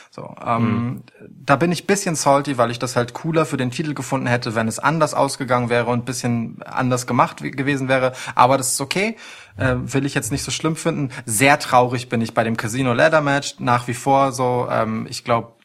So, 0.09 0.35
ähm, 0.43 1.03
da 1.29 1.55
bin 1.55 1.71
ich 1.71 1.85
bisschen 1.85 2.15
salty, 2.15 2.57
weil 2.57 2.71
ich 2.71 2.79
das 2.79 2.95
halt 2.95 3.13
cooler 3.13 3.45
für 3.45 3.57
den 3.57 3.69
Titel 3.69 3.93
gefunden 3.93 4.25
hätte, 4.25 4.55
wenn 4.55 4.67
es 4.67 4.79
anders 4.79 5.13
ausgegangen 5.13 5.69
wäre 5.69 5.85
und 5.85 6.05
bisschen 6.05 6.63
anders 6.63 7.05
gemacht 7.05 7.43
gewesen 7.43 7.87
wäre. 7.87 8.13
Aber 8.33 8.57
das 8.57 8.73
ist 8.73 8.81
okay, 8.81 9.17
äh, 9.55 9.75
will 9.77 10.07
ich 10.07 10.15
jetzt 10.15 10.31
nicht 10.31 10.43
so 10.43 10.49
schlimm 10.49 10.75
finden. 10.75 11.11
Sehr 11.27 11.59
traurig 11.59 12.09
bin 12.09 12.21
ich 12.21 12.33
bei 12.33 12.43
dem 12.43 12.57
Casino 12.57 12.93
Ladder 12.93 13.21
Match 13.21 13.59
nach 13.59 13.87
wie 13.87 13.93
vor 13.93 14.31
so. 14.31 14.67
Ähm, 14.71 15.05
ich 15.07 15.23
glaube, 15.23 15.59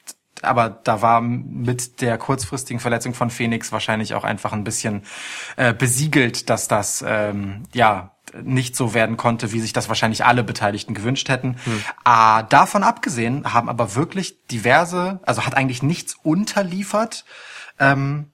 aber 0.44 0.70
da 0.70 1.02
war 1.02 1.20
mit 1.20 2.00
der 2.00 2.18
kurzfristigen 2.18 2.80
Verletzung 2.80 3.14
von 3.14 3.30
Phoenix 3.30 3.72
wahrscheinlich 3.72 4.14
auch 4.14 4.24
einfach 4.24 4.52
ein 4.52 4.64
bisschen 4.64 5.02
äh, 5.56 5.74
besiegelt, 5.74 6.50
dass 6.50 6.68
das 6.68 7.04
ähm, 7.06 7.64
ja 7.72 8.10
nicht 8.42 8.74
so 8.74 8.94
werden 8.94 9.16
konnte, 9.16 9.52
wie 9.52 9.60
sich 9.60 9.72
das 9.72 9.88
wahrscheinlich 9.88 10.24
alle 10.24 10.42
Beteiligten 10.42 10.94
gewünscht 10.94 11.28
hätten. 11.28 11.56
Ah, 12.04 12.42
davon 12.42 12.82
abgesehen 12.82 13.52
haben 13.52 13.68
aber 13.68 13.94
wirklich 13.94 14.46
diverse, 14.46 15.20
also 15.24 15.46
hat 15.46 15.56
eigentlich 15.56 15.82
nichts 15.82 16.16
unterliefert. 16.22 17.24
Ähm, 17.78 18.30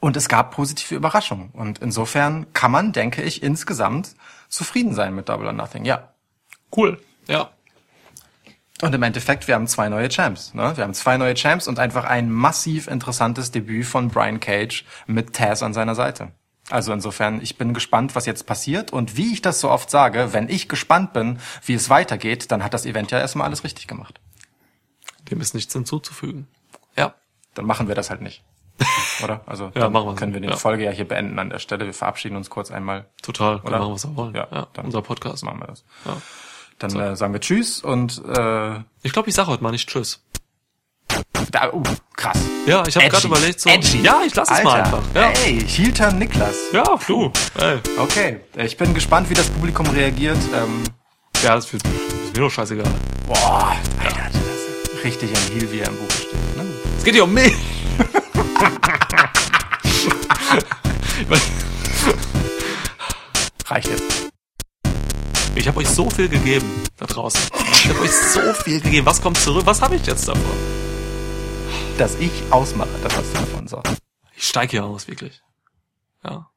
und 0.00 0.16
es 0.16 0.28
gab 0.28 0.52
positive 0.52 0.94
Überraschungen. 0.94 1.50
Und 1.50 1.78
insofern 1.80 2.52
kann 2.54 2.70
man, 2.70 2.92
denke 2.92 3.22
ich, 3.22 3.42
insgesamt 3.42 4.16
zufrieden 4.48 4.94
sein 4.94 5.14
mit 5.14 5.28
Double 5.28 5.46
or 5.46 5.52
Nothing. 5.52 5.84
Ja. 5.84 6.14
Cool. 6.74 6.98
Ja. 7.28 7.50
Und 8.82 8.94
im 8.94 9.02
Endeffekt, 9.02 9.46
wir 9.46 9.54
haben 9.54 9.66
zwei 9.66 9.88
neue 9.88 10.08
Champs. 10.08 10.54
Ne? 10.54 10.72
Wir 10.76 10.84
haben 10.84 10.94
zwei 10.94 11.16
neue 11.18 11.34
Champs 11.34 11.68
und 11.68 11.78
einfach 11.78 12.04
ein 12.04 12.30
massiv 12.30 12.86
interessantes 12.88 13.50
Debüt 13.50 13.84
von 13.86 14.08
Brian 14.08 14.40
Cage 14.40 14.84
mit 15.06 15.34
Taz 15.34 15.62
an 15.62 15.74
seiner 15.74 15.94
Seite. 15.94 16.32
Also 16.70 16.92
insofern, 16.92 17.42
ich 17.42 17.58
bin 17.58 17.74
gespannt, 17.74 18.14
was 18.14 18.26
jetzt 18.26 18.46
passiert. 18.46 18.92
Und 18.92 19.16
wie 19.16 19.32
ich 19.32 19.42
das 19.42 19.60
so 19.60 19.70
oft 19.70 19.90
sage, 19.90 20.32
wenn 20.32 20.48
ich 20.48 20.68
gespannt 20.68 21.12
bin, 21.12 21.38
wie 21.64 21.74
es 21.74 21.90
weitergeht, 21.90 22.50
dann 22.52 22.62
hat 22.64 22.72
das 22.72 22.86
Event 22.86 23.10
ja 23.10 23.18
erstmal 23.18 23.46
alles 23.46 23.64
richtig 23.64 23.86
gemacht. 23.86 24.20
Dem 25.30 25.40
ist 25.40 25.54
nichts 25.54 25.72
hinzuzufügen. 25.72 26.46
Ja. 26.96 27.14
Dann 27.54 27.66
machen 27.66 27.88
wir 27.88 27.94
das 27.94 28.08
halt 28.08 28.22
nicht. 28.22 28.42
Oder? 29.24 29.42
Also 29.46 29.72
Ja, 29.74 29.90
machen 29.90 30.06
wir 30.08 30.14
können 30.14 30.32
wir 30.32 30.40
die 30.40 30.48
Ja. 30.48 30.56
Folge 30.56 30.84
ja 30.84 30.90
hier 30.90 31.06
beenden 31.06 31.38
an 31.38 31.50
der 31.50 31.58
Stelle. 31.58 31.84
Wir 31.84 31.92
verabschieden 31.92 32.36
uns 32.36 32.48
kurz 32.48 32.70
einmal. 32.70 33.06
Total. 33.20 33.56
Oder? 33.60 33.78
machen, 33.78 33.92
was 33.92 34.06
wir 34.08 34.16
wollen. 34.16 34.34
Ja, 34.34 34.46
Ja. 34.50 34.66
dann- 34.72 34.86
Unser 34.86 35.02
Podcast. 35.02 35.44
Machen 35.44 35.60
wir 35.60 35.66
das. 35.66 35.84
Ja. 36.06 36.16
Dann 36.80 36.96
äh, 36.98 37.14
sagen 37.14 37.32
wir 37.32 37.40
Tschüss 37.40 37.80
und 37.82 38.20
äh, 38.26 38.80
Ich 39.02 39.12
glaube, 39.12 39.28
ich 39.28 39.34
sage 39.34 39.48
heute 39.48 39.62
mal 39.62 39.70
nicht 39.70 39.88
Tschüss. 39.88 40.20
da, 41.52 41.72
uh, 41.72 41.82
krass. 42.16 42.38
Ja, 42.66 42.84
ich 42.86 42.96
habe 42.96 43.08
gerade 43.08 43.26
überlegt, 43.26 43.60
so. 43.60 43.70
Edgy. 43.70 44.00
Ja, 44.02 44.22
ich 44.26 44.34
lasse 44.34 44.52
es 44.54 44.62
mal 44.62 44.82
einfach. 44.82 45.02
Ja. 45.14 45.28
Hey, 45.28 45.60
Hilton 45.60 46.18
Niklas. 46.18 46.54
Ja, 46.72 46.84
du. 47.06 47.32
Ey. 47.58 47.78
Okay, 47.98 48.40
ich 48.56 48.76
bin 48.76 48.94
gespannt, 48.94 49.28
wie 49.30 49.34
das 49.34 49.48
Publikum 49.48 49.86
reagiert. 49.90 50.38
Ähm, 50.54 50.82
Ja, 51.42 51.54
das 51.54 51.72
ist 51.72 51.84
ist 51.84 52.36
mir 52.36 52.42
doch 52.42 52.50
scheißegal. 52.50 52.86
boah, 53.26 53.76
Alter, 54.02 54.30
das 54.32 54.92
ist 54.94 55.04
richtig 55.04 55.30
ein 55.30 55.52
Heal, 55.52 55.70
wie 55.72 55.80
er 55.80 55.88
im 55.88 55.96
Buch 55.96 56.10
steht. 56.10 56.32
Ne? 56.56 56.64
Es 56.96 57.04
geht 57.04 57.14
hier 57.14 57.24
um 57.24 57.34
mich. 57.34 57.54
Reicht 63.66 63.88
jetzt. 63.88 64.29
Ich 65.54 65.66
habe 65.66 65.78
euch 65.78 65.88
so 65.88 66.08
viel 66.08 66.28
gegeben 66.28 66.82
da 66.96 67.06
draußen. 67.06 67.40
Ich 67.72 67.88
habe 67.88 68.00
euch 68.00 68.12
so 68.12 68.52
viel 68.62 68.80
gegeben. 68.80 69.06
Was 69.06 69.20
kommt 69.20 69.38
zurück? 69.38 69.66
Was 69.66 69.82
habe 69.82 69.96
ich 69.96 70.06
jetzt 70.06 70.28
davon? 70.28 70.42
Dass 71.98 72.14
ich 72.16 72.30
ausmache, 72.50 72.90
das 73.02 73.16
hast 73.16 73.34
du 73.34 73.38
davon 73.38 73.68
so. 73.68 73.82
Ich 74.36 74.46
steige 74.46 74.70
hier 74.70 74.84
aus, 74.84 75.08
wirklich. 75.08 75.40
Ja. 76.24 76.50